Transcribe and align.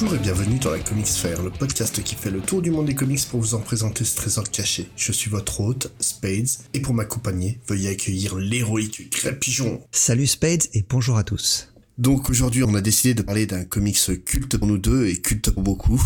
Bonjour 0.00 0.16
et 0.16 0.22
bienvenue 0.22 0.58
dans 0.58 0.70
la 0.70 0.78
Comics 0.78 1.08
le 1.44 1.50
podcast 1.50 2.02
qui 2.02 2.14
fait 2.14 2.30
le 2.30 2.40
tour 2.40 2.62
du 2.62 2.70
monde 2.70 2.86
des 2.86 2.94
comics 2.94 3.20
pour 3.28 3.38
vous 3.38 3.52
en 3.52 3.60
présenter 3.60 4.02
ce 4.02 4.16
trésor 4.16 4.50
caché. 4.50 4.88
Je 4.96 5.12
suis 5.12 5.28
votre 5.28 5.60
hôte, 5.60 5.92
Spades, 6.00 6.48
et 6.72 6.80
pour 6.80 6.94
m'accompagner, 6.94 7.60
veuillez 7.68 7.90
accueillir 7.90 8.36
l'héroïque 8.36 9.10
Crêpigeon. 9.10 9.82
Salut 9.92 10.26
Spades 10.26 10.68
et 10.72 10.86
bonjour 10.88 11.18
à 11.18 11.22
tous. 11.22 11.74
Donc 11.98 12.30
aujourd'hui, 12.30 12.62
on 12.62 12.74
a 12.74 12.80
décidé 12.80 13.12
de 13.12 13.20
parler 13.20 13.44
d'un 13.44 13.64
comics 13.64 14.24
culte 14.24 14.56
pour 14.56 14.68
nous 14.68 14.78
deux 14.78 15.06
et 15.06 15.16
culte 15.16 15.50
pour 15.50 15.62
beaucoup. 15.62 16.02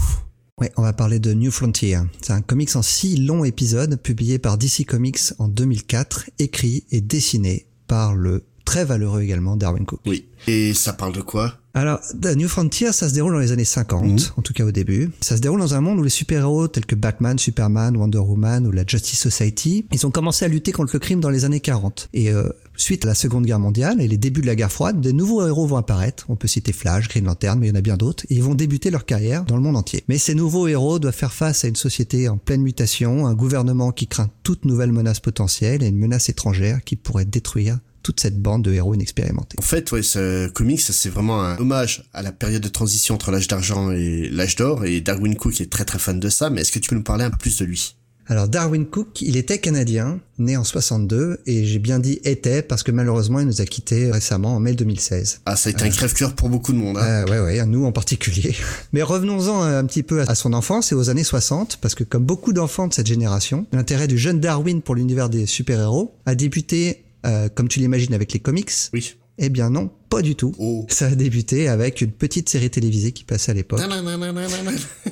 Ouais, 0.61 0.73
on 0.77 0.83
va 0.83 0.93
parler 0.93 1.21
de 1.21 1.33
New 1.33 1.53
Frontier. 1.53 2.01
C'est 2.21 2.33
un 2.33 2.43
comics 2.43 2.75
en 2.75 2.83
six 2.83 3.17
longs 3.17 3.45
épisodes 3.45 3.95
publié 4.03 4.41
par 4.41 4.59
DC 4.59 4.87
Comics 4.89 5.35
en 5.39 5.47
2004, 5.47 6.31
écrit 6.41 6.85
et 6.91 7.01
dessiné 7.01 7.67
par 7.87 8.17
le 8.17 8.45
très 8.65 8.85
valeureux 8.85 9.23
également 9.23 9.57
Darwin 9.57 9.85
Cook. 9.85 10.01
Oui. 10.07 10.27
Et 10.47 10.75
ça 10.75 10.93
parle 10.93 11.13
de 11.15 11.21
quoi? 11.23 11.55
Alors, 11.77 11.99
The 12.23 12.37
New 12.37 12.47
Frontier, 12.49 12.93
ça 12.93 13.09
se 13.09 13.15
déroule 13.15 13.33
dans 13.33 13.41
les 13.41 13.51
années 13.51 13.65
50, 13.65 14.05
Mhm. 14.05 14.19
en 14.37 14.43
tout 14.43 14.53
cas 14.53 14.65
au 14.65 14.71
début. 14.71 15.11
Ça 15.21 15.37
se 15.37 15.41
déroule 15.41 15.59
dans 15.59 15.75
un 15.75 15.81
monde 15.81 15.99
où 15.99 16.05
les 16.05 16.11
super-héros 16.11 16.69
tels 16.69 16.87
que 16.87 16.95
Batman, 16.95 17.37
Superman, 17.37 17.97
Wonder 17.97 18.19
Woman 18.19 18.65
ou 18.67 18.71
la 18.71 18.85
Justice 18.87 19.19
Society, 19.19 19.85
ils 19.91 20.07
ont 20.07 20.13
commencé 20.13 20.45
à 20.45 20.49
lutter 20.49 20.71
contre 20.71 20.93
le 20.95 21.01
crime 21.01 21.19
dans 21.21 21.31
les 21.31 21.45
années 21.45 21.59
40. 21.59 22.09
Et 22.15 22.31
euh, 22.31 22.49
suite 22.77 23.05
à 23.05 23.09
la 23.09 23.15
Seconde 23.15 23.45
Guerre 23.47 23.59
mondiale 23.59 24.01
et 24.01 24.07
les 24.07 24.19
débuts 24.19 24.43
de 24.43 24.47
la 24.47 24.55
guerre 24.55 24.71
froide, 24.71 25.01
de 25.01 25.11
nouveaux 25.11 25.45
héros 25.45 25.67
vont 25.67 25.77
apparaître. 25.79 26.27
On 26.29 26.37
peut 26.37 26.47
citer 26.47 26.73
Flash, 26.73 27.09
Green 27.09 27.25
Lantern, 27.25 27.59
mais 27.59 27.67
il 27.67 27.71
y 27.71 27.73
en 27.73 27.79
a 27.79 27.81
bien 27.81 27.97
d'autres. 27.97 28.25
Et 28.31 28.37
ils 28.37 28.43
vont 28.43 28.55
débuter 28.55 28.91
leur 28.93 29.05
carrière 29.05 29.45
dans 29.45 29.57
le 29.57 29.63
monde 29.63 29.77
entier. 29.77 30.05
Mais 30.09 30.19
ces 30.19 30.37
nouveaux 30.37 30.69
héros 30.69 31.01
doivent 31.01 31.15
faire 31.15 31.33
face 31.33 31.65
à 31.65 31.69
une 31.69 31.77
société 31.77 32.29
en 32.29 32.37
pleine 32.37 32.63
mutation, 32.63 33.27
un 33.27 33.35
gouvernement 33.35 33.91
qui 33.91 34.07
craint 34.07 34.31
toute 34.45 34.65
nouvelle 34.65 34.93
menace 34.93 35.19
potentielle 35.19 35.83
et 35.83 35.89
une 35.89 35.99
menace 35.99 36.29
étrangère 36.29 36.85
qui 36.85 36.95
pourrait 36.95 37.25
détruire 37.25 37.79
toute 38.05 38.21
cette 38.21 38.41
bande 38.41 38.63
de 38.63 38.73
héros 38.73 38.95
inexpérimentés. 38.95 39.57
En 39.59 39.63
fait, 39.63 39.91
ouais, 39.91 40.05
ce 40.05 40.49
comics, 40.49 40.81
c'est 40.81 41.09
vraiment 41.09 41.43
un 41.43 41.57
hommage 41.59 42.05
à 42.13 42.23
la 42.23 42.31
période 42.31 42.63
de 42.63 42.69
transition 42.69 43.17
entre 43.17 43.33
l'âge 43.33 43.49
d'argent 43.49 43.91
et 43.91 44.29
l'âge 44.31 44.55
d'or, 44.55 44.85
et 44.85 45.01
Darwin 45.01 45.35
Cook 45.35 45.61
est 45.61 45.73
très 45.73 45.85
très 45.85 45.99
fan 45.99 46.21
de 46.21 46.29
ça, 46.29 46.51
mais 46.51 46.61
est-ce 46.61 46.71
que 46.71 46.79
tu 46.79 46.89
peux 46.91 46.97
nous 46.97 47.03
parler 47.03 47.25
un 47.25 47.31
peu 47.31 47.39
plus 47.39 47.59
de 47.59 47.65
lui? 47.65 47.97
Alors 48.27 48.49
Darwin 48.49 48.87
Cook, 48.87 49.21
il 49.21 49.37
était 49.37 49.59
canadien, 49.59 50.19
né 50.39 50.57
en 50.57 50.65
62, 50.65 51.41
et 51.45 51.67
j'ai 51.67 51.79
bien 51.79 51.99
dit 51.99 52.21
était 52.25 52.63
parce 52.63 52.83
que 52.83 52.91
malheureusement 52.91 53.39
il 53.41 53.47
nous 53.47 53.61
a 53.61 53.67
quittés 53.67 54.11
récemment 54.11 54.57
en 54.57 54.61
mai 54.61 54.73
2016. 54.73 55.43
Ah, 55.45 55.57
ça 55.57 55.69
a 55.69 55.73
été 55.73 55.85
un 55.85 55.91
crève-cœur 55.91 56.35
pour 56.35 56.49
beaucoup 56.49 56.73
de 56.73 56.79
monde, 56.79 56.97
hein. 56.97 57.05
Euh, 57.05 57.27
ouais, 57.27 57.59
ouais, 57.59 57.67
nous 57.67 57.85
en 57.85 57.93
particulier. 57.93 58.57
Mais 58.95 59.03
revenons-en 59.03 59.61
un 59.63 59.85
petit 59.85 60.03
peu 60.03 60.23
à 60.23 60.35
son 60.35 60.55
enfance 60.55 60.91
et 60.91 60.95
aux 60.95 61.11
années 61.11 61.25
60, 61.25 61.77
parce 61.83 61.95
que 61.95 62.03
comme 62.03 62.25
beaucoup 62.25 62.55
d'enfants 62.55 62.89
de 62.89 62.95
cette 62.95 63.07
génération, 63.07 63.67
l'intérêt 63.73 64.09
du 64.09 64.17
jeune 64.17 64.41
Darwin 64.41 64.81
pour 64.81 64.95
l'univers 64.95 65.29
des 65.29 65.45
super-héros 65.45 66.15
a 66.25 66.35
débuté, 66.35 67.04
euh, 67.25 67.49
comme 67.49 67.69
tu 67.69 67.81
l'imagines, 67.81 68.15
avec 68.15 68.33
les 68.33 68.41
comics. 68.41 68.71
Oui. 68.93 69.17
Eh 69.37 69.49
bien 69.49 69.69
non, 69.69 69.91
pas 70.11 70.23
du 70.23 70.37
tout. 70.37 70.55
Oh. 70.59 70.87
Ça 70.89 71.07
a 71.07 71.11
débuté 71.11 71.67
avec 71.67 72.01
une 72.01 72.13
petite 72.13 72.49
série 72.49 72.71
télévisée 72.71 73.11
qui 73.11 73.25
passait 73.25 73.51
à 73.51 73.55
l'époque. 73.55 73.81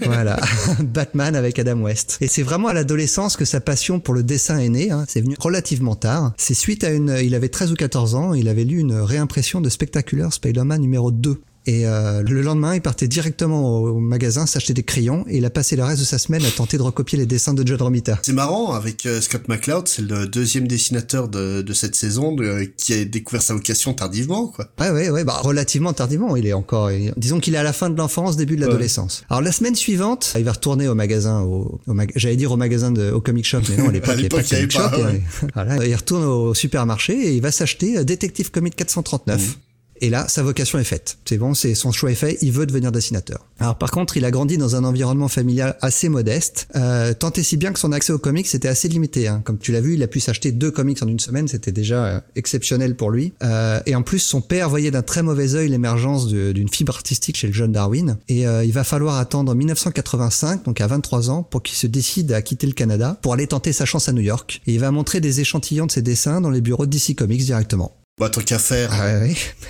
Voilà, 0.04 0.38
Batman 0.80 1.34
avec 1.34 1.58
Adam 1.58 1.80
West. 1.80 2.18
Et 2.20 2.28
c'est 2.28 2.44
vraiment 2.44 2.68
à 2.68 2.72
l'adolescence 2.72 3.36
que 3.36 3.44
sa 3.44 3.60
passion 3.60 3.98
pour 3.98 4.14
le 4.14 4.22
dessin 4.22 4.58
est 4.58 4.68
née. 4.68 4.90
Hein. 4.92 5.04
C'est 5.08 5.20
venu 5.20 5.34
relativement 5.40 5.96
tard. 5.96 6.32
C'est 6.36 6.54
suite 6.54 6.84
à 6.84 6.90
une... 6.90 7.18
Il 7.22 7.34
avait 7.34 7.48
13 7.48 7.72
ou 7.72 7.74
14 7.74 8.14
ans, 8.14 8.34
il 8.34 8.48
avait 8.48 8.64
lu 8.64 8.78
une 8.78 8.94
réimpression 8.94 9.60
de 9.60 9.68
Spectacular 9.68 10.32
Spider-Man 10.32 10.80
numéro 10.80 11.10
2. 11.10 11.40
Et 11.66 11.86
euh, 11.86 12.22
le 12.22 12.42
lendemain, 12.42 12.74
il 12.74 12.80
partait 12.80 13.06
directement 13.06 13.78
au, 13.82 14.00
magasin 14.00 14.46
s'acheter 14.46 14.74
des 14.74 14.82
crayons 14.82 15.24
et 15.28 15.36
il 15.36 15.44
a 15.44 15.50
passé 15.50 15.76
le 15.76 15.84
reste 15.84 16.00
de 16.00 16.04
sa 16.04 16.18
semaine 16.18 16.44
à 16.44 16.50
tenter 16.50 16.76
de 16.76 16.82
recopier 16.82 17.16
les 17.18 17.26
dessins 17.26 17.54
de 17.54 17.64
John 17.66 17.80
Romita. 17.80 18.18
C'est 18.22 18.32
marrant, 18.32 18.72
avec 18.72 19.06
euh, 19.06 19.20
Scott 19.20 19.46
McCloud, 19.48 19.86
c'est 19.86 20.02
le 20.02 20.26
deuxième 20.26 20.66
dessinateur 20.66 21.28
de, 21.28 21.62
de 21.62 21.72
cette 21.72 21.94
saison 21.94 22.34
de- 22.34 22.68
qui 22.76 22.94
a 22.94 23.04
découvert 23.04 23.42
sa 23.42 23.54
vocation 23.54 23.94
tardivement, 23.94 24.48
quoi. 24.48 24.68
Ouais, 24.80 24.90
ouais, 24.90 25.10
ouais, 25.10 25.22
bah, 25.24 25.38
relativement 25.42 25.92
tardivement. 25.92 26.34
Il 26.36 26.46
est 26.46 26.52
encore, 26.52 26.90
il- 26.90 27.12
disons 27.16 27.38
qu'il 27.38 27.54
est 27.54 27.58
à 27.58 27.62
la 27.62 27.72
fin 27.72 27.90
de 27.90 27.96
l'enfance, 27.96 28.36
début 28.36 28.56
de 28.56 28.62
l'adolescence. 28.62 29.22
Alors, 29.30 29.40
la 29.42 29.52
semaine 29.52 29.76
suivante, 29.76 30.32
il 30.36 30.44
va 30.44 30.52
retourner 30.52 30.88
au 30.88 30.94
magasin, 30.96 31.42
au, 31.42 31.80
au 31.86 31.94
mag- 31.94 32.10
j'allais 32.16 32.36
dire 32.36 32.50
au 32.50 32.56
magasin 32.56 32.90
de, 32.90 33.10
au 33.12 33.20
comic 33.20 33.44
shop, 33.44 33.60
mais 33.68 33.76
non, 33.76 33.88
à 33.88 33.92
l'époque, 34.16 34.16
il 34.50 34.54
n'y 34.54 34.58
avait 34.58 34.66
pas 34.66 34.88
comic 34.90 35.22
shop. 35.30 35.46
voilà, 35.54 35.86
il 35.86 35.94
retourne 35.94 36.24
au 36.24 36.54
supermarché 36.54 37.12
et 37.12 37.34
il 37.36 37.40
va 37.40 37.52
s'acheter 37.52 37.98
euh, 37.98 38.04
Detective 38.04 38.50
Comics 38.50 38.74
439. 38.74 39.58
Et 40.02 40.10
là, 40.10 40.26
sa 40.28 40.42
vocation 40.42 40.80
est 40.80 40.84
faite. 40.84 41.16
C'est 41.24 41.38
bon, 41.38 41.54
c'est 41.54 41.76
son 41.76 41.92
choix 41.92 42.10
est 42.10 42.16
fait. 42.16 42.36
Il 42.42 42.50
veut 42.50 42.66
devenir 42.66 42.90
dessinateur. 42.90 43.46
Alors 43.60 43.78
par 43.78 43.92
contre, 43.92 44.16
il 44.16 44.24
a 44.24 44.32
grandi 44.32 44.58
dans 44.58 44.74
un 44.74 44.82
environnement 44.82 45.28
familial 45.28 45.76
assez 45.80 46.08
modeste, 46.08 46.66
euh, 46.74 47.14
tant 47.14 47.30
et 47.30 47.44
si 47.44 47.56
bien 47.56 47.72
que 47.72 47.78
son 47.78 47.92
accès 47.92 48.12
aux 48.12 48.18
comics 48.18 48.52
était 48.52 48.66
assez 48.66 48.88
limité. 48.88 49.28
Hein. 49.28 49.42
Comme 49.44 49.58
tu 49.58 49.70
l'as 49.70 49.80
vu, 49.80 49.94
il 49.94 50.02
a 50.02 50.08
pu 50.08 50.18
s'acheter 50.18 50.50
deux 50.50 50.72
comics 50.72 51.00
en 51.04 51.06
une 51.06 51.20
semaine, 51.20 51.46
c'était 51.46 51.70
déjà 51.70 52.04
euh, 52.04 52.20
exceptionnel 52.34 52.96
pour 52.96 53.12
lui. 53.12 53.32
Euh, 53.44 53.80
et 53.86 53.94
en 53.94 54.02
plus, 54.02 54.18
son 54.18 54.40
père 54.40 54.68
voyait 54.68 54.90
d'un 54.90 55.02
très 55.02 55.22
mauvais 55.22 55.54
œil 55.54 55.68
l'émergence 55.68 56.26
d'une 56.26 56.68
fibre 56.68 56.96
artistique 56.96 57.36
chez 57.36 57.46
le 57.46 57.52
jeune 57.52 57.70
Darwin. 57.70 58.18
Et 58.28 58.48
euh, 58.48 58.64
il 58.64 58.72
va 58.72 58.82
falloir 58.82 59.18
attendre 59.18 59.54
1985, 59.54 60.64
donc 60.64 60.80
à 60.80 60.88
23 60.88 61.30
ans, 61.30 61.44
pour 61.44 61.62
qu'il 61.62 61.76
se 61.76 61.86
décide 61.86 62.32
à 62.32 62.42
quitter 62.42 62.66
le 62.66 62.72
Canada 62.72 63.18
pour 63.22 63.34
aller 63.34 63.46
tenter 63.46 63.72
sa 63.72 63.84
chance 63.84 64.08
à 64.08 64.12
New 64.12 64.22
York. 64.22 64.62
Et 64.66 64.74
il 64.74 64.80
va 64.80 64.90
montrer 64.90 65.20
des 65.20 65.40
échantillons 65.40 65.86
de 65.86 65.92
ses 65.92 66.02
dessins 66.02 66.40
dans 66.40 66.50
les 66.50 66.60
bureaux 66.60 66.86
de 66.86 66.90
DC 66.90 67.14
Comics 67.14 67.44
directement. 67.44 68.01
Bah, 68.20 68.28
tant 68.28 68.42
qu'à 68.42 68.58
faire. 68.58 68.90
Ah. 68.92 69.24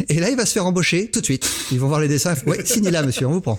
Et 0.08 0.18
là, 0.18 0.28
il 0.28 0.36
va 0.36 0.44
se 0.46 0.52
faire 0.52 0.66
embaucher 0.66 1.08
tout 1.10 1.20
de 1.20 1.24
suite. 1.24 1.48
Ils 1.70 1.78
vont 1.78 1.88
voir 1.88 2.00
les 2.00 2.08
dessins. 2.08 2.34
Ouais, 2.46 2.60
signez 2.64 2.90
là, 2.90 3.02
monsieur, 3.02 3.26
on 3.26 3.32
vous 3.32 3.40
prend. 3.40 3.56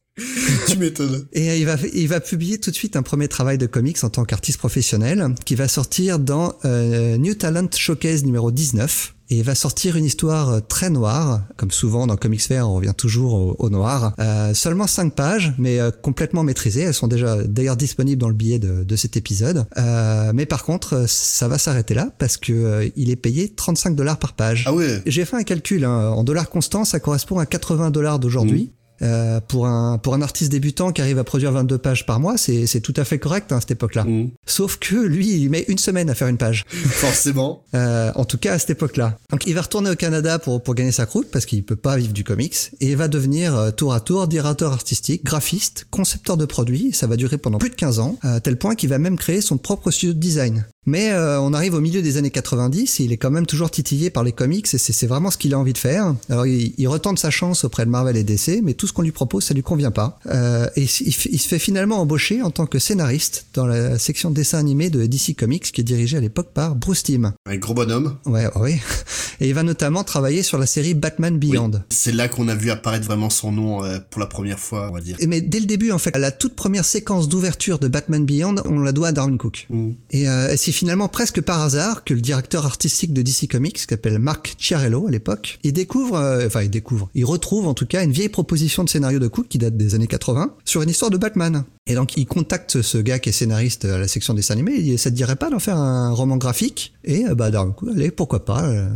tu 0.67 0.77
m'étonnes. 0.77 1.25
Et 1.31 1.49
euh, 1.49 1.55
il 1.55 1.65
va, 1.65 1.77
il 1.93 2.07
va 2.07 2.19
publier 2.19 2.59
tout 2.59 2.69
de 2.69 2.75
suite 2.75 2.95
un 2.95 3.01
premier 3.01 3.27
travail 3.27 3.57
de 3.57 3.65
comics 3.65 4.03
en 4.03 4.09
tant 4.09 4.25
qu'artiste 4.25 4.57
professionnel 4.57 5.33
qui 5.45 5.55
va 5.55 5.67
sortir 5.67 6.19
dans 6.19 6.53
euh, 6.65 7.17
New 7.17 7.33
Talent 7.33 7.69
Showcase 7.73 8.23
numéro 8.25 8.51
19. 8.51 9.15
Et 9.29 9.37
il 9.37 9.43
va 9.43 9.55
sortir 9.55 9.95
une 9.95 10.05
histoire 10.05 10.49
euh, 10.49 10.59
très 10.59 10.89
noire, 10.89 11.41
comme 11.57 11.71
souvent 11.71 12.07
dans 12.07 12.17
Comics 12.17 12.41
Fair, 12.41 12.69
on 12.69 12.75
revient 12.75 12.93
toujours 12.95 13.33
au, 13.33 13.55
au 13.57 13.69
noir. 13.69 14.13
Euh, 14.19 14.53
seulement 14.53 14.85
5 14.85 15.15
pages, 15.15 15.53
mais 15.57 15.79
euh, 15.79 15.91
complètement 15.91 16.43
maîtrisées. 16.43 16.81
Elles 16.81 16.93
sont 16.93 17.07
déjà 17.07 17.41
d'ailleurs 17.43 17.77
disponibles 17.77 18.19
dans 18.19 18.27
le 18.27 18.33
billet 18.33 18.59
de, 18.59 18.83
de 18.83 18.95
cet 18.95 19.15
épisode. 19.17 19.65
Euh, 19.77 20.31
mais 20.33 20.45
par 20.45 20.63
contre, 20.63 20.93
euh, 20.93 21.05
ça 21.07 21.47
va 21.47 21.57
s'arrêter 21.57 21.93
là 21.93 22.09
parce 22.19 22.37
que 22.37 22.91
il 22.95 23.09
est 23.09 23.15
payé 23.15 23.49
35 23.49 23.95
dollars 23.95 24.19
par 24.19 24.33
page. 24.33 24.65
Ah 24.67 24.73
ouais. 24.73 25.01
J'ai 25.05 25.25
fait 25.25 25.37
un 25.37 25.43
calcul, 25.43 25.85
hein. 25.85 26.09
en 26.09 26.23
dollars 26.23 26.49
constants, 26.49 26.85
ça 26.85 26.99
correspond 26.99 27.39
à 27.39 27.45
80 27.45 27.91
dollars 27.91 28.19
d'aujourd'hui. 28.19 28.73
Euh, 29.01 29.39
pour 29.41 29.67
un 29.67 29.97
pour 29.97 30.13
un 30.13 30.21
artiste 30.21 30.51
débutant 30.51 30.91
qui 30.91 31.01
arrive 31.01 31.19
à 31.19 31.23
produire 31.23 31.51
22 31.51 31.77
pages 31.77 32.05
par 32.05 32.19
mois, 32.19 32.37
c'est 32.37 32.67
c'est 32.67 32.79
tout 32.79 32.93
à 32.95 33.03
fait 33.03 33.19
correct 33.19 33.51
hein, 33.51 33.57
à 33.57 33.59
cette 33.59 33.71
époque-là. 33.71 34.03
Mm. 34.05 34.31
Sauf 34.45 34.77
que 34.77 34.95
lui, 34.95 35.41
il 35.41 35.49
met 35.49 35.65
une 35.67 35.77
semaine 35.77 36.09
à 36.09 36.15
faire 36.15 36.27
une 36.27 36.37
page. 36.37 36.65
Forcément. 36.69 37.63
Euh, 37.73 38.11
en 38.15 38.25
tout 38.25 38.37
cas 38.37 38.53
à 38.53 38.59
cette 38.59 38.69
époque-là. 38.71 39.17
Donc 39.29 39.47
il 39.47 39.55
va 39.55 39.61
retourner 39.61 39.89
au 39.89 39.95
Canada 39.95 40.39
pour 40.39 40.61
pour 40.61 40.75
gagner 40.75 40.91
sa 40.91 41.05
croûte 41.05 41.27
parce 41.31 41.45
qu'il 41.45 41.63
peut 41.63 41.75
pas 41.75 41.97
vivre 41.97 42.13
du 42.13 42.23
comics 42.23 42.71
et 42.79 42.91
il 42.91 42.97
va 42.97 43.07
devenir 43.07 43.55
euh, 43.55 43.71
tour 43.71 43.93
à 43.93 43.99
tour 43.99 44.27
directeur 44.27 44.71
artistique, 44.71 45.23
graphiste, 45.23 45.85
concepteur 45.89 46.37
de 46.37 46.45
produits. 46.45 46.93
Ça 46.93 47.07
va 47.07 47.17
durer 47.17 47.37
pendant 47.37 47.57
plus 47.57 47.69
de 47.69 47.75
15 47.75 47.99
ans, 47.99 48.17
à 48.21 48.39
tel 48.39 48.57
point 48.57 48.75
qu'il 48.75 48.89
va 48.89 48.99
même 48.99 49.17
créer 49.17 49.41
son 49.41 49.57
propre 49.57 49.91
studio 49.91 50.13
de 50.13 50.19
design. 50.19 50.65
Mais 50.85 51.11
euh, 51.11 51.39
on 51.39 51.53
arrive 51.53 51.73
au 51.73 51.81
milieu 51.81 52.01
des 52.01 52.17
années 52.17 52.31
90 52.31 52.99
et 52.99 53.03
il 53.03 53.11
est 53.11 53.17
quand 53.17 53.31
même 53.31 53.45
toujours 53.45 53.71
titillé 53.71 54.09
par 54.09 54.23
les 54.23 54.31
comics 54.31 54.67
et 54.73 54.77
c'est 54.77 55.07
vraiment 55.07 55.31
ce 55.31 55.37
qu'il 55.37 55.53
a 55.53 55.59
envie 55.59 55.73
de 55.73 55.77
faire. 55.77 56.15
Alors 56.29 56.45
il, 56.45 56.73
il 56.77 56.87
retente 56.87 57.19
sa 57.19 57.29
chance 57.29 57.63
auprès 57.63 57.85
de 57.85 57.89
Marvel 57.89 58.17
et 58.17 58.23
DC, 58.23 58.61
mais 58.63 58.73
tout 58.73 58.87
ce 58.87 58.93
qu'on 58.93 59.01
lui 59.01 59.11
propose, 59.11 59.45
ça 59.45 59.53
lui 59.53 59.63
convient 59.63 59.91
pas. 59.91 60.19
Euh, 60.27 60.67
et 60.75 60.83
il, 60.83 60.89
se 60.89 61.47
fait 61.47 61.59
finalement 61.59 61.99
embaucher 61.99 62.41
en 62.41 62.51
tant 62.51 62.65
que 62.65 62.79
scénariste 62.79 63.45
dans 63.53 63.65
la 63.65 63.97
section 63.97 64.31
dessin 64.31 64.59
animé 64.59 64.89
de 64.89 65.05
DC 65.05 65.35
Comics 65.37 65.71
qui 65.71 65.81
est 65.81 65.85
dirigée 65.85 66.17
à 66.17 66.21
l'époque 66.21 66.49
par 66.53 66.75
Bruce 66.75 67.03
Timm. 67.03 67.33
Un 67.45 67.57
gros 67.57 67.73
bonhomme. 67.73 68.17
Ouais, 68.25 68.47
oui. 68.55 68.75
Et 69.39 69.47
il 69.47 69.53
va 69.53 69.63
notamment 69.63 70.03
travailler 70.03 70.43
sur 70.43 70.57
la 70.57 70.65
série 70.65 70.93
Batman 70.93 71.37
Beyond. 71.37 71.83
C'est 71.89 72.11
là 72.11 72.27
qu'on 72.27 72.47
a 72.47 72.55
vu 72.55 72.69
apparaître 72.69 73.05
vraiment 73.05 73.29
son 73.29 73.51
nom 73.51 73.83
euh, 73.83 73.99
pour 74.09 74.19
la 74.19 74.27
première 74.27 74.59
fois, 74.59 74.89
on 74.89 74.93
va 74.93 75.01
dire. 75.01 75.17
Et 75.19 75.27
mais 75.27 75.41
dès 75.41 75.59
le 75.59 75.65
début, 75.65 75.91
en 75.91 75.97
fait, 75.97 76.15
la 76.17 76.31
toute 76.31 76.55
première 76.55 76.85
séquence 76.85 77.27
d'ouverture 77.27 77.79
de 77.79 77.87
Batman 77.87 78.25
Beyond, 78.25 78.55
on 78.65 78.79
la 78.79 78.91
doit 78.91 79.09
à 79.09 79.11
Darwin 79.11 79.37
Cook. 79.37 79.65
Mm. 79.69 79.91
Et 80.11 80.29
euh, 80.29 80.55
c'est 80.57 80.71
finalement 80.73 81.07
presque 81.07 81.39
par 81.41 81.61
hasard 81.61 82.03
que 82.03 82.13
le 82.13 82.19
directeur 82.19 82.65
artistique 82.65 83.13
de 83.13 83.21
DC 83.21 83.47
Comics, 83.49 83.75
qui 83.75 83.85
s'appelle 83.89 84.19
Mark 84.19 84.55
Chiarello 84.57 85.07
à 85.07 85.11
l'époque, 85.11 85.59
il 85.63 85.71
découvre, 85.71 86.17
euh, 86.17 86.45
enfin 86.47 86.63
il 86.63 86.69
découvre, 86.69 87.09
il 87.15 87.23
retrouve 87.23 87.67
en 87.67 87.73
tout 87.73 87.85
cas 87.85 88.03
une 88.03 88.11
vieille 88.11 88.29
proposition 88.29 88.83
de 88.83 88.89
scénario 88.89 89.19
de 89.19 89.27
Cook 89.27 89.47
qui 89.47 89.57
date 89.57 89.77
des 89.77 89.95
années 89.95 90.07
80 90.07 90.55
sur 90.65 90.81
une 90.81 90.89
histoire 90.89 91.11
de 91.11 91.17
Batman. 91.17 91.63
Et 91.87 91.95
donc 91.95 92.17
il 92.17 92.25
contacte 92.25 92.81
ce 92.81 92.97
gars 92.97 93.19
qui 93.19 93.29
est 93.29 93.33
scénariste 93.33 93.85
à 93.85 93.97
la 93.97 94.07
section 94.07 94.33
dessin 94.33 94.53
animé, 94.55 94.73
il 94.75 94.83
dit 94.83 94.97
ça 94.97 95.09
te 95.09 95.15
dirait 95.15 95.35
pas 95.35 95.49
d'en 95.49 95.59
faire 95.59 95.77
un 95.77 96.11
roman 96.11 96.37
graphique? 96.37 96.93
Et 97.03 97.25
euh, 97.25 97.35
bah 97.35 97.51
Darwin 97.51 97.73
Cook, 97.73 97.89
allez 97.95 98.11
pourquoi 98.11 98.43
pas. 98.43 98.63
euh. 98.63 98.89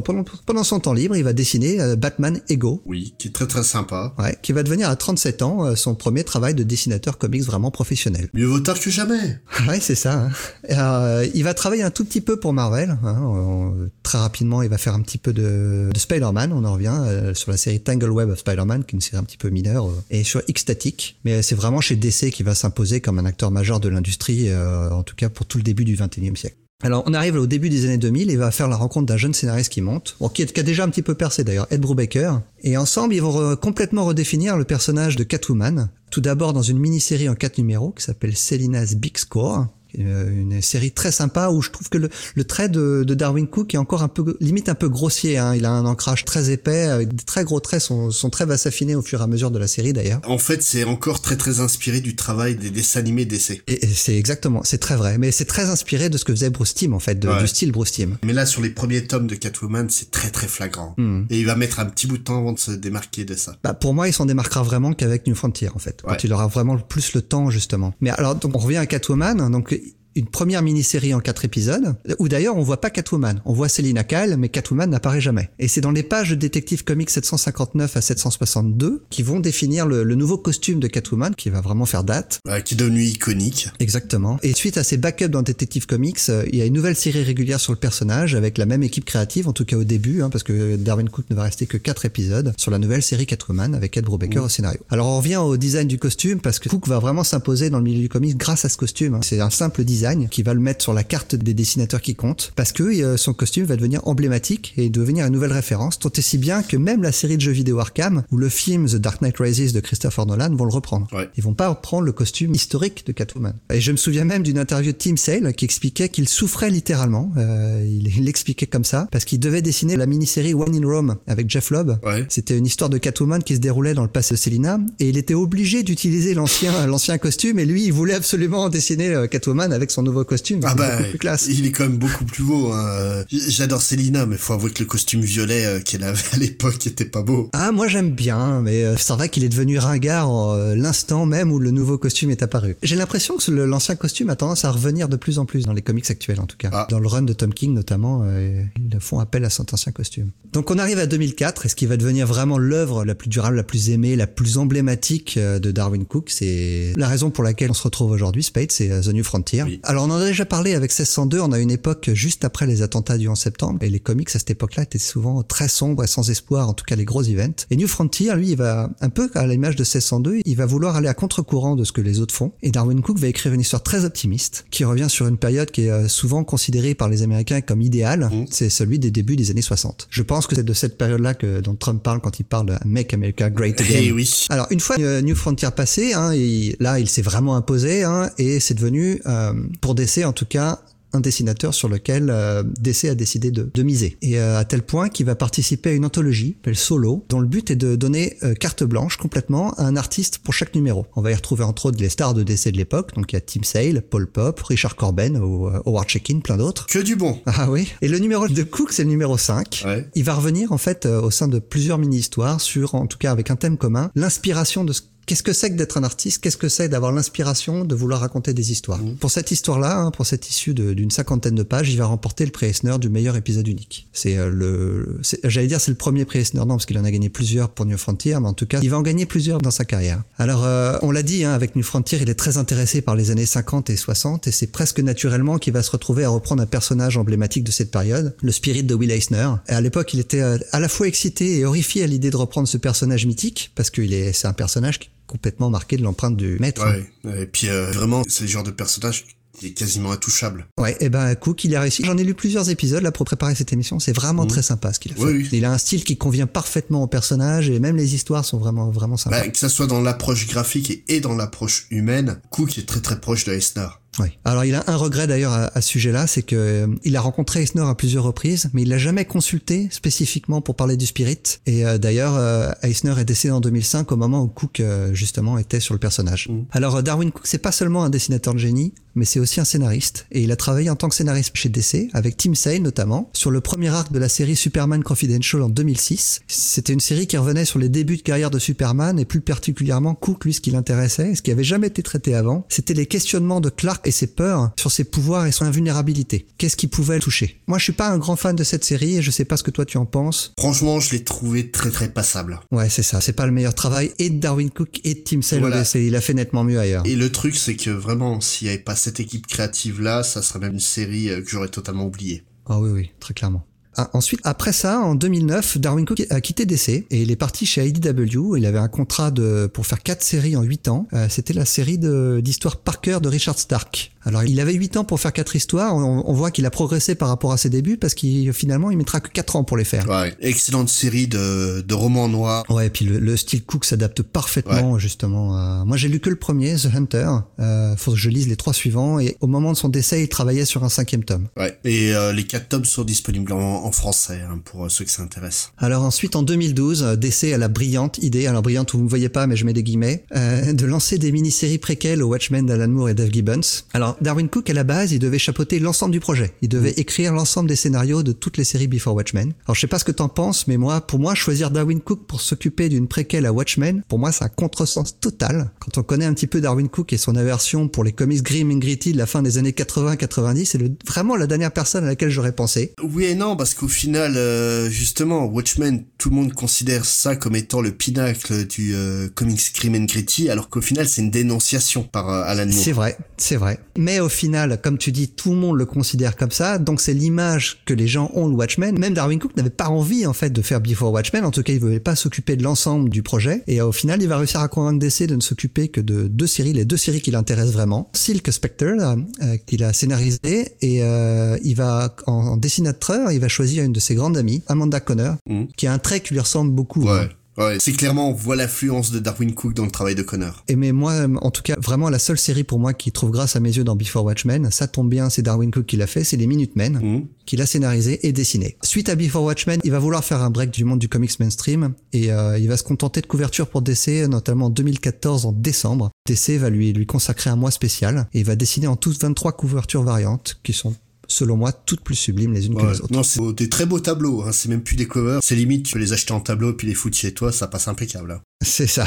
Pendant, 0.00 0.24
pendant 0.46 0.64
son 0.64 0.80
temps 0.80 0.92
libre, 0.94 1.16
il 1.16 1.24
va 1.24 1.32
dessiner 1.32 1.80
euh, 1.80 1.96
Batman 1.96 2.40
Ego, 2.48 2.82
Oui, 2.86 3.14
qui 3.18 3.28
est 3.28 3.32
très 3.32 3.46
très 3.46 3.62
sympa. 3.62 4.14
Ouais, 4.18 4.36
qui 4.42 4.52
va 4.52 4.62
devenir 4.62 4.88
à 4.88 4.96
37 4.96 5.42
ans 5.42 5.64
euh, 5.66 5.74
son 5.76 5.94
premier 5.94 6.24
travail 6.24 6.54
de 6.54 6.62
dessinateur 6.62 7.18
comics 7.18 7.42
vraiment 7.42 7.70
professionnel. 7.70 8.28
Mieux 8.32 8.46
vaut 8.46 8.60
tard 8.60 8.78
que 8.80 8.90
jamais. 8.90 9.40
ouais, 9.68 9.80
c'est 9.80 9.94
ça. 9.94 10.24
hein. 10.24 10.30
Euh, 10.70 11.26
il 11.34 11.44
va 11.44 11.54
travailler 11.54 11.82
un 11.82 11.90
tout 11.90 12.04
petit 12.04 12.20
peu 12.20 12.38
pour 12.38 12.52
Marvel. 12.52 12.96
hein, 13.02 13.20
on- 13.22 13.90
très 14.02 14.18
rapidement, 14.18 14.62
il 14.62 14.68
va 14.68 14.78
faire 14.78 14.94
un 14.94 15.00
petit 15.02 15.18
peu 15.18 15.32
de, 15.32 15.90
de 15.92 15.98
Spider-Man. 15.98 16.52
On 16.52 16.64
en 16.64 16.72
revient 16.74 17.32
sur 17.34 17.50
la 17.50 17.56
série 17.56 17.80
Tangle 17.80 18.10
Web 18.10 18.30
of 18.30 18.38
Spider-Man, 18.38 18.84
qui 18.84 18.94
est 18.94 18.98
une 18.98 19.00
série 19.00 19.16
un 19.18 19.24
petit 19.24 19.36
peu 19.38 19.48
mineure, 19.50 19.88
et 20.10 20.24
sur 20.24 20.42
X-Static. 20.48 21.18
Mais 21.24 21.42
c'est 21.42 21.54
vraiment 21.54 21.80
chez 21.80 21.96
DC 21.96 22.30
qui 22.30 22.42
va 22.42 22.54
s'imposer 22.54 23.00
comme 23.00 23.18
un 23.18 23.24
acteur 23.24 23.50
majeur 23.50 23.80
de 23.80 23.88
l'industrie, 23.88 24.50
en 24.54 25.02
tout 25.02 25.14
cas 25.16 25.28
pour 25.28 25.46
tout 25.46 25.58
le 25.58 25.64
début 25.64 25.84
du 25.84 25.96
21e 25.96 26.36
siècle. 26.36 26.56
Alors 26.82 27.04
on 27.06 27.14
arrive 27.14 27.36
au 27.36 27.46
début 27.46 27.68
des 27.68 27.84
années 27.84 27.98
2000 27.98 28.30
et 28.30 28.36
va 28.36 28.50
faire 28.50 28.68
la 28.68 28.76
rencontre 28.76 29.06
d'un 29.06 29.16
jeune 29.16 29.34
scénariste 29.34 29.72
qui 29.72 29.80
monte, 29.80 30.16
bon, 30.20 30.28
qui, 30.28 30.44
qui, 30.44 30.60
a 30.60 30.62
déjà 30.62 30.84
un 30.84 30.88
petit 30.88 31.02
peu 31.02 31.14
percé 31.14 31.44
d'ailleurs, 31.44 31.68
Ed 31.70 31.80
Brubaker, 31.80 32.40
et 32.62 32.76
ensemble 32.76 33.14
ils 33.14 33.22
vont 33.22 33.56
complètement 33.56 34.04
redéfinir 34.04 34.56
le 34.56 34.64
personnage 34.64 35.16
de 35.16 35.24
Catwoman, 35.24 35.90
tout 36.10 36.20
d'abord 36.20 36.52
dans 36.52 36.62
une 36.62 36.78
mini-série 36.78 37.28
en 37.28 37.34
quatre 37.34 37.58
numéros 37.58 37.92
qui 37.92 38.02
s'appelle 38.02 38.36
Selina's 38.36 38.96
Big 38.96 39.16
Score, 39.16 39.68
une 39.94 40.60
série 40.62 40.92
très 40.92 41.12
sympa 41.12 41.48
où 41.50 41.62
je 41.62 41.70
trouve 41.70 41.88
que 41.88 41.98
le, 41.98 42.08
le 42.34 42.44
trait 42.44 42.68
de, 42.68 43.04
de, 43.06 43.14
Darwin 43.14 43.46
Cook 43.46 43.74
est 43.74 43.78
encore 43.78 44.02
un 44.02 44.08
peu 44.08 44.36
limite 44.40 44.68
un 44.68 44.74
peu 44.74 44.88
grossier. 44.88 45.38
Hein. 45.38 45.54
Il 45.54 45.64
a 45.64 45.70
un 45.70 45.86
ancrage 45.86 46.24
très 46.24 46.50
épais 46.50 46.84
avec 46.84 47.14
des 47.14 47.24
très 47.24 47.44
gros 47.44 47.60
traits. 47.60 47.80
Son, 47.82 48.10
son 48.10 48.30
trait 48.30 48.46
va 48.46 48.56
s'affiner 48.56 48.94
au 48.94 49.02
fur 49.02 49.20
et 49.20 49.24
à 49.24 49.26
mesure 49.26 49.50
de 49.50 49.58
la 49.58 49.66
série 49.66 49.92
d'ailleurs. 49.92 50.20
En 50.26 50.38
fait, 50.38 50.62
c'est 50.62 50.84
encore 50.84 51.20
très 51.20 51.36
très 51.36 51.60
inspiré 51.60 52.00
du 52.00 52.16
travail 52.16 52.54
des 52.56 52.70
dessins 52.70 53.00
animés 53.00 53.24
d'essai. 53.24 53.62
Et, 53.68 53.84
et 53.84 53.88
c'est 53.88 54.16
exactement, 54.16 54.62
c'est 54.64 54.78
très 54.78 54.96
vrai. 54.96 55.18
Mais 55.18 55.30
c'est 55.32 55.44
très 55.44 55.68
inspiré 55.70 56.08
de 56.08 56.16
ce 56.18 56.24
que 56.24 56.32
faisait 56.32 56.50
Bruce 56.50 56.74
Timm 56.74 56.94
en 56.94 56.98
fait, 56.98 57.18
de, 57.18 57.28
Ouais. 57.28 57.40
du 57.40 57.46
style 57.48 57.72
Bruce 57.72 57.92
Timm. 57.92 58.16
Mais 58.24 58.32
là, 58.32 58.44
sur 58.46 58.60
les 58.62 58.70
premiers 58.70 59.06
tomes 59.06 59.26
de 59.26 59.34
Catwoman, 59.34 59.88
c'est 59.90 60.10
très 60.10 60.30
très 60.30 60.48
flagrant. 60.48 60.94
Hmm. 60.98 61.22
Et 61.30 61.38
il 61.40 61.46
va 61.46 61.56
mettre 61.56 61.80
un 61.80 61.86
petit 61.86 62.06
bout 62.06 62.18
de 62.18 62.22
temps 62.22 62.38
avant 62.38 62.52
de 62.52 62.58
se 62.58 62.70
démarquer 62.72 63.24
de 63.24 63.34
ça. 63.34 63.56
Bah, 63.64 63.74
pour 63.74 63.94
moi, 63.94 64.08
il 64.08 64.12
s'en 64.12 64.26
démarquera 64.26 64.62
vraiment 64.62 64.92
qu'avec 64.92 65.26
New 65.26 65.34
Frontier, 65.34 65.68
en 65.74 65.78
fait. 65.78 66.00
Quand 66.02 66.10
Ouais. 66.12 66.18
il 66.24 66.32
aura 66.32 66.46
vraiment 66.46 66.76
plus 66.78 67.14
le 67.14 67.22
temps, 67.22 67.48
justement. 67.50 67.94
Mais 68.00 68.10
alors, 68.10 68.34
donc, 68.34 68.54
on 68.54 68.58
revient 68.58 68.76
à 68.76 68.86
Catwoman. 68.86 69.50
Donc, 69.50 69.78
une 70.14 70.26
première 70.26 70.62
mini-série 70.62 71.14
en 71.14 71.20
quatre 71.20 71.44
épisodes, 71.44 71.94
où 72.18 72.28
d'ailleurs 72.28 72.56
on 72.56 72.62
voit 72.62 72.80
pas 72.80 72.90
Catwoman, 72.90 73.40
on 73.44 73.52
voit 73.52 73.68
Selina 73.68 74.04
Kyle, 74.04 74.36
mais 74.38 74.48
Catwoman 74.48 74.88
n'apparaît 74.90 75.20
jamais. 75.20 75.50
Et 75.58 75.68
c'est 75.68 75.80
dans 75.80 75.90
les 75.90 76.02
pages 76.02 76.30
de 76.30 76.34
Détective 76.34 76.84
Comics 76.84 77.10
759 77.10 77.96
à 77.96 78.00
762 78.00 79.04
qui 79.10 79.22
vont 79.22 79.40
définir 79.40 79.86
le, 79.86 80.02
le 80.04 80.14
nouveau 80.14 80.38
costume 80.38 80.80
de 80.80 80.86
Catwoman, 80.88 81.34
qui 81.34 81.50
va 81.50 81.60
vraiment 81.60 81.86
faire 81.86 82.04
date. 82.04 82.40
Qui 82.64 82.74
est 82.74 82.76
devenu 82.76 83.02
iconique. 83.04 83.68
Exactement. 83.80 84.38
Et 84.42 84.52
suite 84.54 84.76
à 84.76 84.84
ces 84.84 84.96
backups 84.96 85.28
dans 85.30 85.42
Detective 85.42 85.86
Comics, 85.86 86.18
euh, 86.28 86.44
il 86.52 86.58
y 86.58 86.62
a 86.62 86.66
une 86.66 86.74
nouvelle 86.74 86.96
série 86.96 87.22
régulière 87.22 87.60
sur 87.60 87.72
le 87.72 87.78
personnage 87.78 88.34
avec 88.34 88.58
la 88.58 88.66
même 88.66 88.82
équipe 88.82 89.04
créative, 89.04 89.48
en 89.48 89.52
tout 89.52 89.64
cas 89.64 89.76
au 89.76 89.84
début, 89.84 90.22
hein, 90.22 90.30
parce 90.30 90.44
que 90.44 90.76
Darwin 90.76 91.08
Cook 91.08 91.24
ne 91.30 91.34
va 91.36 91.44
rester 91.44 91.66
que 91.66 91.76
quatre 91.76 92.04
épisodes 92.04 92.52
sur 92.56 92.70
la 92.70 92.78
nouvelle 92.78 93.02
série 93.02 93.26
Catwoman 93.26 93.74
avec 93.74 93.96
Ed 93.96 94.04
Brubaker 94.04 94.42
au 94.44 94.48
scénario. 94.48 94.80
Alors 94.90 95.06
on 95.08 95.16
revient 95.18 95.36
au 95.36 95.56
design 95.56 95.88
du 95.88 95.98
costume 95.98 96.40
parce 96.40 96.58
que 96.58 96.68
Cook 96.68 96.86
va 96.88 96.98
vraiment 96.98 97.24
s'imposer 97.24 97.70
dans 97.70 97.78
le 97.78 97.84
milieu 97.84 98.00
du 98.00 98.08
comics 98.08 98.36
grâce 98.36 98.64
à 98.64 98.68
ce 98.68 98.76
costume. 98.76 99.14
hein. 99.14 99.20
C'est 99.22 99.40
un 99.40 99.50
simple 99.50 99.84
design 99.84 100.01
qui 100.30 100.42
va 100.42 100.54
le 100.54 100.60
mettre 100.60 100.82
sur 100.82 100.92
la 100.92 101.04
carte 101.04 101.34
des 101.34 101.54
dessinateurs 101.54 102.00
qui 102.00 102.14
comptent 102.14 102.52
parce 102.56 102.72
que 102.72 102.82
euh, 102.82 103.16
son 103.16 103.34
costume 103.34 103.64
va 103.64 103.76
devenir 103.76 104.06
emblématique 104.06 104.74
et 104.76 104.90
devenir 104.90 105.26
une 105.26 105.32
nouvelle 105.32 105.52
référence, 105.52 105.98
tant 105.98 106.10
et 106.10 106.22
si 106.22 106.38
bien 106.38 106.62
que 106.62 106.76
même 106.76 107.02
la 107.02 107.12
série 107.12 107.36
de 107.36 107.42
jeux 107.42 107.52
vidéo 107.52 107.78
Arkham 107.78 108.22
ou 108.30 108.36
le 108.36 108.48
film 108.48 108.86
The 108.86 108.96
Dark 108.96 109.20
Knight 109.20 109.38
Rises 109.38 109.72
de 109.72 109.80
Christopher 109.80 110.26
Nolan 110.26 110.54
vont 110.54 110.64
le 110.64 110.72
reprendre. 110.72 111.06
Ouais. 111.12 111.28
Ils 111.36 111.42
vont 111.42 111.54
pas 111.54 111.68
reprendre 111.68 112.04
le 112.04 112.12
costume 112.12 112.54
historique 112.54 113.06
de 113.06 113.12
Catwoman. 113.12 113.54
Et 113.72 113.80
je 113.80 113.92
me 113.92 113.96
souviens 113.96 114.24
même 114.24 114.42
d'une 114.42 114.58
interview 114.58 114.92
de 114.92 114.96
Tim 114.96 115.16
Sale 115.16 115.54
qui 115.54 115.64
expliquait 115.64 116.08
qu'il 116.08 116.28
souffrait 116.28 116.70
littéralement. 116.70 117.32
Euh, 117.36 117.84
il 117.88 118.12
il 118.16 118.24
l'expliquait 118.24 118.66
comme 118.66 118.84
ça 118.84 119.08
parce 119.10 119.24
qu'il 119.24 119.40
devait 119.40 119.62
dessiner 119.62 119.96
la 119.96 120.06
mini-série 120.06 120.54
One 120.54 120.74
in 120.74 120.86
Rome 120.86 121.16
avec 121.26 121.48
Jeff 121.50 121.70
Lobb. 121.70 121.98
Ouais. 122.04 122.24
C'était 122.28 122.56
une 122.56 122.66
histoire 122.66 122.90
de 122.90 122.98
Catwoman 122.98 123.42
qui 123.42 123.54
se 123.56 123.60
déroulait 123.60 123.94
dans 123.94 124.02
le 124.02 124.08
passé 124.08 124.34
de 124.34 124.38
Selina 124.38 124.78
et 124.98 125.08
il 125.08 125.16
était 125.16 125.34
obligé 125.34 125.82
d'utiliser 125.82 126.34
l'ancien 126.34 126.86
l'ancien 126.86 127.18
costume 127.18 127.58
et 127.58 127.64
lui 127.64 127.84
il 127.84 127.92
voulait 127.92 128.14
absolument 128.14 128.68
dessiner 128.68 129.08
euh, 129.08 129.26
Catwoman 129.26 129.72
avec 129.72 129.90
son 129.92 130.02
nouveau 130.02 130.24
costume. 130.24 130.60
Ah 130.64 130.74
bah, 130.74 130.96
beaucoup 130.96 131.10
plus 131.10 131.18
classe. 131.18 131.46
il 131.48 131.66
est 131.66 131.72
quand 131.72 131.84
même 131.84 131.98
beaucoup 131.98 132.24
plus 132.24 132.42
beau. 132.42 132.72
Hein. 132.72 133.24
J'adore 133.30 133.82
Célina, 133.82 134.26
mais 134.26 134.36
faut 134.36 134.52
avouer 134.54 134.70
que 134.70 134.80
le 134.80 134.86
costume 134.86 135.20
violet 135.20 135.64
euh, 135.66 135.80
qu'elle 135.80 136.02
avait 136.04 136.18
à 136.32 136.36
l'époque 136.36 136.86
était 136.86 137.04
pas 137.04 137.22
beau. 137.22 137.50
Ah 137.52 137.72
moi 137.72 137.86
j'aime 137.88 138.10
bien 138.10 138.60
mais 138.60 138.82
euh, 138.84 138.94
c'est 138.96 139.12
vrai 139.12 139.28
qu'il 139.28 139.44
est 139.44 139.48
devenu 139.48 139.78
ringard 139.78 140.30
euh, 140.52 140.74
l'instant 140.74 141.26
même 141.26 141.52
où 141.52 141.58
le 141.58 141.70
nouveau 141.70 141.98
costume 141.98 142.30
est 142.30 142.42
apparu. 142.42 142.76
J'ai 142.82 142.96
l'impression 142.96 143.36
que 143.36 143.50
le- 143.50 143.66
l'ancien 143.66 143.94
costume 143.96 144.30
a 144.30 144.36
tendance 144.36 144.64
à 144.64 144.70
revenir 144.70 145.08
de 145.08 145.16
plus 145.16 145.38
en 145.38 145.44
plus 145.46 145.64
dans 145.66 145.72
les 145.72 145.82
comics 145.82 146.10
actuels 146.10 146.40
en 146.40 146.46
tout 146.46 146.56
cas. 146.56 146.70
Ah. 146.72 146.86
Dans 146.90 146.98
le 146.98 147.06
run 147.08 147.22
de 147.22 147.32
Tom 147.32 147.52
King 147.54 147.74
notamment, 147.74 148.22
euh, 148.24 148.62
ils 148.78 149.00
font 149.00 149.18
appel 149.20 149.44
à 149.44 149.50
cet 149.50 149.72
ancien 149.74 149.92
costume. 149.92 150.30
Donc 150.52 150.70
on 150.70 150.78
arrive 150.78 150.98
à 150.98 151.06
2004 151.06 151.66
et 151.66 151.68
ce 151.68 151.74
qui 151.74 151.86
va 151.86 151.96
devenir 151.96 152.26
vraiment 152.26 152.58
l'œuvre 152.58 153.04
la 153.04 153.14
plus 153.14 153.28
durable, 153.28 153.56
la 153.56 153.62
plus 153.62 153.90
aimée, 153.90 154.16
la 154.16 154.26
plus 154.26 154.58
emblématique 154.58 155.38
de 155.38 155.70
Darwin 155.70 156.04
Cook, 156.04 156.30
c'est 156.30 156.92
la 156.96 157.08
raison 157.08 157.30
pour 157.30 157.44
laquelle 157.44 157.70
on 157.70 157.74
se 157.74 157.82
retrouve 157.82 158.10
aujourd'hui, 158.10 158.42
Spade, 158.42 158.70
c'est 158.72 158.88
The 158.88 159.08
New 159.08 159.24
Frontier. 159.24 159.62
Oui. 159.62 159.80
Alors 159.84 160.04
on 160.04 160.10
en 160.10 160.16
a 160.20 160.24
déjà 160.26 160.44
parlé 160.44 160.74
avec 160.74 160.90
1602, 160.90 161.40
on 161.40 161.52
a 161.52 161.58
une 161.58 161.70
époque 161.70 162.10
juste 162.14 162.44
après 162.44 162.66
les 162.66 162.82
attentats 162.82 163.18
du 163.18 163.28
11 163.28 163.38
septembre 163.38 163.78
et 163.82 163.90
les 163.90 164.00
comics 164.00 164.28
à 164.34 164.38
cette 164.38 164.50
époque-là 164.50 164.84
étaient 164.84 164.98
souvent 164.98 165.42
très 165.42 165.68
sombres 165.68 166.04
et 166.04 166.06
sans 166.06 166.30
espoir, 166.30 166.68
en 166.68 166.72
tout 166.74 166.84
cas 166.84 166.94
les 166.96 167.04
gros 167.04 167.22
events. 167.22 167.66
Et 167.70 167.76
New 167.76 167.88
Frontier, 167.88 168.32
lui, 168.36 168.50
il 168.50 168.56
va 168.56 168.90
un 169.00 169.08
peu 169.08 169.30
à 169.34 169.46
l'image 169.46 169.76
de 169.76 169.82
1602, 169.82 170.40
il 170.44 170.56
va 170.56 170.66
vouloir 170.66 170.96
aller 170.96 171.08
à 171.08 171.14
contre-courant 171.14 171.74
de 171.76 171.84
ce 171.84 171.92
que 171.92 172.00
les 172.00 172.20
autres 172.20 172.34
font. 172.34 172.52
Et 172.62 172.70
Darwin 172.70 173.00
Cook 173.02 173.18
va 173.18 173.26
écrire 173.26 173.52
une 173.52 173.60
histoire 173.60 173.82
très 173.82 174.04
optimiste 174.04 174.64
qui 174.70 174.84
revient 174.84 175.08
sur 175.08 175.26
une 175.26 175.36
période 175.38 175.70
qui 175.70 175.82
est 175.86 175.90
euh, 175.90 176.08
souvent 176.08 176.44
considérée 176.44 176.94
par 176.94 177.08
les 177.08 177.22
Américains 177.22 177.60
comme 177.60 177.82
idéale. 177.82 178.28
Mhm. 178.32 178.46
C'est 178.50 178.70
celui 178.70 178.98
des 178.98 179.10
débuts 179.10 179.36
des 179.36 179.50
années 179.50 179.62
60. 179.62 180.06
Je 180.10 180.22
pense 180.22 180.46
que 180.46 180.54
c'est 180.54 180.62
de 180.62 180.72
cette 180.74 180.96
période-là 180.96 181.34
que 181.34 181.60
dont 181.60 181.74
Trump 181.74 182.02
parle 182.02 182.20
quand 182.20 182.38
il 182.38 182.44
parle 182.44 182.66
de 182.66 182.74
Make 182.84 183.14
America 183.14 183.50
Great 183.50 183.80
Again. 183.80 183.98
Eh 184.00 184.12
oui. 184.12 184.46
Alors 184.50 184.66
une 184.70 184.80
fois 184.80 184.96
euh, 185.00 185.20
New 185.22 185.34
Frontier 185.34 185.68
passé, 185.74 186.12
hein, 186.14 186.34
il- 186.34 186.76
là 186.78 186.98
il 187.00 187.08
s'est 187.08 187.22
vraiment 187.22 187.56
imposé 187.56 188.04
hein, 188.04 188.30
et 188.38 188.60
c'est 188.60 188.74
devenu, 188.74 189.20
euh, 189.26 189.52
pour 189.80 189.94
DC 189.94 190.24
en 190.24 190.32
tout 190.32 190.46
cas, 190.46 190.80
un 191.12 191.20
dessinateur 191.20 191.74
sur 191.74 191.88
lequel 191.88 192.30
euh, 192.30 192.62
DC 192.80 193.04
a 193.04 193.14
décidé 193.14 193.50
de, 193.50 193.70
de 193.72 193.82
miser. 193.82 194.16
Et 194.22 194.38
euh, 194.38 194.58
à 194.58 194.64
tel 194.64 194.82
point 194.82 195.08
qu'il 195.08 195.26
va 195.26 195.34
participer 195.34 195.90
à 195.90 195.92
une 195.92 196.04
anthologie, 196.04 196.56
appelée 196.60 196.74
Solo, 196.74 197.24
dont 197.28 197.40
le 197.40 197.46
but 197.46 197.70
est 197.70 197.76
de 197.76 197.96
donner 197.96 198.36
euh, 198.42 198.54
carte 198.54 198.84
blanche 198.84 199.16
complètement 199.16 199.74
à 199.74 199.84
un 199.84 199.96
artiste 199.96 200.38
pour 200.38 200.54
chaque 200.54 200.74
numéro. 200.74 201.06
On 201.16 201.22
va 201.22 201.30
y 201.30 201.34
retrouver 201.34 201.64
entre 201.64 201.86
autres 201.86 201.98
les 202.00 202.08
stars 202.08 202.34
de 202.34 202.42
DC 202.42 202.68
de 202.68 202.76
l'époque, 202.76 203.14
donc 203.14 203.32
il 203.32 203.36
y 203.36 203.38
a 203.38 203.40
Tim 203.40 203.62
Sale, 203.62 204.02
Paul 204.02 204.26
Pop, 204.26 204.60
Richard 204.60 204.96
Corben, 204.96 205.36
ou, 205.36 205.68
euh, 205.68 205.82
Howard 205.84 206.08
Chaykin, 206.08 206.40
plein 206.40 206.56
d'autres. 206.56 206.86
Que 206.86 206.98
du 206.98 207.16
bon. 207.16 207.38
Ah 207.46 207.70
oui. 207.70 207.92
Et 208.00 208.08
le 208.08 208.18
numéro 208.18 208.48
de 208.48 208.62
Cook, 208.62 208.92
c'est 208.92 209.04
le 209.04 209.10
numéro 209.10 209.36
5. 209.36 209.82
Ouais. 209.84 210.08
Il 210.14 210.24
va 210.24 210.34
revenir 210.34 210.72
en 210.72 210.78
fait 210.78 211.04
euh, 211.04 211.20
au 211.20 211.30
sein 211.30 211.48
de 211.48 211.58
plusieurs 211.58 211.98
mini-histoires 211.98 212.60
sur, 212.60 212.94
en 212.94 213.06
tout 213.06 213.18
cas 213.18 213.30
avec 213.30 213.50
un 213.50 213.56
thème 213.56 213.76
commun, 213.76 214.10
l'inspiration 214.14 214.84
de 214.84 214.92
ce 214.92 215.02
Qu'est-ce 215.26 215.42
que 215.42 215.52
c'est 215.52 215.70
que 215.70 215.76
d'être 215.76 215.98
un 215.98 216.04
artiste? 216.04 216.42
Qu'est-ce 216.42 216.56
que 216.56 216.68
c'est 216.68 216.88
d'avoir 216.88 217.12
l'inspiration 217.12 217.84
de 217.84 217.94
vouloir 217.94 218.20
raconter 218.20 218.54
des 218.54 218.72
histoires? 218.72 219.00
Pour 219.20 219.30
cette 219.30 219.50
histoire-là, 219.50 219.98
hein, 219.98 220.10
pour 220.10 220.26
cette 220.26 220.48
issue 220.48 220.74
d'une 220.74 221.10
cinquantaine 221.10 221.54
de 221.54 221.62
pages, 221.62 221.90
il 221.90 221.98
va 221.98 222.06
remporter 222.06 222.44
le 222.44 222.50
prix 222.50 222.66
Eisner 222.66 222.98
du 222.98 223.08
meilleur 223.08 223.36
épisode 223.36 223.68
unique. 223.68 224.08
C'est 224.12 224.36
euh, 224.36 224.50
le, 224.50 225.20
j'allais 225.44 225.68
dire 225.68 225.80
c'est 225.80 225.90
le 225.90 225.96
premier 225.96 226.24
prix 226.24 226.40
Eisner, 226.40 226.60
non 226.60 226.68
parce 226.68 226.86
qu'il 226.86 226.98
en 226.98 227.04
a 227.04 227.10
gagné 227.10 227.28
plusieurs 227.28 227.70
pour 227.70 227.86
New 227.86 227.96
Frontier, 227.96 228.36
mais 228.40 228.48
en 228.48 228.52
tout 228.52 228.66
cas 228.66 228.80
il 228.82 228.90
va 228.90 228.98
en 228.98 229.02
gagner 229.02 229.26
plusieurs 229.26 229.58
dans 229.58 229.70
sa 229.70 229.84
carrière. 229.84 230.22
Alors 230.38 230.64
euh, 230.64 230.98
on 231.02 231.12
l'a 231.12 231.22
dit, 231.22 231.44
hein, 231.44 231.52
avec 231.52 231.76
New 231.76 231.84
Frontier, 231.84 232.18
il 232.20 232.28
est 232.28 232.34
très 232.34 232.58
intéressé 232.58 233.00
par 233.00 233.14
les 233.14 233.30
années 233.30 233.46
50 233.46 233.90
et 233.90 233.96
60, 233.96 234.48
et 234.48 234.52
c'est 234.52 234.66
presque 234.66 234.98
naturellement 234.98 235.58
qu'il 235.58 235.72
va 235.72 235.82
se 235.82 235.90
retrouver 235.90 236.24
à 236.24 236.30
reprendre 236.30 236.62
un 236.62 236.66
personnage 236.66 237.16
emblématique 237.16 237.64
de 237.64 237.70
cette 237.70 237.90
période, 237.90 238.34
le 238.42 238.52
Spirit 238.52 238.82
de 238.82 238.94
Will 238.94 239.10
Eisner. 239.10 239.50
Et 239.68 239.72
à 239.72 239.80
l'époque, 239.80 240.12
il 240.14 240.20
était 240.20 240.40
euh, 240.40 240.58
à 240.72 240.80
la 240.80 240.88
fois 240.88 241.06
excité 241.06 241.58
et 241.58 241.64
horrifié 241.64 242.02
à 242.02 242.06
l'idée 242.06 242.30
de 242.30 242.36
reprendre 242.36 242.66
ce 242.66 242.76
personnage 242.76 243.26
mythique, 243.26 243.70
parce 243.74 243.90
qu'il 243.90 244.12
est, 244.12 244.32
c'est 244.32 244.48
un 244.48 244.52
personnage 244.52 244.98
qui 244.98 245.08
complètement 245.32 245.70
marqué 245.70 245.96
de 245.96 246.02
l'empreinte 246.02 246.36
du 246.36 246.58
maître. 246.60 246.84
Ouais. 247.24 247.42
Et 247.42 247.46
puis 247.46 247.70
euh, 247.70 247.90
vraiment, 247.90 248.22
c'est 248.28 248.44
le 248.44 248.50
genre 248.50 248.62
de 248.62 248.70
personnage 248.70 249.24
qui 249.58 249.68
est 249.68 249.70
quasiment 249.70 250.12
intouchable. 250.12 250.66
Ouais, 250.78 250.94
et 251.00 251.08
ben 251.08 251.34
Cook, 251.34 251.64
il 251.64 251.74
a 251.74 251.80
réussi. 251.80 252.04
J'en 252.04 252.18
ai 252.18 252.24
lu 252.24 252.34
plusieurs 252.34 252.68
épisodes 252.68 253.02
là 253.02 253.12
pour 253.12 253.24
préparer 253.24 253.54
cette 253.54 253.72
émission. 253.72 253.98
C'est 253.98 254.12
vraiment 254.12 254.46
très 254.46 254.62
sympa 254.62 254.92
ce 254.92 255.00
qu'il 255.00 255.12
a 255.12 255.14
fait. 255.14 255.22
Oui, 255.22 255.32
oui. 255.32 255.48
Il 255.52 255.64
a 255.64 255.72
un 255.72 255.78
style 255.78 256.04
qui 256.04 256.18
convient 256.18 256.46
parfaitement 256.46 257.02
au 257.02 257.06
personnage 257.06 257.70
et 257.70 257.78
même 257.78 257.96
les 257.96 258.14
histoires 258.14 258.44
sont 258.44 258.58
vraiment 258.58 258.90
vraiment 258.90 259.16
sympas. 259.16 259.40
Bah, 259.40 259.48
que 259.48 259.58
ça 259.58 259.70
soit 259.70 259.86
dans 259.86 260.02
l'approche 260.02 260.46
graphique 260.48 260.90
et, 260.90 261.04
et 261.08 261.20
dans 261.20 261.34
l'approche 261.34 261.86
humaine, 261.90 262.40
Cook 262.50 262.76
est 262.76 262.86
très 262.86 263.00
très 263.00 263.18
proche 263.20 263.44
de 263.44 263.52
Eisner. 263.52 263.88
Oui. 264.18 264.28
Alors 264.44 264.64
il 264.64 264.74
a 264.74 264.84
un 264.88 264.96
regret 264.96 265.26
d'ailleurs 265.26 265.52
à, 265.52 265.70
à 265.74 265.80
ce 265.80 265.88
sujet-là, 265.88 266.26
c'est 266.26 266.42
que 266.42 266.56
euh, 266.56 266.86
il 267.02 267.16
a 267.16 267.20
rencontré 267.20 267.62
Eisner 267.62 267.82
à 267.82 267.94
plusieurs 267.94 268.24
reprises, 268.24 268.68
mais 268.74 268.82
il 268.82 268.88
l'a 268.88 268.98
jamais 268.98 269.24
consulté 269.24 269.88
spécifiquement 269.90 270.60
pour 270.60 270.74
parler 270.74 270.96
du 270.96 271.06
Spirit. 271.06 271.38
Et 271.66 271.86
euh, 271.86 271.98
d'ailleurs, 271.98 272.34
euh, 272.36 272.70
Eisner 272.82 273.14
est 273.18 273.24
décédé 273.24 273.52
en 273.52 273.60
2005 273.60 274.12
au 274.12 274.16
moment 274.16 274.42
où 274.42 274.48
Cook 274.48 274.80
euh, 274.80 275.14
justement 275.14 275.58
était 275.58 275.80
sur 275.80 275.94
le 275.94 276.00
personnage. 276.00 276.48
Alors 276.72 276.96
euh, 276.96 277.02
Darwin 277.02 277.30
Cook, 277.32 277.46
c'est 277.46 277.58
pas 277.58 277.72
seulement 277.72 278.04
un 278.04 278.10
dessinateur 278.10 278.54
de 278.54 278.58
génie, 278.58 278.92
mais 279.14 279.24
c'est 279.24 279.40
aussi 279.40 279.60
un 279.60 279.64
scénariste. 279.64 280.26
Et 280.30 280.42
il 280.42 280.52
a 280.52 280.56
travaillé 280.56 280.90
en 280.90 280.96
tant 280.96 281.08
que 281.08 281.14
scénariste 281.14 281.56
chez 281.56 281.68
DC, 281.68 282.08
avec 282.12 282.36
Tim 282.36 282.54
Sale 282.54 282.82
notamment, 282.82 283.30
sur 283.32 283.50
le 283.50 283.60
premier 283.60 283.88
arc 283.88 284.12
de 284.12 284.18
la 284.18 284.28
série 284.28 284.56
Superman 284.56 285.02
Confidential 285.02 285.62
en 285.62 285.68
2006. 285.68 286.42
C'était 286.48 286.92
une 286.92 287.00
série 287.00 287.26
qui 287.26 287.36
revenait 287.36 287.64
sur 287.64 287.78
les 287.78 287.88
débuts 287.88 288.16
de 288.16 288.22
carrière 288.22 288.50
de 288.50 288.58
Superman 288.58 289.18
et 289.18 289.24
plus 289.24 289.40
particulièrement 289.40 290.14
Cook, 290.14 290.44
lui, 290.44 290.52
ce 290.52 290.60
qui 290.60 290.70
l'intéressait, 290.70 291.30
et 291.30 291.34
ce 291.34 291.42
qui 291.42 291.50
avait 291.50 291.64
jamais 291.64 291.88
été 291.88 292.02
traité 292.02 292.34
avant, 292.34 292.66
c'était 292.68 292.94
les 292.94 293.06
questionnements 293.06 293.60
de 293.60 293.70
Clark 293.70 294.01
et 294.04 294.10
ses 294.10 294.26
peurs 294.26 294.70
sur 294.78 294.90
ses 294.90 295.04
pouvoirs 295.04 295.46
et 295.46 295.52
son 295.52 295.64
invulnérabilité. 295.64 296.46
Qu'est-ce 296.58 296.76
qui 296.76 296.86
pouvait 296.86 297.16
le 297.16 297.20
toucher? 297.20 297.60
Moi, 297.66 297.78
je 297.78 297.84
suis 297.84 297.92
pas 297.92 298.08
un 298.08 298.18
grand 298.18 298.36
fan 298.36 298.56
de 298.56 298.64
cette 298.64 298.84
série 298.84 299.18
et 299.18 299.22
je 299.22 299.30
sais 299.30 299.44
pas 299.44 299.56
ce 299.56 299.62
que 299.62 299.70
toi 299.70 299.84
tu 299.84 299.98
en 299.98 300.06
penses. 300.06 300.52
Franchement, 300.58 301.00
je 301.00 301.12
l'ai 301.12 301.24
trouvé 301.24 301.70
très 301.70 301.90
très 301.90 302.08
passable. 302.08 302.60
Ouais, 302.70 302.88
c'est 302.88 303.02
ça. 303.02 303.20
C'est 303.20 303.32
pas 303.32 303.46
le 303.46 303.52
meilleur 303.52 303.74
travail 303.74 304.12
et 304.18 304.30
de 304.30 304.38
Darwin 304.38 304.70
Cook 304.70 305.00
et 305.04 305.14
de 305.14 305.20
Tim 305.20 305.42
Sale 305.42 305.60
Voilà. 305.60 305.82
Il 305.94 306.16
a 306.16 306.20
fait 306.20 306.34
nettement 306.34 306.64
mieux 306.64 306.78
ailleurs. 306.78 307.04
Et 307.06 307.16
le 307.16 307.30
truc, 307.30 307.56
c'est 307.56 307.76
que 307.76 307.90
vraiment, 307.90 308.40
s'il 308.40 308.66
n'y 308.68 308.74
avait 308.74 308.82
pas 308.82 308.96
cette 308.96 309.20
équipe 309.20 309.46
créative-là, 309.46 310.22
ça 310.22 310.42
serait 310.42 310.58
même 310.58 310.74
une 310.74 310.80
série 310.80 311.30
euh, 311.30 311.42
que 311.42 311.48
j'aurais 311.48 311.68
totalement 311.68 312.04
oubliée. 312.06 312.44
Ah 312.66 312.78
oui, 312.78 312.90
oui, 312.90 313.10
très 313.20 313.34
clairement. 313.34 313.64
Ah, 313.96 314.10
ensuite, 314.14 314.40
après 314.44 314.72
ça, 314.72 315.00
en 315.00 315.14
2009, 315.14 315.78
Darwin 315.78 316.06
Cook 316.06 316.22
a 316.30 316.40
quitté 316.40 316.64
DC 316.64 316.88
et 316.88 317.06
il 317.10 317.30
est 317.30 317.36
parti 317.36 317.66
chez 317.66 317.86
IDW. 317.86 318.56
Il 318.56 318.64
avait 318.64 318.78
un 318.78 318.88
contrat 318.88 319.30
de 319.30 319.66
pour 319.72 319.86
faire 319.86 320.02
quatre 320.02 320.22
séries 320.22 320.56
en 320.56 320.62
huit 320.62 320.88
ans. 320.88 321.08
Euh, 321.12 321.26
C'était 321.28 321.52
la 321.52 321.66
série 321.66 321.98
d'histoire 321.98 322.78
Parker 322.78 323.18
de 323.22 323.28
Richard 323.28 323.58
Stark. 323.58 324.11
Alors 324.24 324.44
il 324.44 324.60
avait 324.60 324.74
8 324.74 324.96
ans 324.98 325.04
pour 325.04 325.20
faire 325.20 325.32
quatre 325.32 325.56
histoires, 325.56 325.94
on, 325.96 326.32
voit 326.32 326.50
qu'il 326.50 326.66
a 326.66 326.70
progressé 326.70 327.14
par 327.14 327.28
rapport 327.28 327.52
à 327.52 327.56
ses 327.56 327.70
débuts 327.70 327.96
parce 327.96 328.14
qu'il 328.14 328.52
finalement 328.52 328.90
il 328.90 328.96
mettra 328.96 329.20
que 329.20 329.28
4 329.28 329.56
ans 329.56 329.64
pour 329.64 329.76
les 329.76 329.84
faire. 329.84 330.08
Ouais, 330.08 330.34
excellente 330.40 330.88
série 330.88 331.26
de, 331.26 331.80
de 331.80 331.94
romans 331.94 332.28
noirs. 332.28 332.64
Ouais, 332.70 332.86
et 332.86 332.90
puis 332.90 333.04
le, 333.04 333.36
style 333.36 333.64
Cook 333.64 333.84
s'adapte 333.84 334.22
parfaitement 334.22 334.98
justement. 334.98 335.56
À... 335.56 335.84
Moi 335.84 335.96
j'ai 335.96 336.08
lu 336.08 336.20
que 336.20 336.30
le 336.30 336.36
premier, 336.36 336.76
The 336.76 336.88
Hunter, 336.94 337.28
euh, 337.60 337.96
faut 337.96 338.12
que 338.12 338.18
je 338.18 338.30
lise 338.30 338.48
les 338.48 338.56
trois 338.56 338.72
suivants 338.72 339.18
et 339.18 339.36
au 339.40 339.46
moment 339.46 339.72
de 339.72 339.76
son 339.76 339.88
décès 339.88 340.22
il 340.22 340.28
travaillait 340.28 340.64
sur 340.64 340.84
un 340.84 340.88
cinquième 340.88 341.24
tome. 341.24 341.48
Ouais, 341.56 341.78
et 341.84 342.14
euh, 342.14 342.32
les 342.32 342.44
quatre 342.44 342.68
tomes 342.68 342.84
sont 342.84 343.04
disponibles 343.04 343.52
en, 343.52 343.92
français 343.92 344.40
hein, 344.40 344.60
pour 344.64 344.84
euh, 344.84 344.88
ceux 344.88 345.04
qui 345.04 345.12
s'intéressent. 345.12 345.72
Alors 345.78 346.02
ensuite 346.02 346.36
en 346.36 346.42
2012, 346.42 347.02
euh, 347.02 347.16
DC 347.16 347.52
a 347.52 347.58
la 347.58 347.68
brillante 347.68 348.18
idée, 348.18 348.46
alors 348.46 348.62
brillante 348.62 348.92
vous 348.92 349.02
ne 349.02 349.08
voyez 349.08 349.28
pas 349.28 349.46
mais 349.46 349.56
je 349.56 349.64
mets 349.64 349.72
des 349.72 349.82
guillemets, 349.82 350.24
euh, 350.34 350.72
de 350.72 350.86
lancer 350.86 351.18
des 351.18 351.32
mini-séries 351.32 351.78
préquelles 351.78 352.22
au 352.22 352.28
Watchmen 352.28 352.66
d'Alan 352.66 352.88
Moore 352.88 353.10
et 353.10 353.14
Dave 353.14 353.30
Gibbons. 353.32 353.60
Alors 353.92 354.11
Darwin 354.20 354.48
Cook 354.48 354.68
à 354.70 354.72
la 354.72 354.84
base, 354.84 355.12
il 355.12 355.18
devait 355.18 355.38
chapeauter 355.38 355.78
l'ensemble 355.78 356.12
du 356.12 356.20
projet. 356.20 356.52
Il 356.62 356.68
devait 356.68 356.90
mm. 356.90 357.00
écrire 357.00 357.32
l'ensemble 357.32 357.68
des 357.68 357.76
scénarios 357.76 358.22
de 358.22 358.32
toutes 358.32 358.56
les 358.56 358.64
séries 358.64 358.88
Before 358.88 359.14
Watchmen. 359.14 359.52
Alors 359.64 359.74
je 359.74 359.80
sais 359.80 359.86
pas 359.86 359.98
ce 359.98 360.04
que 360.04 360.12
t'en 360.12 360.28
penses, 360.28 360.66
mais 360.66 360.76
moi, 360.76 361.00
pour 361.00 361.18
moi, 361.18 361.34
choisir 361.34 361.70
Darwin 361.70 362.00
Cook 362.00 362.26
pour 362.26 362.40
s'occuper 362.40 362.88
d'une 362.88 363.08
préquelle 363.08 363.46
à 363.46 363.52
Watchmen, 363.52 364.02
pour 364.08 364.18
moi, 364.18 364.32
c'est 364.32 364.44
un 364.44 364.48
contresens 364.48 365.18
total. 365.20 365.70
Quand 365.80 365.98
on 365.98 366.02
connaît 366.02 366.24
un 366.24 366.34
petit 366.34 366.46
peu 366.46 366.60
Darwin 366.60 366.88
Cook 366.88 367.12
et 367.12 367.18
son 367.18 367.36
aversion 367.36 367.88
pour 367.88 368.04
les 368.04 368.12
comics 368.12 368.42
grim 368.42 368.70
and 368.70 368.78
gritty 368.78 369.12
de 369.12 369.18
la 369.18 369.26
fin 369.26 369.42
des 369.42 369.58
années 369.58 369.70
80-90, 369.70 370.64
c'est 370.64 370.80
vraiment 371.06 371.36
la 371.36 371.46
dernière 371.46 371.72
personne 371.72 372.04
à 372.04 372.08
laquelle 372.08 372.30
j'aurais 372.30 372.52
pensé. 372.52 372.94
Oui 373.02 373.24
et 373.24 373.34
non, 373.34 373.56
parce 373.56 373.74
qu'au 373.74 373.88
final, 373.88 374.36
euh, 374.36 374.90
justement, 374.90 375.44
Watchmen, 375.46 376.04
tout 376.18 376.30
le 376.30 376.36
monde 376.36 376.52
considère 376.52 377.04
ça 377.04 377.36
comme 377.36 377.56
étant 377.56 377.80
le 377.80 377.92
pinacle 377.92 378.66
du 378.66 378.94
euh, 378.94 379.28
comics 379.34 379.74
grim 379.74 379.94
and 379.94 380.04
gritty, 380.04 380.50
alors 380.50 380.68
qu'au 380.68 380.80
final, 380.80 381.08
c'est 381.08 381.22
une 381.22 381.30
dénonciation 381.30 382.02
par 382.02 382.28
euh, 382.28 382.42
Alan 382.44 382.66
Moore. 382.66 382.74
C'est 382.74 382.92
vrai, 382.92 383.16
c'est 383.36 383.56
vrai. 383.56 383.78
Mais 384.02 384.18
au 384.18 384.28
final, 384.28 384.80
comme 384.82 384.98
tu 384.98 385.12
dis, 385.12 385.28
tout 385.28 385.50
le 385.50 385.56
monde 385.56 385.78
le 385.78 385.86
considère 385.86 386.36
comme 386.36 386.50
ça, 386.50 386.78
donc 386.78 387.00
c'est 387.00 387.14
l'image 387.14 387.82
que 387.86 387.94
les 387.94 388.08
gens 388.08 388.32
ont 388.34 388.48
de 388.48 388.54
Watchmen. 388.54 388.98
Même 388.98 389.14
Darwin 389.14 389.38
Cook 389.38 389.56
n'avait 389.56 389.70
pas 389.70 389.88
envie 389.88 390.26
en 390.26 390.32
fait 390.32 390.50
de 390.50 390.60
faire 390.60 390.80
Before 390.80 391.12
Watchmen, 391.12 391.44
en 391.44 391.52
tout 391.52 391.62
cas 391.62 391.72
il 391.72 391.76
ne 391.76 391.80
voulait 391.80 392.00
pas 392.00 392.16
s'occuper 392.16 392.56
de 392.56 392.64
l'ensemble 392.64 393.10
du 393.10 393.22
projet, 393.22 393.62
et 393.68 393.80
au 393.80 393.92
final 393.92 394.20
il 394.20 394.26
va 394.26 394.38
réussir 394.38 394.58
à 394.58 394.66
convaincre 394.66 394.98
DC 394.98 395.28
de 395.28 395.36
ne 395.36 395.40
s'occuper 395.40 395.86
que 395.86 396.00
de 396.00 396.26
deux 396.26 396.48
séries, 396.48 396.72
les 396.72 396.84
deux 396.84 396.96
séries 396.96 397.20
qui 397.20 397.30
l'intéressent 397.30 397.74
vraiment. 397.74 398.10
Silk 398.12 398.52
Spectre, 398.52 398.82
euh, 398.82 399.56
qu'il 399.66 399.84
a 399.84 399.92
scénarisé, 399.92 400.74
et 400.80 401.04
euh, 401.04 401.56
il 401.62 401.76
va, 401.76 402.16
en, 402.26 402.56
dessinateur, 402.56 403.30
il 403.30 403.38
va 403.38 403.48
choisir 403.48 403.84
une 403.84 403.92
de 403.92 404.00
ses 404.00 404.16
grandes 404.16 404.36
amies, 404.36 404.64
Amanda 404.66 404.98
Connor, 404.98 405.36
mmh. 405.48 405.64
qui 405.76 405.86
a 405.86 405.92
un 405.92 405.98
trait 405.98 406.18
qui 406.20 406.34
lui 406.34 406.40
ressemble 406.40 406.72
beaucoup. 406.72 407.04
Ouais. 407.04 407.28
Ouais, 407.58 407.76
c'est 407.80 407.92
clairement, 407.92 408.30
on 408.30 408.32
voit 408.32 408.56
l'influence 408.56 409.10
de 409.10 409.18
Darwin 409.18 409.52
Cook 409.52 409.74
dans 409.74 409.84
le 409.84 409.90
travail 409.90 410.14
de 410.14 410.22
Connor. 410.22 410.64
Et 410.68 410.76
mais 410.76 410.92
moi, 410.92 411.26
en 411.42 411.50
tout 411.50 411.62
cas, 411.62 411.74
vraiment 411.78 412.08
la 412.08 412.18
seule 412.18 412.38
série 412.38 412.64
pour 412.64 412.78
moi 412.78 412.94
qui 412.94 413.12
trouve 413.12 413.30
grâce 413.30 413.56
à 413.56 413.60
mes 413.60 413.76
yeux 413.76 413.84
dans 413.84 413.94
Before 413.94 414.24
Watchmen, 414.24 414.70
ça 414.70 414.86
tombe 414.86 415.10
bien, 415.10 415.28
c'est 415.28 415.42
Darwin 415.42 415.70
Cook 415.70 415.86
qui 415.86 415.96
l'a 415.96 416.06
fait, 416.06 416.24
c'est 416.24 416.36
les 416.36 416.46
Minutemen, 416.46 416.94
mmh. 416.94 417.26
qu'il 417.44 417.60
a 417.60 417.66
scénarisé 417.66 418.26
et 418.26 418.32
dessiné. 418.32 418.76
Suite 418.82 419.08
à 419.08 419.16
Before 419.16 419.42
Watchmen, 419.42 419.80
il 419.84 419.90
va 419.90 419.98
vouloir 419.98 420.24
faire 420.24 420.42
un 420.42 420.50
break 420.50 420.70
du 420.70 420.84
monde 420.84 420.98
du 420.98 421.08
comics 421.08 421.38
mainstream 421.40 421.94
et 422.12 422.32
euh, 422.32 422.58
il 422.58 422.68
va 422.68 422.76
se 422.76 422.82
contenter 422.82 423.20
de 423.20 423.26
couverture 423.26 423.68
pour 423.68 423.82
DC, 423.82 424.28
notamment 424.28 424.66
en 424.66 424.70
2014 424.70 425.46
en 425.46 425.52
décembre. 425.52 426.10
DC 426.26 426.58
va 426.58 426.70
lui 426.70 426.92
lui 426.92 427.06
consacrer 427.06 427.50
un 427.50 427.56
mois 427.56 427.70
spécial 427.70 428.28
et 428.32 428.40
il 428.40 428.46
va 428.46 428.56
dessiner 428.56 428.86
en 428.86 428.96
toutes 428.96 429.20
23 429.20 429.52
couvertures 429.52 430.02
variantes 430.02 430.58
qui 430.62 430.72
sont 430.72 430.94
selon 431.32 431.56
moi, 431.56 431.72
toutes 431.72 432.02
plus 432.02 432.14
sublimes 432.14 432.52
les 432.52 432.66
unes 432.66 432.76
que 432.76 432.86
les 432.86 433.00
autres. 433.00 433.12
Non, 433.12 433.22
c'est 433.22 433.40
des 433.54 433.68
très 433.68 433.86
beaux 433.86 434.00
tableaux, 434.00 434.42
hein. 434.42 434.52
c'est 434.52 434.68
même 434.68 434.82
plus 434.82 434.96
des 434.96 435.06
covers, 435.06 435.40
c'est 435.42 435.54
limite, 435.54 435.86
tu 435.86 435.94
peux 435.94 435.98
les 435.98 436.12
acheter 436.12 436.32
en 436.32 436.40
tableau 436.40 436.72
puis 436.74 436.86
les 436.86 436.94
foutre 436.94 437.16
chez 437.16 437.32
toi, 437.32 437.52
ça 437.52 437.66
passe 437.66 437.88
impeccable. 437.88 438.32
Hein. 438.32 438.40
C'est 438.62 438.86
ça. 438.86 439.06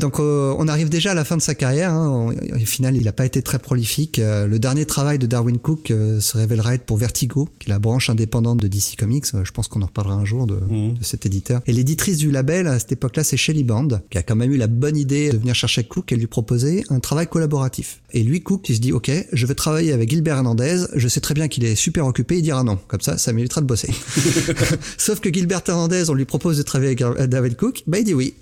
Donc 0.00 0.20
euh, 0.20 0.54
on 0.58 0.68
arrive 0.68 0.88
déjà 0.88 1.10
à 1.10 1.14
la 1.14 1.24
fin 1.24 1.36
de 1.36 1.42
sa 1.42 1.54
carrière. 1.54 1.92
Hein. 1.92 2.32
Au 2.54 2.58
final, 2.58 2.96
il 2.96 3.04
n'a 3.04 3.12
pas 3.12 3.26
été 3.26 3.42
très 3.42 3.58
prolifique. 3.58 4.18
Euh, 4.18 4.46
le 4.46 4.58
dernier 4.58 4.86
travail 4.86 5.18
de 5.18 5.26
Darwin 5.26 5.58
Cook 5.58 5.90
euh, 5.90 6.20
se 6.20 6.36
révélera 6.36 6.74
être 6.74 6.84
pour 6.84 6.98
Vertigo, 6.98 7.48
qui 7.58 7.68
est 7.68 7.72
la 7.72 7.78
branche 7.78 8.08
indépendante 8.08 8.60
de 8.60 8.68
DC 8.68 8.96
Comics. 8.96 9.26
je 9.42 9.50
pense 9.50 9.66
qu'on 9.66 9.82
en 9.82 9.86
reparlera 9.86 10.14
un 10.14 10.24
jour 10.24 10.46
de, 10.46 10.54
mhm. 10.54 10.94
de 10.94 11.04
cet 11.04 11.26
éditeur. 11.26 11.62
Et 11.66 11.72
l'éditrice 11.72 12.18
du 12.18 12.30
label 12.30 12.68
à 12.68 12.78
cette 12.78 12.92
époque-là, 12.92 13.24
c'est 13.24 13.36
Shelly 13.36 13.64
Band, 13.64 13.88
qui 14.10 14.18
a 14.18 14.22
quand 14.22 14.36
même 14.36 14.52
eu 14.52 14.56
la 14.56 14.68
bonne 14.68 14.96
idée 14.96 15.30
de 15.30 15.38
venir 15.38 15.54
chercher 15.54 15.84
Cook 15.84 16.12
et 16.12 16.16
lui 16.16 16.26
proposer 16.28 16.84
un 16.90 17.00
travail 17.00 17.26
collaboratif. 17.26 18.00
Et 18.12 18.22
lui, 18.22 18.40
Cook, 18.40 18.68
il 18.68 18.76
se 18.76 18.80
dit, 18.80 18.92
OK, 18.92 19.10
je 19.32 19.46
vais 19.46 19.54
travailler 19.54 19.92
avec 19.92 20.10
Gilbert 20.10 20.36
Hernandez. 20.36 20.84
Je 20.94 21.08
sais 21.08 21.20
très 21.20 21.34
bien 21.34 21.48
qu'il 21.48 21.64
est 21.64 21.74
super 21.74 22.06
occupé. 22.06 22.38
Il 22.38 22.42
dira 22.42 22.62
non. 22.62 22.78
Comme 22.86 23.00
ça, 23.00 23.18
ça 23.18 23.32
m'évitera 23.32 23.60
de 23.60 23.66
bosser. 23.66 23.90
Sauf 24.98 25.20
que 25.20 25.32
Gilbert 25.32 25.62
Hernandez, 25.66 26.08
on 26.08 26.14
lui 26.14 26.24
propose 26.24 26.56
de 26.56 26.62
travailler 26.62 27.02
avec 27.02 27.28
David 27.28 27.56
Cook. 27.56 27.82
Bah, 27.86 27.98
il 27.98 28.04
dit 28.04 28.14
oui. 28.14 28.34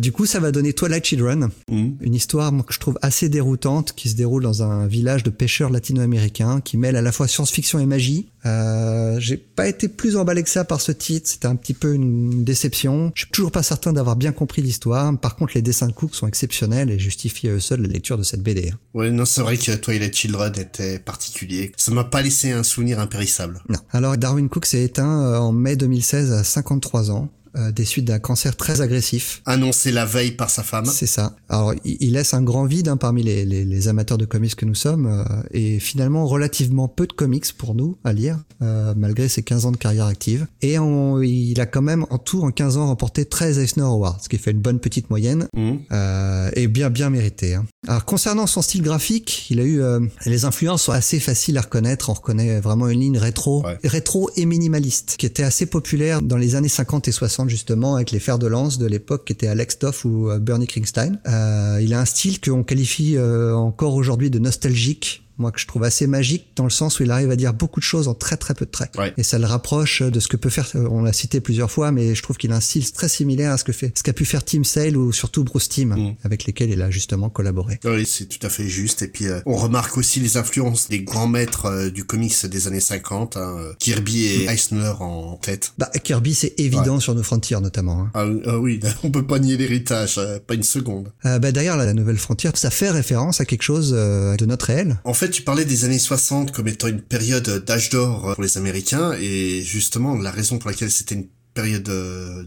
du 0.00 0.12
coup, 0.12 0.26
ça 0.26 0.40
va 0.40 0.50
donner 0.56 0.72
Twilight 0.72 1.04
Children 1.04 1.48
Mm. 1.68 1.92
Une 2.00 2.14
histoire 2.14 2.52
que 2.64 2.72
je 2.72 2.78
trouve 2.78 2.98
assez 3.02 3.28
déroutante 3.28 3.92
qui 3.94 4.08
se 4.08 4.14
déroule 4.14 4.42
dans 4.42 4.62
un 4.62 4.86
village 4.86 5.22
de 5.22 5.30
pêcheurs 5.30 5.70
latino-américains 5.70 6.60
qui 6.60 6.76
mêle 6.76 6.96
à 6.96 7.02
la 7.02 7.12
fois 7.12 7.26
science-fiction 7.26 7.78
et 7.78 7.86
magie. 7.86 8.28
Euh, 8.44 9.18
j'ai 9.18 9.36
pas 9.36 9.66
été 9.66 9.88
plus 9.88 10.16
emballé 10.16 10.42
que 10.42 10.48
ça 10.48 10.64
par 10.64 10.80
ce 10.80 10.92
titre, 10.92 11.28
c'était 11.28 11.46
un 11.46 11.56
petit 11.56 11.74
peu 11.74 11.94
une 11.94 12.44
déception. 12.44 13.10
Je 13.14 13.22
suis 13.22 13.32
toujours 13.32 13.50
pas 13.50 13.62
certain 13.62 13.92
d'avoir 13.92 14.16
bien 14.16 14.32
compris 14.32 14.62
l'histoire. 14.62 15.18
Par 15.18 15.36
contre, 15.36 15.52
les 15.56 15.62
dessins 15.62 15.88
de 15.88 15.92
Cook 15.92 16.14
sont 16.14 16.28
exceptionnels 16.28 16.90
et 16.90 16.98
justifient 16.98 17.48
eux 17.48 17.60
seuls 17.60 17.82
la 17.82 17.88
lecture 17.88 18.18
de 18.18 18.22
cette 18.22 18.42
BD. 18.42 18.72
Ouais, 18.94 19.10
non, 19.10 19.24
c'est 19.24 19.40
vrai 19.40 19.56
que 19.56 19.72
Twilight 19.72 20.14
Children 20.14 20.52
était 20.56 20.98
particulier. 20.98 21.72
Ça 21.76 21.90
m'a 21.90 22.04
pas 22.04 22.22
laissé 22.22 22.52
un 22.52 22.62
souvenir 22.62 23.00
impérissable. 23.00 23.60
Non. 23.68 23.78
Alors, 23.90 24.16
Darwin 24.16 24.48
Cook 24.48 24.66
s'est 24.66 24.84
éteint 24.84 25.22
euh, 25.22 25.38
en 25.38 25.52
mai 25.52 25.74
2016 25.76 26.32
à 26.32 26.44
53 26.44 27.10
ans. 27.10 27.28
Euh, 27.56 27.72
des 27.72 27.86
suites 27.86 28.04
d'un 28.04 28.18
cancer 28.18 28.54
très 28.54 28.82
agressif. 28.82 29.40
Annoncé 29.46 29.90
la 29.90 30.04
veille 30.04 30.32
par 30.32 30.50
sa 30.50 30.62
femme. 30.62 30.84
C'est 30.84 31.06
ça. 31.06 31.34
Alors, 31.48 31.72
il, 31.84 32.12
laisse 32.12 32.34
un 32.34 32.42
grand 32.42 32.66
vide 32.66 32.88
hein, 32.88 32.98
parmi 32.98 33.22
les, 33.22 33.46
les, 33.46 33.64
les, 33.64 33.88
amateurs 33.88 34.18
de 34.18 34.26
comics 34.26 34.54
que 34.54 34.66
nous 34.66 34.74
sommes, 34.74 35.06
euh, 35.06 35.24
et 35.52 35.78
finalement 35.78 36.26
relativement 36.26 36.86
peu 36.86 37.06
de 37.06 37.14
comics 37.14 37.50
pour 37.56 37.74
nous 37.74 37.96
à 38.04 38.12
lire, 38.12 38.38
euh, 38.60 38.92
malgré 38.94 39.28
ses 39.28 39.42
15 39.42 39.66
ans 39.66 39.72
de 39.72 39.78
carrière 39.78 40.04
active. 40.04 40.46
Et 40.60 40.78
on, 40.78 41.22
il 41.22 41.58
a 41.60 41.66
quand 41.66 41.80
même 41.80 42.04
en 42.10 42.18
tout, 42.18 42.42
en 42.42 42.50
15 42.50 42.76
ans, 42.76 42.88
remporté 42.88 43.24
13 43.24 43.58
Eisner 43.58 43.84
Awards, 43.84 44.18
ce 44.22 44.28
qui 44.28 44.36
fait 44.36 44.50
une 44.50 44.60
bonne 44.60 44.78
petite 44.78 45.08
moyenne, 45.08 45.48
mmh. 45.56 45.72
euh, 45.92 46.50
et 46.54 46.68
bien 46.68 46.90
bien 46.90 47.08
mérité. 47.08 47.54
Hein. 47.54 47.64
Alors, 47.88 48.04
concernant 48.04 48.46
son 48.46 48.60
style 48.60 48.82
graphique, 48.82 49.46
il 49.48 49.60
a 49.60 49.64
eu... 49.64 49.80
les 50.26 50.44
influences 50.44 50.82
sont 50.82 50.92
assez 50.92 51.20
faciles 51.20 51.56
à 51.56 51.62
reconnaître, 51.62 52.10
on 52.10 52.14
reconnaît 52.14 52.60
vraiment 52.60 52.88
une 52.88 53.00
ligne 53.00 53.18
rétro, 53.18 53.64
rétro 53.84 54.30
et 54.36 54.44
minimaliste, 54.44 55.14
qui 55.16 55.24
était 55.24 55.42
assez 55.42 55.64
populaire 55.66 56.20
dans 56.20 56.36
les 56.36 56.54
années 56.54 56.68
50 56.68 57.08
et 57.08 57.12
60 57.12 57.45
justement 57.48 57.96
avec 57.96 58.10
les 58.10 58.20
fers 58.20 58.38
de 58.38 58.46
lance 58.46 58.78
de 58.78 58.86
l'époque 58.86 59.26
qui 59.26 59.32
étaient 59.32 59.46
Alex 59.46 59.78
Toff 59.78 60.04
ou 60.04 60.30
euh, 60.30 60.38
Bernie 60.38 60.66
Kringstein. 60.66 61.18
Euh, 61.26 61.80
il 61.82 61.94
a 61.94 62.00
un 62.00 62.04
style 62.04 62.40
qu'on 62.40 62.62
qualifie 62.62 63.16
euh, 63.16 63.54
encore 63.54 63.94
aujourd'hui 63.94 64.30
de 64.30 64.38
nostalgique 64.38 65.25
moi 65.38 65.52
que 65.52 65.60
je 65.60 65.66
trouve 65.66 65.84
assez 65.84 66.06
magique 66.06 66.48
dans 66.56 66.64
le 66.64 66.70
sens 66.70 67.00
où 67.00 67.02
il 67.02 67.10
arrive 67.10 67.30
à 67.30 67.36
dire 67.36 67.52
beaucoup 67.52 67.80
de 67.80 67.84
choses 67.84 68.08
en 68.08 68.14
très 68.14 68.36
très 68.36 68.54
peu 68.54 68.64
de 68.64 68.70
traits. 68.70 68.90
Et 69.16 69.22
ça 69.22 69.38
le 69.38 69.46
rapproche 69.46 70.02
de 70.02 70.20
ce 70.20 70.28
que 70.28 70.36
peut 70.36 70.50
faire, 70.50 70.68
on 70.74 71.02
l'a 71.02 71.12
cité 71.12 71.40
plusieurs 71.40 71.70
fois, 71.70 71.92
mais 71.92 72.14
je 72.14 72.22
trouve 72.22 72.36
qu'il 72.36 72.52
a 72.52 72.56
un 72.56 72.60
style 72.60 72.90
très 72.92 73.08
similaire 73.08 73.52
à 73.52 73.58
ce 73.58 73.64
que 73.64 73.72
fait, 73.72 73.96
ce 73.96 74.02
qu'a 74.02 74.12
pu 74.12 74.24
faire 74.24 74.44
Tim 74.44 74.64
Sale 74.64 74.96
ou 74.96 75.12
surtout 75.12 75.44
Bruce 75.44 75.68
Timm, 75.68 75.94
mm. 75.94 76.16
avec 76.24 76.44
lesquels 76.44 76.70
il 76.70 76.82
a 76.82 76.90
justement 76.90 77.28
collaboré. 77.28 77.78
Oui, 77.84 78.06
c'est 78.06 78.26
tout 78.26 78.44
à 78.44 78.50
fait 78.50 78.68
juste. 78.68 79.02
Et 79.02 79.08
puis 79.08 79.28
euh, 79.28 79.40
on 79.46 79.56
remarque 79.56 79.96
aussi 79.96 80.20
les 80.20 80.36
influences 80.36 80.88
des 80.88 81.00
grands 81.00 81.26
maîtres 81.26 81.66
euh, 81.66 81.90
du 81.90 82.04
comics 82.04 82.46
des 82.46 82.68
années 82.68 82.80
50, 82.80 83.36
hein, 83.36 83.56
euh, 83.58 83.72
Kirby 83.78 84.26
et 84.26 84.46
mm. 84.46 84.50
Eisner 84.50 84.92
en 85.00 85.36
tête. 85.36 85.72
Bah 85.78 85.90
Kirby 86.02 86.34
c'est 86.34 86.58
évident 86.58 87.00
sur 87.00 87.14
nos 87.14 87.22
frontières 87.22 87.60
notamment. 87.60 88.02
Hein. 88.02 88.10
Ah, 88.14 88.26
ah, 88.46 88.58
oui, 88.58 88.80
on 89.02 89.10
peut 89.10 89.26
pas 89.26 89.38
nier 89.38 89.56
l'héritage, 89.56 90.20
pas 90.46 90.54
une 90.54 90.62
seconde. 90.62 91.12
bah 91.24 91.52
d'ailleurs 91.52 91.76
la 91.76 91.92
nouvelle 91.92 92.18
frontière, 92.18 92.56
ça 92.56 92.70
fait 92.70 92.90
référence 92.90 93.40
à 93.40 93.44
quelque 93.44 93.62
chose 93.62 93.90
de 93.90 94.46
notre 94.46 94.66
réel. 94.66 94.98
En 95.04 95.14
fait 95.14 95.25
tu 95.28 95.42
parlais 95.42 95.64
des 95.64 95.84
années 95.84 95.98
60 95.98 96.52
comme 96.52 96.68
étant 96.68 96.88
une 96.88 97.02
période 97.02 97.64
d'âge 97.64 97.90
d'or 97.90 98.34
pour 98.34 98.42
les 98.42 98.58
Américains, 98.58 99.12
et 99.20 99.62
justement, 99.62 100.16
la 100.16 100.30
raison 100.30 100.58
pour 100.58 100.70
laquelle 100.70 100.90
c'était 100.90 101.14
une 101.14 101.28
période 101.54 101.90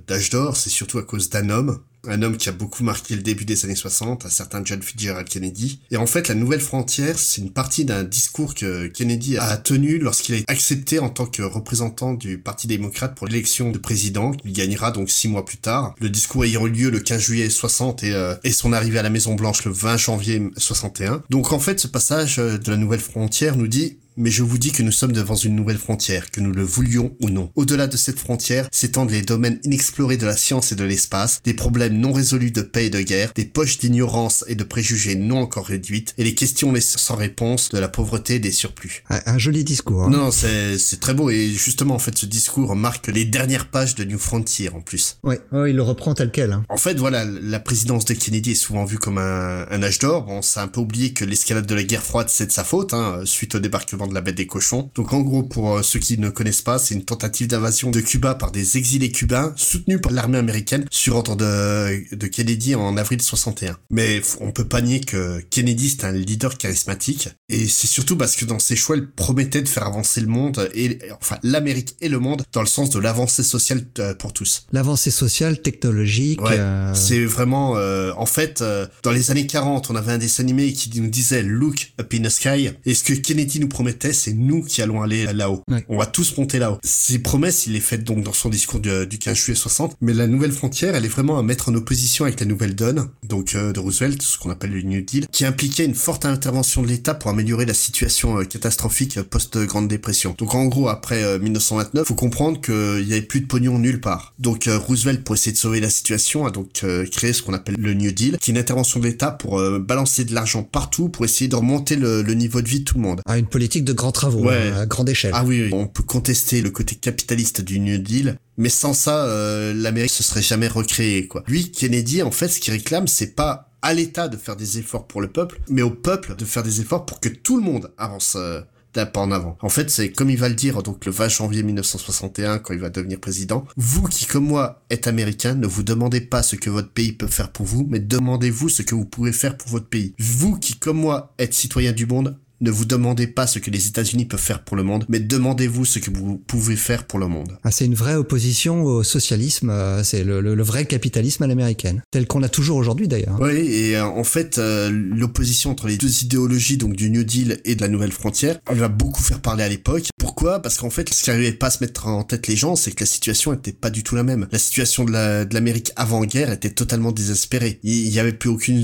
d'âge 0.08 0.30
d'or, 0.30 0.56
c'est 0.56 0.70
surtout 0.70 1.00
à 1.00 1.04
cause 1.04 1.30
d'un 1.30 1.50
homme, 1.50 1.80
un 2.08 2.22
homme 2.22 2.38
qui 2.38 2.50
a 2.50 2.52
beaucoup 2.52 2.84
marqué 2.84 3.16
le 3.16 3.22
début 3.22 3.46
des 3.46 3.66
années 3.66 3.76
60, 3.76 4.26
un 4.26 4.30
certain 4.30 4.62
John 4.64 4.82
Fitzgerald 4.82 5.28
Kennedy. 5.28 5.80
Et 5.92 5.98
en 5.98 6.06
fait, 6.06 6.28
la 6.28 6.36
nouvelle 6.36 6.62
frontière, 6.62 7.18
c'est 7.18 7.42
une 7.42 7.52
partie 7.52 7.86
d'un 7.86 8.04
discours 8.04 8.56
que 8.56 8.88
Kennedy 8.88 9.38
a 9.38 9.58
tenu 9.58 10.00
lorsqu'il 10.00 10.36
a 10.36 10.38
été 10.40 10.52
accepté 10.52 11.00
en 11.00 11.10
tant 11.10 11.26
que 11.26 11.42
représentant 11.42 12.14
du 12.14 12.38
Parti 12.38 12.68
démocrate 12.68 13.16
pour 13.16 13.28
l'élection 13.28 13.72
de 13.72 13.78
président. 13.78 14.32
Il 14.46 14.54
gagnera 14.54 14.92
donc 14.92 15.10
six 15.10 15.28
mois 15.28 15.46
plus 15.46 15.58
tard. 15.58 15.96
Le 16.00 16.10
discours 16.10 16.46
ayant 16.46 16.66
eu 16.68 16.72
lieu 16.72 16.90
le 16.90 17.00
15 17.00 17.22
juillet 17.22 17.50
60 17.50 18.04
et, 18.04 18.14
euh, 18.14 18.36
et 18.44 18.52
son 18.52 18.74
arrivée 18.74 19.00
à 19.00 19.04
la 19.04 19.10
Maison 19.10 19.36
Blanche 19.36 19.66
le 19.66 19.72
20 19.72 19.98
janvier 19.98 20.42
61. 20.58 21.24
Donc 21.30 21.52
en 21.52 21.60
fait, 21.60 21.80
ce 21.80 21.88
passage 21.88 22.40
euh, 22.40 22.58
de 22.58 22.72
la 22.72 22.78
nouvelle 22.78 23.00
frontière 23.00 23.58
nous 23.58 23.68
dit 23.68 23.98
mais 24.20 24.32
je 24.32 24.44
vous 24.44 24.58
dis 24.58 24.72
que 24.72 24.84
nous 24.84 24.92
sommes 24.92 25.14
devant 25.14 25.36
une 25.36 25.56
nouvelle 25.56 25.78
frontière, 25.78 26.30
que 26.30 26.42
nous 26.42 26.52
le 26.52 26.64
voulions 26.64 27.16
ou 27.22 27.30
non. 27.30 27.52
Au-delà 27.56 27.88
de 27.88 27.96
cette 27.96 28.20
frontière 28.20 28.68
s'étendent 28.72 29.12
les 29.12 29.22
domaines 29.22 29.60
inexplorés 29.64 30.18
de 30.18 30.26
la 30.26 30.36
science 30.36 30.72
et 30.72 30.76
de 30.76 30.84
l'espace, 30.84 31.42
des 31.46 31.54
problèmes 31.54 31.98
non 31.98 32.12
résolus 32.12 32.52
de 32.52 32.62
paix 32.62 32.88
et 32.88 32.90
de 32.90 33.02
guerre, 33.02 33.32
des 33.34 33.46
poches 33.46 33.80
d'ignorance 33.80 34.44
et 34.48 34.56
de 34.56 34.64
préjugés 34.64 35.16
non 35.16 35.40
encore 35.40 35.68
réduites, 35.68 36.14
et 36.18 36.24
les 36.26 36.36
questions 36.36 36.74
sans 36.80 37.16
réponse 37.16 37.70
de 37.70 37.80
la 37.80 37.88
pauvreté 37.88 38.36
et 38.36 38.40
des 38.40 38.52
surplus. 38.52 39.04
Un, 39.10 39.38
joli 39.38 39.64
discours. 39.64 40.04
Hein. 40.04 40.10
Non, 40.10 40.32
c'est 40.32 41.00
très 41.00 41.14
beau, 41.14 41.30
et 41.30 41.48
justement, 41.48 41.96
en 41.96 42.00
fait, 42.00 42.18
ce 42.18 42.26
discours 42.26 42.76
marque 42.76 43.08
les 43.08 43.26
dernières 43.26 43.70
pages 43.70 43.96
de 43.96 44.04
New 44.04 44.20
Frontier, 44.20 44.70
en 44.70 44.82
plus. 44.82 45.18
Oui, 45.24 45.36
il 45.54 45.76
le 45.76 45.82
reprend 45.82 46.14
tel 46.14 46.32
quel. 46.32 46.52
Hein. 46.52 46.66
En 46.68 46.78
fait, 46.78 46.96
voilà, 46.96 47.24
la 47.26 47.60
présidence 47.60 48.04
de 48.06 48.14
Kennedy 48.14 48.52
est 48.52 48.56
souvent 48.56 48.84
vue 48.84 49.00
comme 49.00 49.18
un, 49.18 49.66
un 49.70 49.84
âge 49.84 50.00
d'or. 50.00 50.26
Bon, 50.26 50.42
ça 50.42 50.62
a 50.62 50.66
un 50.66 50.68
peu 50.68 50.82
oublié 50.82 51.14
que 51.14 51.24
l'escalade 51.24 51.66
de 51.66 51.76
la 51.76 51.84
guerre 51.84 52.04
froide, 52.04 52.28
c'est 52.30 52.48
de 52.48 52.52
sa 52.52 52.66
faute, 52.66 52.94
hein, 52.94 53.22
suite 53.24 53.56
au 53.56 53.60
débarquement 53.60 54.09
de 54.10 54.16
la 54.16 54.22
bête 54.22 54.36
des 54.36 54.48
cochons. 54.48 54.90
Donc, 54.96 55.14
en 55.14 55.22
gros, 55.22 55.44
pour 55.44 55.78
euh, 55.78 55.84
ceux 55.84 56.00
qui 56.00 56.18
ne 56.18 56.30
connaissent 56.30 56.62
pas, 56.62 56.80
c'est 56.80 56.96
une 56.96 57.06
tentative 57.06 57.48
d'invasion 57.48 57.92
de 57.92 58.00
Cuba 58.00 58.36
par 58.36 58.52
des 58.52 58.78
exilés 58.78 59.12
cubains, 59.12 59.54
soutenus 59.56 60.00
par 60.02 60.12
l'armée 60.12 60.38
américaine, 60.38 60.86
sur 60.92 61.16
ordre 61.16 61.36
de, 61.36 62.16
de 62.16 62.28
Kennedy 62.28 62.76
en 62.76 62.98
avril 62.98 63.22
61. 63.22 63.78
Mais 63.90 64.22
on 64.42 64.52
peut 64.52 64.68
pas 64.68 64.82
nier 64.82 65.00
que 65.00 65.40
Kennedy, 65.50 65.90
c'est 65.90 66.06
un 66.06 66.12
leader 66.12 66.58
charismatique. 66.58 67.30
Et 67.50 67.68
c'est 67.68 67.88
surtout 67.88 68.18
parce 68.18 68.36
que 68.36 68.46
dans 68.46 68.60
ses 68.60 68.76
choix, 68.76 68.98
il 68.98 69.08
promettait 69.08 69.62
de 69.62 69.68
faire 69.68 69.86
avancer 69.86 70.22
le 70.22 70.28
monde, 70.28 70.70
et 70.74 71.00
enfin 71.20 71.38
l'Amérique 71.44 71.96
et 72.02 72.10
le 72.10 72.20
monde, 72.20 72.44
dans 72.54 72.62
le 72.62 72.68
sens 72.68 72.90
de 72.90 73.00
l'avancée 73.00 73.44
sociale 73.44 73.86
euh, 74.00 74.14
pour 74.14 74.34
tous. 74.34 74.66
L'avancée 74.72 75.12
sociale, 75.12 75.62
technologique. 75.62 76.42
Ouais, 76.42 76.58
euh, 76.58 76.94
C'est 76.94 77.26
vraiment... 77.26 77.74
en 78.18 78.26
fait, 78.26 78.64
dans 79.04 79.12
les 79.12 79.32
années 79.32 79.48
40, 79.48 79.90
on 79.90 79.96
avait 79.96 80.12
un 80.12 80.18
dessin 80.18 80.44
animé 80.44 80.74
qui 80.74 81.02
nous 81.02 81.10
disait 81.10 81.44
«Look 81.44 81.94
up 82.00 82.14
in 82.14 82.24
the 82.24 82.30
sky». 82.30 82.72
Et 82.86 82.94
ce 82.94 83.04
que 83.04 83.14
Kennedy 83.14 83.60
nous 83.60 83.68
promettait, 83.68 83.99
c'est 84.12 84.34
nous 84.34 84.64
qui 84.64 84.82
allons 84.82 85.02
aller 85.02 85.32
là-haut. 85.34 85.64
On 85.88 85.98
va 85.98 86.06
tous 86.06 86.38
monter 86.38 86.60
là-haut. 86.60 86.78
Ces 86.84 87.20
promesses, 87.20 87.68
il 87.68 87.74
les 87.74 87.80
fait 87.80 87.98
donc 87.98 88.24
dans 88.24 88.34
son 88.34 88.50
discours 88.50 88.80
du, 88.80 88.90
15 88.90 89.36
juillet 89.38 89.56
60. 89.56 89.96
Mais 90.02 90.14
la 90.14 90.28
nouvelle 90.28 90.52
frontière, 90.52 90.96
elle 90.96 91.06
est 91.06 91.10
vraiment 91.10 91.38
à 91.38 91.44
mettre 91.44 91.70
en 91.70 91.76
opposition 91.76 92.26
avec 92.26 92.40
la 92.40 92.46
nouvelle 92.46 92.76
donne, 92.76 93.10
donc 93.24 93.56
euh, 93.56 93.74
de 93.74 93.80
Roosevelt, 93.80 94.22
ce 94.22 94.38
qu'on 94.38 94.50
appelle 94.50 94.72
le 94.72 94.82
New 94.82 95.02
Deal, 95.02 95.28
qui 95.32 95.46
impliquait 95.46 95.86
une 95.86 95.96
forte 95.96 96.26
intervention 96.26 96.82
de 96.82 96.88
l'État 96.88 97.14
pour 97.14 97.30
améliorer 97.32 97.66
la 97.66 97.74
situation 97.74 98.40
euh, 98.40 98.44
catastrophique 98.44 99.18
euh, 99.18 99.24
post-Grande 99.24 99.88
Dépression. 99.88 100.36
Donc 100.38 100.56
en 100.56 100.66
gros, 100.66 100.90
après 100.90 101.40
1929, 101.40 102.08
faut 102.08 102.16
comprendre 102.16 102.62
qu'il 102.62 103.08
y 103.08 103.14
avait 103.14 103.22
plus 103.22 103.42
de 103.42 103.46
pognon 103.46 103.80
nulle 103.80 104.02
part. 104.02 104.34
Donc 104.40 104.68
Roosevelt, 104.68 105.24
pour 105.24 105.36
essayer 105.36 105.52
de 105.52 105.58
sauver 105.58 105.80
la 105.80 105.90
situation, 105.90 106.46
a 106.46 106.52
donc 106.52 106.84
créé 107.12 107.34
ce 107.34 107.42
qu'on 107.42 107.54
appelle 107.54 107.76
le 107.78 107.94
New 107.94 108.12
Deal, 108.12 108.38
qui 108.40 108.52
est 108.52 108.54
une 108.54 108.60
intervention 108.60 109.00
de 109.00 109.06
l'État 109.06 109.32
pour 109.32 109.62
balancer 109.80 110.26
de 110.26 110.34
l'argent 110.34 110.64
partout 110.64 111.10
pour 111.10 111.26
essayer 111.26 111.48
de 111.48 111.56
remonter 111.56 111.96
le, 111.96 112.22
niveau 112.34 112.62
de 112.62 112.68
vie 112.68 112.80
de 112.80 112.86
tout 112.86 112.96
le 112.96 113.04
monde. 113.04 113.22
Ah, 113.26 113.38
une 113.38 113.48
politique 113.48 113.84
de 113.84 113.89
grands 113.94 114.12
travaux, 114.12 114.48
hein, 114.50 114.74
à 114.78 114.86
grande 114.86 115.10
échelle. 115.10 115.32
Ah 115.34 115.44
oui, 115.44 115.70
on 115.74 115.88
peut 115.88 116.04
contester 116.04 116.62
le 116.62 116.70
côté 116.70 116.96
capitaliste 116.96 117.62
du 117.62 117.80
New 117.80 117.98
Deal, 117.98 118.38
mais 118.58 118.70
sans 118.70 118.94
ça, 118.94 119.26
euh, 119.26 119.74
l'Amérique 119.74 120.12
se 120.12 120.24
serait 120.24 120.42
jamais 120.42 120.68
recréée, 120.68 121.28
quoi. 121.28 121.44
Lui, 121.48 121.72
Kennedy, 121.72 122.22
en 122.24 122.32
fait, 122.32 122.48
ce 122.48 122.60
qu'il 122.60 122.74
réclame, 122.74 123.08
c'est 123.08 123.36
pas 123.36 123.70
à 123.82 123.94
l'État 123.94 124.28
de 124.28 124.38
faire 124.38 124.56
des 124.56 124.80
efforts 124.80 125.08
pour 125.08 125.22
le 125.22 125.30
peuple, 125.30 125.62
mais 125.70 125.82
au 125.82 125.92
peuple 125.92 126.36
de 126.36 126.46
faire 126.46 126.64
des 126.64 126.82
efforts 126.82 127.06
pour 127.06 127.20
que 127.20 127.30
tout 127.30 127.58
le 127.58 127.64
monde 127.64 127.92
avance 127.98 128.36
euh, 128.38 128.62
d'un 128.94 129.06
pas 129.06 129.22
en 129.22 129.32
avant. 129.32 129.58
En 129.62 129.70
fait, 129.70 129.90
c'est 129.90 130.12
comme 130.12 130.30
il 130.30 130.38
va 130.38 130.50
le 130.50 130.56
dire, 130.56 130.82
donc 130.84 131.06
le 131.06 131.12
20 131.12 131.30
janvier 131.30 131.64
1961, 131.64 132.60
quand 132.60 132.74
il 132.74 132.80
va 132.80 132.90
devenir 132.90 133.20
président. 133.20 133.66
Vous 133.78 134.04
qui, 134.08 134.26
comme 134.26 134.46
moi, 134.46 134.84
êtes 134.90 135.08
américain, 135.08 135.56
ne 135.56 135.68
vous 135.68 135.84
demandez 135.84 136.22
pas 136.22 136.44
ce 136.44 136.56
que 136.56 136.70
votre 136.70 136.90
pays 136.92 137.12
peut 137.12 137.28
faire 137.28 137.52
pour 137.52 137.66
vous, 137.66 137.88
mais 137.90 138.00
demandez-vous 138.00 138.70
ce 138.70 138.82
que 138.82 138.96
vous 138.96 139.06
pouvez 139.06 139.32
faire 139.32 139.58
pour 139.58 139.70
votre 139.70 139.88
pays. 139.88 140.16
Vous 140.20 140.58
qui, 140.58 140.78
comme 140.78 140.98
moi, 140.98 141.34
êtes 141.38 141.54
citoyen 141.54 141.92
du 141.92 142.06
monde, 142.06 142.38
ne 142.62 142.72
vous 142.72 142.86
demandez 142.86 143.28
pas 143.28 143.48
ce 143.48 143.60
que 143.60 143.72
les 143.72 143.88
États-Unis 143.88 144.26
peuvent 144.26 144.40
faire 144.40 144.64
pour 144.64 144.76
le 144.76 144.84
monde, 144.84 145.06
mais 145.10 145.20
demandez-vous 145.20 145.86
ce 145.86 146.00
que 146.00 146.12
vous 146.12 146.38
pouvez 146.38 146.76
faire 146.76 147.06
pour 147.06 147.20
le 147.20 147.28
monde. 147.28 147.58
Ah, 147.64 147.72
c'est 147.72 147.86
une 147.86 147.96
vraie 147.96 148.16
opposition 148.16 148.84
au 148.84 149.04
socialisme, 149.04 149.70
euh, 149.70 150.04
c'est 150.04 150.24
le, 150.24 150.64
vrai 150.64 150.86
capitalisme 150.86 151.44
à 151.44 151.48
l'américaine, 151.48 152.04
tel 152.12 152.28
qu'on 152.28 152.40
l'a 152.40 152.50
toujours 152.50 152.78
aujourd'hui 152.78 153.08
d'ailleurs. 153.08 153.38
Oui, 153.40 153.56
et 153.56 153.98
euh, 153.98 154.06
en 154.06 154.24
fait, 154.24 154.58
euh, 154.58 154.90
l'opposition 154.92 155.72
entre 155.72 155.88
les 155.88 155.98
deux 155.98 156.24
idéologies, 156.24 156.78
donc 156.78 156.96
du 156.96 157.10
New 157.10 157.24
Deal 157.24 157.60
et 157.64 157.76
de 157.76 157.82
la 157.82 157.88
Nouvelle 157.88 158.12
Frontière, 158.12 158.60
elle 158.70 158.78
va 158.78 158.90
beaucoup 158.90 159.24
faire 159.24 159.40
parler 159.40 159.64
à 159.64 159.70
l'époque. 159.70 160.10
Pourquoi? 160.18 160.62
Parce 160.62 160.78
qu'en 160.78 160.90
fait, 160.90 161.12
ce 161.14 161.24
qui 161.24 161.30
n'arrivait 161.30 161.54
pas 161.54 161.68
à 161.68 161.72
se 161.72 161.84
mettre 161.84 162.08
en 162.08 162.24
tête 162.24 162.48
les 162.48 162.56
gens, 162.56 162.76
c'est 162.76 162.92
que 162.92 163.02
la 163.02 163.06
situation 163.06 163.54
était 163.54 163.72
pas 163.72 163.90
du 163.90 164.04
tout 164.04 164.16
la 164.16 164.24
même. 164.24 164.48
La 164.52 164.60
situation 164.60 165.06
de 165.06 165.54
l'Amérique 165.54 165.92
avant-guerre 165.96 166.52
était 166.52 166.70
totalement 166.70 167.12
désespérée. 167.12 167.80
Il 167.84 168.10
y 168.10 168.20
avait 168.20 168.34
plus 168.34 168.50
aucune 168.50 168.84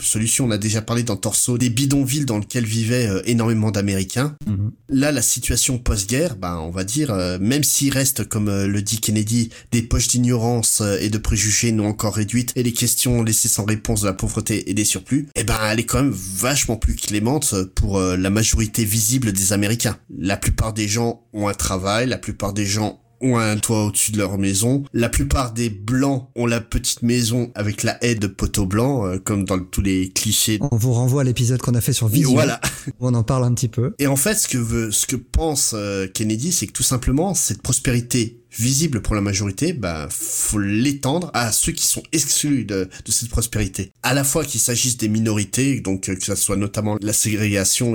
solution. 0.00 0.46
On 0.46 0.50
a 0.50 0.58
déjà 0.58 0.82
parlé 0.82 1.02
dans 1.02 1.16
Torso 1.16 1.58
des 1.58 1.70
bidonvilles 1.70 2.26
dans 2.26 2.38
lesquels 2.38 2.66
vivaient 2.66 3.08
euh, 3.14 3.22
énormément 3.26 3.70
d'Américains. 3.70 4.36
Mhm. 4.46 4.72
Là, 4.88 5.12
la 5.12 5.22
situation 5.22 5.78
post-guerre, 5.78 6.36
ben, 6.36 6.58
on 6.58 6.70
va 6.70 6.84
dire, 6.84 7.10
euh, 7.10 7.38
même 7.40 7.64
s'il 7.64 7.92
reste, 7.92 8.28
comme 8.28 8.48
euh, 8.48 8.66
le 8.66 8.82
dit 8.82 9.00
Kennedy, 9.00 9.50
des 9.72 9.82
poches 9.82 10.08
d'ignorance 10.08 10.82
et 11.00 11.08
de 11.08 11.18
préjugés 11.18 11.72
non 11.72 11.86
encore 11.86 12.14
réduites 12.14 12.52
et 12.56 12.62
les 12.62 12.72
questions 12.72 13.22
laissées 13.22 13.48
sans 13.48 13.64
réponse 13.64 14.02
de 14.02 14.06
la 14.06 14.12
pauvreté 14.12 14.70
et 14.70 14.74
des 14.74 14.84
surplus, 14.84 15.28
eh 15.34 15.44
ben, 15.44 15.56
elle 15.70 15.80
est 15.80 15.84
quand 15.84 16.02
même 16.02 16.14
vachement 16.14 16.76
plus 16.76 16.94
clémente 16.94 17.54
pour 17.74 18.00
la 18.00 18.30
majorité 18.30 18.84
visible 18.84 19.32
des 19.32 19.52
Américains. 19.52 19.96
La 20.16 20.36
plupart 20.36 20.72
des 20.72 20.88
gens 20.88 21.22
ont 21.32 21.48
un 21.48 21.54
travail, 21.54 22.06
la 22.06 22.18
plupart 22.18 22.52
des 22.52 22.66
gens 22.66 23.03
ont 23.24 23.38
un 23.38 23.56
toit 23.56 23.84
au-dessus 23.84 24.12
de 24.12 24.18
leur 24.18 24.38
maison. 24.38 24.84
La 24.92 25.08
plupart 25.08 25.52
des 25.52 25.70
blancs 25.70 26.28
ont 26.36 26.46
la 26.46 26.60
petite 26.60 27.02
maison 27.02 27.50
avec 27.54 27.82
la 27.82 28.02
haie 28.04 28.14
de 28.14 28.26
poteaux 28.26 28.66
blancs, 28.66 29.06
euh, 29.06 29.18
comme 29.18 29.44
dans 29.44 29.58
tous 29.58 29.80
les 29.80 30.10
clichés. 30.10 30.58
On 30.60 30.76
vous 30.76 30.92
renvoie 30.92 31.22
à 31.22 31.24
l'épisode 31.24 31.60
qu'on 31.60 31.74
a 31.74 31.80
fait 31.80 31.92
sur 31.92 32.08
Vision. 32.08 32.32
Voilà. 32.32 32.60
on 33.00 33.14
en 33.14 33.22
parle 33.22 33.44
un 33.44 33.54
petit 33.54 33.68
peu. 33.68 33.94
Et 33.98 34.06
en 34.06 34.16
fait, 34.16 34.34
ce 34.34 34.46
que 34.46 34.58
veut, 34.58 34.90
ce 34.90 35.06
que 35.06 35.16
pense 35.16 35.72
euh, 35.74 36.06
Kennedy, 36.06 36.52
c'est 36.52 36.66
que 36.66 36.72
tout 36.72 36.82
simplement, 36.82 37.34
cette 37.34 37.62
prospérité 37.62 38.40
visible 38.56 39.02
pour 39.02 39.16
la 39.16 39.20
majorité, 39.20 39.72
bah, 39.72 40.06
faut 40.10 40.60
l'étendre 40.60 41.30
à 41.34 41.50
ceux 41.50 41.72
qui 41.72 41.86
sont 41.86 42.04
exclus 42.12 42.64
de, 42.64 42.88
de 43.04 43.10
cette 43.10 43.28
prospérité. 43.28 43.90
À 44.04 44.14
la 44.14 44.22
fois 44.22 44.44
qu'il 44.44 44.60
s'agisse 44.60 44.96
des 44.96 45.08
minorités, 45.08 45.80
donc 45.80 46.08
euh, 46.08 46.14
que 46.14 46.24
ce 46.24 46.34
soit 46.36 46.56
notamment 46.56 46.96
la 47.00 47.12
ségrégation 47.12 47.94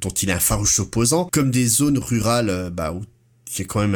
dont 0.00 0.10
il 0.10 0.30
est 0.30 0.32
un 0.32 0.40
farouche 0.40 0.80
opposant, 0.80 1.28
comme 1.30 1.50
des 1.50 1.66
zones 1.66 1.98
rurales 1.98 2.70
bah, 2.74 2.92
où 2.92 3.02
qui 3.52 3.62
est 3.62 3.66
quand 3.66 3.86
même 3.86 3.94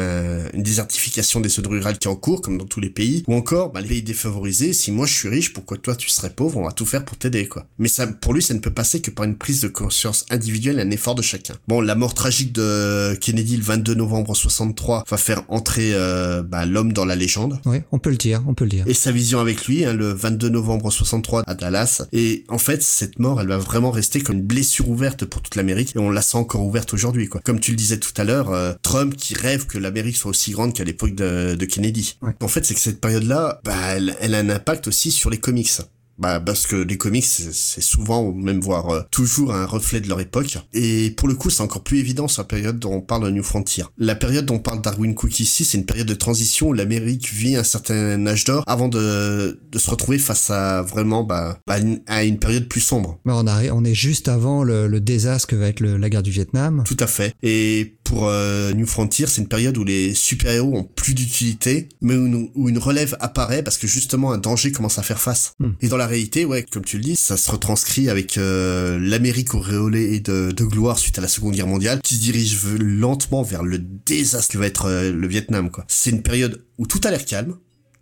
une 0.53 0.63
désertification 0.63 1.41
des 1.41 1.49
zones 1.49 1.67
rurales 1.67 1.99
qui 1.99 2.09
est 2.09 2.11
en 2.11 2.17
cours, 2.17 2.43
comme 2.43 2.59
dans 2.59 2.67
tous 2.67 2.81
les 2.81 2.91
pays, 2.91 3.25
ou 3.27 3.35
encore 3.35 3.73
bah, 3.73 3.81
les 3.81 3.89
pays 3.89 4.03
défavorisés, 4.03 4.73
si 4.73 4.93
moi 4.93 5.07
je 5.07 5.15
suis 5.15 5.29
riche, 5.29 5.53
pourquoi 5.53 5.79
toi 5.79 5.97
tu 5.97 6.11
serais 6.11 6.31
pauvre, 6.31 6.59
on 6.59 6.65
va 6.65 6.73
tout 6.73 6.87
faire 6.87 7.05
pour 7.05 7.17
t'aider, 7.17 7.49
quoi. 7.49 7.67
Mais 7.79 7.89
ça, 7.89 8.07
pour 8.07 8.35
lui, 8.35 8.43
ça 8.43 8.55
ne 8.55 8.59
peut 8.59 8.73
passer 8.73 9.01
que 9.01 9.11
par 9.11 9.25
une 9.25 9.37
prise 9.37 9.61
de 9.61 9.69
conscience 9.69 10.27
individuelle, 10.31 10.79
un 10.79 10.91
effort 10.91 11.15
de 11.15 11.23
chacun. 11.23 11.55
Bon, 11.69 11.81
la 11.81 11.95
mort 11.95 12.15
tragique 12.15 12.53
de 12.53 13.15
Kennedy 13.21 13.57
le 13.57 13.63
22 13.63 13.95
novembre 13.95 14.35
63 14.35 15.05
va 15.09 15.17
faire 15.17 15.43
entrer 15.49 15.93
euh, 15.95 16.43
bah, 16.43 16.67
l'homme 16.67 16.93
dans 16.93 17.05
la 17.05 17.17
légende. 17.17 17.59
Oui, 17.65 17.79
on 17.93 17.99
peut 17.99 18.11
le 18.11 18.17
dire, 18.17 18.43
on 18.47 18.55
peut 18.55 18.65
le 18.65 18.71
dire. 18.71 18.85
Et 18.87 18.95
sa 18.95 19.13
vision 19.13 19.41
avec 19.41 19.67
lui, 19.67 19.85
hein, 19.85 19.93
le 19.93 20.13
22 20.13 20.49
novembre 20.49 20.91
63 20.91 21.45
à 21.47 21.55
Dallas. 21.55 22.03
Et 22.13 22.45
en 22.49 22.59
fait, 22.59 22.83
cette 22.83 23.19
mort, 23.19 23.41
elle 23.41 23.49
va 23.49 23.59
vraiment 23.59 23.91
rester 23.91 24.21
comme 24.21 24.37
une 24.37 24.43
blessure 24.43 24.89
ouverte 24.89 25.25
pour 25.25 25.43
toute 25.43 25.55
l'Amérique, 25.55 25.95
et 25.97 25.99
on 25.99 26.11
la 26.11 26.23
sent 26.23 26.39
encore 26.39 26.63
ouverte 26.63 26.93
aujourd'hui, 26.95 27.29
quoi. 27.29 27.41
Comme 27.45 27.61
tu 27.61 27.71
le 27.71 27.77
disais 27.77 27.99
tout 27.99 28.13
à 28.17 28.25
l'heure, 28.25 28.51
euh, 28.51 28.73
Trump 28.83 29.15
qui 29.17 29.35
rêve 29.47 29.67
que 29.67 29.79
l'Amérique 29.79 30.17
soit 30.17 30.31
aussi 30.31 30.51
grande 30.51 30.75
qu'à 30.75 30.85
l'époque 30.85 31.15
de, 31.15 31.65
Kennedy. 31.65 32.19
En 32.41 32.49
fait, 32.49 32.65
c'est 32.65 32.75
que 32.75 32.81
cette 32.81 33.01
période-là, 33.01 33.61
bah, 33.65 33.75
elle, 33.97 34.35
a 34.35 34.39
un 34.39 34.51
impact 34.51 34.89
aussi 34.89 35.11
sur 35.11 35.31
les 35.31 35.39
comics. 35.39 35.71
Bah 36.19 36.41
parce 36.41 36.67
que 36.67 36.77
les 36.77 36.97
comics 36.97 37.27
c'est 37.27 37.83
souvent 37.83 38.23
ou 38.23 38.33
même 38.33 38.61
voire 38.61 38.89
euh, 38.89 39.03
toujours 39.11 39.53
un 39.53 39.67
reflet 39.67 40.01
de 40.01 40.09
leur 40.09 40.19
époque 40.19 40.57
et 40.73 41.11
pour 41.11 41.29
le 41.29 41.35
coup 41.35 41.51
c'est 41.51 41.63
encore 41.63 41.83
plus 41.83 41.99
évident 41.99 42.27
sur 42.27 42.41
la 42.41 42.49
période 42.49 42.79
dont 42.79 42.95
on 42.95 43.01
parle 43.03 43.25
de 43.25 43.31
New 43.31 43.43
Frontier. 43.43 43.85
La 43.99 44.15
période 44.15 44.47
dont 44.47 44.55
on 44.55 44.59
parle 44.59 44.81
Darwin 44.81 45.15
Cook 45.15 45.39
ici 45.41 45.67
c'est 45.67 45.77
une 45.77 45.85
période 45.85 46.07
de 46.07 46.15
transition 46.15 46.69
où 46.69 46.73
l'Amérique 46.73 47.31
vit 47.31 47.57
un 47.57 47.65
certain 47.65 48.27
âge 48.27 48.45
d'or 48.45 48.65
avant 48.67 48.89
de, 48.89 49.61
de 49.71 49.79
se 49.79 49.91
retrouver 49.91 50.19
face 50.19 50.49
à 50.49 50.81
vraiment 50.81 51.23
bah, 51.23 51.59
à 52.07 52.25
une 52.25 52.39
période 52.39 52.67
plus 52.67 52.81
sombre. 52.81 53.19
Bah 53.27 53.35
on, 53.37 53.47
a, 53.47 53.71
on 53.73 53.85
est 53.85 53.95
juste 53.95 54.29
avant 54.29 54.65
le, 54.65 54.87
le 54.87 55.01
désastre 55.01 55.49
que 55.49 55.57
va 55.57 55.69
être 55.69 55.81
la 55.81 56.09
guerre 56.09 56.23
du 56.23 56.31
Vietnam. 56.31 56.83
Tout 56.87 56.97
à 56.99 57.07
fait 57.07 57.35
et 57.43 57.96
pour 58.07 58.29
euh, 58.29 58.73
New 58.73 58.87
Frontier, 58.87 59.27
c'est 59.27 59.41
une 59.41 59.49
période 59.49 59.77
où 59.77 59.85
les 59.85 60.15
super-héros 60.15 60.77
ont 60.77 60.85
plus 60.85 61.13
d'utilité, 61.13 61.89
mais 62.01 62.15
où, 62.15 62.69
une 62.69 62.79
relève 62.79 63.17
apparaît 63.21 63.65
parce 63.65 63.79
que 63.79 63.89
justement 63.89 64.33
un 64.33 64.39
danger 64.39 64.71
commence 64.71 64.99
à 64.99 65.03
faire 65.03 65.21
face. 65.21 65.55
Hmm. 65.59 65.73
Et 65.81 65.89
dans 65.89 65.97
la 65.97 66.07
réalité, 66.07 66.45
ouais, 66.45 66.63
comme 66.63 66.85
tu 66.85 66.99
le 66.99 67.03
dis, 67.03 67.17
ça 67.17 67.37
se 67.37 67.51
retranscrit 67.51 68.09
avec 68.09 68.39
euh, 68.39 68.99
l'Amérique 69.01 69.55
auréolée 69.55 70.21
de, 70.21 70.53
de 70.53 70.65
gloire 70.65 70.99
suite 70.99 71.19
à 71.19 71.21
la 71.21 71.29
Seconde 71.29 71.55
Guerre 71.55 71.67
mondiale, 71.67 72.01
qui 72.03 72.15
se 72.15 72.21
dirige 72.21 72.65
lentement 72.79 73.43
vers 73.43 73.65
le 73.65 73.79
désastre 73.79 74.53
que 74.53 74.59
va 74.59 74.67
être 74.67 74.87
euh, 74.87 75.13
le 75.13 75.27
Vietnam. 75.27 75.71
quoi. 75.71 75.85
C'est 75.89 76.11
une 76.11 76.23
période 76.23 76.65
où 76.79 76.87
tout 76.87 77.01
a 77.05 77.11
l'air 77.11 77.25
calme, 77.25 77.57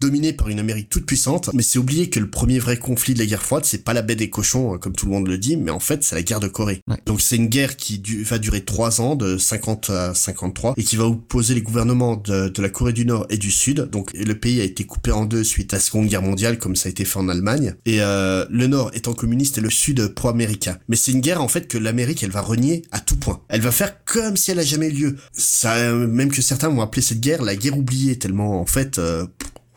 dominé 0.05 0.35
par 0.35 0.51
une 0.51 0.59
Amérique 0.59 0.91
toute 0.91 1.07
puissante, 1.07 1.49
mais 1.55 1.63
c'est 1.63 1.79
oublié 1.79 2.11
que 2.11 2.21
le 2.21 2.29
premier 2.29 2.59
vrai 2.59 2.77
conflit 2.77 3.15
de 3.15 3.21
la 3.21 3.25
guerre 3.25 3.43
froide, 3.43 3.65
c'est 3.65 3.85
pas 3.85 3.95
la 3.95 4.03
baie 4.03 4.17
des 4.17 4.29
cochons, 4.29 4.75
euh, 4.75 4.79
comme 4.79 4.93
tout 4.93 5.07
le 5.07 5.13
monde 5.13 5.27
le 5.27 5.39
dit, 5.39 5.57
mais 5.57 5.71
en 5.71 5.81
fait, 5.81 6.05
c'est 6.05 6.15
la 6.15 6.23
guerre 6.23 6.41
de 6.41 6.49
Corée. 6.49 6.81
Donc 7.07 7.23
c'est 7.23 7.37
une 7.37 7.47
guerre 7.47 7.77
qui 7.77 8.03
va 8.23 8.39
durer 8.39 8.63
trois 8.65 9.01
ans, 9.01 9.17
de 9.17 9.39
50 9.39 9.91
à 9.91 10.15
53, 10.15 10.75
et 10.77 10.85
qui 10.85 10.97
va 10.97 11.07
opposer 11.07 11.55
les 11.55 11.63
gouvernements 11.63 12.17
de, 12.17 12.49
de, 12.49 12.63
la 12.63 12.69
Corée 12.69 12.93
du 12.93 13.07
Nord 13.07 13.27
et 13.31 13.39
du 13.39 13.51
Sud. 13.51 13.89
Donc 13.91 14.13
le 14.13 14.35
pays 14.35 14.61
a 14.61 14.65
été 14.65 14.85
coupé 14.85 15.11
en 15.11 15.25
deux 15.25 15.43
suite 15.43 15.73
à 15.73 15.77
la 15.77 15.81
Seconde 15.81 16.07
Guerre 16.07 16.23
mondiale, 16.23 16.59
comme 16.59 16.77
ça 16.77 16.89
a 16.89 16.91
été 16.91 17.07
fait 17.07 17.19
en 17.19 17.31
Allemagne, 17.31 17.75
et 17.87 18.03
euh, 18.03 18.45
le 18.51 18.67
Nord 18.67 18.91
étant 18.93 19.15
communiste 19.15 19.57
et 19.57 19.63
le 19.63 19.71
Sud 19.71 20.09
pro-américain. 20.09 20.77
Mais 20.89 20.97
c'est 20.97 21.13
une 21.13 21.21
guerre 21.21 21.41
en 21.41 21.49
fait 21.49 21.67
que 21.67 21.79
l'Amérique, 21.79 22.23
elle 22.23 22.31
va 22.31 22.43
renier 22.43 22.83
à 22.93 23.01
tout 23.01 23.17
point. 23.17 23.41
Elle 23.49 23.63
va 23.63 23.73
faire 23.73 24.05
comme 24.05 24.37
si 24.37 24.51
elle 24.51 24.59
a 24.59 24.65
jamais 24.65 24.89
eu 24.89 24.93
lieu. 24.93 25.17
Ça, 25.33 25.95
même 25.95 26.31
que 26.31 26.43
certains 26.43 26.69
vont 26.69 26.83
appeler 26.83 27.01
cette 27.01 27.21
guerre 27.21 27.43
la 27.43 27.57
guerre 27.57 27.79
oubliée, 27.79 28.19
tellement 28.19 28.61
en 28.61 28.67
fait... 28.67 28.99
Euh, 28.99 29.27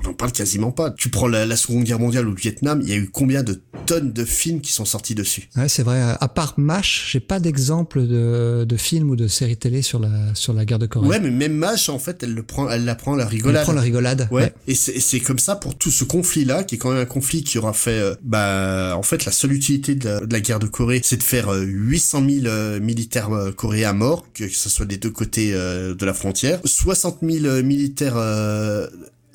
on 0.05 0.13
parle 0.13 0.31
quasiment 0.31 0.71
pas. 0.71 0.91
Tu 0.91 1.09
prends 1.09 1.27
la, 1.27 1.55
Seconde 1.55 1.83
Guerre 1.83 1.99
mondiale 1.99 2.27
ou 2.27 2.31
le 2.31 2.37
Vietnam, 2.37 2.81
il 2.83 2.89
y 2.89 2.93
a 2.93 2.97
eu 2.97 3.09
combien 3.09 3.43
de 3.43 3.61
tonnes 3.85 4.13
de 4.13 4.25
films 4.25 4.61
qui 4.61 4.71
sont 4.71 4.85
sortis 4.85 5.15
dessus? 5.15 5.49
Ouais, 5.55 5.69
c'est 5.69 5.83
vrai. 5.83 6.01
À 6.19 6.27
part 6.27 6.53
MASH, 6.57 7.09
j'ai 7.11 7.19
pas 7.19 7.39
d'exemple 7.39 8.05
de, 8.05 8.65
de 8.67 8.77
films 8.77 9.09
ou 9.09 9.15
de 9.15 9.27
séries 9.27 9.57
télé 9.57 9.81
sur 9.81 9.99
la 9.99 10.35
sur 10.35 10.53
la 10.53 10.65
guerre 10.65 10.79
de 10.79 10.85
Corée. 10.85 11.07
Ouais, 11.07 11.19
mais 11.19 11.31
même 11.31 11.53
MASH, 11.53 11.89
en 11.89 11.99
fait, 11.99 12.21
elle 12.23 12.33
le 12.33 12.43
prend, 12.43 12.69
elle 12.69 12.85
la 12.85 12.95
prend 12.95 13.15
la 13.15 13.25
rigolade. 13.25 13.57
Elle 13.57 13.63
prend 13.63 13.73
la 13.73 13.81
rigolade. 13.81 14.27
Ouais. 14.31 14.53
Et 14.67 14.75
c'est 14.75 15.19
comme 15.19 15.39
ça 15.39 15.55
pour 15.55 15.77
tout 15.77 15.91
ce 15.91 16.03
conflit-là, 16.03 16.63
qui 16.63 16.75
est 16.75 16.77
quand 16.77 16.91
même 16.91 17.01
un 17.01 17.05
conflit 17.05 17.43
qui 17.43 17.57
aura 17.57 17.73
fait, 17.73 17.99
euh, 17.99 18.15
bah, 18.23 18.95
en 18.97 19.03
fait, 19.03 19.25
la 19.25 19.31
seule 19.31 19.53
utilité 19.53 19.95
de 19.95 20.27
la, 20.29 20.39
guerre 20.39 20.59
de 20.59 20.67
Corée, 20.67 21.01
c'est 21.03 21.17
de 21.17 21.23
faire 21.23 21.51
800 21.51 22.21
euh, 22.21 22.41
000 22.41 22.45
euh, 22.45 22.79
militaires 22.79 23.29
coréens 23.55 23.93
morts, 23.93 24.25
que, 24.33 24.47
ce 24.47 24.69
soit 24.69 24.85
des 24.85 24.97
deux 24.97 25.09
côtés 25.09 25.51
de 25.51 26.05
la 26.05 26.13
frontière, 26.13 26.59
60 26.63 27.19
000 27.21 27.63
militaires 27.63 28.17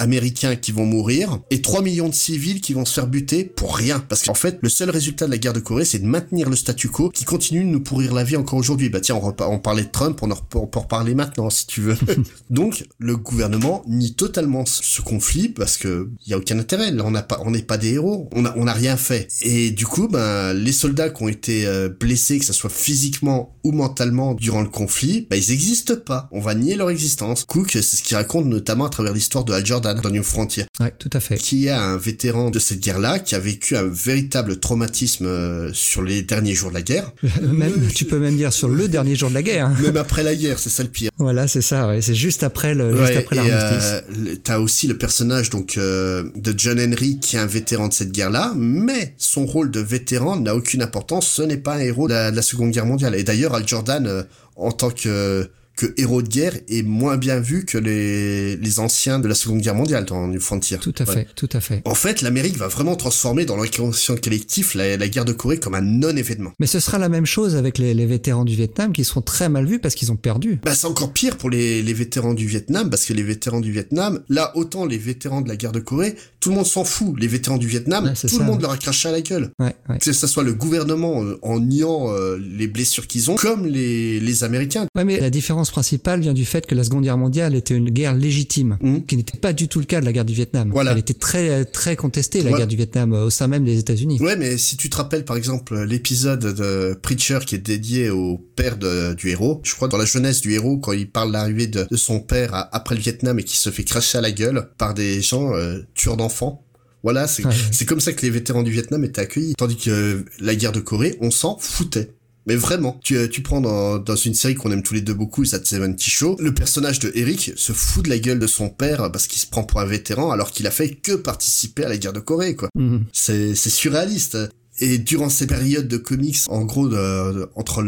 américains 0.02 0.56
qui 0.56 0.72
vont 0.72 0.84
mourir 0.84 1.38
et 1.50 1.62
3 1.62 1.82
millions 1.82 2.08
de 2.08 2.14
civils 2.14 2.60
qui 2.60 2.74
vont 2.74 2.84
se 2.84 2.94
faire 2.94 3.06
buter 3.06 3.44
pour 3.44 3.76
rien. 3.76 4.00
Parce 4.00 4.22
qu'en 4.22 4.34
fait, 4.34 4.58
le 4.60 4.68
seul 4.68 4.90
résultat 4.90 5.26
de 5.26 5.30
la 5.30 5.38
guerre 5.38 5.52
de 5.52 5.60
Corée, 5.60 5.84
c'est 5.84 6.00
de 6.00 6.06
maintenir 6.06 6.50
le 6.50 6.56
statu 6.56 6.88
quo 6.88 7.08
qui 7.08 7.24
continue 7.24 7.64
de 7.64 7.68
nous 7.68 7.80
pourrir 7.80 8.12
la 8.12 8.24
vie 8.24 8.36
encore 8.36 8.58
aujourd'hui. 8.58 8.88
Bah 8.88 9.00
tiens, 9.00 9.16
on, 9.16 9.34
on 9.40 9.58
parlait 9.58 9.84
de 9.84 9.90
Trump, 9.90 10.18
on, 10.22 10.30
en, 10.30 10.34
on 10.54 10.66
peut 10.66 10.78
en 10.78 10.82
reparler 10.82 11.14
maintenant 11.14 11.48
si 11.50 11.66
tu 11.66 11.80
veux. 11.80 11.96
Donc, 12.50 12.84
le 12.98 13.16
gouvernement 13.16 13.82
nie 13.86 14.14
totalement 14.14 14.64
ce 14.66 15.00
conflit 15.00 15.48
parce 15.48 15.76
que 15.76 16.10
y 16.26 16.34
a 16.34 16.38
aucun 16.38 16.58
intérêt. 16.58 16.90
Là, 16.90 17.04
on 17.06 17.10
n'a 17.10 17.22
pas, 17.22 17.40
on 17.44 17.50
n'est 17.50 17.62
pas 17.62 17.78
des 17.78 17.94
héros. 17.94 18.28
On 18.34 18.44
a, 18.44 18.54
on 18.56 18.66
a 18.66 18.72
rien 18.72 18.96
fait. 18.96 19.28
Et 19.42 19.70
du 19.70 19.86
coup, 19.86 20.08
ben, 20.08 20.52
les 20.52 20.72
soldats 20.72 21.10
qui 21.10 21.22
ont 21.22 21.28
été 21.28 21.66
euh, 21.66 21.88
blessés, 21.88 22.38
que 22.38 22.44
ce 22.44 22.52
soit 22.52 22.70
physiquement 22.70 23.56
ou 23.64 23.72
mentalement 23.72 24.34
durant 24.34 24.62
le 24.62 24.68
conflit, 24.68 25.26
ben, 25.30 25.36
ils 25.36 25.50
n'existent 25.50 25.96
pas. 25.96 26.28
On 26.32 26.40
va 26.40 26.54
nier 26.54 26.74
leur 26.74 26.90
existence. 26.90 27.44
Cook, 27.44 27.70
c'est 27.72 27.82
ce 27.82 28.02
qu'il 28.02 28.16
raconte 28.16 28.46
notamment 28.46 28.86
à 28.86 28.90
travers 28.90 29.12
l'histoire 29.12 29.44
de 29.44 29.52
Al 29.52 29.64
Jordan 29.64 29.91
dans 30.00 30.10
New 30.10 30.22
Frontier. 30.22 30.64
Ouais, 30.80 30.92
tout 30.98 31.10
à 31.12 31.20
fait. 31.20 31.36
Qui 31.36 31.66
est 31.66 31.70
un 31.70 31.96
vétéran 31.96 32.50
de 32.50 32.58
cette 32.58 32.80
guerre-là, 32.80 33.18
qui 33.18 33.34
a 33.34 33.38
vécu 33.38 33.76
un 33.76 33.84
véritable 33.84 34.58
traumatisme 34.58 35.26
euh, 35.26 35.70
sur 35.72 36.02
les 36.02 36.22
derniers 36.22 36.54
jours 36.54 36.70
de 36.70 36.74
la 36.74 36.82
guerre. 36.82 37.12
même, 37.42 37.88
tu 37.94 38.04
peux 38.04 38.18
même 38.18 38.36
dire 38.36 38.52
sur 38.52 38.68
le 38.68 38.88
dernier 38.88 39.16
jour 39.16 39.28
de 39.28 39.34
la 39.34 39.42
guerre. 39.42 39.66
Hein. 39.66 39.76
Même 39.82 39.96
après 39.96 40.22
la 40.22 40.34
guerre, 40.34 40.58
c'est 40.58 40.70
ça 40.70 40.82
le 40.82 40.88
pire. 40.88 41.10
Voilà, 41.18 41.48
c'est 41.48 41.62
ça. 41.62 41.88
Ouais. 41.88 42.00
C'est 42.00 42.14
juste 42.14 42.42
après 42.42 42.74
le, 42.74 42.96
juste 42.96 43.16
après 43.16 43.36
l'armistice. 43.36 43.90
Euh, 43.92 44.36
T'as 44.42 44.58
aussi 44.58 44.86
le 44.86 44.96
personnage 44.96 45.50
donc 45.50 45.76
euh, 45.76 46.24
de 46.36 46.54
John 46.56 46.80
Henry, 46.80 47.18
qui 47.20 47.36
est 47.36 47.38
un 47.38 47.46
vétéran 47.46 47.88
de 47.88 47.92
cette 47.92 48.12
guerre-là, 48.12 48.52
mais 48.56 49.14
son 49.18 49.46
rôle 49.46 49.70
de 49.70 49.80
vétéran 49.80 50.36
n'a 50.36 50.54
aucune 50.54 50.82
importance. 50.82 51.28
Ce 51.28 51.42
n'est 51.42 51.56
pas 51.56 51.74
un 51.74 51.80
héros 51.80 52.08
de 52.08 52.14
la, 52.14 52.42
Seconde 52.42 52.72
Guerre 52.72 52.86
mondiale. 52.86 53.14
Et 53.14 53.22
d'ailleurs, 53.22 53.54
Al 53.54 53.66
Jordan, 53.66 54.06
euh, 54.06 54.22
en 54.56 54.72
tant 54.72 54.90
que 54.90 55.48
que 55.76 55.94
héros 55.96 56.22
de 56.22 56.28
guerre 56.28 56.54
est 56.68 56.82
moins 56.82 57.16
bien 57.16 57.40
vu 57.40 57.64
que 57.64 57.78
les, 57.78 58.56
les 58.56 58.78
anciens 58.78 59.18
de 59.18 59.28
la 59.28 59.34
Seconde 59.34 59.60
Guerre 59.60 59.74
mondiale 59.74 60.04
dans 60.04 60.28
New 60.28 60.40
Frontier. 60.40 60.78
Tout 60.78 60.94
à 60.98 61.06
fait, 61.06 61.26
tout 61.34 61.48
à 61.52 61.60
fait. 61.60 61.82
En 61.84 61.94
fait, 61.94 62.22
l'Amérique 62.22 62.56
va 62.56 62.68
vraiment 62.68 62.94
transformer 62.96 63.44
dans 63.44 63.56
l'inconscient 63.56 64.16
collectif 64.16 64.74
la, 64.74 64.96
la, 64.96 65.08
guerre 65.08 65.24
de 65.24 65.32
Corée 65.32 65.58
comme 65.58 65.74
un 65.74 65.80
non-événement. 65.80 66.52
Mais 66.60 66.66
ce 66.66 66.80
sera 66.80 66.98
la 66.98 67.08
même 67.08 67.26
chose 67.26 67.56
avec 67.56 67.78
les, 67.78 67.94
les 67.94 68.06
vétérans 68.06 68.44
du 68.44 68.54
Vietnam 68.54 68.92
qui 68.92 69.04
seront 69.04 69.22
très 69.22 69.48
mal 69.48 69.66
vus 69.66 69.78
parce 69.78 69.94
qu'ils 69.94 70.12
ont 70.12 70.16
perdu. 70.16 70.60
Bah, 70.62 70.74
c'est 70.74 70.86
encore 70.86 71.12
pire 71.12 71.36
pour 71.36 71.50
les, 71.50 71.82
les 71.82 71.94
vétérans 71.94 72.34
du 72.34 72.46
Vietnam 72.46 72.90
parce 72.90 73.04
que 73.04 73.12
les 73.12 73.22
vétérans 73.22 73.60
du 73.60 73.72
Vietnam, 73.72 74.22
là, 74.28 74.52
autant 74.56 74.84
les 74.84 74.98
vétérans 74.98 75.40
de 75.40 75.48
la 75.48 75.56
guerre 75.56 75.72
de 75.72 75.80
Corée, 75.80 76.16
tout 76.40 76.50
le 76.50 76.56
monde 76.56 76.66
s'en 76.66 76.84
fout. 76.84 77.14
Les 77.18 77.28
vétérans 77.28 77.58
du 77.58 77.66
Vietnam, 77.66 78.12
tout 78.28 78.38
le 78.38 78.44
monde 78.44 78.60
leur 78.60 78.72
a 78.72 78.76
craché 78.76 79.08
à 79.08 79.12
la 79.12 79.20
gueule. 79.20 79.50
Ouais, 79.58 79.74
ouais. 79.88 79.98
Que 79.98 80.12
ce 80.12 80.26
soit 80.26 80.42
le 80.42 80.52
gouvernement 80.52 81.22
euh, 81.22 81.38
en 81.42 81.60
niant 81.60 82.12
euh, 82.12 82.38
les 82.38 82.66
blessures 82.66 83.06
qu'ils 83.06 83.30
ont, 83.30 83.36
comme 83.36 83.66
les, 83.66 84.20
les 84.20 84.44
Américains. 84.44 84.86
Ouais, 84.96 85.04
mais 85.04 85.20
la 85.20 85.30
différence 85.30 85.61
principale 85.70 86.20
vient 86.20 86.32
du 86.32 86.44
fait 86.44 86.66
que 86.66 86.74
la 86.74 86.84
Seconde 86.84 87.04
Guerre 87.04 87.18
mondiale 87.18 87.54
était 87.54 87.74
une 87.74 87.90
guerre 87.90 88.14
légitime, 88.14 88.78
mmh. 88.80 89.00
qui 89.02 89.16
n'était 89.16 89.38
pas 89.38 89.52
du 89.52 89.68
tout 89.68 89.78
le 89.78 89.84
cas 89.84 90.00
de 90.00 90.04
la 90.04 90.12
guerre 90.12 90.24
du 90.24 90.34
Vietnam. 90.34 90.70
Voilà. 90.72 90.92
Elle 90.92 90.98
était 90.98 91.14
très 91.14 91.64
très 91.64 91.96
contestée 91.96 92.42
la 92.42 92.52
guerre 92.52 92.66
du 92.66 92.76
Vietnam 92.76 93.12
au 93.12 93.30
sein 93.30 93.48
même 93.48 93.64
des 93.64 93.78
États-Unis. 93.78 94.20
Ouais, 94.20 94.36
mais 94.36 94.58
si 94.58 94.76
tu 94.76 94.90
te 94.90 94.96
rappelles 94.96 95.24
par 95.24 95.36
exemple 95.36 95.82
l'épisode 95.82 96.40
de 96.40 96.98
Preacher 97.00 97.40
qui 97.46 97.54
est 97.54 97.58
dédié 97.58 98.10
au 98.10 98.38
père 98.38 98.76
de, 98.76 99.14
du 99.14 99.30
héros, 99.30 99.60
je 99.64 99.74
crois 99.74 99.88
dans 99.88 99.98
la 99.98 100.04
jeunesse 100.04 100.40
du 100.40 100.52
héros 100.52 100.78
quand 100.78 100.92
il 100.92 101.10
parle 101.10 101.28
de 101.28 101.32
l'arrivée 101.34 101.66
de, 101.66 101.86
son 101.96 102.20
père 102.20 102.68
après 102.72 102.94
le 102.94 103.00
Vietnam 103.00 103.38
et 103.38 103.44
qui 103.44 103.56
se 103.56 103.70
fait 103.70 103.84
cracher 103.84 104.18
à 104.18 104.20
la 104.20 104.32
gueule 104.32 104.68
par 104.78 104.94
des 104.94 105.20
gens 105.20 105.54
euh, 105.54 105.80
tueurs 105.94 106.16
d'enfants. 106.16 106.64
Voilà, 107.02 107.26
c'est 107.26 107.84
comme 107.84 108.00
ça 108.00 108.12
que 108.12 108.22
les 108.22 108.30
vétérans 108.30 108.62
du 108.62 108.70
Vietnam 108.70 109.04
étaient 109.04 109.20
accueillis. 109.20 109.54
Tandis 109.56 109.76
que 109.76 110.24
la 110.38 110.54
guerre 110.54 110.70
de 110.70 110.78
Corée, 110.78 111.16
on 111.20 111.32
s'en 111.32 111.58
foutait. 111.58 112.14
Mais 112.46 112.56
vraiment, 112.56 112.98
tu, 113.02 113.16
euh, 113.16 113.28
tu 113.28 113.42
prends 113.42 113.60
dans, 113.60 113.98
dans 113.98 114.16
une 114.16 114.34
série 114.34 114.54
qu'on 114.54 114.72
aime 114.72 114.82
tous 114.82 114.94
les 114.94 115.00
deux 115.00 115.14
beaucoup, 115.14 115.44
That 115.44 115.64
70 115.64 116.10
Show, 116.10 116.36
le 116.40 116.52
personnage 116.52 116.98
de 116.98 117.12
Eric 117.14 117.52
se 117.56 117.72
fout 117.72 118.04
de 118.04 118.10
la 118.10 118.18
gueule 118.18 118.38
de 118.38 118.46
son 118.46 118.68
père 118.68 119.10
parce 119.12 119.26
qu'il 119.26 119.40
se 119.40 119.46
prend 119.46 119.64
pour 119.64 119.80
un 119.80 119.84
vétéran 119.84 120.30
alors 120.30 120.50
qu'il 120.50 120.66
a 120.66 120.70
fait 120.70 120.90
que 120.90 121.12
participer 121.12 121.84
à 121.84 121.88
la 121.88 121.96
guerre 121.96 122.12
de 122.12 122.20
Corée, 122.20 122.56
quoi. 122.56 122.68
Mhm. 122.74 123.04
C'est 123.12 123.54
surréaliste. 123.54 124.38
Et 124.82 124.98
durant 124.98 125.28
ces 125.28 125.46
périodes 125.46 125.86
de 125.86 125.96
comics, 125.96 126.38
en 126.48 126.64
gros, 126.64 126.88
de, 126.88 127.48
entre 127.54 127.84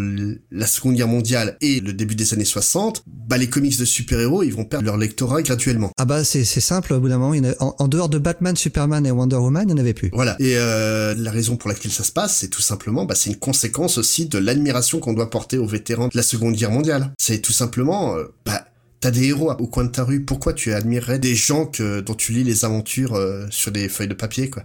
la 0.53 0.67
Seconde 0.69 0.95
Guerre 0.95 1.09
mondiale 1.09 1.57
et 1.61 1.81
le 1.81 1.93
début 1.93 2.15
des 2.15 2.35
années 2.35 2.45
60, 2.45 3.03
bah 3.09 3.37
les 3.37 3.49
comics 3.49 3.77
de 3.77 3.85
super-héros, 3.85 4.45
ils 4.45 4.55
vont 4.55 4.65
perdre 4.65 4.87
leur 4.87 4.97
lectorat 4.97 5.43
graduellement. 5.43 5.91
Ah 5.99 6.05
bah 6.05 6.23
c'est 6.23 6.45
simple, 6.45 6.93
au 6.93 7.01
bout 7.01 7.09
d'un 7.09 7.19
moment, 7.19 7.37
en, 7.59 7.89
dehors 7.89 8.09
de 8.09 8.19
Batman, 8.19 8.55
Superman 8.55 9.05
et 9.07 9.11
Wonder 9.11 9.35
Woman, 9.35 9.65
il 9.65 9.75
n'y 9.75 9.81
en 9.81 9.83
avait 9.83 9.93
plus. 9.93 10.11
Voilà. 10.13 10.37
Et 10.39 10.57
euh, 10.57 11.17
la 11.19 11.33
raison 11.33 11.57
pour 11.57 11.69
laquelle 11.69 11.91
ça 11.91 12.05
se 12.05 12.13
passe, 12.13 12.37
c'est 12.37 12.49
tout 12.49 12.63
simplement, 12.63 13.07
bah 13.07 13.17
c'est 13.17 13.31
une 13.31 13.39
conséquence 13.39 13.99
aussi 13.99 14.27
de 14.27 14.39
l'admiration 14.39 15.01
qu'on 15.01 15.15
doit 15.15 15.31
porter 15.31 15.59
aux 15.59 15.67
vétérans 15.67 16.07
de 16.07 16.17
la 16.17 16.23
Seconde 16.23 16.55
Guerre 16.55 16.71
mondiale. 16.71 17.13
C'est 17.19 17.41
tout 17.41 17.53
simplement, 17.53 18.15
euh, 18.15 18.27
bah 18.47 18.65
T'as 19.05 19.11
des 19.11 19.25
héros 19.29 19.53
au 19.53 19.67
coin 19.67 19.85
de 19.85 19.91
ta 19.91 20.03
rue, 20.03 20.23
pourquoi 20.23 20.55
tu 20.55 20.73
admirerais 20.73 21.19
des 21.19 21.35
gens 21.35 21.67
que 21.67 22.01
dont 22.01 22.15
tu 22.15 22.33
lis 22.33 22.43
les 22.43 22.65
aventures 22.65 23.13
euh, 23.13 23.45
sur 23.51 23.71
des 23.71 23.91
feuilles 23.91 24.09
de 24.09 24.15
papier 24.15 24.49
quoi? 24.49 24.65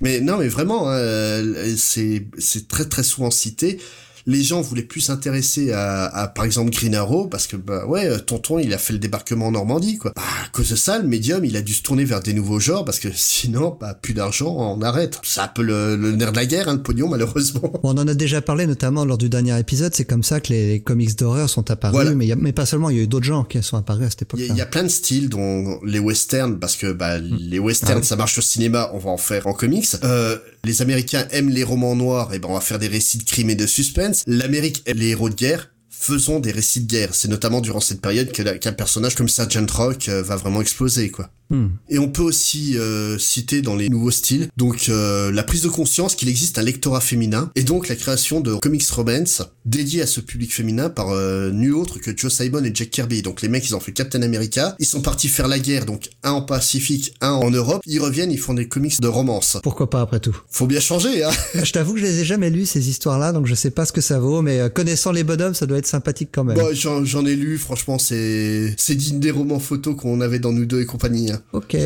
Mais 0.00 0.20
non, 0.20 0.38
mais 0.38 0.46
vraiment, 0.46 0.88
hein, 0.88 1.42
c'est 1.76 2.28
c'est 2.38 2.68
très 2.68 2.84
très 2.84 3.02
souvent 3.02 3.32
cité 3.32 3.80
les 4.26 4.42
gens 4.42 4.60
voulaient 4.60 4.82
plus 4.82 5.00
s'intéresser 5.00 5.72
à, 5.72 6.04
à, 6.06 6.28
par 6.28 6.44
exemple 6.44 6.70
Green 6.70 6.94
Arrow 6.94 7.26
parce 7.26 7.46
que 7.46 7.56
bah 7.56 7.86
ouais 7.86 8.06
euh, 8.06 8.18
tonton 8.18 8.58
il 8.58 8.72
a 8.72 8.78
fait 8.78 8.92
le 8.92 8.98
débarquement 8.98 9.46
en 9.46 9.52
Normandie 9.52 9.98
quoi. 9.98 10.12
Bah, 10.14 10.22
à 10.44 10.48
cause 10.48 10.70
de 10.70 10.76
ça 10.76 10.98
le 10.98 11.06
médium 11.06 11.44
il 11.44 11.56
a 11.56 11.62
dû 11.62 11.72
se 11.72 11.82
tourner 11.82 12.04
vers 12.04 12.20
des 12.20 12.32
nouveaux 12.32 12.60
genres 12.60 12.84
parce 12.84 12.98
que 12.98 13.08
sinon 13.14 13.76
bah 13.80 13.94
plus 14.00 14.14
d'argent 14.14 14.54
on 14.56 14.80
arrête. 14.82 15.20
C'est 15.22 15.40
un 15.40 15.48
peu 15.48 15.62
le, 15.62 15.96
nerf 15.96 16.32
de 16.32 16.36
la 16.36 16.46
guerre 16.46 16.68
hein, 16.68 16.74
le 16.74 16.82
pognon 16.82 17.08
malheureusement. 17.08 17.72
On 17.82 17.96
en 17.98 18.06
a 18.06 18.14
déjà 18.14 18.40
parlé 18.40 18.66
notamment 18.66 19.04
lors 19.04 19.18
du 19.18 19.28
dernier 19.28 19.58
épisode. 19.58 19.94
C'est 19.94 20.04
comme 20.04 20.22
ça 20.22 20.40
que 20.40 20.52
les, 20.52 20.80
comics 20.80 21.16
d'horreur 21.16 21.48
sont 21.48 21.70
apparus. 21.70 22.10
Mais, 22.14 22.26
y 22.26 22.32
a, 22.32 22.36
mais 22.36 22.52
pas 22.52 22.66
seulement 22.66 22.90
il 22.90 22.96
y 22.96 23.00
a 23.00 23.02
eu 23.02 23.06
d'autres 23.06 23.26
genres 23.26 23.48
qui 23.48 23.62
sont 23.62 23.76
apparus 23.76 24.06
à 24.06 24.10
cette 24.10 24.22
époque 24.22 24.40
il 24.40 24.56
y, 24.56 24.60
a 24.60 24.66
plein 24.66 24.82
de 24.82 24.88
styles 24.88 25.28
dont 25.28 25.78
les 25.84 25.98
westerns 25.98 26.58
parce 26.58 26.76
que 26.76 26.92
bah 26.92 27.18
hmm. 27.18 27.36
les 27.38 27.58
westerns 27.58 28.00
ah 28.02 28.06
ça 28.06 28.16
marche 28.16 28.38
au 28.38 28.42
cinéma 28.42 28.90
on 28.92 28.98
va 28.98 29.10
en 29.10 29.16
faire 29.16 29.46
en 29.46 29.52
comics. 29.52 29.88
Euh, 30.04 30.38
les 30.64 30.80
américains 30.80 31.26
aiment 31.32 31.48
les 31.48 31.64
romans 31.64 31.96
noirs 31.96 32.32
et 32.34 32.38
ben 32.38 32.48
on 32.48 32.54
va 32.54 32.60
faire 32.60 32.78
des 32.78 32.86
récits 32.86 33.18
de 33.18 33.24
crime 33.24 33.50
et 33.50 33.56
de 33.56 33.66
suspense. 33.66 34.22
l'Amérique 34.28 34.84
les 34.86 35.08
héros 35.08 35.28
de 35.28 35.34
guerre, 35.34 35.71
faisons 36.02 36.40
des 36.40 36.50
récits 36.50 36.80
de 36.80 36.88
guerre. 36.88 37.14
C'est 37.14 37.28
notamment 37.28 37.60
durant 37.60 37.80
cette 37.80 38.00
période 38.00 38.32
qu'un 38.32 38.72
personnage 38.72 39.14
comme 39.14 39.28
Sergeant 39.28 39.66
Rock 39.72 40.08
euh, 40.08 40.22
va 40.22 40.36
vraiment 40.36 40.60
exploser, 40.60 41.10
quoi. 41.10 41.30
Hmm. 41.52 41.68
Et 41.90 41.98
on 41.98 42.08
peut 42.08 42.22
aussi 42.22 42.78
euh, 42.78 43.18
citer 43.18 43.60
dans 43.60 43.76
les 43.76 43.90
nouveaux 43.90 44.10
styles, 44.10 44.48
donc 44.56 44.86
euh, 44.88 45.30
la 45.30 45.42
prise 45.42 45.60
de 45.62 45.68
conscience 45.68 46.14
qu'il 46.14 46.30
existe 46.30 46.58
un 46.58 46.62
lectorat 46.62 47.02
féminin, 47.02 47.50
et 47.54 47.62
donc 47.62 47.88
la 47.88 47.94
création 47.94 48.40
de 48.40 48.54
comics 48.54 48.88
romance 48.88 49.42
dédiés 49.66 50.00
à 50.00 50.06
ce 50.06 50.20
public 50.20 50.54
féminin 50.54 50.88
par 50.88 51.10
euh, 51.10 51.50
nul 51.50 51.74
autre 51.74 51.98
que 51.98 52.16
Joe 52.16 52.32
Simon 52.32 52.64
et 52.64 52.70
Jack 52.74 52.90
Kirby. 52.90 53.20
Donc 53.20 53.42
les 53.42 53.48
mecs, 53.48 53.68
ils 53.68 53.76
ont 53.76 53.80
fait 53.80 53.92
Captain 53.92 54.22
America, 54.22 54.74
ils 54.78 54.86
sont 54.86 55.02
partis 55.02 55.28
faire 55.28 55.46
la 55.46 55.58
guerre, 55.58 55.84
donc 55.84 56.08
un 56.22 56.30
en 56.30 56.40
Pacifique, 56.42 57.14
un 57.20 57.32
en 57.32 57.50
Europe, 57.50 57.82
ils 57.84 58.00
reviennent, 58.00 58.32
ils 58.32 58.38
font 58.38 58.54
des 58.54 58.66
comics 58.66 58.98
de 58.98 59.08
romance. 59.08 59.58
Pourquoi 59.62 59.90
pas 59.90 60.00
après 60.00 60.20
tout? 60.20 60.36
Faut 60.50 60.66
bien 60.66 60.80
changer, 60.80 61.22
hein 61.22 61.30
Je 61.62 61.72
t'avoue 61.72 61.92
que 61.92 62.00
je 62.00 62.06
les 62.06 62.20
ai 62.20 62.24
jamais 62.24 62.48
lus 62.48 62.64
ces 62.64 62.88
histoires-là, 62.88 63.32
donc 63.32 63.46
je 63.46 63.54
sais 63.54 63.70
pas 63.70 63.84
ce 63.84 63.92
que 63.92 64.00
ça 64.00 64.18
vaut, 64.18 64.40
mais 64.40 64.70
connaissant 64.74 65.12
les 65.12 65.22
bonhommes, 65.22 65.54
ça 65.54 65.66
doit 65.66 65.76
être 65.76 65.86
sympathique 65.92 66.30
quand 66.32 66.44
même. 66.44 66.56
Bon, 66.56 66.72
j'en 66.72 67.26
ai 67.26 67.36
lu, 67.36 67.58
franchement, 67.58 67.98
c'est 67.98 68.74
c'est 68.78 68.94
digne 68.94 69.20
des 69.20 69.30
romans 69.30 69.58
photos 69.58 69.94
qu'on 69.94 70.20
avait 70.20 70.38
dans 70.38 70.52
nous 70.52 70.64
deux 70.64 70.80
et 70.80 70.86
compagnie. 70.86 71.30
Hein. 71.30 71.42
Ok. 71.52 71.76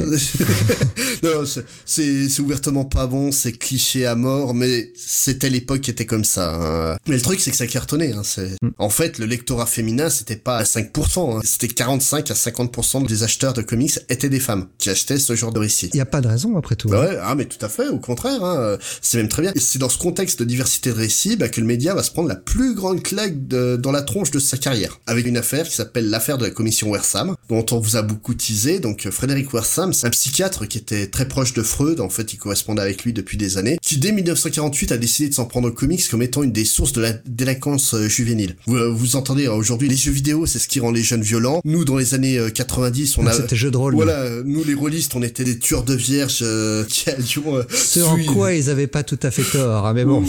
non, 1.22 1.44
c'est 1.84 2.40
ouvertement 2.40 2.84
pas 2.84 3.06
bon, 3.06 3.32
c'est 3.32 3.52
cliché 3.52 4.06
à 4.06 4.14
mort, 4.14 4.54
mais 4.54 4.92
c'était 4.96 5.50
l'époque 5.50 5.80
qui 5.80 5.90
était 5.90 6.06
comme 6.06 6.24
ça. 6.24 6.54
Hein. 6.54 6.96
Mais 7.08 7.16
le 7.16 7.20
truc, 7.20 7.40
c'est 7.40 7.50
que 7.50 7.56
ça 7.56 7.66
cartonnait. 7.66 8.12
Hein. 8.12 8.22
Mm. 8.62 8.68
En 8.78 8.90
fait, 8.90 9.18
le 9.18 9.26
lectorat 9.26 9.66
féminin, 9.66 10.08
c'était 10.08 10.36
pas 10.36 10.58
à 10.58 10.62
5%, 10.62 11.38
hein. 11.38 11.40
c'était 11.44 11.68
45 11.68 12.30
à 12.30 12.34
50% 12.34 13.06
des 13.06 13.24
acheteurs 13.24 13.54
de 13.54 13.62
comics 13.62 13.98
étaient 14.08 14.28
des 14.28 14.40
femmes 14.40 14.66
qui 14.78 14.88
achetaient 14.88 15.18
ce 15.18 15.34
genre 15.34 15.52
de 15.52 15.58
récit. 15.58 15.90
Il 15.92 15.98
y 15.98 16.00
a 16.00 16.06
pas 16.06 16.20
de 16.20 16.28
raison 16.28 16.56
après 16.56 16.76
tout. 16.76 16.88
Bah 16.88 17.00
ouais, 17.00 17.18
ah 17.20 17.34
mais 17.34 17.46
tout 17.46 17.64
à 17.64 17.68
fait, 17.68 17.88
au 17.88 17.98
contraire, 17.98 18.44
hein. 18.44 18.78
c'est 19.02 19.18
même 19.18 19.28
très 19.28 19.42
bien. 19.42 19.52
C'est 19.56 19.80
dans 19.80 19.88
ce 19.88 19.98
contexte 19.98 20.38
de 20.38 20.44
diversité 20.44 20.90
de 20.90 20.96
récits 20.96 21.36
bah, 21.36 21.48
que 21.48 21.60
le 21.60 21.66
média 21.66 21.94
va 21.94 22.04
se 22.04 22.12
prendre 22.12 22.28
la 22.28 22.36
plus 22.36 22.74
grande 22.74 23.02
claque 23.02 23.48
dans 23.48 23.92
la 23.92 23.95
tronche 24.02 24.30
de 24.30 24.38
sa 24.38 24.56
carrière, 24.56 25.00
avec 25.06 25.26
une 25.26 25.36
affaire 25.36 25.66
qui 25.66 25.74
s'appelle 25.74 26.08
l'affaire 26.08 26.38
de 26.38 26.44
la 26.44 26.50
commission 26.50 26.90
Wersam, 26.90 27.34
dont 27.48 27.64
on 27.70 27.78
vous 27.78 27.96
a 27.96 28.02
beaucoup 28.02 28.34
teasé. 28.34 28.80
Donc 28.80 29.08
Frédéric 29.10 29.52
Wersam, 29.52 29.92
c'est 29.92 30.06
un 30.06 30.10
psychiatre 30.10 30.66
qui 30.66 30.78
était 30.78 31.06
très 31.06 31.28
proche 31.28 31.52
de 31.52 31.62
Freud, 31.62 32.00
en 32.00 32.08
fait 32.08 32.32
il 32.32 32.38
correspondait 32.38 32.82
avec 32.82 33.04
lui 33.04 33.12
depuis 33.12 33.36
des 33.36 33.58
années, 33.58 33.78
qui 33.82 33.98
dès 33.98 34.12
1948 34.12 34.92
a 34.92 34.98
décidé 34.98 35.28
de 35.28 35.34
s'en 35.34 35.46
prendre 35.46 35.68
aux 35.68 35.72
comics 35.72 36.06
comme 36.08 36.22
étant 36.22 36.42
une 36.42 36.52
des 36.52 36.64
sources 36.64 36.92
de 36.92 37.00
la 37.00 37.12
délinquance 37.26 37.94
euh, 37.94 38.08
juvénile. 38.08 38.56
Vous, 38.66 38.76
euh, 38.76 38.88
vous 38.90 39.16
entendez, 39.16 39.48
aujourd'hui 39.48 39.88
les 39.88 39.96
jeux 39.96 40.12
vidéo 40.12 40.46
c'est 40.46 40.58
ce 40.58 40.68
qui 40.68 40.80
rend 40.80 40.90
les 40.90 41.02
jeunes 41.02 41.22
violents. 41.22 41.60
Nous 41.64 41.84
dans 41.84 41.96
les 41.96 42.14
années 42.14 42.38
90 42.52 43.18
euh, 43.18 43.22
on 43.22 43.26
a... 43.26 43.32
C'était 43.32 43.56
jeu 43.56 43.70
de 43.70 43.76
rôle. 43.76 43.94
Voilà, 43.94 44.28
nous 44.44 44.64
les 44.64 44.74
rôlistes 44.74 45.14
on 45.14 45.22
était 45.22 45.44
des 45.44 45.58
tueurs 45.58 45.84
de 45.84 45.94
vierges 45.94 46.44
qui 46.88 47.10
allions... 47.10 47.64
Ce 47.70 48.00
en 48.00 48.16
quoi 48.24 48.54
ils 48.54 48.70
avaient 48.70 48.86
pas 48.86 49.02
tout 49.02 49.18
à 49.22 49.30
fait 49.30 49.44
tort, 49.44 49.86
hein, 49.86 49.94
mais 49.94 50.04
bon. 50.04 50.24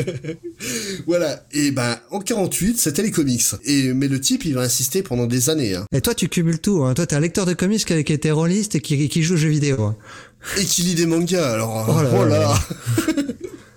voilà, 1.06 1.44
et 1.52 1.70
ben 1.70 1.96
en 2.10 2.20
48 2.20 2.59
c'était 2.76 3.02
les 3.02 3.10
comics. 3.10 3.44
Et 3.64 3.92
mais 3.92 4.08
le 4.08 4.20
type 4.20 4.44
il 4.44 4.54
va 4.54 4.62
insister 4.62 5.02
pendant 5.02 5.26
des 5.26 5.50
années. 5.50 5.74
Hein. 5.74 5.86
Et 5.92 6.00
toi 6.00 6.14
tu 6.14 6.28
cumules 6.28 6.60
tout, 6.60 6.84
hein. 6.84 6.94
toi 6.94 7.06
t'es 7.06 7.16
un 7.16 7.20
lecteur 7.20 7.46
de 7.46 7.54
comics 7.54 7.84
qui, 7.84 8.04
qui 8.04 8.12
était 8.12 8.30
rôliste 8.30 8.74
et 8.74 8.80
qui, 8.80 9.08
qui 9.08 9.22
joue 9.22 9.34
aux 9.34 9.38
jeux 9.38 9.48
vidéo. 9.48 9.82
Hein. 9.82 9.96
Et 10.58 10.64
qui 10.64 10.82
lit 10.82 10.94
des 10.94 11.06
mangas, 11.06 11.52
alors 11.52 11.86
oh 11.88 12.02
là, 12.02 12.10
oh 12.14 12.24
là. 12.24 12.58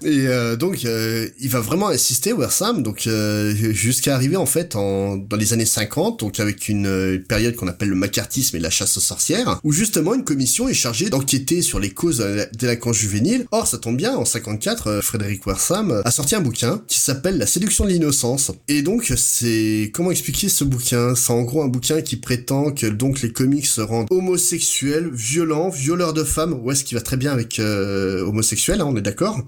Et 0.04 0.28
euh, 0.28 0.56
donc, 0.56 0.86
euh, 0.86 1.30
il 1.40 1.50
va 1.50 1.60
vraiment 1.60 1.88
insister, 1.88 2.34
Wersam, 2.34 2.84
donc 2.84 3.08
euh, 3.08 3.54
jusqu'à 3.74 4.16
arriver 4.16 4.36
en 4.36 4.46
fait 4.46 4.76
en, 4.76 5.16
dans 5.16 5.38
les 5.38 5.54
années 5.54 5.66
50, 5.66 6.20
donc 6.20 6.40
avec 6.40 6.68
une, 6.68 7.24
période 7.28 7.56
qu'on 7.56 7.68
appelle 7.68 7.90
le 7.90 7.96
macartisme 7.96 8.58
et 8.58 8.60
la 8.60 8.70
chasse 8.70 8.98
aux 8.98 9.02
sorcières, 9.02 9.60
où 9.64 9.72
justement 9.72 10.14
une 10.14 10.24
commission 10.24 10.68
est 10.68 10.74
chargée 10.74 11.10
d'enquêter 11.10 11.62
sur 11.62 11.80
les 11.80 11.92
causes 11.92 12.18
de 12.18 12.24
la 12.24 12.46
délinquance 12.48 12.98
juvénile. 12.98 13.46
Or, 13.52 13.68
ça 13.68 13.78
tombe 13.78 13.98
bien, 13.98 14.16
en 14.16 14.26
54, 14.26 15.02
Frédéric 15.02 15.46
Wersam 15.48 16.02
a 16.04 16.12
sorti 16.12 16.36
un 16.36 16.42
bouquin 16.42 16.82
qui 16.88 17.00
s'appelle 17.00 17.38
La 17.38 17.48
séduction 17.48 17.86
de 17.86 17.90
l'innocence. 17.90 18.52
Et 18.68 18.82
donc, 18.82 19.14
c'est 19.16 19.92
comment 19.94 20.12
expliquer 20.12 20.50
ce 20.50 20.64
bouquin? 20.64 21.16
C'est 21.16 21.32
en 21.32 21.44
gros 21.44 21.64
un 21.64 21.68
bouquin 21.68 22.02
qui 22.02 22.18
prétend 22.18 22.72
que 22.72 22.88
donc 22.88 23.22
les 23.22 23.32
comics 23.32 23.66
se 23.66 23.82
rendent 23.82 24.08
homosexuels, 24.10 25.10
violents, 25.14 25.70
violeurs 25.70 26.14
de 26.14 26.24
femmes. 26.24 26.54
Ouais, 26.64 26.76
ce 26.76 26.84
qui 26.84 26.94
va 26.94 27.02
très 27.02 27.18
bien 27.18 27.32
avec 27.32 27.60
homosexuels, 27.60 28.82
hein, 28.82 28.88
on 28.88 28.96
est 28.96 29.02
d'accord. 29.02 29.44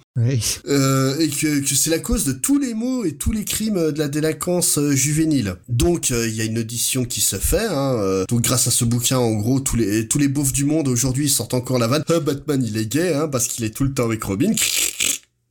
Euh, 0.68 1.18
et 1.20 1.30
que, 1.30 1.66
c'est 1.66 1.90
la 1.90 2.00
cause 2.00 2.26
de 2.26 2.34
tous 2.34 2.60
les 2.60 2.74
maux 2.74 3.06
et 3.06 3.14
tous 3.14 3.32
les 3.32 3.46
crimes 3.46 3.92
de 3.92 4.00
la 4.00 4.08
délinquance 4.08 4.78
euh, 4.78 4.92
juvénile. 4.92 5.56
Donc 5.70 6.12
euh, 6.12 6.28
il 6.28 6.36
y 6.36 6.42
a 6.42 6.46
une 6.46 6.60
audition 6.60 7.06
qui 7.06 7.22
se 7.22 7.38
fait. 7.38 7.68
Hein, 7.70 8.26
donc 8.30 8.42
grâce 8.42 8.68
à 8.68 8.72
ce 8.72 8.86
bouquin, 8.86 9.18
en 9.18 9.34
gros, 9.34 9.60
tous 9.60 9.76
les 9.76 10.08
tous 10.08 10.18
les 10.18 10.28
beaufs 10.28 10.54
du 10.54 10.66
monde 10.66 10.88
aujourd'hui 10.88 11.30
sortent 11.30 11.54
encore 11.54 11.80
la 11.80 11.88
vanne. 11.88 12.04
Batman 12.08 12.64
il 12.66 12.78
est 12.78 12.86
gay, 12.86 13.14
hein, 13.14 13.28
parce 13.28 13.48
qu'il 13.48 13.66
est 13.66 13.76
tout 13.76 13.84
le 13.84 13.94
temps 13.94 14.06
avec 14.06 14.24
Robin. 14.24 14.54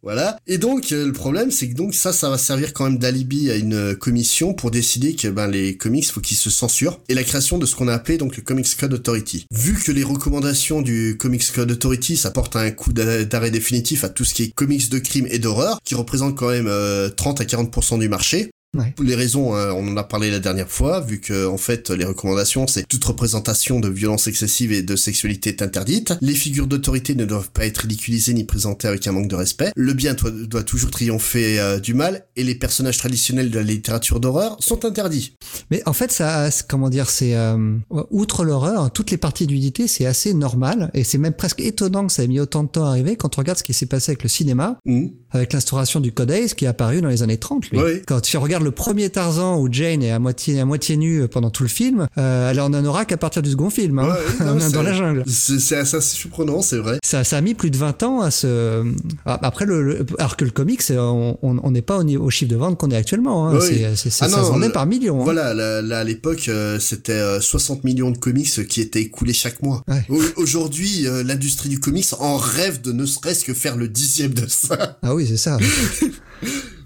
Voilà. 0.05 0.37
Et 0.47 0.59
donc 0.59 0.93
euh, 0.93 1.07
le 1.07 1.13
problème 1.13 1.51
c'est 1.51 1.71
que 1.71 1.75
donc 1.75 1.95
ça 1.95 2.13
ça 2.13 2.29
va 2.29 2.37
servir 2.37 2.75
quand 2.75 2.85
même 2.85 2.99
d'alibi 2.99 3.51
à 3.51 3.57
une 3.57 3.73
euh, 3.73 3.95
commission 3.95 4.53
pour 4.53 4.71
décider 4.71 5.15
que 5.15 5.29
ben 5.29 5.49
les 5.49 5.79
comics 5.79 6.05
faut 6.05 6.21
qu'ils 6.21 6.37
se 6.37 6.51
censurent 6.51 7.01
et 7.09 7.15
la 7.15 7.25
création 7.25 7.57
de 7.57 7.65
ce 7.65 7.75
qu'on 7.75 7.89
a 7.89 7.95
appelé 7.95 8.19
donc 8.19 8.37
le 8.37 8.43
Comics 8.43 8.77
Code 8.79 8.93
Authority. 8.93 9.47
Vu 9.51 9.73
que 9.73 9.93
les 9.93 10.05
recommandations 10.05 10.83
du 10.83 11.17
Comics 11.19 11.51
Code 11.55 11.71
Authority 11.71 12.19
ça 12.19 12.31
porte 12.31 12.55
un 12.55 12.71
coup 12.71 12.93
d'arrêt 12.93 13.51
définitif 13.51 14.05
à 14.05 14.11
tout 14.11 14.27
ce 14.27 14.35
qui 14.35 14.43
est 14.43 14.51
comics 14.55 14.91
de 14.91 14.99
crime 14.99 15.27
et 15.31 15.39
d'horreur 15.39 15.81
qui 15.85 15.95
représente 15.95 16.37
quand 16.37 16.51
même 16.51 16.71
30 17.17 17.41
euh, 17.41 17.43
à 17.43 17.47
40% 17.47 17.99
du 17.99 18.11
marché. 18.11 18.51
Pour 18.97 19.05
les 19.05 19.15
raisons, 19.15 19.55
hein, 19.55 19.73
on 19.73 19.89
en 19.89 19.97
a 19.97 20.05
parlé 20.05 20.31
la 20.31 20.41
dernière 20.41 20.69
fois, 20.69 21.01
vu 21.01 21.21
que 21.21 21.47
en 21.47 21.57
fait 21.57 21.91
les 21.91 22.05
recommandations, 22.05 22.67
c'est 22.67 22.87
toute 22.87 23.05
représentation 23.05 23.81
de 23.81 23.89
violence 23.89 24.27
excessive 24.27 24.73
et 24.73 24.83
de 24.83 24.97
sexualité 24.97 25.51
est 25.51 25.63
interdite. 25.63 26.15
Les 26.21 26.35
figures 26.35 26.67
d'autorité 26.67 27.15
ne 27.15 27.25
doivent 27.25 27.51
pas 27.51 27.67
être 27.67 27.79
ridiculisées 27.79 28.35
ni 28.35 28.45
présentées 28.45 28.89
avec 28.89 29.07
un 29.07 29.13
manque 29.13 29.29
de 29.29 29.37
respect. 29.37 29.73
Le 29.77 29.93
bien 29.93 30.15
doit, 30.15 30.63
toujours 30.63 30.91
triompher 30.91 31.61
euh, 31.61 31.81
du 31.81 31.95
mal, 31.95 32.25
et 32.37 32.45
les 32.45 32.55
personnages 32.55 32.99
traditionnels 32.99 33.51
de 33.51 33.59
la 33.59 33.65
littérature 33.65 34.21
d'horreur 34.21 34.57
sont 34.61 34.85
interdits. 34.85 35.35
Mais 35.71 35.83
en 35.87 35.93
fait, 35.93 36.11
ça, 36.11 36.49
comment 36.69 36.89
dire, 36.89 37.11
c'est 37.11 37.35
euh, 37.35 37.77
outre 38.11 38.45
l'horreur, 38.45 38.91
toutes 38.93 39.11
les 39.11 39.17
parties 39.17 39.47
d'unité, 39.47 39.87
c'est 39.87 40.07
assez 40.07 40.35
normal, 40.35 40.91
et 40.95 41.05
c'est 41.05 41.19
même 41.19 41.35
presque 41.35 41.61
étonnant 41.61 42.07
que 42.07 42.13
ça 42.13 42.25
ait 42.25 42.29
mis 42.29 42.41
autant 42.41 42.65
de 42.65 42.69
temps 42.69 42.87
à 42.87 42.91
arriver 42.91 43.17
quand 43.17 43.37
on 43.37 43.41
regarde 43.41 43.59
ce 43.59 43.65
qui 43.65 43.75
s'est 43.75 43.87
passé 43.87 44.13
avec 44.13 44.23
le 44.23 44.29
cinéma, 44.29 44.79
mmh. 44.85 45.07
Avec 45.35 45.53
l'instauration 45.53 46.01
du 46.01 46.13
Code 46.13 46.31
Ace 46.31 46.55
qui 46.55 46.65
est 46.65 46.69
apparu 46.69 47.01
dans 47.01 47.09
les 47.09 47.23
années 47.23 47.39
30. 47.39 47.71
Lui. 47.71 47.79
Quand 48.07 48.21
tu 48.21 48.37
regardes 48.37 48.65
le 48.65 48.71
premier 48.71 49.11
Tarzan 49.11 49.59
où 49.59 49.69
Jane 49.71 50.03
est 50.03 50.11
à 50.11 50.19
moitié 50.19 50.61
à 50.61 50.65
moitié 50.65 50.97
nue 50.97 51.27
pendant 51.29 51.51
tout 51.51 51.63
le 51.63 51.69
film, 51.69 52.07
euh, 52.19 52.51
elle 52.51 52.61
en 52.61 52.73
aura 52.85 53.05
qu'à 53.05 53.17
partir 53.17 53.43
du 53.43 53.51
second 53.51 53.71
film, 53.71 53.99
hein, 53.99 54.15
dans 54.73 54.83
la 54.83 54.93
jungle. 54.93 55.25
C'est 55.27 55.77
assez 55.77 56.01
surprenant, 56.01 56.63
c'est 56.63 56.79
vrai. 56.79 56.99
Ça, 57.05 57.25
ça 57.25 57.39
a 57.39 57.41
mis 57.41 57.55
plus 57.55 57.71
de 57.71 57.77
20 57.77 58.03
ans 58.03 58.21
à 58.21 58.31
se. 58.31 58.85
Après 59.25 59.67
le, 59.67 60.07
alors 60.19 60.37
que 60.37 60.45
le 60.45 60.51
comics, 60.51 60.83
on 60.91 61.71
n'est 61.71 61.83
pas 61.83 61.99
au, 61.99 62.05
au, 62.05 62.31
chiffre 62.31 62.51
de 62.51 62.57
vente 62.57 62.79
qu'on 62.79 62.91
est 62.91 62.97
actuellement. 62.97 63.49
Hein. 63.49 63.59
C'est, 63.61 63.85
ah 63.85 63.97
ça 63.97 64.29
se 64.29 64.35
vendait 64.35 64.71
par 64.71 64.87
millions. 64.87 65.21
Hein. 65.21 65.25
Voilà, 65.25 65.55
là, 65.55 65.99
à 65.99 66.05
l'époque, 66.05 66.49
euh, 66.49 66.79
c'était 66.79 67.41
60 67.41 67.79
euh, 67.79 67.81
millions 67.85 68.11
de 68.11 68.19
comics 68.19 68.67
qui 68.69 68.81
étaient 68.81 69.03
écoulés 69.03 69.33
chaque 69.33 69.63
mois. 69.63 69.85
Aujourd'hui, 70.37 71.07
l'industrie 71.25 71.69
du 71.69 71.81
comics 71.81 72.07
en 72.19 72.37
rêve 72.37 72.81
de 72.81 72.93
ne 72.93 73.07
serait-ce 73.07 73.45
que 73.45 73.55
faire 73.55 73.77
le 73.77 73.89
dixième 73.89 74.35
de 74.35 74.47
ça. 74.49 74.99
Ah 75.03 75.15
oui, 75.15 75.24
c'est 75.27 75.37
ça. 75.37 75.59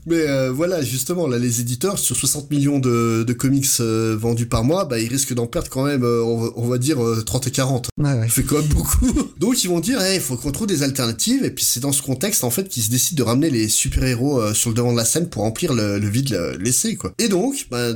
Mais 0.09 0.27
euh, 0.27 0.51
voilà, 0.51 0.81
justement, 0.83 1.27
là, 1.27 1.39
les 1.39 1.61
éditeurs, 1.61 1.99
sur 1.99 2.17
60 2.17 2.51
millions 2.51 2.79
de, 2.79 3.25
de 3.27 3.33
comics 3.35 3.67
euh, 3.81 4.17
vendus 4.19 4.47
par 4.47 4.65
mois, 4.65 4.87
bah, 4.87 4.99
ils 4.99 5.09
risquent 5.09 5.35
d'en 5.35 5.47
perdre 5.47 5.69
quand 5.69 5.85
même, 5.85 6.03
euh, 6.03 6.23
on, 6.25 6.67
va 6.67 6.79
dire, 6.79 6.99
30 7.27 7.47
et 7.47 7.51
40. 7.51 7.89
Ouais, 7.99 8.13
ouais. 8.15 8.23
Ça 8.23 8.29
fait 8.29 8.43
quand 8.43 8.59
même 8.59 8.69
beaucoup. 8.69 9.13
Donc, 9.39 9.63
ils 9.63 9.69
vont 9.69 9.81
dire, 9.81 10.01
il 10.15 10.21
faut 10.21 10.37
qu'on 10.37 10.51
trouve 10.51 10.67
des 10.67 10.83
alternatives, 10.83 11.45
et 11.45 11.51
puis 11.51 11.63
c'est 11.63 11.81
dans 11.81 11.93
ce 11.93 12.01
contexte, 12.01 12.43
en 12.43 12.51
fait, 12.51 12.69
qu'ils 12.69 12.85
se 12.85 12.91
décident 12.91 13.23
de 13.23 13.29
ramener 13.29 13.51
les 13.51 13.69
super-héros 13.69 14.55
sur 14.55 14.71
le 14.71 14.77
devant 14.77 14.93
de 14.93 14.97
la 14.97 15.05
scène 15.05 15.29
pour 15.29 15.43
remplir 15.43 15.75
le, 15.75 15.99
le 15.99 16.09
vide 16.09 16.57
laissé, 16.59 16.97
quoi. 16.97 17.13
Et 17.19 17.29
donc, 17.29 17.67
bah, 17.71 17.93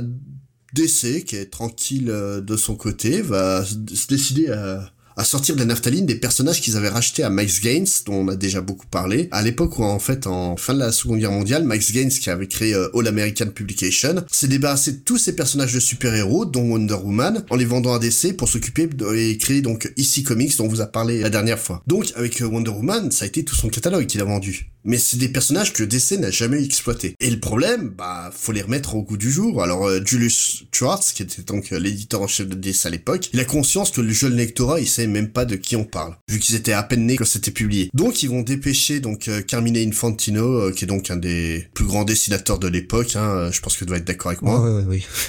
DC, 0.75 1.23
qui 1.25 1.35
est 1.35 1.49
tranquille 1.49 2.05
de 2.05 2.57
son 2.57 2.75
côté, 2.75 3.23
va 3.23 3.65
se 3.65 4.07
décider 4.07 4.49
à 4.49 4.92
à 5.17 5.23
sortir 5.23 5.55
de 5.55 5.59
la 5.59 5.65
naphtaline 5.65 6.05
des 6.05 6.15
personnages 6.15 6.61
qu'ils 6.61 6.77
avaient 6.77 6.89
rachetés 6.89 7.23
à 7.23 7.29
Max 7.29 7.61
Gaines, 7.61 7.87
dont 8.05 8.15
on 8.15 8.27
a 8.29 8.35
déjà 8.35 8.61
beaucoup 8.61 8.87
parlé, 8.87 9.27
à 9.31 9.41
l'époque 9.41 9.79
où 9.79 9.83
en 9.83 9.99
fait 9.99 10.27
en 10.27 10.57
fin 10.57 10.73
de 10.73 10.79
la 10.79 10.91
Seconde 10.91 11.19
Guerre 11.19 11.31
mondiale, 11.31 11.63
Max 11.63 11.91
Gaines 11.91 12.09
qui 12.09 12.29
avait 12.29 12.47
créé 12.47 12.73
euh, 12.73 12.89
All 12.95 13.07
American 13.07 13.47
Publication, 13.47 14.23
s'est 14.31 14.47
débarrassé 14.47 14.91
de 14.93 14.97
tous 14.97 15.17
ces 15.17 15.35
personnages 15.35 15.73
de 15.73 15.79
super-héros, 15.79 16.45
dont 16.45 16.63
Wonder 16.63 16.95
Woman, 16.95 17.43
en 17.49 17.55
les 17.55 17.65
vendant 17.65 17.93
à 17.93 17.99
DC 17.99 18.35
pour 18.37 18.49
s'occuper 18.49 18.89
et 19.15 19.37
créer 19.37 19.61
donc 19.61 19.91
ici 19.97 20.23
Comics 20.23 20.57
dont 20.57 20.65
on 20.65 20.67
vous 20.67 20.81
a 20.81 20.87
parlé 20.87 21.21
la 21.21 21.29
dernière 21.29 21.59
fois. 21.59 21.83
Donc 21.87 22.11
avec 22.15 22.41
euh, 22.41 22.45
Wonder 22.45 22.71
Woman, 22.71 23.11
ça 23.11 23.25
a 23.25 23.27
été 23.27 23.43
tout 23.43 23.55
son 23.55 23.69
catalogue 23.69 24.05
qu'il 24.05 24.21
a 24.21 24.25
vendu. 24.25 24.69
Mais 24.85 24.97
c'est 24.97 25.17
des 25.17 25.29
personnages 25.29 25.71
que 25.71 25.83
DC 25.83 26.19
n'a 26.19 26.29
jamais 26.29 26.61
exploité. 26.61 27.15
Et 27.21 27.29
le 27.29 27.39
problème, 27.39 27.93
bah, 27.97 28.31
faut 28.35 28.51
les 28.51 28.61
remettre 28.61 28.95
au 28.95 29.01
goût 29.01 29.15
du 29.15 29.31
jour. 29.31 29.63
Alors 29.63 29.87
euh, 29.87 30.01
Julius 30.03 30.65
Schwartz, 30.73 31.13
qui 31.13 31.23
était 31.23 31.41
donc 31.41 31.69
l'éditeur 31.71 32.21
en 32.21 32.27
chef 32.27 32.47
de 32.47 32.55
DC 32.55 32.85
à 32.85 32.89
l'époque, 32.89 33.29
il 33.33 33.39
a 33.39 33.45
conscience 33.45 33.91
que 33.91 34.01
le 34.01 34.11
jeune 34.11 34.35
lectorat, 34.35 34.81
il 34.81 34.87
sait 35.03 35.07
même 35.07 35.29
pas 35.29 35.45
de 35.45 35.55
qui 35.55 35.75
on 35.75 35.83
parle, 35.83 36.15
vu 36.29 36.39
qu'ils 36.39 36.55
étaient 36.55 36.73
à 36.73 36.83
peine 36.83 37.05
nés 37.05 37.15
quand 37.15 37.25
c'était 37.25 37.51
publié. 37.51 37.89
Donc 37.93 38.23
ils 38.23 38.29
vont 38.29 38.41
dépêcher 38.41 38.99
donc 38.99 39.27
euh, 39.27 39.41
Carmine 39.41 39.77
Infantino, 39.77 40.43
euh, 40.43 40.71
qui 40.71 40.85
est 40.85 40.87
donc 40.87 41.11
un 41.11 41.17
des 41.17 41.67
plus 41.73 41.85
grands 41.85 42.03
dessinateurs 42.03 42.59
de 42.59 42.67
l'époque, 42.67 43.15
hein, 43.15 43.29
euh, 43.29 43.51
je 43.51 43.61
pense 43.61 43.73
que 43.73 43.79
tu 43.79 43.85
dois 43.85 43.97
être 43.97 44.05
d'accord 44.05 44.31
avec 44.31 44.41
moi. 44.41 44.83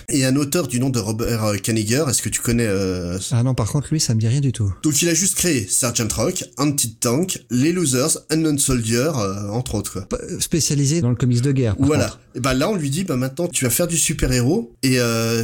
Et 0.08 0.24
un 0.24 0.36
auteur 0.36 0.68
du 0.68 0.80
nom 0.80 0.90
de 0.90 0.98
Robert 0.98 1.60
Kaniger, 1.62 2.04
est-ce 2.08 2.22
que 2.22 2.28
tu 2.28 2.40
connais 2.40 2.68
Ah 3.30 3.42
non, 3.42 3.54
par 3.54 3.70
contre 3.70 3.88
lui, 3.90 4.00
ça 4.00 4.14
me 4.14 4.20
dit 4.20 4.28
rien 4.28 4.40
du 4.40 4.52
tout. 4.52 4.72
Donc 4.82 5.02
il 5.02 5.08
a 5.08 5.14
juste 5.14 5.34
créé 5.34 5.66
Sergeant 5.66 6.08
Rock, 6.14 6.44
Anti-Tank, 6.58 7.44
Les 7.50 7.72
Losers, 7.72 8.18
Unknown 8.30 8.58
Soldier, 8.58 9.10
entre 9.50 9.74
autres. 9.74 10.06
Spécialisé 10.40 11.00
dans 11.00 11.10
le 11.10 11.16
comics 11.16 11.40
de 11.40 11.52
guerre. 11.52 11.76
Voilà. 11.78 12.18
Et 12.36 12.40
bah 12.40 12.52
là 12.52 12.68
on 12.68 12.74
lui 12.74 12.90
dit 12.90 13.04
bah 13.04 13.16
maintenant 13.16 13.46
tu 13.46 13.64
vas 13.64 13.70
faire 13.70 13.86
du 13.86 13.96
super-héros 13.96 14.74
et 14.82 14.98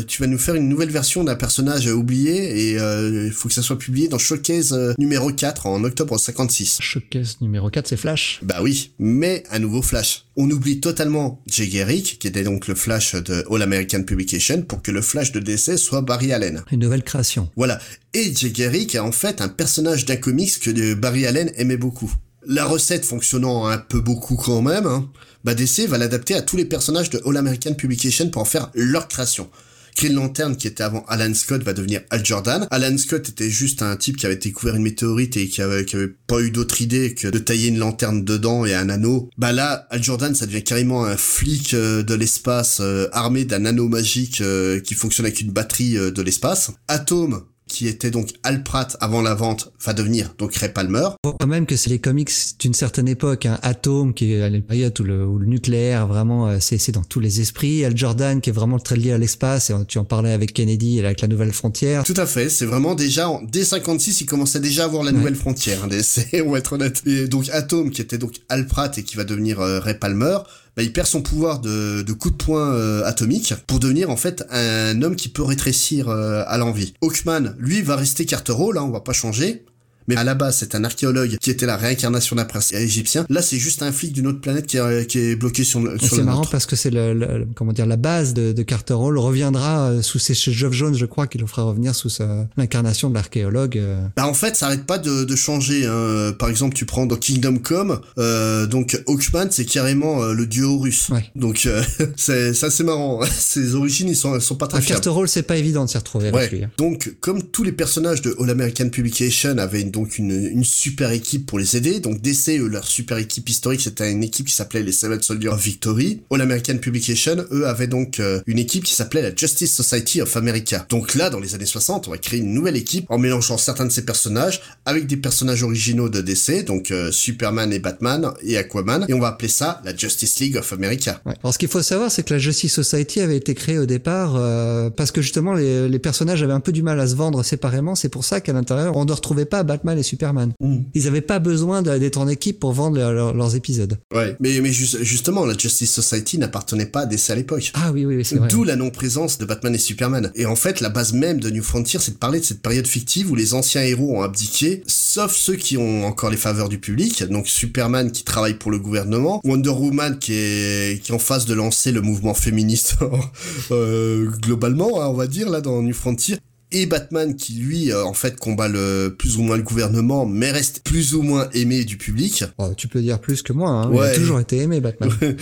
tu 0.06 0.22
vas 0.22 0.26
nous 0.26 0.38
faire 0.38 0.54
une 0.54 0.68
nouvelle 0.68 0.90
version 0.90 1.24
d'un 1.24 1.36
personnage 1.36 1.86
oublié 1.86 2.72
et 2.72 2.72
il 2.74 3.32
faut 3.32 3.48
que 3.48 3.54
ça 3.54 3.62
soit 3.62 3.78
publié 3.78 4.08
dans 4.08 4.18
Showcase 4.20 4.72
euh, 4.72 4.94
numéro 4.98 5.32
4 5.32 5.66
en 5.66 5.82
octobre 5.84 6.18
56. 6.18 6.78
Showcase 6.80 7.38
numéro 7.40 7.70
4, 7.70 7.88
c'est 7.88 7.96
Flash 7.96 8.40
Bah 8.42 8.60
oui, 8.62 8.92
mais 8.98 9.42
un 9.50 9.58
nouveau 9.58 9.82
Flash. 9.82 10.26
On 10.36 10.50
oublie 10.50 10.80
totalement 10.80 11.42
Jay 11.46 11.68
Garrick, 11.68 12.18
qui 12.18 12.28
était 12.28 12.44
donc 12.44 12.68
le 12.68 12.74
Flash 12.74 13.14
de 13.14 13.44
All 13.50 13.62
American 13.62 14.02
Publication, 14.02 14.62
pour 14.62 14.82
que 14.82 14.90
le 14.90 15.02
Flash 15.02 15.32
de 15.32 15.40
DC 15.40 15.76
soit 15.78 16.02
Barry 16.02 16.32
Allen. 16.32 16.62
Une 16.70 16.80
nouvelle 16.80 17.02
création. 17.02 17.50
Voilà. 17.56 17.80
Et 18.14 18.34
Jay 18.34 18.50
Garrick 18.50 18.94
est 18.94 19.00
en 19.00 19.12
fait 19.12 19.40
un 19.40 19.48
personnage 19.48 20.04
d'un 20.04 20.16
comics 20.16 20.60
que 20.60 20.94
Barry 20.94 21.26
Allen 21.26 21.50
aimait 21.56 21.76
beaucoup. 21.76 22.12
La 22.46 22.64
recette 22.64 23.04
fonctionnant 23.04 23.66
un 23.66 23.78
peu 23.78 24.00
beaucoup 24.00 24.36
quand 24.36 24.62
même, 24.62 24.86
hein, 24.86 25.10
bah 25.44 25.54
DC 25.54 25.86
va 25.88 25.98
l'adapter 25.98 26.34
à 26.34 26.42
tous 26.42 26.56
les 26.56 26.64
personnages 26.64 27.10
de 27.10 27.20
All 27.26 27.36
American 27.36 27.74
Publication 27.74 28.30
pour 28.30 28.42
en 28.42 28.46
faire 28.46 28.70
leur 28.74 29.08
création 29.08 29.50
Green 29.96 30.14
Lantern, 30.14 30.56
qui 30.56 30.66
était 30.66 30.82
avant 30.82 31.04
Alan 31.08 31.32
Scott, 31.34 31.62
va 31.62 31.72
devenir 31.72 32.00
Al 32.10 32.24
Jordan. 32.24 32.66
Alan 32.70 32.96
Scott 32.98 33.28
était 33.28 33.50
juste 33.50 33.82
un 33.82 33.96
type 33.96 34.16
qui 34.16 34.26
avait 34.26 34.36
découvert 34.36 34.76
une 34.76 34.82
météorite 34.82 35.36
et 35.36 35.48
qui 35.48 35.62
avait, 35.62 35.84
pas 36.26 36.40
eu 36.40 36.50
d'autre 36.50 36.80
idée 36.80 37.14
que 37.14 37.28
de 37.28 37.38
tailler 37.38 37.68
une 37.68 37.78
lanterne 37.78 38.24
dedans 38.24 38.64
et 38.64 38.74
un 38.74 38.88
anneau. 38.88 39.28
Bah 39.38 39.52
là, 39.52 39.86
Al 39.90 40.02
Jordan, 40.02 40.34
ça 40.34 40.46
devient 40.46 40.62
carrément 40.62 41.04
un 41.04 41.16
flic 41.16 41.74
euh, 41.74 42.02
de 42.02 42.14
l'espace 42.14 42.78
euh, 42.80 43.08
armé 43.12 43.44
d'un 43.44 43.64
anneau 43.64 43.88
magique 43.88 44.40
euh, 44.40 44.80
qui 44.80 44.94
fonctionne 44.94 45.26
avec 45.26 45.40
une 45.40 45.50
batterie 45.50 45.94
de 45.94 46.22
l'espace. 46.22 46.70
Atom, 46.88 47.42
qui 47.70 47.86
était 47.86 48.10
donc 48.10 48.30
Al 48.42 48.62
Pratt 48.64 48.96
avant 49.00 49.22
la 49.22 49.34
vente, 49.34 49.72
va 49.84 49.94
devenir 49.94 50.34
donc 50.38 50.54
Ray 50.56 50.72
Palmer. 50.72 51.08
Quand 51.22 51.46
même 51.46 51.66
que 51.66 51.76
c'est 51.76 51.88
les 51.88 52.00
comics 52.00 52.30
d'une 52.58 52.74
certaine 52.74 53.08
époque, 53.08 53.46
hein. 53.46 53.58
Atom 53.62 54.12
qui 54.12 54.32
est 54.32 54.42
à 54.42 54.48
l'époque 54.48 54.76
où 54.98 55.02
le, 55.04 55.24
où 55.24 55.38
le 55.38 55.46
nucléaire 55.46 56.06
vraiment 56.06 56.48
euh, 56.48 56.58
c'est 56.60 56.90
dans 56.90 57.04
tous 57.04 57.20
les 57.20 57.40
esprits, 57.40 57.84
Al 57.84 57.96
Jordan 57.96 58.40
qui 58.40 58.50
est 58.50 58.52
vraiment 58.52 58.78
très 58.78 58.96
lié 58.96 59.12
à 59.12 59.18
l'espace 59.18 59.70
et 59.70 59.74
tu 59.86 59.98
en 59.98 60.04
parlais 60.04 60.32
avec 60.32 60.52
Kennedy 60.52 60.98
et 60.98 61.04
avec 61.04 61.20
la 61.20 61.28
Nouvelle 61.28 61.52
Frontière. 61.52 62.02
Tout 62.02 62.14
à 62.16 62.26
fait, 62.26 62.48
c'est 62.48 62.66
vraiment 62.66 62.94
déjà 62.94 63.28
en, 63.28 63.40
dès 63.42 63.64
56 63.64 64.20
il 64.20 64.26
commençait 64.26 64.60
déjà 64.60 64.84
à 64.84 64.88
voir 64.88 65.04
la 65.04 65.12
Nouvelle 65.12 65.36
Frontière, 65.36 65.84
hein, 65.84 65.88
on 66.44 66.50
va 66.50 66.58
être 66.58 66.72
honnête. 66.72 67.02
Et 67.06 67.28
donc 67.28 67.48
Atom 67.50 67.90
qui 67.90 68.02
était 68.02 68.18
donc 68.18 68.34
Al 68.48 68.66
Pratt 68.66 68.98
et 68.98 69.04
qui 69.04 69.16
va 69.16 69.24
devenir 69.24 69.60
euh, 69.60 69.78
Ray 69.78 69.94
Palmer, 69.94 70.38
bah, 70.76 70.82
il 70.82 70.92
perd 70.92 71.06
son 71.06 71.22
pouvoir 71.22 71.60
de, 71.60 72.04
coup 72.12 72.30
de 72.30 72.36
poing 72.36 72.72
euh, 72.74 73.04
atomique 73.04 73.54
pour 73.66 73.80
devenir 73.80 74.10
en 74.10 74.16
fait 74.16 74.44
un 74.50 75.02
homme 75.02 75.16
qui 75.16 75.28
peut 75.28 75.42
rétrécir 75.42 76.08
euh, 76.08 76.42
à 76.46 76.58
l'envie. 76.58 76.94
Hawkman, 77.02 77.56
lui, 77.58 77.82
va 77.82 77.96
rester 77.96 78.26
Carter 78.26 78.54
là, 78.74 78.84
on 78.84 78.90
va 78.90 79.00
pas 79.00 79.12
changer. 79.12 79.64
Mais 80.08 80.16
à 80.16 80.24
la 80.24 80.34
base, 80.34 80.58
c'est 80.58 80.74
un 80.74 80.84
archéologue 80.84 81.36
qui 81.38 81.50
était 81.50 81.66
la 81.66 81.76
réincarnation 81.76 82.36
d'un 82.36 82.44
prince 82.44 82.72
égyptien. 82.72 83.26
Là, 83.28 83.42
c'est 83.42 83.58
juste 83.58 83.82
un 83.82 83.92
flic 83.92 84.12
d'une 84.12 84.26
autre 84.26 84.40
planète 84.40 84.66
qui 84.66 84.76
est, 84.76 85.06
qui 85.06 85.18
est 85.18 85.36
bloqué 85.36 85.64
sur, 85.64 85.80
le, 85.80 85.98
sur 85.98 86.16
C'est 86.16 86.22
marrant 86.22 86.44
parce 86.50 86.66
que 86.66 86.76
c'est 86.76 86.90
le, 86.90 87.46
comment 87.54 87.72
dire 87.72 87.86
la 87.86 87.96
base 87.96 88.34
de, 88.34 88.52
de 88.52 88.62
Carter 88.62 88.94
Hall 88.94 89.18
reviendra 89.18 89.90
euh, 89.90 90.02
sous 90.02 90.18
ses 90.18 90.34
Geoff 90.34 90.72
Jones, 90.72 90.94
je 90.94 91.06
crois, 91.06 91.26
qu'il 91.26 91.40
le 91.40 91.46
fera 91.46 91.62
revenir 91.62 91.94
sous 91.94 92.10
l'incarnation 92.56 93.10
de 93.10 93.14
l'archéologue. 93.14 93.78
Euh. 93.78 94.06
Bah 94.16 94.26
en 94.26 94.34
fait, 94.34 94.56
ça 94.56 94.66
arrête 94.66 94.84
pas 94.84 94.98
de, 94.98 95.24
de 95.24 95.36
changer. 95.36 95.86
Hein. 95.86 96.34
Par 96.38 96.48
exemple, 96.48 96.74
tu 96.74 96.86
prends 96.86 97.06
dans 97.06 97.16
Kingdom 97.16 97.58
Come, 97.58 98.00
euh, 98.18 98.66
donc 98.66 99.00
Hawkman, 99.06 99.48
c'est 99.50 99.64
carrément 99.64 100.22
euh, 100.22 100.32
le 100.32 100.46
dieu 100.46 100.64
Horus. 100.64 101.08
Ouais. 101.10 101.24
Donc 101.36 101.68
c'est 102.16 102.54
ça, 102.54 102.70
c'est 102.70 102.84
marrant. 102.84 103.20
Ses 103.30 103.74
origines, 103.74 104.08
ils 104.08 104.16
sont, 104.16 104.38
sont 104.40 104.56
pas 104.56 104.66
très. 104.66 104.80
Carter 104.82 105.10
Hall, 105.10 105.28
c'est 105.28 105.42
pas 105.42 105.56
évident 105.56 105.84
de 105.84 105.90
s'y 105.90 105.98
retrouver 105.98 106.28
avec 106.28 106.50
lui. 106.50 106.64
Hein. 106.64 106.70
Donc, 106.78 107.14
comme 107.20 107.42
tous 107.42 107.62
les 107.62 107.72
personnages 107.72 108.22
de 108.22 108.34
All 108.40 108.50
American 108.50 108.88
Publication 108.88 109.58
avaient 109.58 109.80
une 109.80 109.90
donc 110.00 110.18
une, 110.18 110.64
super 110.64 111.10
équipe 111.10 111.46
pour 111.46 111.58
les 111.58 111.76
aider. 111.76 112.00
Donc 112.00 112.20
DC, 112.20 112.58
leur 112.58 112.86
super 112.86 113.18
équipe 113.18 113.48
historique, 113.48 113.80
c'était 113.80 114.10
une 114.10 114.22
équipe 114.22 114.46
qui 114.46 114.54
s'appelait 114.54 114.82
les 114.82 114.92
Seven 114.92 115.20
Soldiers 115.20 115.48
of 115.48 115.62
Victory. 115.62 116.22
All 116.30 116.40
American 116.40 116.78
Publication, 116.78 117.44
eux, 117.50 117.66
avaient 117.66 117.86
donc 117.86 118.18
euh, 118.18 118.40
une 118.46 118.58
équipe 118.58 118.84
qui 118.84 118.94
s'appelait 118.94 119.22
la 119.22 119.34
Justice 119.34 119.74
Society 119.74 120.22
of 120.22 120.36
America. 120.36 120.86
Donc 120.88 121.14
là, 121.14 121.28
dans 121.28 121.40
les 121.40 121.54
années 121.54 121.66
60, 121.66 122.08
on 122.08 122.12
va 122.12 122.18
créer 122.18 122.40
une 122.40 122.54
nouvelle 122.54 122.76
équipe 122.76 123.04
en 123.10 123.18
mélangeant 123.18 123.58
certains 123.58 123.84
de 123.84 123.90
ces 123.90 124.04
personnages 124.04 124.62
avec 124.86 125.06
des 125.06 125.16
personnages 125.18 125.62
originaux 125.62 126.08
de 126.08 126.22
DC, 126.22 126.64
donc 126.64 126.90
euh, 126.90 127.10
Superman 127.10 127.72
et 127.72 127.78
Batman 127.78 128.30
et 128.42 128.56
Aquaman, 128.56 129.04
et 129.08 129.12
on 129.12 129.20
va 129.20 129.28
appeler 129.28 129.48
ça 129.48 129.82
la 129.84 129.94
Justice 129.94 130.40
League 130.40 130.56
of 130.56 130.72
America. 130.72 131.20
Alors 131.42 131.52
ce 131.52 131.58
qu'il 131.58 131.68
faut 131.68 131.82
savoir, 131.82 132.10
c'est 132.10 132.22
que 132.22 132.32
la 132.32 132.38
Justice 132.38 132.72
Society 132.72 133.20
avait 133.20 133.36
été 133.36 133.54
créée 133.54 133.78
au 133.78 133.86
départ 133.86 134.34
euh, 134.36 134.88
parce 134.88 135.10
que 135.10 135.20
justement 135.20 135.52
les, 135.52 135.88
les 135.88 135.98
personnages 135.98 136.42
avaient 136.42 136.52
un 136.52 136.60
peu 136.60 136.72
du 136.72 136.82
mal 136.82 136.98
à 137.00 137.06
se 137.06 137.14
vendre 137.14 137.42
séparément. 137.42 137.94
C'est 137.94 138.08
pour 138.08 138.24
ça 138.24 138.40
qu'à 138.40 138.52
l'intérieur, 138.52 138.96
on 138.96 139.04
ne 139.04 139.12
retrouvait 139.12 139.44
pas 139.44 139.62
Batman 139.62 139.79
et 139.88 140.02
Superman 140.02 140.50
Mm. 140.60 140.82
Ils 140.94 141.06
avaient 141.06 141.20
pas 141.20 141.38
besoin 141.38 141.82
d'être 141.82 142.18
en 142.18 142.28
équipe 142.28 142.60
pour 142.60 142.72
vendre 142.72 142.98
leurs 142.98 143.56
épisodes. 143.56 143.98
Ouais, 144.14 144.36
mais, 144.40 144.60
mais 144.60 144.72
justement, 144.72 145.44
la 145.44 145.56
Justice 145.56 145.92
Society 145.92 146.38
n'appartenait 146.38 146.86
pas 146.86 147.00
à 147.00 147.06
DC 147.06 147.30
à 147.30 147.34
l'époque. 147.34 147.72
Ah 147.74 147.92
oui, 147.92 148.04
oui, 148.04 148.24
c'est 148.24 148.36
vrai. 148.36 148.48
D'où 148.48 148.64
la 148.64 148.76
non-présence 148.76 149.38
de 149.38 149.44
Batman 149.44 149.74
et 149.74 149.78
Superman. 149.78 150.30
Et 150.34 150.46
en 150.46 150.56
fait, 150.56 150.80
la 150.80 150.88
base 150.88 151.12
même 151.12 151.40
de 151.40 151.50
New 151.50 151.62
Frontier, 151.62 151.98
c'est 152.00 152.12
de 152.12 152.18
parler 152.18 152.40
de 152.40 152.44
cette 152.44 152.62
période 152.62 152.86
fictive 152.86 153.30
où 153.30 153.34
les 153.34 153.54
anciens 153.54 153.82
héros 153.82 154.18
ont 154.18 154.22
abdiqué, 154.22 154.82
sauf 154.86 155.34
ceux 155.34 155.56
qui 155.56 155.76
ont 155.76 156.04
encore 156.04 156.30
les 156.30 156.36
faveurs 156.36 156.68
du 156.68 156.78
public. 156.78 157.24
Donc 157.24 157.48
Superman 157.48 158.10
qui 158.10 158.24
travaille 158.24 158.54
pour 158.54 158.70
le 158.70 158.78
gouvernement, 158.78 159.40
Wonder 159.44 159.70
Woman 159.70 160.18
qui 160.18 160.34
est, 160.34 161.02
qui 161.02 161.12
est 161.12 161.14
en 161.14 161.18
phase 161.18 161.46
de 161.46 161.54
lancer 161.54 161.92
le 161.92 162.02
mouvement 162.02 162.34
féministe 162.34 162.96
euh, 163.70 164.28
globalement, 164.42 165.02
hein, 165.02 165.08
on 165.08 165.14
va 165.14 165.26
dire, 165.26 165.48
là, 165.48 165.60
dans 165.60 165.82
New 165.82 165.94
Frontier 165.94 166.36
et 166.72 166.86
Batman 166.86 167.36
qui 167.36 167.54
lui 167.54 167.92
euh, 167.92 168.04
en 168.04 168.14
fait 168.14 168.38
combat 168.38 168.68
le 168.68 169.14
plus 169.16 169.36
ou 169.36 169.42
moins 169.42 169.56
le 169.56 169.62
gouvernement 169.62 170.26
mais 170.26 170.50
reste 170.50 170.82
plus 170.84 171.14
ou 171.14 171.22
moins 171.22 171.48
aimé 171.52 171.84
du 171.84 171.96
public. 171.96 172.44
Oh, 172.58 172.72
tu 172.76 172.88
peux 172.88 173.00
dire 173.00 173.20
plus 173.20 173.42
que 173.42 173.52
moi, 173.52 173.70
hein. 173.70 173.90
il 173.92 174.00
a 174.00 174.14
toujours 174.14 174.40
été 174.40 174.58
aimé 174.58 174.80
Batman. 174.80 175.10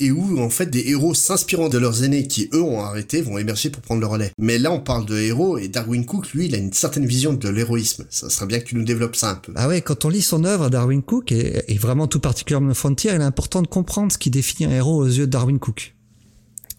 et 0.00 0.10
où 0.10 0.40
en 0.40 0.48
fait 0.48 0.66
des 0.66 0.88
héros 0.88 1.14
s'inspirant 1.14 1.68
de 1.68 1.78
leurs 1.78 2.04
aînés 2.04 2.26
qui 2.26 2.48
eux 2.54 2.62
ont 2.62 2.80
arrêté 2.80 3.20
vont 3.20 3.38
émerger 3.38 3.70
pour 3.70 3.82
prendre 3.82 4.00
le 4.00 4.06
relais. 4.06 4.32
Mais 4.38 4.58
là 4.58 4.72
on 4.72 4.80
parle 4.80 5.06
de 5.06 5.16
héros 5.16 5.58
et 5.58 5.68
Darwin 5.68 6.04
Cook 6.04 6.32
lui 6.32 6.46
il 6.46 6.54
a 6.54 6.58
une 6.58 6.72
certaine 6.72 7.06
vision 7.06 7.32
de 7.32 7.48
l'héroïsme. 7.48 8.06
Ça 8.10 8.30
serait 8.30 8.46
bien 8.46 8.58
que 8.60 8.64
tu 8.64 8.76
nous 8.76 8.84
développes 8.84 9.16
ça 9.16 9.30
un 9.30 9.34
peu. 9.36 9.52
Ah 9.56 9.68
ouais, 9.68 9.82
quand 9.82 10.04
on 10.04 10.08
lit 10.08 10.22
son 10.22 10.44
œuvre 10.44 10.70
Darwin 10.70 11.02
Cook 11.02 11.32
et, 11.32 11.62
et 11.68 11.78
vraiment 11.78 12.06
tout 12.06 12.20
particulièrement 12.20 12.74
Frontier, 12.74 13.12
il 13.14 13.20
est 13.20 13.24
important 13.24 13.62
de 13.62 13.66
comprendre 13.66 14.12
ce 14.12 14.18
qui 14.18 14.30
définit 14.30 14.72
un 14.72 14.76
héros 14.76 14.96
aux 14.96 15.06
yeux 15.06 15.26
de 15.26 15.32
Darwin 15.32 15.58
Cook. 15.58 15.94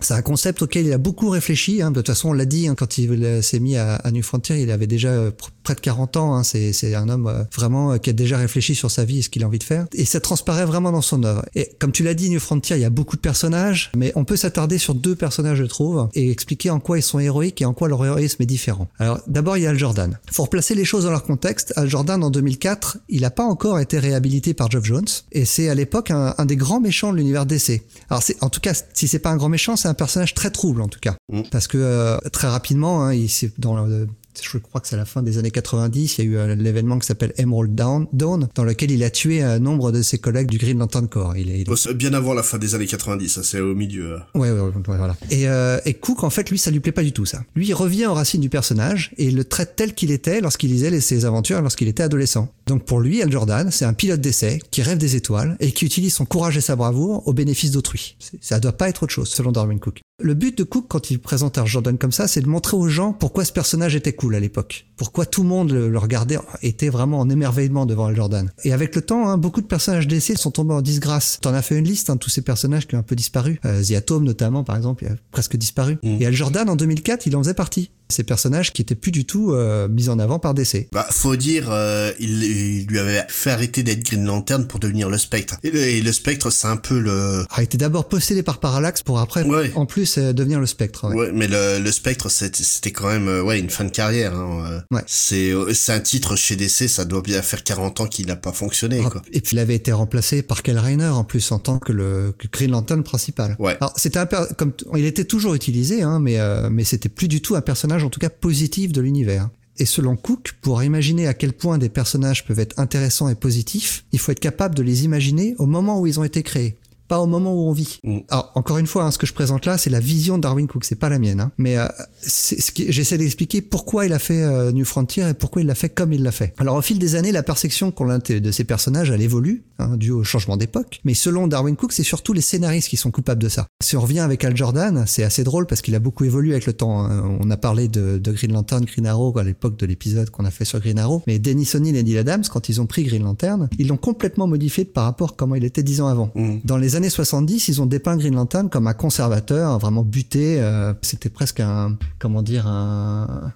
C'est 0.01 0.13
un 0.13 0.21
concept 0.21 0.61
auquel 0.63 0.87
il 0.87 0.93
a 0.93 0.97
beaucoup 0.97 1.29
réfléchi. 1.29 1.81
Hein. 1.81 1.91
De 1.91 1.99
toute 1.99 2.07
façon, 2.07 2.29
on 2.29 2.33
l'a 2.33 2.45
dit 2.45 2.67
hein, 2.67 2.75
quand 2.75 2.97
il 2.97 3.43
s'est 3.43 3.59
mis 3.59 3.77
à, 3.77 4.01
New 4.11 4.23
Frontier, 4.23 4.61
il 4.61 4.71
avait 4.71 4.87
déjà 4.87 5.09
euh, 5.09 5.31
près 5.63 5.75
de 5.75 5.79
40 5.79 6.17
ans. 6.17 6.35
Hein. 6.35 6.43
C'est 6.43 6.95
un 6.95 7.07
homme 7.07 7.27
euh, 7.27 7.43
vraiment 7.55 7.93
euh, 7.93 7.97
qui 7.97 8.09
a 8.09 8.13
déjà 8.13 8.37
réfléchi 8.37 8.75
sur 8.75 8.89
sa 8.89 9.05
vie 9.05 9.19
et 9.19 9.21
ce 9.21 9.29
qu'il 9.29 9.43
a 9.43 9.47
envie 9.47 9.59
de 9.59 9.63
faire. 9.63 9.85
Et 9.93 10.05
ça 10.05 10.19
transparaît 10.19 10.65
vraiment 10.65 10.91
dans 10.91 11.01
son 11.01 11.23
œuvre. 11.23 11.45
Et 11.55 11.69
comme 11.79 11.91
tu 11.91 12.03
l'as 12.03 12.13
dit, 12.13 12.29
New 12.29 12.39
Frontier, 12.39 12.75
il 12.77 12.81
y 12.81 12.85
a 12.85 12.89
beaucoup 12.89 13.15
de 13.15 13.21
personnages, 13.21 13.91
mais 13.95 14.11
on 14.15 14.25
peut 14.25 14.35
s'attarder 14.35 14.77
sur 14.77 14.95
deux 14.95 15.15
personnages, 15.15 15.59
je 15.59 15.63
trouve, 15.63 16.09
et 16.13 16.31
expliquer 16.31 16.71
en 16.71 16.79
quoi 16.79 16.97
ils 16.97 17.03
sont 17.03 17.19
héroïques 17.19 17.61
et 17.61 17.65
en 17.65 17.73
quoi 17.73 17.87
leur 17.87 18.03
héroïsme 18.03 18.41
est 18.41 18.47
différent. 18.47 18.87
Alors, 18.97 19.19
d'abord, 19.27 19.57
il 19.57 19.63
y 19.63 19.67
a 19.67 19.69
Al 19.69 19.77
Jordan. 19.77 20.17
Faut 20.31 20.43
replacer 20.43 20.75
les 20.75 20.85
choses 20.85 21.03
dans 21.03 21.11
leur 21.11 21.23
contexte. 21.23 21.73
Al 21.75 21.89
Jordan, 21.89 22.23
en 22.23 22.31
2004, 22.31 22.97
il 23.09 23.21
n'a 23.21 23.31
pas 23.31 23.43
encore 23.43 23.79
été 23.79 23.99
réhabilité 23.99 24.53
par 24.53 24.71
Geoff 24.71 24.83
Jones, 24.83 25.05
et 25.31 25.45
c'est 25.45 25.69
à 25.69 25.75
l'époque 25.75 26.11
un, 26.11 26.45
des 26.45 26.55
grands 26.55 26.81
méchants 26.81 27.11
de 27.11 27.17
l'univers 27.17 27.45
DC. 27.45 27.83
Alors, 28.09 28.23
en 28.41 28.49
tout 28.49 28.59
cas, 28.59 28.73
si 28.93 29.07
c'est 29.07 29.19
pas 29.19 29.29
un 29.29 29.37
grand 29.37 29.49
méchant, 29.49 29.75
c'est 29.75 29.90
un 29.91 29.95
personnage 29.95 30.33
très 30.33 30.49
trouble 30.49 30.81
en 30.81 30.87
tout 30.87 30.99
cas, 30.99 31.15
mm. 31.31 31.43
parce 31.51 31.67
que 31.67 31.77
euh, 31.77 32.17
très 32.31 32.47
rapidement, 32.47 33.03
hein, 33.03 33.13
il 33.13 33.29
dans 33.57 33.85
le, 33.85 34.07
je 34.41 34.57
crois 34.57 34.81
que 34.81 34.87
c'est 34.87 34.95
à 34.95 34.97
la 34.97 35.05
fin 35.05 35.23
des 35.23 35.37
années 35.37 35.51
90, 35.51 36.17
il 36.17 36.25
y 36.25 36.27
a 36.27 36.31
eu 36.31 36.37
euh, 36.37 36.55
l'événement 36.55 36.99
qui 36.99 37.07
s'appelle 37.07 37.33
Emerald 37.37 37.75
Dawn, 37.75 38.07
Dawn, 38.13 38.47
dans 38.55 38.63
lequel 38.63 38.91
il 38.91 39.03
a 39.03 39.09
tué 39.09 39.41
un 39.41 39.59
nombre 39.59 39.91
de 39.91 40.01
ses 40.01 40.17
collègues 40.17 40.49
du 40.49 40.57
Green 40.57 40.79
Lantern 40.79 41.07
Corps. 41.07 41.35
Il 41.35 41.49
est, 41.49 41.61
il 41.61 41.93
bien 41.93 42.13
avant 42.13 42.33
la 42.33 42.43
fin 42.43 42.57
des 42.57 42.75
années 42.75 42.87
90, 42.87 43.29
ça 43.29 43.43
c'est 43.43 43.59
au 43.59 43.75
milieu. 43.75 44.19
Ouais, 44.35 44.51
ouais, 44.51 44.59
ouais, 44.59 44.71
voilà. 44.85 45.15
Et, 45.29 45.47
euh, 45.47 45.79
et 45.85 45.93
Cook, 45.93 46.23
en 46.23 46.29
fait, 46.29 46.49
lui, 46.49 46.57
ça 46.57 46.71
lui 46.71 46.79
plaît 46.79 46.91
pas 46.91 47.03
du 47.03 47.11
tout 47.11 47.25
ça. 47.25 47.43
Lui, 47.55 47.67
il 47.67 47.73
revient 47.73 48.05
aux 48.05 48.13
racines 48.13 48.41
du 48.41 48.49
personnage 48.49 49.11
et 49.17 49.25
il 49.25 49.35
le 49.35 49.43
traite 49.43 49.75
tel 49.75 49.93
qu'il 49.93 50.11
était 50.11 50.41
lorsqu'il 50.41 50.71
lisait 50.71 50.99
ses 51.01 51.25
aventures 51.25 51.61
lorsqu'il 51.61 51.87
était 51.87 52.03
adolescent. 52.03 52.49
Donc 52.71 52.85
pour 52.85 53.01
lui, 53.01 53.21
Al 53.21 53.29
Jordan, 53.29 53.69
c'est 53.69 53.83
un 53.83 53.91
pilote 53.91 54.21
d'essai 54.21 54.61
qui 54.71 54.81
rêve 54.81 54.97
des 54.97 55.17
étoiles 55.17 55.57
et 55.59 55.73
qui 55.73 55.83
utilise 55.83 56.13
son 56.13 56.23
courage 56.23 56.55
et 56.55 56.61
sa 56.61 56.77
bravoure 56.77 57.27
au 57.27 57.33
bénéfice 57.33 57.71
d'autrui. 57.71 58.15
Ça 58.39 58.61
doit 58.61 58.71
pas 58.71 58.87
être 58.87 59.03
autre 59.03 59.11
chose, 59.11 59.27
selon 59.27 59.51
Darwin 59.51 59.77
Cook. 59.77 59.99
Le 60.21 60.35
but 60.35 60.57
de 60.57 60.63
Cook, 60.63 60.85
quand 60.87 61.11
il 61.11 61.19
présente 61.19 61.57
Al 61.57 61.67
Jordan 61.67 61.97
comme 61.97 62.13
ça, 62.13 62.29
c'est 62.29 62.39
de 62.39 62.47
montrer 62.47 62.77
aux 62.77 62.87
gens 62.87 63.11
pourquoi 63.11 63.43
ce 63.43 63.51
personnage 63.51 63.93
était 63.97 64.13
cool 64.13 64.35
à 64.35 64.39
l'époque. 64.39 64.85
Pourquoi 64.95 65.25
tout 65.25 65.43
le 65.43 65.49
monde 65.49 65.73
le, 65.73 65.97
regardait, 65.97 66.37
était 66.61 66.87
vraiment 66.87 67.19
en 67.19 67.29
émerveillement 67.29 67.85
devant 67.85 68.05
Al 68.05 68.15
Jordan. 68.15 68.49
Et 68.63 68.71
avec 68.71 68.95
le 68.95 69.01
temps, 69.01 69.27
hein, 69.27 69.37
beaucoup 69.37 69.59
de 69.59 69.67
personnages 69.67 70.07
d'essai 70.07 70.37
sont 70.37 70.51
tombés 70.51 70.73
en 70.73 70.81
disgrâce. 70.81 71.39
T'en 71.41 71.53
as 71.53 71.61
fait 71.61 71.77
une 71.77 71.83
liste, 71.83 72.09
hein, 72.09 72.15
tous 72.15 72.29
ces 72.29 72.41
personnages 72.41 72.87
qui 72.87 72.95
ont 72.95 72.99
un 72.99 73.03
peu 73.03 73.17
disparu. 73.17 73.59
Euh, 73.65 73.83
The 73.83 73.91
Atom 73.91 74.23
notamment, 74.23 74.63
par 74.63 74.77
exemple, 74.77 75.03
il 75.03 75.11
a 75.11 75.15
presque 75.31 75.57
disparu. 75.57 75.97
Mm. 76.03 76.21
Et 76.21 76.25
Al 76.25 76.33
Jordan, 76.33 76.69
en 76.69 76.77
2004, 76.77 77.25
il 77.25 77.35
en 77.35 77.43
faisait 77.43 77.53
partie 77.53 77.91
ces 78.11 78.23
personnages 78.23 78.71
qui 78.73 78.81
étaient 78.81 78.95
plus 78.95 79.11
du 79.11 79.25
tout 79.25 79.53
euh, 79.53 79.87
mis 79.87 80.09
en 80.09 80.19
avant 80.19 80.39
par 80.39 80.53
DC. 80.53 80.87
Bah, 80.91 81.07
faut 81.09 81.35
dire, 81.35 81.67
euh, 81.69 82.11
il, 82.19 82.43
il, 82.43 82.85
lui 82.87 82.99
avait 82.99 83.23
fait 83.29 83.51
arrêter 83.51 83.83
d'être 83.83 84.03
Green 84.03 84.25
Lantern 84.25 84.67
pour 84.67 84.79
devenir 84.79 85.09
le 85.09 85.17
Spectre. 85.17 85.55
Et 85.63 85.71
le, 85.71 85.79
et 85.79 86.01
le 86.01 86.11
Spectre, 86.11 86.49
c'est 86.49 86.67
un 86.67 86.77
peu 86.77 86.99
le... 86.99 87.45
A 87.49 87.63
été 87.63 87.77
d'abord 87.77 88.07
possédé 88.07 88.43
par 88.43 88.59
Parallax 88.59 89.03
pour 89.03 89.19
après, 89.19 89.43
ouais. 89.43 89.71
en 89.75 89.85
plus, 89.85 90.17
euh, 90.17 90.33
devenir 90.33 90.59
le 90.59 90.65
Spectre. 90.65 91.09
Ouais, 91.09 91.15
ouais 91.15 91.31
mais 91.33 91.47
le, 91.47 91.79
le 91.79 91.91
Spectre, 91.91 92.29
c'était 92.29 92.91
quand 92.91 93.07
même 93.07 93.27
ouais 93.45 93.59
une 93.59 93.69
fin 93.69 93.83
de 93.83 93.89
carrière. 93.89 94.35
Hein. 94.35 94.83
Ouais. 94.91 95.01
C'est 95.07 95.53
c'est 95.73 95.93
un 95.93 95.99
titre 95.99 96.35
chez 96.35 96.55
DC, 96.55 96.87
ça 96.87 97.05
doit 97.05 97.21
bien 97.21 97.41
faire 97.41 97.63
40 97.63 98.01
ans 98.01 98.07
qu'il 98.07 98.27
n'a 98.27 98.35
pas 98.35 98.51
fonctionné. 98.51 99.01
Ah, 99.05 99.09
quoi. 99.09 99.21
Et 99.31 99.41
puis 99.41 99.55
il 99.55 99.59
avait 99.59 99.75
été 99.75 99.91
remplacé 99.91 100.41
par 100.41 100.63
Kyle 100.63 100.77
Rayner 100.77 101.07
en 101.07 101.23
plus 101.23 101.51
en 101.51 101.59
tant 101.59 101.79
que 101.79 101.91
le 101.91 102.33
que 102.37 102.47
Green 102.47 102.71
Lantern 102.71 103.03
principal. 103.03 103.55
Ouais. 103.59 103.77
Alors 103.79 103.93
c'était 103.97 104.19
un 104.19 104.25
comme 104.25 104.73
il 104.95 105.05
était 105.05 105.25
toujours 105.25 105.53
utilisé, 105.53 106.01
hein, 106.01 106.19
mais 106.19 106.37
mais 106.69 106.83
c'était 106.83 107.09
plus 107.09 107.27
du 107.27 107.41
tout 107.41 107.55
un 107.55 107.61
personnage 107.61 108.00
en 108.03 108.09
tout 108.09 108.19
cas 108.19 108.29
positif 108.29 108.91
de 108.91 109.01
l'univers. 109.01 109.49
Et 109.77 109.85
selon 109.85 110.15
Cook, 110.15 110.53
pour 110.61 110.83
imaginer 110.83 111.27
à 111.27 111.33
quel 111.33 111.53
point 111.53 111.77
des 111.77 111.89
personnages 111.89 112.45
peuvent 112.45 112.59
être 112.59 112.77
intéressants 112.79 113.29
et 113.29 113.35
positifs, 113.35 114.05
il 114.11 114.19
faut 114.19 114.31
être 114.31 114.39
capable 114.39 114.75
de 114.75 114.83
les 114.83 115.05
imaginer 115.05 115.55
au 115.57 115.65
moment 115.65 115.99
où 115.99 116.07
ils 116.07 116.19
ont 116.19 116.23
été 116.23 116.43
créés. 116.43 116.77
Pas 117.11 117.19
au 117.19 117.27
moment 117.27 117.53
où 117.53 117.67
on 117.67 117.73
vit. 117.73 117.99
Mm. 118.05 118.19
Alors 118.29 118.53
encore 118.55 118.77
une 118.77 118.87
fois, 118.87 119.03
hein, 119.03 119.11
ce 119.11 119.17
que 119.17 119.27
je 119.27 119.33
présente 119.33 119.65
là, 119.65 119.77
c'est 119.77 119.89
la 119.89 119.99
vision 119.99 120.37
de 120.37 120.43
Darwin 120.43 120.65
Cook, 120.65 120.85
c'est 120.85 120.95
pas 120.95 121.09
la 121.09 121.19
mienne. 121.19 121.41
Hein. 121.41 121.51
Mais 121.57 121.77
euh, 121.77 121.85
ce 122.21 122.55
j'essaie 122.87 123.17
d'expliquer 123.17 123.61
pourquoi 123.61 124.05
il 124.05 124.13
a 124.13 124.19
fait 124.19 124.41
euh, 124.41 124.71
New 124.71 124.85
Frontier 124.85 125.27
et 125.27 125.33
pourquoi 125.33 125.61
il 125.61 125.67
l'a 125.67 125.75
fait 125.75 125.89
comme 125.89 126.13
il 126.13 126.23
l'a 126.23 126.31
fait. 126.31 126.53
Alors 126.57 126.77
au 126.77 126.81
fil 126.81 126.99
des 126.99 127.15
années, 127.15 127.33
la 127.33 127.43
perception 127.43 127.91
qu'on 127.91 128.09
a 128.09 128.19
de 128.19 128.51
ces 128.51 128.63
personnages, 128.63 129.09
elle 129.09 129.21
évolue, 129.21 129.65
hein, 129.79 129.97
dû 129.97 130.11
au 130.11 130.23
changement 130.23 130.55
d'époque. 130.55 131.01
Mais 131.03 131.13
selon 131.13 131.47
Darwin 131.47 131.75
Cook, 131.75 131.91
c'est 131.91 132.03
surtout 132.03 132.31
les 132.31 132.39
scénaristes 132.39 132.87
qui 132.87 132.95
sont 132.95 133.11
coupables 133.11 133.43
de 133.43 133.49
ça. 133.49 133.67
Si 133.83 133.97
on 133.97 134.01
revient 134.01 134.19
avec 134.19 134.45
Al 134.45 134.55
Jordan, 134.55 135.03
c'est 135.05 135.23
assez 135.23 135.43
drôle 135.43 135.67
parce 135.67 135.81
qu'il 135.81 135.95
a 135.95 135.99
beaucoup 135.99 136.23
évolué 136.23 136.53
avec 136.53 136.65
le 136.65 136.71
temps. 136.71 137.03
Hein. 137.03 137.37
On 137.41 137.51
a 137.51 137.57
parlé 137.57 137.89
de, 137.89 138.19
de 138.19 138.31
Green 138.31 138.53
Lantern, 138.53 138.85
Green 138.85 139.05
Arrow 139.05 139.37
à 139.37 139.43
l'époque 139.43 139.77
de 139.77 139.85
l'épisode 139.85 140.29
qu'on 140.29 140.45
a 140.45 140.51
fait 140.51 140.63
sur 140.63 140.79
Green 140.79 140.97
Arrow. 140.97 141.23
Mais 141.27 141.39
Dennis 141.39 141.71
O'Neill 141.75 141.97
et 141.97 142.03
Neil 142.03 142.19
Adams, 142.19 142.43
quand 142.49 142.69
ils 142.69 142.79
ont 142.79 142.85
pris 142.85 143.03
Green 143.03 143.23
Lantern, 143.23 143.67
ils 143.77 143.89
l'ont 143.89 143.97
complètement 143.97 144.47
modifié 144.47 144.85
par 144.85 145.03
rapport 145.03 145.31
à 145.31 145.33
comment 145.35 145.55
il 145.55 145.65
était 145.65 145.83
dix 145.83 145.99
ans 145.99 146.07
avant. 146.07 146.31
Mm. 146.35 146.59
Dans 146.63 146.77
les 146.77 146.95
années 146.95 147.00
70, 147.09 147.67
ils 147.67 147.81
ont 147.81 147.85
dépeint 147.85 148.17
Green 148.17 148.35
Lantern 148.35 148.69
comme 148.69 148.87
un 148.87 148.93
conservateur, 148.93 149.79
vraiment 149.79 150.03
buté. 150.03 150.61
euh, 150.61 150.93
C'était 151.01 151.29
presque 151.29 151.59
un, 151.59 151.97
comment 152.19 152.41
dire, 152.41 152.67
un 152.67 153.53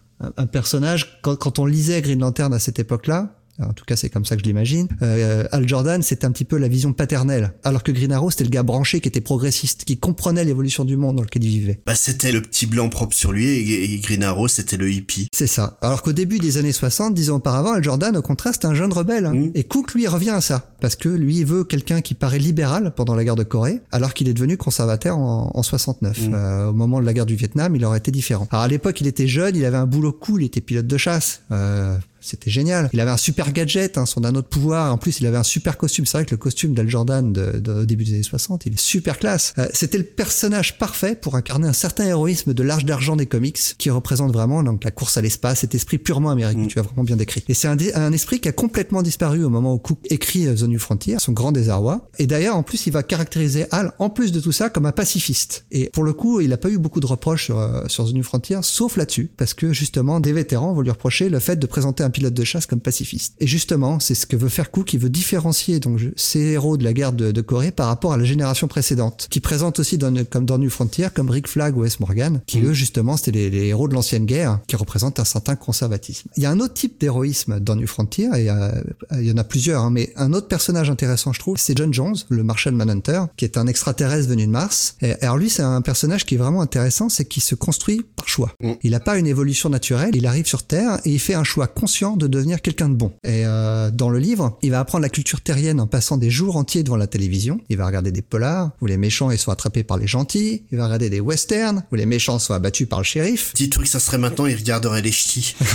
personnage. 0.52 1.20
Quand, 1.22 1.36
quand 1.36 1.60
on 1.60 1.66
lisait 1.66 2.02
Green 2.02 2.20
Lantern 2.20 2.54
à 2.54 2.60
cette 2.60 2.80
époque-là, 2.80 3.36
en 3.60 3.74
tout 3.74 3.86
cas 3.86 3.96
c'est 3.96 4.10
comme 4.10 4.26
ça 4.26 4.36
que 4.36 4.42
je 4.42 4.48
l'imagine, 4.48 4.88
euh, 5.02 5.46
Al 5.52 5.68
Jordan 5.68 6.02
c'était 6.02 6.26
un 6.26 6.32
petit 6.32 6.46
peu 6.46 6.58
la 6.58 6.68
vision 6.68 6.94
paternelle, 6.94 7.54
alors 7.64 7.84
que 7.84 7.92
Green 7.92 8.12
Arrow 8.12 8.30
c'était 8.32 8.44
le 8.44 8.50
gars 8.50 8.64
branché 8.64 9.00
qui 9.02 9.08
était 9.08 9.22
progressiste, 9.22 9.84
qui 9.86 9.98
comprenait 9.98 10.44
l'évolution 10.44 10.86
du 10.86 10.98
monde 10.98 11.16
dans 11.18 11.24
lequel 11.24 11.44
il 11.44 11.50
vivait. 11.50 11.80
Bah, 11.86 11.96
c'était 11.96 12.32
le 12.32 12.42
petit 12.42 12.66
blanc 12.66 12.90
propre 12.90 13.16
sur 13.16 13.32
lui 13.32 13.46
et, 13.46 13.94
et 13.94 13.98
Green 14.00 14.24
Arrow, 14.24 14.48
c'était 14.48 14.78
le 14.78 14.92
hippie. 14.92 15.28
C'est 15.34 15.48
ça. 15.48 15.78
Alors 15.82 16.02
qu'au 16.02 16.14
début 16.14 16.40
des 16.40 16.58
années 16.58 16.72
60, 16.72 17.14
dix 17.14 17.30
ans 17.30 17.38
auparavant, 17.38 17.74
Al 17.74 17.84
Jordan, 17.84 18.16
au 18.18 18.22
contraire, 18.22 18.54
c'était 18.54 18.66
un 18.68 18.74
jeune 18.76 18.92
rebelle. 18.94 19.26
hein. 19.26 19.34
Mhm. 19.34 19.52
Et 19.56 19.64
Cook, 19.64 19.94
lui, 19.94 20.08
revient 20.08 20.30
à 20.32 20.42
ça. 20.42 20.72
Parce 20.82 20.96
que 20.96 21.10
lui, 21.10 21.38
il 21.38 21.46
veut 21.46 21.64
quelqu'un 21.64 22.02
qui 22.02 22.14
paraît 22.14 22.40
libéral 22.40 22.94
pendant 22.96 23.16
la 23.16 23.24
guerre 23.24 23.36
de 23.36 23.44
Corée, 23.44 23.82
alors 23.92 24.14
qu'il 24.14 24.28
est 24.30 24.34
devenu 24.34 24.58
conservateur 24.58 25.18
en, 25.18 25.52
en 25.54 25.64
69. 25.64 26.20
Mhm. 26.28 26.34
Euh, 26.34 26.68
au 26.70 26.74
moment 26.74 27.00
de 27.00 27.06
la 27.06 27.14
guerre 27.14 27.26
du 27.26 27.36
Vietnam, 27.36 27.76
il 27.76 27.84
aurait 27.86 27.98
été 28.00 28.12
différent. 28.12 28.48
Alors 28.52 28.64
à 28.64 28.68
l'époque, 28.68 29.00
il 29.02 29.08
était 29.08 29.28
jeune, 29.28 29.56
il 29.56 29.66
avait 29.66 29.78
un 29.78 29.88
boulot 29.88 30.12
cool, 30.14 30.44
il 30.44 30.46
était 30.48 30.62
pilote 30.62 30.88
de 30.88 30.98
chasse. 30.98 31.42
Euh, 31.52 31.98
c'était 32.26 32.50
génial. 32.52 32.90
Il 32.94 33.00
avait 33.00 33.12
un 33.12 33.18
super 33.18 33.52
gadget, 33.52 33.98
hein, 33.98 34.06
son 34.06 34.24
anneau 34.24 34.42
de 34.42 34.48
pouvoir. 34.48 34.92
En 34.94 34.98
plus, 34.98 35.20
il 35.20 35.26
avait 35.28 35.38
un 35.38 35.44
super 35.44 35.78
costume. 35.78 36.06
C'est 36.06 36.18
vrai 36.18 36.26
que 36.26 36.32
le 36.32 36.38
costume 36.38 36.74
d'Al 36.74 36.90
Jordan 36.90 37.32
de, 37.32 37.60
de- 37.60 37.72
au 37.82 37.86
début 37.86 38.04
des 38.04 38.14
années 38.14 38.24
60, 38.24 38.66
il 38.66 38.74
est 38.74 38.80
super 38.80 39.20
classe. 39.20 39.54
Euh, 39.58 39.68
C'était 39.74 39.98
le 39.98 40.04
personnage 40.04 40.78
parfait 40.78 41.16
pour 41.16 41.36
incarner 41.36 41.68
un 41.68 41.74
certain 41.74 42.06
héroïsme 42.06 42.54
de 42.54 42.64
l'âge 42.64 42.86
d'argent 42.86 43.16
des 43.16 43.26
comics, 43.26 43.60
qui 43.78 43.90
représente 43.90 44.32
vraiment 44.34 44.64
donc 44.64 44.84
la 44.84 44.92
course 44.92 45.18
à 45.18 45.22
l'espace, 45.22 45.60
cet 45.60 45.76
esprit 45.76 45.98
purement 45.98 46.30
américain. 46.30 46.62
Mm. 46.64 46.68
Tu 46.68 46.80
as 46.80 46.84
vraiment 46.84 47.04
bien 47.04 47.16
décrit. 47.16 47.44
Et 47.48 47.54
c'est 47.54 47.68
un, 47.68 47.78
un 47.96 48.12
esprit 48.12 48.40
qui 48.40 48.48
a 48.50 48.52
complètement 48.52 49.02
disparu 49.02 49.44
au 49.44 49.50
moment 49.50 49.74
où 49.74 49.78
Cook 49.78 50.00
écrit 50.10 50.48
euh, 50.48 50.56
The 50.56 50.64
New 50.64 50.80
Frontier, 50.80 51.18
son 51.20 51.32
grand 51.34 51.52
désarroi. 51.52 52.10
Et 52.20 52.28
d'ailleurs, 52.28 52.56
en 52.56 52.64
plus, 52.64 52.88
il 52.88 52.92
va 52.94 53.04
caractériser 53.04 53.66
Hal, 53.72 53.92
en 54.00 54.10
plus 54.10 54.32
de 54.32 54.40
tout 54.40 54.52
ça, 54.52 54.70
comme 54.70 54.86
un 54.86 54.92
pacifiste. 54.92 55.66
Et 55.72 55.90
pour 55.92 56.04
le 56.04 56.14
coup, 56.14 56.42
il 56.42 56.50
n'a 56.50 56.58
pas 56.58 56.70
eu 56.70 56.78
beaucoup 56.78 57.00
de 57.00 57.06
reproches 57.06 57.46
sur, 57.46 57.60
euh, 57.60 57.84
sur 57.88 58.08
The 58.10 58.14
New 58.14 58.24
Frontier, 58.24 58.60
sauf 58.62 58.98
là-dessus, 58.98 59.30
parce 59.38 59.54
que 59.54 59.74
justement, 59.74 60.20
des 60.20 60.34
vétérans 60.34 60.74
vont 60.74 60.82
lui 60.82 60.90
reprocher 60.92 61.30
le 61.30 61.40
fait 61.40 61.56
de 61.58 61.66
présenter 61.68 62.04
un 62.04 62.10
pilote 62.16 62.34
de 62.34 62.44
chasse 62.46 62.66
comme 62.66 62.80
pacifiste. 62.80 63.34
Et 63.42 63.48
justement, 63.48 64.00
c'est 64.00 64.16
ce 64.16 64.26
que 64.26 64.38
veut 64.38 64.48
faire 64.48 64.72
Cook, 64.72 64.94
il 64.94 65.00
veut 65.02 65.10
différencier 65.10 65.82
donc 65.82 66.00
ces 66.16 66.40
héros 66.40 66.78
de 66.78 66.86
la 66.86 66.94
guerre 66.94 67.12
de, 67.12 67.34
de 67.34 67.42
Corée 67.42 67.72
par 67.72 67.88
rapport 67.88 68.14
à 68.14 68.18
la 68.18 68.24
génération 68.24 68.70
précédente, 68.70 69.28
qui 69.30 69.42
présente 69.42 69.80
aussi 69.80 69.98
dans, 69.98 70.24
comme 70.24 70.46
dans 70.46 70.58
New 70.58 70.70
Frontier, 70.70 71.10
comme 71.14 71.30
Rick 71.30 71.50
Flag 71.50 71.76
ou 71.76 71.84
S. 71.84 72.00
Morgan, 72.00 72.40
qui 72.48 72.62
eux, 72.62 72.72
justement, 72.72 73.18
c'était 73.18 73.32
les, 73.32 73.50
les 73.50 73.68
héros 73.68 73.90
de 73.90 73.94
l'ancienne 73.94 74.26
guerre, 74.26 74.60
qui 74.66 74.78
représentent 74.78 75.20
un 75.20 75.26
certain 75.26 75.58
conservatisme. 75.58 76.30
Il 76.38 76.44
y 76.44 76.46
a 76.46 76.52
un 76.52 76.62
autre 76.62 76.74
type 76.74 77.02
d'héroïsme 77.02 77.60
dans 77.60 77.76
New 77.76 77.88
Frontier, 77.88 78.30
et 78.34 78.50
euh, 78.50 78.72
il 79.20 79.26
y 79.26 79.32
en 79.32 79.38
a 79.38 79.44
plusieurs, 79.44 79.82
hein, 79.82 79.92
mais 79.92 80.14
un 80.16 80.32
autre 80.32 80.48
personnage 80.48 80.90
intéressant, 80.90 81.34
je 81.34 81.40
trouve, 81.40 81.58
c'est 81.58 81.78
John 81.78 81.94
Jones, 81.94 82.16
le 82.30 82.44
Martian 82.44 82.72
Manhunter, 82.72 83.24
qui 83.36 83.44
est 83.44 83.58
un 83.58 83.68
extraterrestre 83.68 84.30
venu 84.30 84.46
de 84.46 84.52
Mars. 84.52 84.96
Et, 85.02 85.12
alors 85.22 85.38
lui, 85.38 85.50
c'est 85.50 85.64
un 85.64 85.82
personnage 85.82 86.26
qui 86.26 86.36
est 86.36 86.38
vraiment 86.38 86.62
intéressant, 86.62 87.10
c'est 87.10 87.26
qu'il 87.26 87.44
se 87.44 87.56
construit 87.56 88.06
par 88.16 88.30
choix. 88.30 88.54
Mm. 88.62 88.72
Il 88.84 88.92
n'a 88.92 89.02
pas 89.02 89.18
une 89.18 89.28
évolution 89.28 89.68
naturelle, 89.70 90.16
il 90.16 90.26
arrive 90.26 90.46
sur 90.46 90.64
Terre 90.64 91.00
et 91.04 91.12
il 91.12 91.20
fait 91.20 91.34
un 91.34 91.44
choix 91.44 91.68
conscient 91.68 92.05
de 92.14 92.28
devenir 92.28 92.62
quelqu'un 92.62 92.90
de 92.90 92.96
bon. 92.96 93.12
Et 93.24 93.46
euh, 93.46 93.92
dans 93.92 94.10
le 94.10 94.20
livre, 94.20 94.58
il 94.62 94.72
va 94.72 94.80
apprendre 94.80 95.02
la 95.02 95.10
culture 95.10 95.42
terrienne 95.42 95.80
en 95.80 95.88
passant 95.88 96.18
des 96.18 96.30
jours 96.30 96.56
entiers 96.58 96.84
devant 96.84 96.98
la 96.98 97.08
télévision. 97.08 97.60
Il 97.70 97.78
va 97.78 97.86
regarder 97.88 98.12
des 98.12 98.22
polars 98.22 98.72
où 98.82 98.86
les 98.86 98.98
méchants 98.98 99.32
ils 99.32 99.38
sont 99.38 99.52
attrapés 99.52 99.84
par 99.84 99.98
les 99.98 100.08
gentils. 100.08 100.64
Il 100.72 100.78
va 100.78 100.86
regarder 100.86 101.10
des 101.10 101.20
westerns 101.20 101.84
où 101.92 101.96
les 101.96 102.06
méchants 102.06 102.40
sont 102.40 102.54
abattus 102.54 102.88
par 102.88 103.00
le 103.00 103.06
shérif. 103.06 103.54
Dis-toi 103.56 103.84
que 103.84 103.90
ça 103.90 104.00
serait 104.00 104.18
maintenant, 104.18 104.46
il 104.46 104.56
regarderait 104.56 105.02
les 105.02 105.12
ch'tis. 105.12 105.56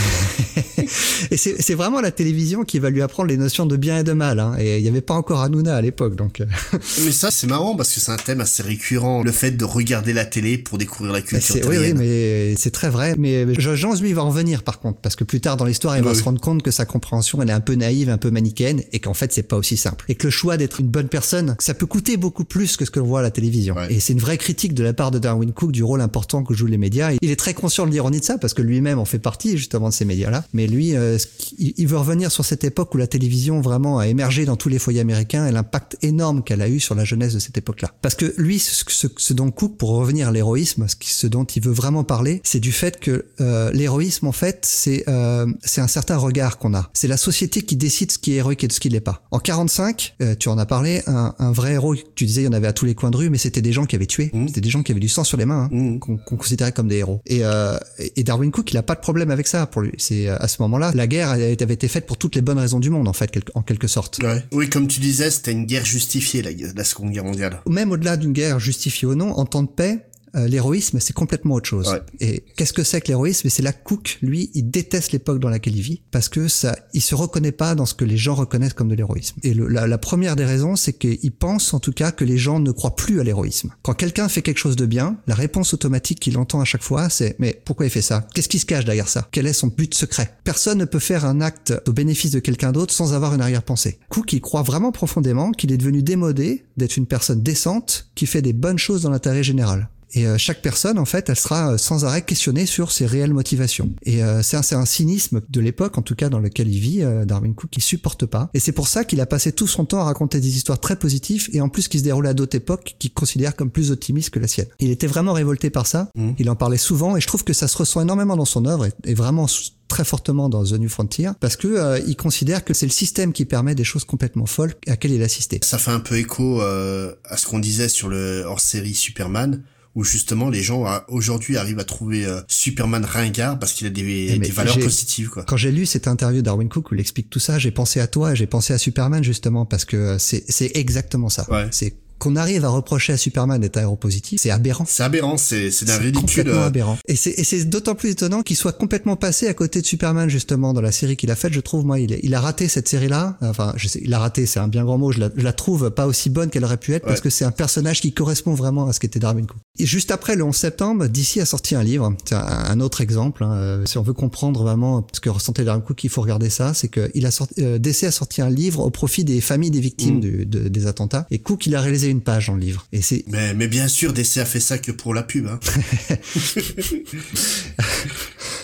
Et 1.30 1.36
c'est 1.36 1.74
vraiment 1.74 2.00
la 2.00 2.10
télévision 2.10 2.64
qui 2.64 2.78
va 2.78 2.90
lui 2.90 3.02
apprendre 3.02 3.28
les 3.28 3.36
notions 3.36 3.66
de 3.66 3.76
bien 3.76 3.98
et 3.98 4.02
de 4.04 4.12
mal. 4.12 4.40
Hein. 4.40 4.56
Et 4.58 4.78
il 4.78 4.82
n'y 4.82 4.88
avait 4.88 5.00
pas 5.00 5.14
encore 5.14 5.40
Hanouna 5.42 5.76
à 5.76 5.80
l'époque, 5.82 6.16
donc. 6.16 6.40
euh, 6.40 6.46
mais 7.04 7.12
ça, 7.12 7.30
c'est 7.30 7.46
marrant 7.46 7.76
parce 7.76 7.92
que 7.94 8.00
c'est 8.00 8.10
un 8.10 8.16
thème 8.16 8.40
assez 8.40 8.62
récurrent. 8.62 9.22
Le 9.22 9.30
fait 9.32 9.52
de 9.52 9.64
regarder 9.64 10.12
la 10.12 10.24
télé 10.24 10.58
pour 10.58 10.78
découvrir 10.78 11.12
la 11.12 11.20
Mais 11.20 11.24
culture 11.24 11.54
c'est- 11.54 11.62
oui, 11.66 11.76
oui, 11.76 11.76
terrienne. 11.76 11.98
mais 11.98 12.54
c'est 12.56 12.70
très 12.70 12.90
vrai. 12.90 13.14
Mais 13.18 13.46
Jean, 13.60 13.94
lui, 14.00 14.12
va 14.12 14.24
en 14.24 14.30
venir 14.30 14.62
par 14.62 14.80
contre, 14.80 14.98
parce 15.00 15.14
que 15.16 15.24
plus 15.24 15.40
tard 15.40 15.56
dans 15.56 15.64
l'histoire, 15.64 15.96
il 15.96 16.02
va 16.02 16.10
Oui, 16.10 16.16
se 16.20 16.24
rendre 16.24 16.40
compte 16.40 16.62
que 16.62 16.70
sa 16.70 16.84
compréhension, 16.84 17.42
elle 17.42 17.50
est 17.50 17.54
un 17.54 17.60
peu 17.60 17.74
naïve, 17.74 18.10
un 18.10 18.18
peu 18.18 18.30
manichéenne, 18.30 18.82
et 18.92 19.00
qu'en 19.00 19.14
fait, 19.14 19.32
c'est 19.32 19.42
pas 19.42 19.56
aussi 19.56 19.76
simple. 19.76 20.04
Et 20.08 20.14
que 20.14 20.26
le 20.26 20.30
choix 20.30 20.56
d'être 20.56 20.80
une 20.80 20.88
bonne 20.88 21.08
personne, 21.08 21.56
ça 21.58 21.74
peut 21.74 21.86
coûter 21.86 22.16
beaucoup 22.16 22.44
plus 22.44 22.76
que 22.76 22.84
ce 22.84 22.90
que 22.90 23.00
l'on 23.00 23.06
voit 23.06 23.20
à 23.20 23.22
la 23.22 23.30
télévision. 23.30 23.74
Ouais. 23.74 23.92
Et 23.92 24.00
c'est 24.00 24.12
une 24.12 24.20
vraie 24.20 24.38
critique 24.38 24.74
de 24.74 24.84
la 24.84 24.92
part 24.92 25.10
de 25.10 25.18
Darwin 25.18 25.52
Cook 25.52 25.72
du 25.72 25.82
rôle 25.82 26.00
important 26.00 26.44
que 26.44 26.54
jouent 26.54 26.66
les 26.66 26.78
médias. 26.78 27.12
Il 27.20 27.30
est 27.30 27.36
très 27.36 27.54
conscient 27.54 27.86
de 27.86 27.90
l'ironie 27.90 28.20
de 28.20 28.24
ça, 28.24 28.38
parce 28.38 28.54
que 28.54 28.62
lui-même 28.62 28.98
en 28.98 29.04
fait 29.04 29.18
partie 29.18 29.56
justement 29.56 29.88
de 29.88 29.94
ces 29.94 30.04
médias-là. 30.04 30.44
Mais 30.52 30.66
lui, 30.66 30.96
euh, 30.96 31.18
il 31.58 31.86
veut 31.86 31.98
revenir 31.98 32.30
sur 32.30 32.44
cette 32.44 32.64
époque 32.64 32.94
où 32.94 32.98
la 32.98 33.06
télévision 33.06 33.60
vraiment 33.60 33.98
a 33.98 34.06
émergé 34.06 34.44
dans 34.44 34.56
tous 34.56 34.68
les 34.68 34.78
foyers 34.78 35.00
américains 35.00 35.46
et 35.46 35.52
l'impact 35.52 35.96
énorme 36.02 36.42
qu'elle 36.42 36.62
a 36.62 36.68
eu 36.68 36.80
sur 36.80 36.94
la 36.94 37.04
jeunesse 37.04 37.34
de 37.34 37.38
cette 37.38 37.58
époque-là. 37.58 37.92
Parce 38.02 38.14
que 38.14 38.34
lui, 38.36 38.58
ce, 38.58 38.84
ce, 38.86 39.06
ce 39.16 39.32
dont 39.32 39.50
Cook, 39.50 39.76
pour 39.76 39.90
revenir 39.90 40.28
à 40.28 40.32
l'héroïsme, 40.32 40.86
ce 41.00 41.26
dont 41.26 41.44
il 41.44 41.62
veut 41.62 41.72
vraiment 41.72 42.04
parler, 42.04 42.40
c'est 42.44 42.60
du 42.60 42.72
fait 42.72 43.00
que 43.00 43.26
euh, 43.40 43.72
l'héroïsme, 43.72 44.26
en 44.26 44.32
fait, 44.32 44.64
c'est 44.66 45.04
euh, 45.08 45.46
c'est 45.62 45.80
un 45.80 45.86
certain 45.86 45.99
regard 46.08 46.58
qu'on 46.58 46.74
a. 46.74 46.90
C'est 46.94 47.08
la 47.08 47.16
société 47.16 47.62
qui 47.62 47.76
décide 47.76 48.10
ce 48.12 48.18
qui 48.18 48.32
est 48.32 48.36
héroïque 48.36 48.64
et 48.64 48.68
de 48.68 48.72
ce 48.72 48.80
qui 48.80 48.88
l'est 48.88 49.00
pas. 49.00 49.22
En 49.30 49.38
45, 49.38 50.14
euh, 50.22 50.34
tu 50.38 50.48
en 50.48 50.58
as 50.58 50.66
parlé, 50.66 51.02
un, 51.06 51.34
un 51.38 51.52
vrai 51.52 51.72
héros, 51.72 51.94
tu 52.14 52.24
disais, 52.26 52.42
il 52.42 52.44
y 52.44 52.48
en 52.48 52.52
avait 52.52 52.66
à 52.66 52.72
tous 52.72 52.84
les 52.86 52.94
coins 52.94 53.10
de 53.10 53.16
rue, 53.16 53.30
mais 53.30 53.38
c'était 53.38 53.62
des 53.62 53.72
gens 53.72 53.84
qui 53.86 53.96
avaient 53.96 54.06
tué. 54.06 54.30
Mhm. 54.32 54.48
C'était 54.48 54.60
des 54.60 54.70
gens 54.70 54.82
qui 54.82 54.92
avaient 54.92 55.00
du 55.00 55.08
sang 55.08 55.24
sur 55.24 55.36
les 55.36 55.44
mains, 55.44 55.64
hein, 55.64 55.68
Mhm. 55.70 55.98
qu'on 56.00 56.16
considérait 56.16 56.72
comme 56.72 56.88
des 56.88 56.96
héros. 56.96 57.20
Et, 57.26 57.40
euh, 57.44 57.76
et 58.16 58.22
Darwin 58.24 58.50
Cook, 58.50 58.70
il 58.72 58.76
a 58.76 58.82
pas 58.82 58.94
de 58.94 59.00
problème 59.00 59.30
avec 59.30 59.46
ça 59.46 59.66
pour 59.66 59.82
lui. 59.82 59.92
C'est 59.98 60.28
à 60.28 60.48
ce 60.48 60.62
moment-là, 60.62 60.92
la 60.94 61.06
guerre 61.06 61.30
avait 61.30 61.56
avait 61.62 61.74
été 61.74 61.88
faite 61.88 62.06
pour 62.06 62.16
toutes 62.16 62.34
les 62.36 62.40
bonnes 62.42 62.58
raisons 62.58 62.80
du 62.80 62.90
monde, 62.90 63.06
en 63.08 63.12
fait, 63.12 63.30
quel- 63.30 63.42
en 63.54 63.62
quelque 63.62 63.86
sorte. 63.86 64.18
Ouais. 64.22 64.44
Oui, 64.52 64.68
comme 64.70 64.86
tu 64.88 65.00
disais, 65.00 65.30
c'était 65.30 65.52
une 65.52 65.66
guerre 65.66 65.84
justifiée, 65.84 66.42
la, 66.42 66.50
la 66.74 66.84
Seconde 66.84 67.10
Guerre 67.10 67.24
mondiale. 67.24 67.60
Même 67.68 67.90
au-delà 67.92 68.16
d'une 68.16 68.32
guerre 68.32 68.58
justifiée 68.60 69.06
ou 69.08 69.14
non, 69.14 69.32
en 69.32 69.44
temps 69.44 69.62
de 69.62 69.68
paix, 69.68 70.06
euh, 70.36 70.46
l'héroïsme, 70.48 71.00
c'est 71.00 71.12
complètement 71.12 71.54
autre 71.54 71.68
chose. 71.68 71.88
Ouais. 71.88 72.00
Et 72.20 72.44
qu'est-ce 72.56 72.72
que 72.72 72.84
c'est 72.84 73.00
que 73.00 73.08
l'héroïsme? 73.08 73.46
Et 73.46 73.50
c'est 73.50 73.62
là 73.62 73.72
que 73.72 73.82
Cook, 73.84 74.18
lui, 74.22 74.50
il 74.54 74.70
déteste 74.70 75.12
l'époque 75.12 75.40
dans 75.40 75.48
laquelle 75.50 75.76
il 75.76 75.82
vit 75.82 76.02
parce 76.10 76.28
que 76.28 76.48
ça, 76.48 76.76
il 76.94 77.00
se 77.02 77.14
reconnaît 77.14 77.52
pas 77.52 77.74
dans 77.74 77.86
ce 77.86 77.94
que 77.94 78.04
les 78.04 78.16
gens 78.16 78.34
reconnaissent 78.34 78.74
comme 78.74 78.88
de 78.88 78.94
l'héroïsme. 78.94 79.36
Et 79.42 79.54
le- 79.54 79.68
la, 79.68 79.86
la 79.86 79.98
première 79.98 80.36
des 80.36 80.44
raisons, 80.44 80.76
c'est 80.76 80.92
qu'il 80.92 81.32
pense 81.32 81.74
en 81.74 81.80
tout 81.80 81.92
cas 81.92 82.12
que 82.12 82.24
les 82.24 82.38
gens 82.38 82.60
ne 82.60 82.70
croient 82.72 82.96
plus 82.96 83.20
à 83.20 83.24
l'héroïsme. 83.24 83.70
Quand 83.82 83.94
quelqu'un 83.94 84.28
fait 84.28 84.42
quelque 84.42 84.58
chose 84.58 84.76
de 84.76 84.86
bien, 84.86 85.18
la 85.26 85.34
réponse 85.34 85.74
automatique 85.74 86.20
qu'il 86.20 86.38
entend 86.38 86.60
à 86.60 86.64
chaque 86.64 86.82
fois, 86.82 87.08
c'est 87.08 87.36
mais 87.38 87.60
pourquoi 87.64 87.86
il 87.86 87.90
fait 87.90 88.02
ça? 88.02 88.26
Qu'est-ce 88.34 88.48
qui 88.48 88.58
se 88.58 88.66
cache 88.66 88.84
derrière 88.84 89.08
ça? 89.08 89.28
Quel 89.32 89.46
est 89.46 89.52
son 89.52 89.68
but 89.68 89.94
secret? 89.94 90.34
Personne 90.44 90.78
ne 90.78 90.84
peut 90.84 90.98
faire 90.98 91.24
un 91.24 91.40
acte 91.40 91.74
au 91.86 91.92
bénéfice 91.92 92.30
de 92.30 92.40
quelqu'un 92.40 92.72
d'autre 92.72 92.92
sans 92.94 93.12
avoir 93.14 93.34
une 93.34 93.40
arrière-pensée. 93.40 93.98
Cook, 94.08 94.32
il 94.32 94.40
croit 94.40 94.62
vraiment 94.62 94.92
profondément 94.92 95.50
qu'il 95.52 95.72
est 95.72 95.76
devenu 95.76 96.02
démodé 96.02 96.64
d'être 96.76 96.96
une 96.96 97.06
personne 97.06 97.42
décente 97.42 98.10
qui 98.14 98.26
fait 98.26 98.42
des 98.42 98.52
bonnes 98.52 98.78
choses 98.78 99.02
dans 99.02 99.10
l'intérêt 99.10 99.42
général. 99.42 99.88
Et 100.12 100.26
euh, 100.26 100.38
chaque 100.38 100.62
personne, 100.62 100.98
en 100.98 101.04
fait, 101.04 101.28
elle 101.28 101.36
sera 101.36 101.72
euh, 101.72 101.78
sans 101.78 102.04
arrêt 102.04 102.22
questionnée 102.22 102.66
sur 102.66 102.92
ses 102.92 103.06
réelles 103.06 103.32
motivations. 103.32 103.90
Et 104.04 104.22
euh, 104.22 104.42
c'est 104.42 104.56
un, 104.56 104.80
un 104.80 104.84
cynisme 104.84 105.40
de 105.48 105.60
l'époque, 105.60 105.98
en 105.98 106.02
tout 106.02 106.14
cas 106.14 106.28
dans 106.28 106.38
lequel 106.38 106.68
il 106.68 106.78
vit, 106.78 107.02
euh, 107.02 107.24
Darwin 107.24 107.54
Cook, 107.54 107.70
qui 107.70 107.80
supporte 107.80 108.26
pas. 108.26 108.50
Et 108.54 108.60
c'est 108.60 108.72
pour 108.72 108.88
ça 108.88 109.04
qu'il 109.04 109.20
a 109.20 109.26
passé 109.26 109.52
tout 109.52 109.66
son 109.66 109.84
temps 109.84 110.00
à 110.00 110.04
raconter 110.04 110.40
des 110.40 110.56
histoires 110.56 110.80
très 110.80 110.96
positives 110.96 111.48
et 111.52 111.60
en 111.60 111.68
plus 111.68 111.88
qui 111.88 111.98
se 111.98 112.04
déroulaient 112.04 112.30
à 112.30 112.34
d'autres 112.34 112.56
époques 112.56 112.96
qu'il 112.98 113.12
considère 113.12 113.56
comme 113.56 113.70
plus 113.70 113.90
optimistes 113.90 114.30
que 114.30 114.38
la 114.38 114.48
sienne. 114.48 114.68
Il 114.78 114.90
était 114.90 115.06
vraiment 115.06 115.32
révolté 115.32 115.70
par 115.70 115.86
ça. 115.86 116.10
Mhm. 116.14 116.34
Il 116.38 116.50
en 116.50 116.56
parlait 116.56 116.76
souvent 116.76 117.16
et 117.16 117.20
je 117.20 117.26
trouve 117.26 117.44
que 117.44 117.52
ça 117.52 117.68
se 117.68 117.76
ressent 117.76 118.00
énormément 118.00 118.36
dans 118.36 118.44
son 118.44 118.64
œuvre 118.66 118.86
et, 118.86 118.92
et 119.04 119.14
vraiment 119.14 119.46
très 119.90 120.04
fortement 120.04 120.48
dans 120.48 120.64
The 120.64 120.74
New 120.74 120.88
Frontier 120.88 121.30
parce 121.40 121.56
que 121.56 121.68
euh, 121.68 122.00
il 122.06 122.16
considère 122.16 122.64
que 122.64 122.72
c'est 122.72 122.86
le 122.86 122.92
système 122.92 123.32
qui 123.32 123.44
permet 123.44 123.74
des 123.74 123.84
choses 123.84 124.04
complètement 124.04 124.46
folles 124.46 124.74
à 124.86 124.90
laquelle 124.90 125.10
il 125.10 125.22
assistait. 125.22 125.58
Ça 125.62 125.78
fait 125.78 125.90
un 125.90 126.00
peu 126.00 126.16
écho 126.16 126.62
euh, 126.62 127.12
à 127.24 127.36
ce 127.36 127.46
qu'on 127.46 127.58
disait 127.58 127.88
sur 127.88 128.08
le 128.08 128.44
hors-série 128.46 128.94
Superman, 128.94 129.62
où 129.94 130.04
justement 130.04 130.50
les 130.50 130.62
gens 130.62 130.86
euh, 130.86 130.98
aujourd'hui 131.08 131.56
arrivent 131.56 131.78
à 131.78 131.84
trouver 131.84 132.24
euh, 132.24 132.40
Superman 132.48 133.04
ringard 133.04 133.58
parce 133.58 133.72
qu'il 133.72 133.86
a 133.86 133.90
des, 133.90 134.02
Eh, 134.02 134.38
des 134.38 134.50
valeurs 134.50 134.78
positives, 134.78 135.30
quoi. 135.30 135.44
Quand 135.44 135.56
j'ai 135.56 135.72
lu 135.72 135.86
cette 135.86 136.06
interview 136.06 136.42
d'Arwin 136.42 136.68
Cook 136.68 136.90
où 136.90 136.94
il 136.94 137.00
explique 137.00 137.30
tout 137.30 137.40
ça, 137.40 137.58
j'ai 137.58 137.70
pensé 137.70 138.00
à 138.00 138.06
toi, 138.06 138.34
j'ai 138.34 138.46
pensé 138.46 138.72
à 138.72 138.78
Superman 138.78 139.24
justement 139.24 139.66
parce 139.66 139.84
que 139.84 140.16
c'est 140.18 140.44
c'est 140.48 140.70
exactement 140.74 141.28
ça. 141.28 141.46
Ouais. 141.50 141.66
C'est 141.70 141.94
qu'on 142.20 142.36
arrive 142.36 142.64
à 142.64 142.68
reprocher 142.68 143.12
à 143.14 143.16
Superman 143.16 143.60
d'être 143.60 143.76
aéropositif, 143.78 144.38
c'est 144.40 144.50
aberrant. 144.50 144.84
C'est 144.86 145.02
aberrant, 145.02 145.36
c'est 145.36 145.70
c'est 145.72 145.86
d'un 145.86 145.96
ridicule. 145.96 146.20
Complètement 146.44 146.60
euh, 146.62 146.66
aberrant. 146.66 146.98
Et 147.08 147.16
c'est 147.16 147.30
et 147.30 147.42
c'est 147.44 147.64
d'autant 147.64 147.94
plus 147.96 148.10
étonnant 148.10 148.42
qu'il 148.42 148.56
soit 148.56 148.72
complètement 148.72 149.16
passé 149.16 149.48
à 149.48 149.54
côté 149.54 149.80
de 149.80 149.86
Superman 149.86 150.28
justement 150.30 150.72
dans 150.72 150.80
la 150.80 150.92
série 150.92 151.16
qu'il 151.16 151.30
a 151.32 151.34
faite. 151.36 151.52
Je 151.52 151.60
trouve 151.60 151.84
moi, 151.84 151.98
il, 151.98 152.18
il 152.22 152.34
a 152.34 152.40
raté 152.40 152.68
cette 152.68 152.88
série-là. 152.88 153.36
Enfin, 153.40 153.72
je 153.76 153.88
sais, 153.88 154.00
il 154.04 154.14
a 154.14 154.18
raté, 154.20 154.46
c'est 154.46 154.60
un 154.60 154.68
bien 154.68 154.84
grand 154.84 154.98
mot. 154.98 155.10
Je 155.12 155.18
la, 155.18 155.30
je 155.36 155.42
la 155.42 155.52
trouve 155.52 155.90
pas 155.90 156.06
aussi 156.06 156.30
bonne 156.30 156.50
qu'elle 156.50 156.64
aurait 156.64 156.76
pu 156.76 156.92
être 156.94 157.04
parce 157.06 157.20
que 157.20 157.30
c'est 157.30 157.44
un 157.44 157.50
personnage 157.50 158.00
qui 158.00 158.12
correspond 158.12 158.54
vraiment 158.54 158.86
à 158.86 158.92
ce 158.92 159.00
qu'était 159.00 159.18
Darwin 159.18 159.46
Cook. 159.46 159.56
Et 159.78 159.86
juste 159.86 160.10
après 160.10 160.36
le 160.36 160.44
11 160.44 160.54
septembre, 160.54 161.06
DC 161.06 161.38
a 161.38 161.46
sorti 161.46 161.74
un 161.74 161.82
livre. 161.82 162.14
C'est 162.28 162.34
un, 162.34 162.40
un 162.40 162.80
autre 162.80 163.00
exemple. 163.00 163.42
hein. 163.44 163.52
Euh, 163.54 163.86
Si 163.86 163.96
on 163.98 164.02
veut 164.02 164.12
comprendre 164.12 164.62
vraiment 164.62 165.06
ce 165.12 165.20
que 165.20 165.30
ressentait 165.30 165.64
Darwin 165.64 165.82
Cook, 165.82 166.04
il 166.04 166.10
faut 166.10 166.20
regarder 166.20 166.50
ça. 166.50 166.74
C'est 166.74 166.88
que 166.88 167.10
il 167.14 167.24
a 167.24 167.30
sorti, 167.30 167.54
euh, 167.62 167.78
DC 167.78 168.04
a 168.04 168.10
sorti 168.10 168.42
un 168.42 168.50
livre 168.50 168.80
au 168.84 168.90
profit 168.90 169.24
des 169.24 169.40
familles 169.40 169.70
des 169.70 169.80
victimes 169.80 170.16
Mm. 170.16 170.20
du- 170.20 170.46
de- 170.46 170.68
des 170.68 170.86
attentats. 170.86 171.26
Et 171.30 171.38
Cook, 171.38 171.66
il 171.66 171.74
a 171.74 171.80
réalisé 171.80 172.09
une 172.10 172.22
page 172.22 172.48
dans 172.48 172.54
le 172.54 172.60
livre. 172.60 172.86
Et 172.92 173.02
c'est 173.02 173.24
Mais, 173.28 173.54
mais 173.54 173.68
bien 173.68 173.88
sûr, 173.88 174.12
DC 174.12 174.38
a 174.38 174.44
fait 174.44 174.60
ça 174.60 174.78
que 174.78 174.92
pour 174.92 175.14
la 175.14 175.22
pub. 175.22 175.46
Hein. 175.46 175.60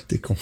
T'es 0.08 0.18
con. 0.18 0.36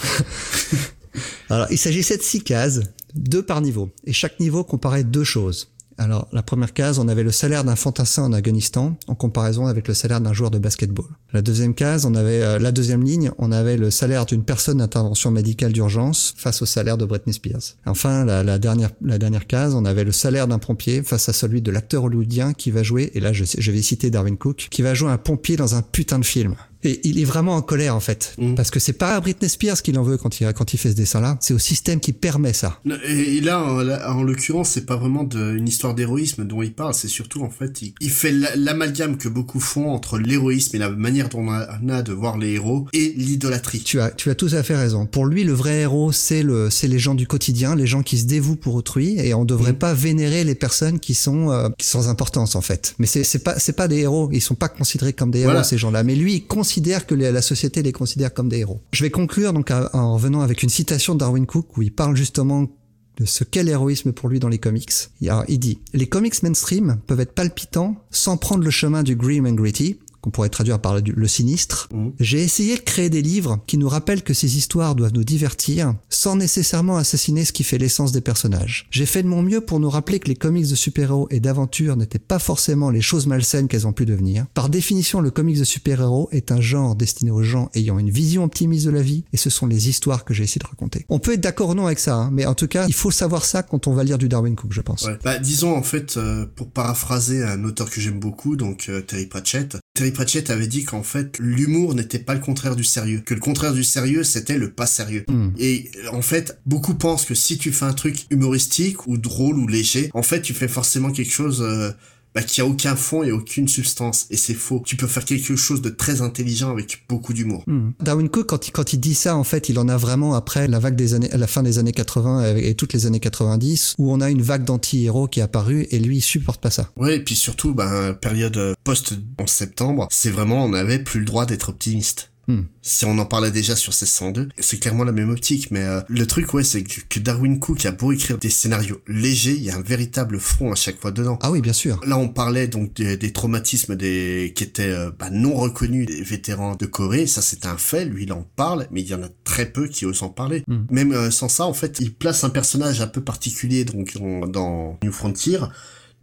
Alors, 1.50 1.66
il 1.70 1.78
s'agissait 1.78 2.16
de 2.16 2.22
six 2.22 2.42
cases, 2.42 2.80
deux 3.14 3.42
par 3.42 3.60
niveau, 3.60 3.90
et 4.04 4.12
chaque 4.12 4.40
niveau 4.40 4.64
comparait 4.64 5.04
deux 5.04 5.24
choses. 5.24 5.73
Alors, 5.98 6.28
la 6.32 6.42
première 6.42 6.72
case, 6.72 6.98
on 6.98 7.08
avait 7.08 7.22
le 7.22 7.30
salaire 7.30 7.64
d'un 7.64 7.76
fantassin 7.76 8.24
en 8.24 8.32
Afghanistan 8.32 8.96
en 9.06 9.14
comparaison 9.14 9.66
avec 9.66 9.86
le 9.86 9.94
salaire 9.94 10.20
d'un 10.20 10.32
joueur 10.32 10.50
de 10.50 10.58
basketball. 10.58 11.06
La 11.32 11.42
deuxième 11.42 11.74
case, 11.74 12.04
on 12.04 12.14
avait 12.14 12.42
euh, 12.42 12.58
la 12.58 12.72
deuxième 12.72 13.04
ligne, 13.04 13.30
on 13.38 13.52
avait 13.52 13.76
le 13.76 13.90
salaire 13.90 14.26
d'une 14.26 14.44
personne 14.44 14.78
d'intervention 14.78 15.30
médicale 15.30 15.72
d'urgence 15.72 16.34
face 16.36 16.62
au 16.62 16.66
salaire 16.66 16.98
de 16.98 17.04
Britney 17.04 17.32
Spears. 17.32 17.76
Enfin, 17.86 18.24
la, 18.24 18.58
dernière 18.58 18.90
la 19.02 19.18
dernière 19.18 19.46
case, 19.46 19.74
on 19.74 19.84
avait 19.84 20.04
le 20.04 20.12
salaire 20.12 20.48
d'un 20.48 20.58
pompier 20.58 21.02
face 21.02 21.28
à 21.28 21.32
celui 21.32 21.62
de 21.62 21.70
l'acteur 21.70 22.04
hollywoodien 22.04 22.52
qui 22.54 22.70
va 22.70 22.82
jouer, 22.82 23.10
et 23.14 23.20
là 23.20 23.32
je, 23.32 23.44
je 23.56 23.70
vais 23.70 23.82
citer 23.82 24.10
Darwin 24.10 24.36
Cook, 24.36 24.68
qui 24.70 24.82
va 24.82 24.94
jouer 24.94 25.10
un 25.10 25.18
pompier 25.18 25.56
dans 25.56 25.74
un 25.74 25.82
putain 25.82 26.18
de 26.18 26.24
film. 26.24 26.56
Et 26.84 27.00
il 27.04 27.18
est 27.18 27.24
vraiment 27.24 27.54
en 27.56 27.62
colère 27.62 27.94
en 27.96 28.00
fait, 28.00 28.34
Mm. 28.38 28.54
parce 28.54 28.70
que 28.70 28.78
c'est 28.80 28.92
pas 28.92 29.14
à 29.16 29.20
Britney 29.20 29.48
Spears 29.48 29.80
qu'il 29.82 29.98
en 29.98 30.02
veut 30.02 30.16
quand 30.16 30.40
il 30.40 30.52
quand 30.52 30.74
il 30.74 30.76
fait 30.78 30.90
ce 30.90 30.94
dessin-là, 30.96 31.38
c'est 31.40 31.54
au 31.54 31.58
système 31.58 32.00
qui 32.00 32.12
permet 32.12 32.52
ça. 32.52 32.78
Et, 33.08 33.40
là, 33.40 33.62
en, 33.62 33.88
en 34.18 34.22
l'occurrence, 34.22 34.70
c'est 34.70 34.86
pas 34.86 34.96
vraiment 34.96 35.24
de, 35.24 35.54
une 35.56 35.66
histoire 35.68 35.94
d'héroïsme 35.94 36.44
dont 36.44 36.62
il 36.62 36.72
parle, 36.72 36.94
c'est 36.94 37.08
surtout 37.08 37.42
en 37.42 37.50
fait, 37.50 37.80
il, 37.82 37.94
il 38.00 38.10
fait 38.10 38.32
la- 38.32 38.54
l'amalgame 38.56 39.16
que 39.16 39.28
beaucoup 39.28 39.60
font 39.60 39.90
entre 39.90 40.18
l'héroïsme 40.18 40.76
et 40.76 40.78
la 40.78 40.90
manière 40.90 41.28
dont 41.28 41.40
on 41.40 41.50
a, 41.50 42.02
de 42.02 42.12
voir 42.12 42.36
les 42.38 42.52
héros 42.52 42.86
et 42.92 43.14
l'idolâtrie. 43.16 43.82
Tu 43.84 44.00
as 44.00 44.10
tu 44.10 44.30
as 44.30 44.34
tout 44.34 44.48
à 44.52 44.62
fait 44.62 44.76
raison. 44.76 45.06
Pour 45.06 45.26
lui, 45.26 45.44
le 45.44 45.52
vrai 45.52 45.80
héros, 45.82 46.12
c'est 46.12 46.42
le 46.42 46.68
c'est 46.70 46.88
les 46.88 46.98
gens 46.98 47.14
du 47.14 47.26
quotidien, 47.26 47.74
les 47.76 47.86
gens 47.86 48.02
qui 48.02 48.18
se 48.18 48.24
dévouent 48.24 48.56
pour 48.56 48.74
autrui, 48.74 49.16
et 49.18 49.32
on 49.34 49.44
devrait 49.44 49.72
Mm. 49.72 49.78
pas 49.78 49.94
vénérer 49.94 50.44
les 50.44 50.54
personnes 50.54 50.98
qui 51.00 51.14
sont 51.14 51.50
euh, 51.50 51.68
qui 51.78 51.86
sont 51.86 52.02
sans 52.02 52.08
importance 52.08 52.54
en 52.56 52.60
fait. 52.60 52.94
Mais 52.98 53.06
c'est 53.06 53.24
c'est 53.24 53.38
pas 53.38 53.58
c'est 53.58 53.74
pas 53.76 53.88
des 53.88 53.98
héros, 53.98 54.28
ils 54.32 54.40
sont 54.42 54.54
pas 54.56 54.68
considérés 54.68 55.12
comme 55.12 55.30
des 55.30 55.40
héros 55.40 55.50
Voilà. 55.52 55.64
ces 55.64 55.78
gens-là. 55.78 56.02
Mais 56.02 56.14
lui, 56.16 56.34
il 56.34 56.44
considère 56.46 56.73
que 56.82 57.14
les- 57.14 57.30
la 57.32 57.42
société 57.42 57.82
les 57.82 57.92
considère 57.92 58.32
comme 58.34 58.48
des 58.48 58.58
héros. 58.58 58.80
Je 58.92 59.02
vais 59.04 59.10
conclure 59.10 59.52
donc 59.52 59.70
en 59.70 60.14
revenant 60.14 60.40
avec 60.40 60.62
une 60.62 60.68
citation 60.68 61.14
de 61.14 61.20
Darwin 61.20 61.46
Cook 61.46 61.76
où 61.76 61.82
il 61.82 61.92
parle 61.92 62.16
justement 62.16 62.68
de 63.16 63.24
ce 63.26 63.44
qu'est 63.44 63.62
l'héroïsme 63.62 64.12
pour 64.12 64.28
lui 64.28 64.40
dans 64.40 64.48
les 64.48 64.58
comics. 64.58 64.90
Alors, 65.22 65.44
il 65.48 65.58
dit 65.60 65.78
Les 65.92 66.08
comics 66.08 66.42
mainstream 66.42 66.98
peuvent 67.06 67.20
être 67.20 67.32
palpitants 67.32 67.96
sans 68.10 68.36
prendre 68.36 68.64
le 68.64 68.70
chemin 68.70 69.02
du 69.04 69.14
grim 69.14 69.46
and 69.46 69.52
gritty, 69.54 69.98
qu'on 70.24 70.30
pourrait 70.30 70.48
traduire 70.48 70.78
par 70.80 70.98
le, 70.98 71.28
sinistre. 71.28 71.90
Mhm. 71.92 72.12
J'ai 72.18 72.42
essayé 72.42 72.76
de 72.76 72.80
créer 72.80 73.10
des 73.10 73.20
livres 73.20 73.60
qui 73.66 73.76
nous 73.76 73.90
rappellent 73.90 74.22
que 74.22 74.32
ces 74.32 74.56
histoires 74.56 74.94
doivent 74.94 75.12
nous 75.12 75.22
divertir 75.22 75.94
sans 76.08 76.34
nécessairement 76.34 76.96
assassiner 76.96 77.44
ce 77.44 77.52
qui 77.52 77.62
fait 77.62 77.76
l'essence 77.76 78.10
des 78.10 78.22
personnages. 78.22 78.86
J'ai 78.90 79.04
fait 79.04 79.22
de 79.22 79.28
mon 79.28 79.42
mieux 79.42 79.60
pour 79.60 79.80
nous 79.80 79.90
rappeler 79.90 80.20
que 80.20 80.28
les 80.28 80.34
comics 80.34 80.66
de 80.66 80.74
super-héros 80.74 81.28
et 81.30 81.40
d'aventure 81.40 81.98
n'étaient 81.98 82.18
pas 82.18 82.38
forcément 82.38 82.88
les 82.88 83.02
choses 83.02 83.26
malsaines 83.26 83.68
qu'elles 83.68 83.86
ont 83.86 83.92
pu 83.92 84.06
devenir. 84.06 84.46
Par 84.54 84.70
définition, 84.70 85.20
le 85.20 85.30
comics 85.30 85.58
de 85.58 85.64
super-héros 85.64 86.30
est 86.32 86.50
un 86.52 86.60
genre 86.62 86.96
destiné 86.96 87.30
aux 87.30 87.42
gens 87.42 87.68
ayant 87.74 87.98
une 87.98 88.10
vision 88.10 88.44
optimiste 88.44 88.86
de 88.86 88.92
la 88.92 89.02
vie 89.02 89.24
et 89.34 89.36
ce 89.36 89.50
sont 89.50 89.66
les 89.66 89.90
histoires 89.90 90.24
que 90.24 90.32
j'ai 90.32 90.44
essayé 90.44 90.60
de 90.62 90.68
raconter. 90.68 91.04
On 91.10 91.18
peut 91.18 91.34
être 91.34 91.42
d'accord 91.42 91.68
ou 91.68 91.74
non 91.74 91.84
avec 91.84 91.98
ça, 91.98 92.16
hein, 92.16 92.30
mais 92.32 92.46
en 92.46 92.54
tout 92.54 92.68
cas, 92.68 92.86
il 92.88 92.94
faut 92.94 93.10
savoir 93.10 93.44
ça 93.44 93.62
quand 93.62 93.88
on 93.88 93.92
va 93.92 94.04
lire 94.04 94.16
du 94.16 94.30
Darwin 94.30 94.56
Cook, 94.56 94.72
je 94.72 94.80
pense. 94.80 95.02
Ouais. 95.02 95.18
Bah, 95.22 95.38
disons 95.38 95.76
en 95.76 95.82
fait, 95.82 96.16
euh, 96.16 96.46
pour 96.56 96.70
paraphraser 96.70 97.44
un 97.44 97.62
auteur 97.64 97.90
que 97.90 98.00
j'aime 98.00 98.18
beaucoup, 98.18 98.56
donc 98.56 98.86
euh, 98.88 99.02
Terry 99.02 99.26
Pratchett. 99.26 99.76
Terry 99.94 100.12
Pratchett 100.14 100.48
avait 100.48 100.66
dit 100.66 100.84
qu'en 100.84 101.02
fait, 101.02 101.38
l'humour 101.38 101.94
n'était 101.94 102.18
pas 102.18 102.32
le 102.34 102.40
contraire 102.40 102.76
du 102.76 102.84
sérieux, 102.84 103.22
que 103.24 103.34
le 103.34 103.40
contraire 103.40 103.74
du 103.74 103.84
sérieux 103.84 104.24
c'était 104.24 104.56
le 104.56 104.70
pas 104.70 104.86
sérieux. 104.86 105.24
Hmm. 105.28 105.50
Et 105.58 105.90
en 106.10 106.22
fait, 106.22 106.58
beaucoup 106.64 106.94
pensent 106.94 107.26
que 107.26 107.34
si 107.34 107.58
tu 107.58 107.72
fais 107.72 107.84
un 107.84 107.92
truc 107.92 108.26
humoristique 108.30 109.06
ou 109.06 109.18
drôle 109.18 109.58
ou 109.58 109.68
léger, 109.68 110.10
en 110.14 110.22
fait, 110.22 110.40
tu 110.40 110.54
fais 110.54 110.68
forcément 110.68 111.10
quelque 111.12 111.32
chose 111.32 111.62
euh, 111.62 111.90
bah, 112.34 112.42
qui 112.42 112.60
a 112.60 112.66
aucun 112.66 112.96
fond 112.96 113.22
et 113.22 113.32
aucune 113.32 113.68
substance. 113.68 114.26
Et 114.30 114.36
c'est 114.36 114.54
faux. 114.54 114.82
Tu 114.84 114.96
peux 114.96 115.06
faire 115.06 115.24
quelque 115.24 115.56
chose 115.56 115.82
de 115.82 115.90
très 115.90 116.20
intelligent 116.20 116.70
avec 116.70 117.04
beaucoup 117.08 117.32
d'humour. 117.32 117.62
Hmm. 117.66 117.90
Darwin 118.00 118.28
Cook, 118.28 118.46
quand 118.46 118.68
il, 118.68 118.72
quand 118.72 118.92
il 118.92 118.98
dit 118.98 119.14
ça, 119.14 119.36
en 119.36 119.44
fait, 119.44 119.68
il 119.68 119.78
en 119.78 119.88
a 119.88 119.96
vraiment 119.96 120.34
après 120.34 120.66
la 120.68 120.78
vague 120.78 120.96
des 120.96 121.14
années, 121.14 121.30
la 121.32 121.46
fin 121.46 121.62
des 121.62 121.78
années 121.78 121.92
80 121.92 122.56
et 122.56 122.74
toutes 122.74 122.92
les 122.92 123.06
années 123.06 123.20
90, 123.20 123.94
où 123.98 124.12
on 124.12 124.20
a 124.20 124.30
une 124.30 124.42
vague 124.42 124.64
d'anti-héros 124.64 125.28
qui 125.28 125.40
est 125.40 125.42
apparue 125.42 125.86
et 125.90 125.98
lui, 125.98 126.16
il 126.18 126.22
supporte 126.22 126.60
pas 126.60 126.70
ça. 126.70 126.90
Ouais, 126.96 127.16
et 127.16 127.20
puis 127.20 127.34
surtout, 127.36 127.74
ben, 127.74 128.14
période 128.14 128.56
euh, 128.56 128.74
post-11 128.84 129.46
septembre, 129.46 130.08
c'est 130.10 130.30
vraiment, 130.30 130.64
on 130.64 130.70
n'avait 130.70 130.98
plus 130.98 131.20
le 131.20 131.26
droit 131.26 131.46
d'être 131.46 131.68
optimiste. 131.68 132.30
Hmm. 132.48 132.62
Si 132.82 133.04
on 133.04 133.18
en 133.18 133.26
parlait 133.26 133.50
déjà 133.50 133.76
sur 133.76 133.92
1602, 133.92 134.48
c'est 134.58 134.78
clairement 134.78 135.04
la 135.04 135.12
même 135.12 135.30
optique, 135.30 135.70
mais 135.70 135.82
euh, 135.82 136.00
le 136.08 136.26
truc, 136.26 136.52
ouais, 136.52 136.64
c'est 136.64 136.82
que, 136.82 137.00
que 137.08 137.18
Darwin 137.18 137.58
Cook 137.58 137.86
a 137.86 137.92
beau 137.92 138.12
écrire 138.12 138.38
des 138.38 138.50
scénarios 138.50 139.00
légers, 139.06 139.54
il 139.54 139.62
y 139.62 139.70
a 139.70 139.76
un 139.76 139.82
véritable 139.82 140.38
front 140.38 140.72
à 140.72 140.74
chaque 140.74 141.00
fois 141.00 141.10
dedans. 141.10 141.38
Ah 141.42 141.50
oui, 141.50 141.60
bien 141.60 141.72
sûr. 141.72 142.00
Là, 142.06 142.18
on 142.18 142.28
parlait 142.28 142.68
donc 142.68 142.94
des, 142.94 143.16
des 143.16 143.32
traumatismes 143.32 143.96
des 143.96 144.52
qui 144.54 144.64
étaient 144.64 144.90
euh, 144.90 145.10
bah, 145.18 145.30
non 145.30 145.54
reconnus 145.54 146.06
des 146.06 146.22
vétérans 146.22 146.76
de 146.76 146.86
Corée. 146.86 147.26
Ça, 147.26 147.42
c'est 147.42 147.66
un 147.66 147.76
fait. 147.76 148.04
Lui, 148.04 148.24
il 148.24 148.32
en 148.32 148.46
parle, 148.56 148.86
mais 148.90 149.00
il 149.00 149.08
y 149.08 149.14
en 149.14 149.22
a 149.22 149.28
très 149.44 149.66
peu 149.66 149.88
qui 149.88 150.04
osent 150.06 150.22
en 150.22 150.28
parler. 150.28 150.62
Mm. 150.66 150.76
Même 150.90 151.12
euh, 151.12 151.30
sans 151.30 151.48
ça, 151.48 151.64
en 151.64 151.74
fait, 151.74 151.98
il 152.00 152.12
place 152.14 152.44
un 152.44 152.50
personnage 152.50 153.00
un 153.00 153.06
peu 153.06 153.22
particulier 153.22 153.84
donc 153.84 154.16
dans 154.50 154.98
New 155.02 155.12
Frontier. 155.12 155.58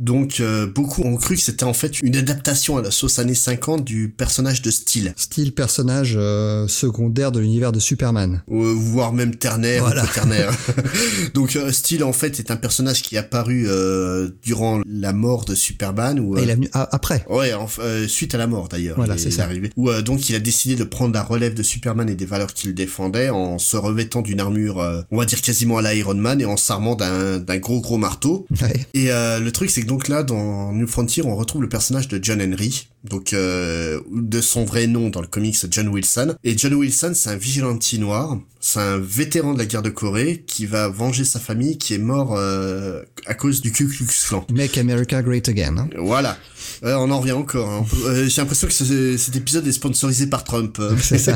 Donc, 0.02 0.40
euh, 0.40 0.66
beaucoup 0.68 1.04
ont 1.04 1.16
cru 1.16 1.36
que 1.36 1.42
c'était 1.42 1.64
en 1.64 1.74
fait 1.74 2.00
une 2.02 2.16
adaptation 2.16 2.78
à 2.78 2.82
la 2.82 2.90
sauce 2.92 3.20
années 3.20 3.36
50 3.36 3.84
du 3.86 4.10
personnage 4.10 4.62
de 4.64 4.72
Steel, 4.72 5.14
Style 5.16 5.54
personnage 5.54 6.16
euh, 6.18 6.68
secondaire 6.68 7.32
de 7.32 7.40
l'univers 7.40 7.72
de 7.72 7.80
Superman. 7.80 8.42
ou, 8.48 8.64
euh, 8.66 8.74
voire 8.76 9.14
même 9.14 9.36
ternaire 9.36 9.84
Voilà. 9.84 10.04
ou 10.04 10.06
quaternaire. 10.08 10.52
donc, 11.36 11.56
euh, 11.56 11.72
Steel 11.72 12.04
en 12.04 12.14
fait 12.14 12.40
est 12.40 12.50
un 12.52 12.56
personnage 12.56 13.02
qui 13.04 13.16
est 13.16 13.20
apparu 13.20 13.66
euh, 13.68 14.30
durant 14.44 14.82
la 14.88 15.14
mort 15.14 15.46
de 15.46 15.54
Superman 15.56 16.20
ou 16.20 16.38
Et 16.38 16.44
il 16.44 16.50
est 16.50 16.56
venu 16.56 16.70
a- 16.74 16.90
après. 16.96 17.24
Ouais, 17.30 17.52
euh, 17.80 18.08
suite 18.08 18.34
à 18.36 18.38
la 18.40 18.48
mort 18.48 18.68
d'ailleurs. 18.70 18.96
Voilà, 18.98 19.14
il 19.16 19.20
est- 19.20 19.24
c'est 19.24 19.32
ça. 19.32 19.44
Arrivé. 19.44 19.70
Où 19.78 19.90
euh, 19.90 20.02
donc 20.02 20.30
il 20.30 20.36
a 20.36 20.40
décidé 20.40 20.76
de 20.76 20.84
prendre 20.84 21.14
la 21.14 21.24
relève 21.24 21.54
de 21.54 21.64
Superman 21.64 22.10
et 22.10 22.16
des 22.16 22.26
valeurs 22.26 22.54
qu'il 22.54 22.74
défendait 22.74 23.30
en 23.30 23.60
se 23.60 23.78
revêtant 23.78 24.22
d'une 24.22 24.40
armure, 24.40 24.80
euh, 24.80 25.02
on 25.12 25.18
va 25.18 25.26
dire 25.26 25.42
quasiment 25.42 25.78
à 25.78 25.82
la 25.84 25.94
Iron 25.94 26.16
Man 26.16 26.42
et 26.42 26.46
en 26.46 26.58
s'armant 26.58 26.96
d'un 26.96 27.38
d'un 27.38 27.58
gros 27.58 27.82
gros 27.82 27.98
marteau. 27.98 28.46
Ouais. 28.62 28.86
Et 28.94 29.12
euh, 29.12 29.40
le 29.40 29.52
truc 29.52 29.70
c'est 29.70 29.82
que 29.82 29.88
donc 29.92 30.08
là 30.08 30.24
dans 30.24 30.72
New 30.72 30.88
Frontier 30.88 31.22
on 31.26 31.36
retrouve 31.36 31.62
le 31.64 31.68
personnage 31.68 32.08
de 32.08 32.18
John 32.24 32.42
Henry, 32.42 32.88
donc 33.04 33.34
euh, 33.34 34.00
de 34.10 34.40
son 34.40 34.64
vrai 34.64 34.88
nom 34.88 35.10
dans 35.10 35.20
le 35.20 35.28
comics 35.28 35.58
John 35.70 35.90
Wilson. 35.90 36.34
Et 36.46 36.58
John 36.58 36.76
Wilson 36.76 37.12
c'est 37.14 37.30
un 37.30 37.36
vigilante 37.36 37.92
noir, 38.00 38.40
c'est 38.62 38.80
un 38.80 38.98
vétéran 38.98 39.54
de 39.54 39.58
la 39.60 39.66
guerre 39.66 39.82
de 39.82 39.90
Corée 39.90 40.46
qui 40.48 40.66
va 40.66 40.88
venger 40.88 41.26
sa 41.26 41.42
famille 41.42 41.78
qui 41.78 41.94
est 41.94 41.98
mort 41.98 42.38
euh, 42.38 43.02
à 43.26 43.34
cause 43.34 43.60
du 43.60 43.74
Ku 43.74 43.90
Klux 43.90 44.08
Klan. 44.30 44.46
Make 44.50 44.78
America 44.78 45.22
Great 45.22 45.50
Again. 45.50 45.78
hein. 45.78 45.90
Voilà. 45.98 46.38
On 46.84 47.12
en 47.12 47.20
revient 47.20 47.32
encore. 47.34 47.70
hein. 47.70 47.86
Euh, 48.06 48.28
J'ai 48.28 48.42
l'impression 48.42 48.68
que 48.68 48.74
ce- 48.74 49.18
cet 49.18 49.36
épisode 49.36 49.68
est 49.68 49.72
sponsorisé 49.72 50.28
par 50.28 50.44
Trump. 50.44 50.78
euh. 50.80 50.96
C'est 51.02 51.20
ça. 51.20 51.34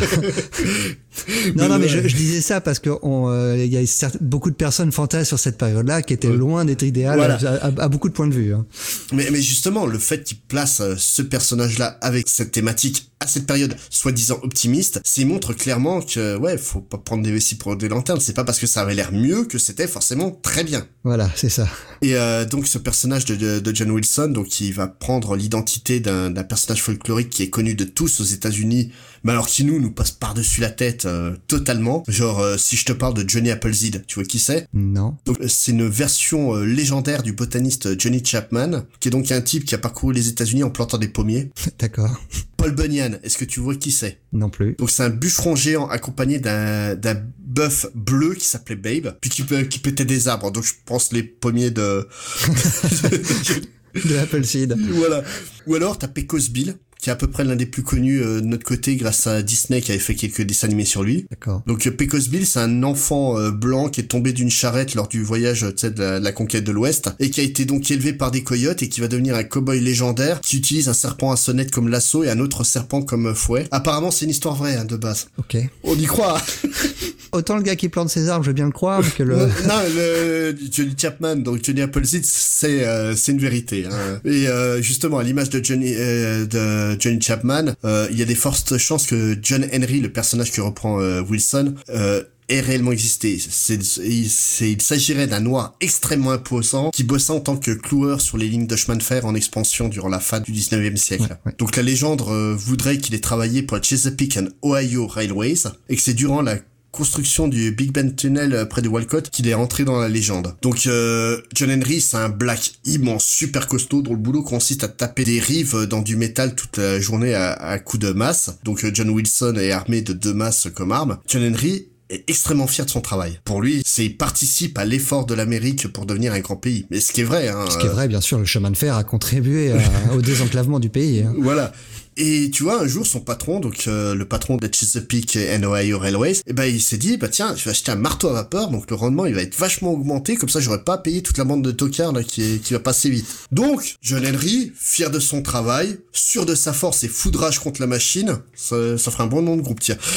non, 1.55 1.69
non, 1.69 1.79
mais 1.79 1.87
je, 1.87 1.99
disais 1.99 2.41
ça 2.41 2.61
parce 2.61 2.79
que 2.79 2.89
euh, 2.89 3.63
il 3.63 3.71
y 3.71 3.77
a 3.77 3.85
certes- 3.85 4.17
beaucoup 4.21 4.49
de 4.49 4.55
personnes 4.55 4.91
fantasment 4.91 5.25
sur 5.25 5.39
cette 5.39 5.57
période-là 5.57 6.01
qui 6.01 6.13
étaient 6.13 6.27
Ouais. 6.27 6.35
loin 6.35 6.65
d'être 6.65 6.83
idéales 6.83 7.17
Voilà. 7.17 7.35
à, 7.35 7.67
à- 7.67 7.83
à 7.83 7.87
beaucoup 7.89 8.09
de 8.09 8.13
points 8.13 8.27
de 8.27 8.33
vue. 8.33 8.53
hein. 8.53 8.65
Mais, 9.13 9.29
mais 9.31 9.41
justement, 9.41 9.85
le 9.85 9.99
fait 9.99 10.23
qu'il 10.23 10.39
place 10.39 10.81
ce 10.97 11.21
personnage-là 11.21 11.97
avec 12.01 12.27
cette 12.27 12.51
thématique 12.51 13.11
à 13.21 13.27
cette 13.27 13.47
période 13.47 13.75
soi-disant 13.89 14.39
optimiste, 14.43 14.99
c'est 15.03 15.25
montre 15.25 15.53
clairement 15.53 16.01
que 16.01 16.35
ouais, 16.37 16.57
faut 16.57 16.81
pas 16.81 16.97
prendre 16.97 17.23
des 17.23 17.31
vessies 17.31 17.55
pour 17.55 17.75
des 17.75 17.87
lanternes. 17.87 18.19
C'est 18.19 18.33
pas 18.33 18.43
parce 18.43 18.59
que 18.59 18.67
ça 18.67 18.81
avait 18.81 18.93
l'air 18.93 19.11
mieux 19.13 19.45
que 19.45 19.57
c'était 19.57 19.87
forcément 19.87 20.31
très 20.31 20.63
bien. 20.63 20.85
Voilà, 21.03 21.29
c'est 21.35 21.49
ça. 21.49 21.67
Et 22.01 22.15
euh, 22.15 22.45
donc 22.45 22.67
ce 22.67 22.77
personnage 22.77 23.25
de, 23.25 23.35
de, 23.35 23.59
de 23.59 23.75
John 23.75 23.89
Wilson, 23.91 24.27
donc 24.33 24.47
qui 24.47 24.71
va 24.71 24.87
prendre 24.87 25.34
l'identité 25.35 25.99
d'un 25.99 26.31
personnage 26.43 26.81
folklorique 26.81 27.29
qui 27.29 27.43
est 27.43 27.49
connu 27.49 27.75
de 27.75 27.83
tous 27.83 28.21
aux 28.21 28.25
États-Unis, 28.25 28.91
mais 29.23 29.31
alors 29.31 29.47
qui 29.47 29.63
nous 29.63 29.79
nous 29.79 29.91
passe 29.91 30.11
par-dessus 30.11 30.61
la 30.61 30.69
tête 30.69 31.05
euh, 31.05 31.35
totalement. 31.47 32.03
Genre 32.07 32.39
euh, 32.39 32.57
si 32.57 32.75
je 32.75 32.85
te 32.85 32.93
parle 32.93 33.13
de 33.15 33.27
Johnny 33.27 33.51
Appleseed, 33.51 34.05
tu 34.07 34.15
vois 34.15 34.23
qui 34.23 34.39
c'est? 34.39 34.67
Non. 34.73 35.17
Donc 35.25 35.39
euh, 35.41 35.47
c'est 35.47 35.71
une 35.71 35.87
version 35.87 36.55
légendaire 36.55 37.23
du 37.23 37.33
botaniste 37.33 37.99
Johnny 37.99 38.23
Chapman, 38.23 38.83
qui 38.99 39.07
est 39.07 39.11
donc 39.11 39.31
un 39.31 39.41
type 39.41 39.65
qui 39.65 39.75
a 39.75 39.77
parcouru 39.77 40.13
les 40.13 40.29
États-Unis 40.29 40.63
en 40.63 40.69
plantant 40.69 40.97
des 40.97 41.07
pommiers. 41.07 41.51
D'accord. 41.79 42.21
Paul 42.57 42.73
Bunyan, 42.73 43.17
est-ce 43.23 43.37
que 43.37 43.45
tu 43.45 43.59
vois 43.59 43.75
qui 43.75 43.91
c'est? 43.91 44.19
Non 44.31 44.49
plus. 44.49 44.75
Donc 44.79 44.89
c'est 44.89 45.03
un 45.03 45.09
bûcheron 45.09 45.55
géant 45.55 45.87
accompagné 45.87 46.39
d'un 46.39 46.95
bœuf 47.39 47.87
bleu 47.95 48.33
qui 48.35 48.45
s'appelait 48.45 48.75
Babe, 48.75 49.15
puis 49.21 49.29
qui, 49.29 49.43
qui 49.69 49.79
pétait 49.79 50.05
des 50.05 50.27
arbres. 50.27 50.51
Donc 50.51 50.63
je 50.63 50.73
pense 50.85 51.11
les 51.11 51.23
pommiers 51.23 51.71
de 51.71 52.07
de 54.03 54.17
Appleseed. 54.17 54.75
Voilà. 54.91 55.23
Ou 55.67 55.75
alors 55.75 55.97
t'as 55.97 56.07
Pecos 56.07 56.49
Bill, 56.51 56.75
qui 57.05 57.11
est 57.11 57.13
à 57.13 57.15
peu 57.15 57.27
près 57.27 57.43
l'un 57.43 57.55
des 57.55 57.67
plus 57.67 57.83
connus 57.83 58.23
euh, 58.23 58.41
de 58.41 58.47
notre 58.47 58.63
côté 58.63 58.95
grâce 58.95 59.27
à 59.27 59.43
Disney 59.43 59.79
qui 59.79 59.91
avait 59.91 59.99
fait 59.99 60.15
quelques 60.15 60.41
dessins 60.41 60.65
animés 60.65 60.85
sur 60.85 61.03
lui. 61.03 61.27
D'accord. 61.29 61.61
Donc 61.67 61.85
euh, 61.85 61.91
Pecos 61.91 62.29
Bill, 62.31 62.47
c'est 62.47 62.57
un 62.57 62.81
enfant 62.81 63.37
euh, 63.37 63.51
blanc 63.51 63.89
qui 63.89 64.01
est 64.01 64.05
tombé 64.05 64.33
d'une 64.33 64.49
charrette 64.49 64.95
lors 64.95 65.07
du 65.07 65.21
voyage 65.21 65.61
de, 65.61 66.01
la, 66.01 66.19
de 66.19 66.23
la 66.23 66.31
conquête 66.31 66.63
de 66.63 66.71
l'Ouest 66.71 67.11
et 67.19 67.29
qui 67.29 67.41
a 67.41 67.43
été 67.43 67.65
donc 67.65 67.91
élevé 67.91 68.11
par 68.11 68.31
des 68.31 68.41
coyotes 68.41 68.81
et 68.81 68.89
qui 68.89 69.01
va 69.01 69.07
devenir 69.07 69.35
un 69.35 69.43
cowboy 69.43 69.81
légendaire 69.81 70.41
qui 70.41 70.57
utilise 70.57 70.89
un 70.89 70.95
serpent 70.95 71.31
à 71.31 71.35
sonnette 71.35 71.69
comme 71.69 71.89
lasso 71.89 72.23
et 72.23 72.29
un 72.31 72.39
autre 72.39 72.63
serpent 72.63 73.03
comme 73.03 73.35
fouet. 73.35 73.67
Apparemment, 73.69 74.09
c'est 74.09 74.25
une 74.25 74.31
histoire 74.31 74.55
vraie 74.55 74.75
hein, 74.75 74.85
de 74.85 74.95
base. 74.95 75.27
Ok. 75.37 75.57
On 75.83 75.93
y 75.93 76.05
croit. 76.05 76.41
Autant 77.35 77.57
le 77.57 77.63
gars 77.63 77.75
qui 77.75 77.89
plante 77.89 78.09
ses 78.09 78.29
arbres, 78.29 78.45
je 78.45 78.51
veux 78.51 78.53
bien 78.53 78.65
le 78.65 78.71
croire, 78.71 79.01
que 79.13 79.21
le... 79.21 79.35
non, 79.35 79.81
le 79.93 80.55
Johnny 80.71 80.95
Chapman, 80.97 81.35
donc 81.35 81.59
Johnny 81.65 81.81
Appleseed, 81.81 82.23
c'est 82.23 82.85
euh, 82.85 83.13
c'est 83.13 83.33
une 83.33 83.39
vérité. 83.39 83.85
Hein. 83.85 84.21
Et 84.23 84.47
euh, 84.47 84.81
justement, 84.81 85.17
à 85.17 85.23
l'image 85.23 85.49
de 85.49 85.61
Johnny 85.61 85.93
euh, 85.97 86.45
de 86.45 86.94
Johnny 86.99 87.21
Chapman, 87.21 87.73
euh, 87.83 88.07
il 88.11 88.17
y 88.17 88.21
a 88.21 88.25
des 88.25 88.35
fortes 88.35 88.77
chances 88.77 89.05
que 89.07 89.37
John 89.41 89.67
Henry, 89.73 89.99
le 90.01 90.11
personnage 90.11 90.51
que 90.51 90.61
reprend 90.61 90.99
euh, 90.99 91.21
Wilson, 91.21 91.75
euh, 91.89 92.23
ait 92.49 92.61
réellement 92.61 92.91
existé. 92.91 93.39
C'est, 93.39 93.79
il, 94.03 94.81
s'agirait 94.81 95.27
d'un 95.27 95.39
noir 95.39 95.75
extrêmement 95.81 96.31
imposant 96.31 96.91
qui 96.91 97.03
bossait 97.03 97.31
en 97.31 97.39
tant 97.39 97.57
que 97.57 97.71
cloueur 97.71 98.21
sur 98.21 98.37
les 98.37 98.47
lignes 98.47 98.67
de 98.67 98.75
chemin 98.75 98.97
de 98.97 99.03
fer 99.03 99.25
en 99.25 99.35
expansion 99.35 99.87
durant 99.87 100.09
la 100.09 100.19
fin 100.19 100.39
du 100.39 100.51
19e 100.51 100.95
siècle. 100.95 101.23
Ouais, 101.23 101.37
ouais. 101.47 101.55
Donc 101.57 101.75
la 101.75 101.83
légende 101.83 102.21
euh, 102.27 102.55
voudrait 102.55 102.97
qu'il 102.97 103.15
ait 103.15 103.19
travaillé 103.19 103.63
pour 103.63 103.77
la 103.77 103.83
Chesapeake 103.83 104.37
and 104.37 104.47
Ohio 104.63 105.07
Railways 105.07 105.63
et 105.89 105.95
que 105.95 106.01
c'est 106.01 106.13
durant 106.13 106.41
la 106.41 106.57
construction 106.95 107.47
du 107.47 107.71
Big 107.71 107.91
Ben 107.91 108.15
Tunnel 108.15 108.53
euh, 108.53 108.65
près 108.65 108.81
de 108.81 108.87
Walcott 108.87 109.29
qu'il 109.29 109.47
est 109.47 109.53
rentré 109.53 109.83
dans 109.83 109.99
la 109.99 110.07
légende. 110.07 110.55
Donc 110.61 110.87
euh, 110.87 111.41
John 111.53 111.71
Henry, 111.71 112.01
c'est 112.01 112.17
un 112.17 112.29
black 112.29 112.73
immense, 112.85 113.25
super 113.25 113.67
costaud, 113.67 114.01
dont 114.01 114.11
le 114.11 114.17
boulot 114.17 114.43
consiste 114.43 114.83
à 114.83 114.87
taper 114.87 115.23
des 115.25 115.39
rives 115.39 115.75
euh, 115.75 115.85
dans 115.85 116.01
du 116.01 116.15
métal 116.15 116.55
toute 116.55 116.77
la 116.77 116.99
journée 116.99 117.33
à, 117.33 117.51
à 117.53 117.79
coups 117.79 118.05
de 118.05 118.11
masse. 118.11 118.57
Donc 118.63 118.83
euh, 118.83 118.91
John 118.93 119.09
Wilson 119.09 119.55
est 119.59 119.71
armé 119.71 120.01
de 120.01 120.13
deux 120.13 120.33
masses 120.33 120.67
comme 120.73 120.91
arme. 120.91 121.17
John 121.27 121.43
Henry 121.45 121.87
est 122.09 122.23
extrêmement 122.29 122.67
fier 122.67 122.85
de 122.85 122.91
son 122.91 123.01
travail. 123.01 123.39
Pour 123.45 123.61
lui, 123.63 123.81
c'est 123.83 124.05
il 124.05 124.15
participe 124.15 124.77
à 124.77 124.85
l'effort 124.85 125.25
de 125.25 125.33
l'Amérique 125.33 125.87
pour 125.87 126.05
devenir 126.05 126.33
un 126.33 126.39
grand 126.39 126.55
pays. 126.55 126.85
Mais 126.91 126.99
ce 126.99 127.11
qui 127.11 127.21
est 127.21 127.25
vrai, 127.25 127.47
hein. 127.47 127.65
Ce 127.69 127.79
qui 127.79 127.87
est 127.87 127.89
vrai, 127.89 128.07
bien 128.07 128.21
sûr, 128.21 128.37
le 128.37 128.45
chemin 128.45 128.69
de 128.69 128.77
fer 128.77 128.95
a 128.95 129.03
contribué 129.03 129.71
à- 129.71 129.77
au 130.15 130.21
désenclavement 130.21 130.79
du 130.79 130.89
pays. 130.89 131.23
hein. 131.23 131.33
Voilà. 131.39 131.73
Et 132.17 132.49
tu 132.49 132.63
vois, 132.63 132.81
un 132.81 132.87
jour, 132.87 133.05
son 133.05 133.19
patron, 133.19 133.59
donc 133.59 133.87
euh, 133.87 134.15
le 134.15 134.25
patron 134.25 134.55
de 134.55 134.69
Chesapeake 134.71 135.37
and 135.37 135.63
Ohio 135.63 135.99
Railways, 135.99 136.39
eh 136.47 136.53
ben, 136.53 136.63
il 136.63 136.81
s'est 136.81 136.97
dit, 136.97 137.17
bah 137.17 137.27
tiens, 137.27 137.53
je 137.55 137.65
vais 137.65 137.71
acheter 137.71 137.91
un 137.91 137.97
marteau 137.97 138.29
à 138.29 138.33
vapeur, 138.33 138.69
donc 138.69 138.89
le 138.89 138.95
rendement, 138.95 139.25
il 139.25 139.35
va 139.35 139.41
être 139.41 139.57
vachement 139.57 139.91
augmenté, 139.91 140.37
comme 140.37 140.47
ça, 140.47 140.61
j'aurais 140.61 140.83
pas 140.83 140.93
à 140.93 140.97
payer 140.97 141.21
toute 141.21 141.37
la 141.37 141.43
bande 141.43 141.61
de 141.61 141.71
tocards 141.71 142.13
qui, 142.25 142.61
va 142.71 142.79
passer 142.79 143.09
vite. 143.09 143.27
Donc, 143.51 143.95
John 144.01 144.25
Henry, 144.25 144.71
fier 144.79 145.11
de 145.11 145.19
son 145.19 145.41
travail, 145.41 145.97
sûr 146.13 146.45
de 146.45 146.55
sa 146.55 146.71
force 146.71 147.03
et 147.03 147.09
foudrage 147.09 147.59
contre 147.59 147.81
la 147.81 147.87
machine, 147.87 148.37
ça, 148.55 148.97
ça 148.97 149.11
ferait 149.11 149.23
un 149.23 149.27
bon 149.27 149.41
nom 149.41 149.57
de 149.57 149.61
groupe, 149.61 149.81
tiens. 149.81 149.97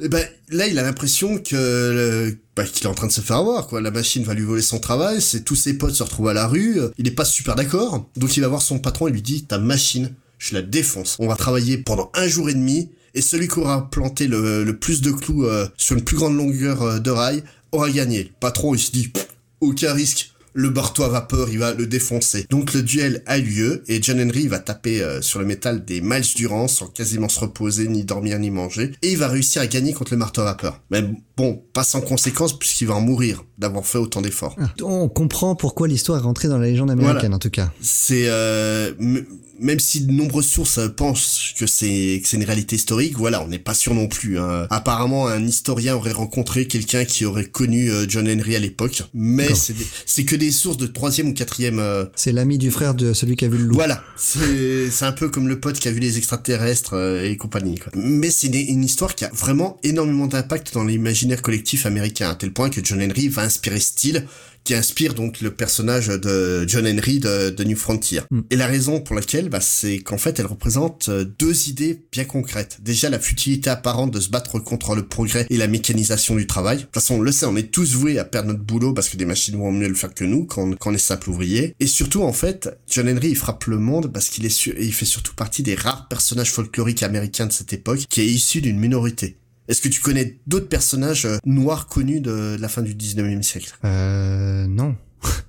Et 0.00 0.08
ben 0.08 0.26
là, 0.50 0.66
il 0.66 0.78
a 0.78 0.82
l'impression 0.82 1.38
que 1.38 2.36
bah, 2.54 2.64
qu'il 2.64 2.84
est 2.84 2.90
en 2.90 2.94
train 2.94 3.06
de 3.06 3.12
se 3.12 3.22
faire 3.22 3.36
avoir 3.36 3.66
quoi. 3.66 3.80
La 3.80 3.90
machine 3.90 4.24
va 4.24 4.34
lui 4.34 4.42
voler 4.42 4.60
son 4.60 4.78
travail, 4.78 5.22
c'est 5.22 5.40
tous 5.40 5.56
ses 5.56 5.78
potes 5.78 5.94
se 5.94 6.02
retrouvent 6.02 6.28
à 6.28 6.34
la 6.34 6.46
rue. 6.46 6.78
Il 6.98 7.08
est 7.08 7.12
pas 7.12 7.24
super 7.24 7.54
d'accord, 7.54 8.06
donc 8.14 8.36
il 8.36 8.40
va 8.40 8.48
voir 8.48 8.60
son 8.60 8.78
patron 8.78 9.08
et 9.08 9.10
lui 9.10 9.22
dit 9.22 9.44
ta 9.44 9.58
machine, 9.58 10.14
je 10.38 10.54
la 10.54 10.62
défonce. 10.62 11.16
On 11.18 11.26
va 11.28 11.36
travailler 11.36 11.78
pendant 11.78 12.10
un 12.14 12.28
jour 12.28 12.48
et 12.50 12.54
demi 12.54 12.90
et 13.14 13.22
celui 13.22 13.48
qui 13.48 13.58
aura 13.58 13.90
planté 13.90 14.26
le, 14.26 14.64
le 14.64 14.76
plus 14.78 15.00
de 15.00 15.10
clous 15.10 15.44
euh, 15.46 15.66
sur 15.76 15.96
une 15.96 16.04
plus 16.04 16.16
grande 16.16 16.36
longueur 16.36 16.82
euh, 16.82 16.98
de 16.98 17.10
rail 17.10 17.42
aura 17.72 17.90
gagné. 17.90 18.24
Le 18.24 18.30
patron 18.40 18.74
il 18.74 18.78
se 18.80 18.90
dit 18.92 19.12
aucun 19.60 19.92
risque. 19.92 20.32
Le 20.58 20.70
marteau 20.70 21.02
à 21.02 21.10
vapeur, 21.10 21.50
il 21.50 21.58
va 21.58 21.74
le 21.74 21.86
défoncer. 21.86 22.46
Donc 22.48 22.72
le 22.72 22.82
duel 22.82 23.22
a 23.26 23.36
lieu 23.36 23.82
et 23.88 24.02
John 24.02 24.18
Henry 24.18 24.48
va 24.48 24.58
taper 24.58 25.02
euh, 25.02 25.20
sur 25.20 25.38
le 25.38 25.44
métal 25.44 25.84
des 25.84 26.00
miles 26.00 26.24
durant 26.34 26.66
sans 26.66 26.86
quasiment 26.86 27.28
se 27.28 27.40
reposer, 27.40 27.88
ni 27.88 28.04
dormir, 28.04 28.38
ni 28.38 28.48
manger. 28.50 28.92
Et 29.02 29.12
il 29.12 29.18
va 29.18 29.28
réussir 29.28 29.60
à 29.60 29.66
gagner 29.66 29.92
contre 29.92 30.12
le 30.14 30.16
marteau 30.16 30.40
à 30.40 30.44
vapeur. 30.44 30.80
Mais 30.90 31.04
bon, 31.36 31.62
pas 31.74 31.84
sans 31.84 32.00
conséquence 32.00 32.58
puisqu'il 32.58 32.86
va 32.86 32.94
en 32.94 33.02
mourir 33.02 33.44
d'avoir 33.58 33.84
fait 33.84 33.98
autant 33.98 34.22
d'efforts. 34.22 34.56
Ah, 34.58 34.72
On 34.82 35.10
comprend 35.10 35.56
pourquoi 35.56 35.88
l'histoire 35.88 36.16
est 36.20 36.22
rentrée 36.22 36.48
dans 36.48 36.56
la 36.56 36.68
légende 36.68 36.90
américaine, 36.90 37.18
Voilà. 37.20 37.36
en 37.36 37.38
tout 37.38 37.50
cas. 37.50 37.70
C'est 37.82 38.24
euh, 38.28 38.92
même 39.60 39.78
si 39.80 40.00
de 40.02 40.12
nombreuses 40.12 40.46
sources 40.48 40.78
euh, 40.78 40.88
pensent 40.88 41.52
que 41.58 41.66
c'est 41.66 42.20
que 42.22 42.28
c'est 42.28 42.36
une 42.36 42.44
réalité 42.44 42.76
historique, 42.76 43.16
voilà, 43.16 43.42
on 43.42 43.48
n'est 43.48 43.58
pas 43.58 43.74
sûr 43.74 43.94
non 43.94 44.06
plus. 44.08 44.38
hein. 44.38 44.66
Apparemment, 44.70 45.26
un 45.28 45.44
historien 45.46 45.94
aurait 45.96 46.12
rencontré 46.12 46.66
quelqu'un 46.66 47.04
qui 47.04 47.24
aurait 47.24 47.44
connu 47.46 47.90
euh, 47.90 48.06
John 48.08 48.28
Henry 48.28 48.56
à 48.56 48.58
l'époque, 48.58 49.02
mais 49.14 49.48
c'est 50.06 50.24
que 50.24 50.36
des 50.36 50.50
sources 50.50 50.76
de 50.76 50.86
troisième 50.86 51.28
ou 51.28 51.34
quatrième. 51.34 51.78
euh, 51.78 52.04
C'est 52.16 52.32
l'ami 52.32 52.58
du 52.58 52.70
frère 52.70 52.94
de 52.94 53.12
celui 53.12 53.36
qui 53.36 53.44
a 53.44 53.48
vu 53.48 53.58
le 53.58 53.64
loup. 53.64 53.74
voilà, 53.74 54.02
c'est 54.16 54.90
c'est 54.90 55.04
un 55.04 55.12
peu 55.12 55.28
comme 55.28 55.48
le 55.48 55.58
pote 55.60 55.78
qui 55.78 55.88
a 55.88 55.90
vu 55.92 56.00
les 56.00 56.18
extraterrestres 56.18 56.94
euh, 56.94 57.24
et 57.24 57.36
compagnie. 57.36 57.78
Quoi. 57.78 57.92
Mais 57.96 58.30
c'est 58.30 58.46
une, 58.48 58.54
une 58.54 58.84
histoire 58.84 59.14
qui 59.14 59.24
a 59.24 59.30
vraiment 59.34 59.78
énormément 59.82 60.26
d'impact 60.26 60.74
dans 60.74 60.84
l'imaginaire 60.84 61.42
collectif 61.42 61.86
américain, 61.86 62.30
à 62.30 62.34
tel 62.34 62.52
point 62.52 62.70
que 62.70 62.80
John 62.84 63.02
Henry 63.02 63.28
va 63.28 63.42
inspirer 63.42 63.80
style 63.80 64.26
qui 64.66 64.74
inspire 64.74 65.14
donc 65.14 65.40
le 65.40 65.52
personnage 65.52 66.08
de 66.08 66.66
John 66.68 66.86
Henry 66.86 67.20
de, 67.20 67.50
de 67.50 67.64
New 67.64 67.76
Frontier. 67.76 68.20
Mm. 68.30 68.40
Et 68.50 68.56
la 68.56 68.66
raison 68.66 69.00
pour 69.00 69.14
laquelle, 69.14 69.48
bah, 69.48 69.60
c'est 69.60 69.98
qu'en 70.00 70.18
fait, 70.18 70.40
elle 70.40 70.46
représente 70.46 71.08
euh, 71.08 71.24
deux 71.38 71.68
idées 71.68 72.02
bien 72.10 72.24
concrètes. 72.24 72.78
Déjà, 72.82 73.08
la 73.08 73.20
futilité 73.20 73.70
apparente 73.70 74.10
de 74.10 74.20
se 74.20 74.28
battre 74.28 74.58
contre 74.58 74.96
le 74.96 75.06
progrès 75.06 75.46
et 75.50 75.56
la 75.56 75.68
mécanisation 75.68 76.34
du 76.34 76.46
travail. 76.48 76.78
De 76.78 76.82
toute 76.82 76.94
façon, 76.94 77.14
on 77.14 77.20
le 77.20 77.30
sait, 77.30 77.46
on 77.46 77.56
est 77.56 77.70
tous 77.70 77.94
voués 77.94 78.18
à 78.18 78.24
perdre 78.24 78.48
notre 78.48 78.64
boulot 78.64 78.92
parce 78.92 79.08
que 79.08 79.16
des 79.16 79.24
machines 79.24 79.56
vont 79.56 79.70
mieux 79.70 79.88
le 79.88 79.94
faire 79.94 80.12
que 80.12 80.24
nous 80.24 80.44
quand, 80.44 80.74
quand 80.76 80.90
on 80.90 80.94
est 80.94 80.98
simple 80.98 81.30
ouvrier. 81.30 81.74
Et 81.78 81.86
surtout, 81.86 82.22
en 82.22 82.32
fait, 82.32 82.68
John 82.90 83.08
Henry, 83.08 83.28
il 83.28 83.36
frappe 83.36 83.66
le 83.66 83.78
monde 83.78 84.12
parce 84.12 84.28
qu'il 84.28 84.44
est 84.44 84.50
su- 84.50 84.74
il 84.78 84.92
fait 84.92 85.04
surtout 85.04 85.34
partie 85.34 85.62
des 85.62 85.76
rares 85.76 86.08
personnages 86.08 86.50
folkloriques 86.50 87.04
américains 87.04 87.46
de 87.46 87.52
cette 87.52 87.72
époque 87.72 88.00
qui 88.10 88.20
est 88.20 88.26
issu 88.26 88.60
d'une 88.60 88.80
minorité. 88.80 89.36
Est-ce 89.68 89.80
que 89.80 89.88
tu 89.88 90.00
connais 90.00 90.38
d'autres 90.46 90.68
personnages 90.68 91.26
euh, 91.26 91.38
noirs 91.44 91.86
connus 91.88 92.20
de 92.20 92.56
la 92.60 92.68
fin 92.68 92.82
du 92.82 92.94
19e 92.94 93.42
siècle? 93.42 93.76
Euh, 93.84 94.66
non. 94.66 94.96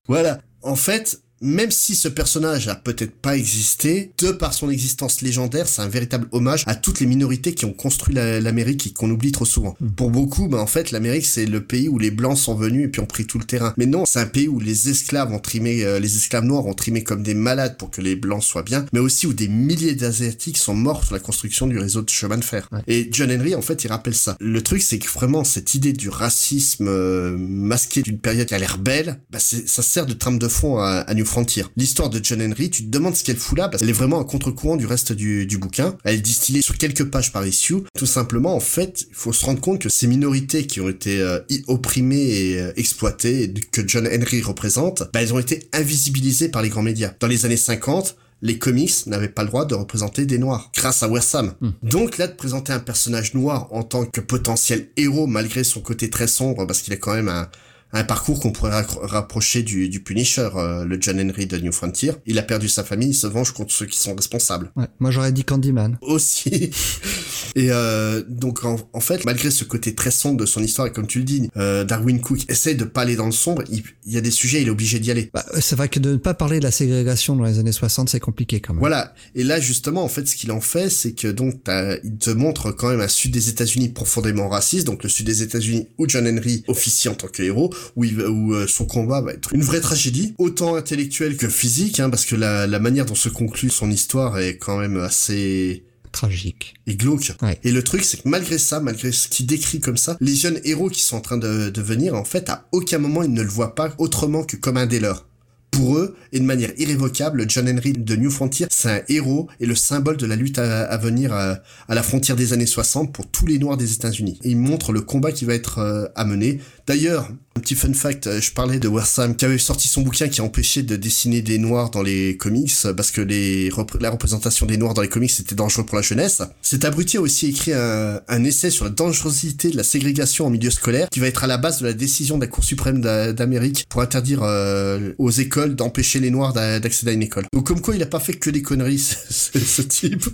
voilà. 0.07 0.39
En 0.61 0.75
fait, 0.75 1.21
même 1.41 1.71
si 1.71 1.95
ce 1.95 2.07
personnage 2.07 2.67
a 2.67 2.75
peut-être 2.75 3.15
pas 3.15 3.37
existé, 3.37 4.11
de 4.19 4.31
par 4.31 4.53
son 4.53 4.69
existence 4.69 5.21
légendaire, 5.21 5.67
c'est 5.67 5.81
un 5.81 5.87
véritable 5.87 6.27
hommage 6.31 6.63
à 6.67 6.75
toutes 6.75 6.99
les 6.99 7.05
minorités 7.05 7.53
qui 7.53 7.65
ont 7.65 7.73
construit 7.73 8.15
la- 8.15 8.39
l'Amérique 8.39 8.87
et 8.87 8.89
qu'on 8.91 9.09
oublie 9.11 9.31
trop 9.31 9.45
souvent. 9.45 9.75
Pour 9.95 10.09
beaucoup, 10.11 10.47
bah, 10.47 10.59
en 10.59 10.67
fait, 10.67 10.91
l'Amérique, 10.91 11.25
c'est 11.25 11.45
le 11.45 11.61
pays 11.63 11.89
où 11.89 11.99
les 11.99 12.11
Blancs 12.11 12.37
sont 12.37 12.55
venus 12.55 12.85
et 12.85 12.87
puis 12.87 13.01
ont 13.01 13.05
pris 13.05 13.25
tout 13.25 13.37
le 13.39 13.45
terrain. 13.45 13.73
Mais 13.77 13.85
non, 13.85 14.05
c'est 14.05 14.19
un 14.19 14.25
pays 14.25 14.47
où 14.47 14.59
les 14.59 14.89
esclaves 14.89 15.31
ont 15.31 15.39
trimé, 15.39 15.83
euh, 15.83 15.99
les 15.99 16.15
esclaves 16.17 16.45
noirs 16.45 16.65
ont 16.65 16.73
trimé 16.73 17.03
comme 17.03 17.23
des 17.23 17.33
malades 17.33 17.77
pour 17.77 17.91
que 17.91 18.01
les 18.01 18.15
Blancs 18.15 18.43
soient 18.43 18.63
bien, 18.63 18.85
mais 18.93 18.99
aussi 18.99 19.27
où 19.27 19.33
des 19.33 19.47
milliers 19.47 19.95
d'Asiatiques 19.95 20.57
sont 20.57 20.75
morts 20.75 21.03
sur 21.03 21.13
la 21.13 21.19
construction 21.19 21.67
du 21.67 21.77
réseau 21.77 22.01
de 22.01 22.09
chemin 22.09 22.37
de 22.37 22.43
fer. 22.43 22.67
Ouais. 22.71 22.79
Et 22.87 23.09
John 23.11 23.31
Henry, 23.31 23.53
en 23.55 23.61
fait, 23.61 23.83
il 23.83 23.87
rappelle 23.89 24.15
ça. 24.15 24.37
Le 24.39 24.61
truc, 24.61 24.81
c'est 24.81 24.99
que 24.99 25.09
vraiment, 25.09 25.43
cette 25.43 25.75
idée 25.75 25.93
du 25.93 26.09
racisme 26.09 26.87
euh, 26.87 27.35
masqué 27.37 28.01
d'une 28.01 28.19
période 28.19 28.47
qui 28.47 28.53
a 28.55 28.59
l'air 28.59 28.77
belle, 28.77 29.19
bah 29.29 29.39
ça 29.39 29.81
sert 29.81 30.05
de 30.05 30.13
trame 30.13 30.39
de 30.39 30.47
fond 30.47 30.77
à, 30.79 30.87
à 31.01 31.13
New 31.13 31.25
Frontier. 31.27 31.63
L'histoire 31.75 32.09
de 32.09 32.19
John 32.23 32.41
Henry, 32.41 32.69
tu 32.69 32.83
te 32.83 32.89
demandes 32.89 33.15
ce 33.15 33.23
qu'elle 33.23 33.37
fout 33.37 33.57
là, 33.57 33.69
parce 33.69 33.81
qu'elle 33.81 33.89
est 33.89 33.93
vraiment 33.93 34.19
à 34.19 34.25
contre-courant 34.25 34.77
du 34.77 34.85
reste 34.85 35.13
du, 35.13 35.45
du 35.45 35.57
bouquin. 35.57 35.95
Elle 36.03 36.15
est 36.15 36.21
distillée 36.21 36.61
sur 36.61 36.77
quelques 36.77 37.05
pages 37.05 37.31
par 37.31 37.45
issue. 37.45 37.83
Tout 37.97 38.05
simplement, 38.05 38.55
en 38.55 38.59
fait, 38.59 39.05
il 39.09 39.15
faut 39.15 39.33
se 39.33 39.45
rendre 39.45 39.61
compte 39.61 39.81
que 39.81 39.89
ces 39.89 40.07
minorités 40.07 40.65
qui 40.65 40.81
ont 40.81 40.89
été 40.89 41.21
euh, 41.21 41.39
opprimées 41.67 42.29
et 42.29 42.59
euh, 42.59 42.71
exploitées, 42.75 43.53
que 43.71 43.87
John 43.87 44.07
Henry 44.07 44.41
représente, 44.41 45.03
bah, 45.13 45.21
elles 45.21 45.33
ont 45.33 45.39
été 45.39 45.67
invisibilisées 45.73 46.49
par 46.49 46.61
les 46.61 46.69
grands 46.69 46.83
médias. 46.83 47.13
Dans 47.19 47.27
les 47.27 47.45
années 47.45 47.57
50, 47.57 48.15
les 48.41 48.57
comics 48.57 49.07
n'avaient 49.07 49.29
pas 49.29 49.43
le 49.43 49.49
droit 49.49 49.65
de 49.65 49.75
représenter 49.75 50.25
des 50.25 50.37
noirs, 50.37 50.71
grâce 50.75 51.01
à 51.01 51.07
Wersam. 51.07 51.53
Donc 51.81 52.17
là, 52.17 52.27
de 52.27 52.33
présenter 52.33 52.71
un 52.71 52.79
personnage 52.79 53.33
noir 53.33 53.67
en 53.71 53.83
tant 53.83 54.05
que 54.05 54.21
potentiel 54.21 54.89
héros, 54.95 55.27
malgré 55.27 55.63
son 55.63 55.81
côté 55.81 56.09
très 56.09 56.27
sombre, 56.27 56.65
parce 56.67 56.81
qu'il 56.81 56.93
a 56.93 56.97
quand 56.97 57.15
même 57.15 57.29
un, 57.29 57.49
un 57.93 58.03
parcours 58.03 58.39
qu'on 58.39 58.51
pourrait 58.51 58.83
rapprocher 59.01 59.63
du, 59.63 59.89
du 59.89 60.01
Punisher, 60.01 60.49
euh, 60.55 60.85
le 60.85 60.97
John 60.99 61.19
Henry 61.19 61.45
de 61.45 61.57
New 61.57 61.71
Frontier. 61.71 62.11
Il 62.25 62.37
a 62.37 62.43
perdu 62.43 62.67
sa 62.67 62.83
famille, 62.83 63.09
il 63.09 63.13
se 63.13 63.27
venge 63.27 63.51
contre 63.51 63.73
ceux 63.73 63.85
qui 63.85 63.97
sont 63.97 64.13
responsables. 64.13 64.71
Ouais. 64.75 64.87
Moi, 64.99 65.11
j'aurais 65.11 65.31
dit 65.31 65.43
Candyman. 65.43 65.97
Aussi. 66.01 66.71
Et 67.55 67.71
euh, 67.71 68.23
donc 68.27 68.63
en, 68.65 68.77
en 68.93 68.99
fait, 68.99 69.25
malgré 69.25 69.49
ce 69.49 69.63
côté 69.63 69.95
très 69.95 70.11
sombre 70.11 70.37
de 70.37 70.45
son 70.45 70.61
histoire, 70.61 70.87
et 70.87 70.91
comme 70.91 71.07
tu 71.07 71.19
le 71.19 71.23
dis, 71.23 71.49
euh, 71.57 71.83
Darwin 71.85 72.19
Cook 72.19 72.41
essaie 72.49 72.75
de 72.75 72.83
pas 72.83 73.01
aller 73.01 73.15
dans 73.15 73.25
le 73.25 73.31
sombre, 73.31 73.63
il, 73.71 73.83
il 74.05 74.13
y 74.13 74.17
a 74.17 74.21
des 74.21 74.31
sujets, 74.31 74.61
il 74.61 74.67
est 74.67 74.71
obligé 74.71 74.99
d'y 74.99 75.09
aller. 75.09 75.31
Bah, 75.33 75.45
c'est 75.59 75.75
vrai 75.75 75.89
que 75.89 75.99
de 75.99 76.11
ne 76.11 76.17
pas 76.17 76.33
parler 76.33 76.59
de 76.59 76.63
la 76.63 76.71
ségrégation 76.71 77.35
dans 77.35 77.45
les 77.45 77.57
années 77.57 77.71
60, 77.71 78.09
c'est 78.09 78.19
compliqué 78.19 78.59
quand 78.59 78.73
même. 78.73 78.79
Voilà. 78.79 79.13
Et 79.33 79.43
là, 79.43 79.59
justement, 79.59 80.03
en 80.03 80.07
fait, 80.07 80.27
ce 80.27 80.35
qu'il 80.35 80.51
en 80.51 80.61
fait, 80.61 80.89
c'est 80.89 81.13
que 81.13 81.27
donc, 81.27 81.55
il 82.03 82.17
te 82.17 82.29
montre 82.29 82.71
quand 82.71 82.89
même 82.89 83.01
un 83.01 83.07
sud 83.07 83.31
des 83.31 83.49
États-Unis 83.49 83.89
profondément 83.89 84.49
raciste, 84.49 84.85
donc 84.85 85.03
le 85.03 85.09
sud 85.09 85.25
des 85.25 85.41
États-Unis 85.41 85.87
où 85.97 86.07
John 86.07 86.27
Henry 86.27 86.63
officie 86.67 87.09
en 87.09 87.15
tant 87.15 87.27
que 87.27 87.41
héros, 87.41 87.71
où, 87.95 88.03
il, 88.03 88.21
où 88.21 88.53
euh, 88.53 88.67
son 88.67 88.85
combat 88.85 89.21
va 89.21 89.33
être 89.33 89.53
une 89.53 89.63
vraie 89.63 89.81
tragédie, 89.81 90.33
autant 90.37 90.75
intellectuelle 90.75 91.37
que 91.37 91.47
physique, 91.49 91.99
hein, 91.99 92.09
parce 92.09 92.25
que 92.25 92.35
la, 92.35 92.67
la 92.67 92.79
manière 92.79 93.05
dont 93.05 93.15
se 93.15 93.29
conclut 93.29 93.69
son 93.69 93.89
histoire 93.91 94.39
est 94.39 94.57
quand 94.57 94.77
même 94.77 94.97
assez 94.97 95.83
Tragique. 96.11 96.73
et 96.87 96.95
glauque. 96.95 97.33
Ouais. 97.41 97.59
Et 97.63 97.71
le 97.71 97.83
truc, 97.83 98.03
c'est 98.03 98.17
que 98.23 98.27
malgré 98.27 98.57
ça, 98.57 98.79
malgré 98.79 99.11
ce 99.11 99.27
qu'il 99.27 99.45
décrit 99.45 99.79
comme 99.79 99.97
ça, 99.97 100.17
les 100.19 100.33
jeunes 100.33 100.59
héros 100.63 100.89
qui 100.89 101.01
sont 101.01 101.17
en 101.17 101.21
train 101.21 101.37
de, 101.37 101.69
de 101.69 101.81
venir, 101.81 102.15
en 102.15 102.23
fait, 102.23 102.49
à 102.49 102.67
aucun 102.71 102.97
moment, 102.97 103.23
ils 103.23 103.33
ne 103.33 103.41
le 103.41 103.49
voient 103.49 103.75
pas 103.75 103.93
autrement 103.97 104.43
que 104.43 104.55
comme 104.55 104.77
un 104.77 104.85
des 104.85 104.99
leurs. 104.99 105.27
Pour 105.69 105.97
eux, 105.97 106.15
et 106.31 106.39
de 106.39 106.45
manière 106.45 106.71
irrévocable, 106.77 107.45
John 107.47 107.69
Henry 107.69 107.93
de 107.93 108.15
New 108.15 108.31
Frontier, 108.31 108.65
c'est 108.71 108.89
un 108.89 109.01
héros 109.09 109.47
et 109.59 109.65
le 109.67 109.75
symbole 109.75 110.17
de 110.17 110.25
la 110.25 110.35
lutte 110.35 110.57
à, 110.57 110.97
venir 110.97 111.33
à, 111.33 111.59
la 111.87 112.01
frontière 112.01 112.35
des 112.35 112.53
années 112.53 112.65
60 112.65 113.13
pour 113.13 113.27
tous 113.27 113.45
les 113.45 113.59
Noirs 113.59 113.77
des 113.77 113.93
États-Unis. 113.93 114.39
Il 114.43 114.57
montre 114.57 114.91
le 114.91 115.01
combat 115.01 115.31
qui 115.31 115.45
va 115.45 115.53
être 115.53 115.79
euh, 115.79 116.07
amené. 116.15 116.61
D'ailleurs, 116.87 117.29
un 117.57 117.59
petit 117.59 117.73
fun 117.73 117.91
fact, 117.93 118.27
euh, 118.27 118.39
je 118.39 118.51
parlais 118.51 118.77
de 118.77 118.87
Wersam 118.87 119.35
qui 119.35 119.43
avait 119.43 119.57
sorti 119.57 119.87
son 119.87 120.01
bouquin 120.01 120.27
qui 120.27 120.41
a 120.41 120.43
empêché 120.43 120.83
de 120.83 120.95
dessiner 120.95 121.41
des 121.41 121.57
noirs 121.57 121.89
dans 121.89 122.03
les 122.03 122.37
comics 122.37 122.71
parce 122.95 123.09
que 123.09 123.21
les 123.21 123.71
la 123.99 124.11
représentation 124.11 124.67
des 124.67 124.77
noirs 124.77 124.93
dans 124.93 125.01
les 125.01 125.07
comics 125.07 125.31
c'était 125.31 125.55
dangereux 125.55 125.83
pour 125.83 125.95
la 125.95 126.03
jeunesse. 126.03 126.43
Cet 126.61 126.85
abruti 126.85 127.17
a 127.17 127.21
aussi 127.21 127.47
écrit 127.47 127.73
un, 127.73 128.21
un, 128.27 128.43
essai 128.43 128.69
sur 128.69 128.85
la 128.85 128.91
dangerosité 128.91 129.71
de 129.71 129.77
la 129.77 129.83
ségrégation 129.83 130.45
en 130.45 130.51
milieu 130.51 130.69
scolaire 130.69 131.09
qui 131.09 131.19
va 131.19 131.25
être 131.25 131.43
à 131.43 131.47
la 131.47 131.57
base 131.57 131.81
de 131.81 131.87
la 131.87 131.93
décision 131.93 132.37
de 132.37 132.41
la 132.41 132.47
Cour 132.47 132.63
suprême 132.63 133.01
d'Amérique 133.01 133.85
pour 133.89 134.01
interdire 134.01 134.43
euh, 134.43 135.13
aux 135.17 135.31
écoles 135.31 135.75
d'empêcher 135.75 136.19
les 136.19 136.29
noirs 136.29 136.53
d'accéder 136.53 137.11
à 137.11 137.13
une 137.15 137.23
école. 137.23 137.45
Donc 137.53 137.65
comme 137.65 137.81
quoi 137.81 137.95
il 137.95 138.03
a 138.03 138.07
pas 138.07 138.19
fait 138.19 138.33
que 138.33 138.51
des 138.51 138.61
conneries 138.61 138.99
ce, 139.29 139.57
ce 139.57 139.81
type. 139.81 140.25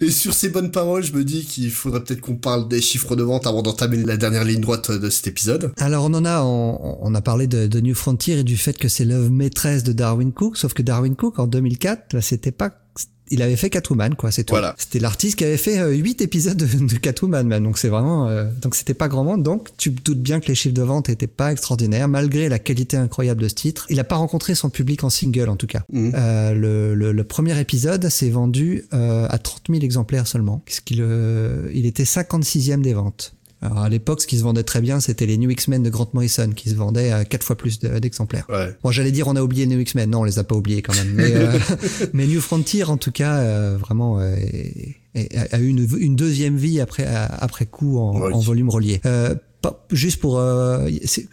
Et 0.00 0.12
sur 0.12 0.34
ces 0.34 0.50
bonnes 0.50 0.70
paroles, 0.70 1.02
je 1.02 1.12
me 1.12 1.24
dis 1.24 1.44
qu'il 1.44 1.72
faudrait 1.72 2.04
peut-être 2.04 2.20
qu'on 2.20 2.36
parle 2.36 2.68
des 2.68 2.80
chiffres 2.80 3.16
de 3.16 3.24
vente 3.24 3.46
avant 3.48 3.62
d'entamer 3.62 3.96
la 4.04 4.16
dernière 4.16 4.44
ligne 4.44 4.60
droite 4.60 4.92
de 4.92 5.10
cet 5.10 5.26
épisode. 5.26 5.72
Alors 5.78 6.04
on 6.04 6.14
en 6.14 6.24
a 6.24 6.27
on, 6.44 7.14
a 7.14 7.20
parlé 7.20 7.46
de, 7.46 7.80
New 7.80 7.94
Frontier 7.94 8.38
et 8.38 8.44
du 8.44 8.56
fait 8.56 8.76
que 8.76 8.88
c'est 8.88 9.04
l'œuvre 9.04 9.30
maîtresse 9.30 9.82
de 9.82 9.92
Darwin 9.92 10.32
Cook, 10.32 10.56
sauf 10.56 10.72
que 10.74 10.82
Darwin 10.82 11.16
Cook 11.16 11.38
en 11.38 11.46
2004, 11.46 12.20
c'était 12.20 12.52
pas 12.52 12.70
il 13.30 13.42
avait 13.42 13.56
fait 13.56 13.70
Catwoman 13.70 14.14
quoi 14.14 14.30
c'est 14.30 14.44
tout. 14.44 14.54
Voilà. 14.54 14.74
c'était 14.78 14.98
l'artiste 14.98 15.36
qui 15.36 15.44
avait 15.44 15.56
fait 15.56 15.78
8 15.84 16.20
euh, 16.20 16.24
épisodes 16.24 16.56
de, 16.56 16.96
Catwoman 16.96 17.46
même 17.46 17.64
donc 17.64 17.78
c'est 17.78 17.88
vraiment 17.88 18.28
euh, 18.28 18.46
donc 18.62 18.74
c'était 18.74 18.94
pas 18.94 19.08
grand 19.08 19.24
monde. 19.24 19.42
Donc 19.42 19.68
tu 19.76 19.94
te 19.94 20.02
doutes 20.02 20.22
bien 20.22 20.40
que 20.40 20.48
les 20.48 20.54
chiffres 20.54 20.74
de 20.74 20.82
vente 20.82 21.08
étaient 21.08 21.26
pas 21.26 21.52
extraordinaires 21.52 22.08
malgré 22.08 22.48
la 22.48 22.58
qualité 22.58 22.96
incroyable 22.96 23.42
de 23.42 23.48
ce 23.48 23.54
titre. 23.54 23.86
Il 23.90 24.00
a 24.00 24.04
pas 24.04 24.16
rencontré 24.16 24.54
son 24.54 24.70
public 24.70 25.04
en 25.04 25.10
single 25.10 25.48
en 25.48 25.56
tout 25.56 25.66
cas. 25.66 25.82
Mmh. 25.92 26.10
euh, 26.14 26.54
le, 26.54 27.12
le, 27.12 27.24
premier 27.24 27.58
épisode 27.60 28.08
s'est 28.08 28.30
vendu 28.30 28.84
à 28.90 29.38
30 29.38 29.64
000 29.68 29.82
exemplaires 29.82 30.26
seulement 30.26 30.62
puisqu'il 30.64 31.04
il 31.74 31.86
était 31.86 32.04
56e 32.04 32.80
des 32.80 32.94
ventes 32.94 33.34
alors 33.60 33.78
à 33.78 33.88
l'époque, 33.88 34.20
ce 34.20 34.26
qui 34.26 34.38
se 34.38 34.44
vendait 34.44 34.62
très 34.62 34.80
bien, 34.80 35.00
c'était 35.00 35.26
les 35.26 35.36
New 35.36 35.50
X-Men 35.50 35.82
de 35.82 35.90
Grant 35.90 36.08
Morrison, 36.12 36.50
qui 36.54 36.70
se 36.70 36.74
vendaient 36.76 37.10
à 37.10 37.24
quatre 37.24 37.44
fois 37.44 37.56
plus 37.56 37.80
d'exemplaires. 37.80 38.46
Ouais. 38.48 38.76
Bon, 38.82 38.92
j'allais 38.92 39.10
dire 39.10 39.26
on 39.26 39.34
a 39.34 39.42
oublié 39.42 39.66
New 39.66 39.80
X-Men, 39.80 40.10
non, 40.10 40.20
on 40.20 40.24
les 40.24 40.38
a 40.38 40.44
pas 40.44 40.54
oubliés 40.54 40.82
quand 40.82 40.94
même. 40.94 41.12
Mais, 41.14 41.34
euh, 41.34 41.58
mais 42.12 42.26
New 42.26 42.40
Frontier, 42.40 42.84
en 42.84 42.96
tout 42.96 43.10
cas, 43.10 43.38
euh, 43.38 43.76
vraiment, 43.76 44.20
euh, 44.20 44.36
a 45.14 45.58
eu 45.58 45.66
une, 45.66 45.88
une, 45.98 46.14
deuxième 46.14 46.56
vie 46.56 46.80
après 46.80 47.04
après 47.06 47.66
coup 47.66 47.98
en, 47.98 48.30
en 48.30 48.38
volume 48.38 48.70
relié. 48.70 49.00
Euh, 49.06 49.34
juste 49.90 50.20
pour, 50.20 50.34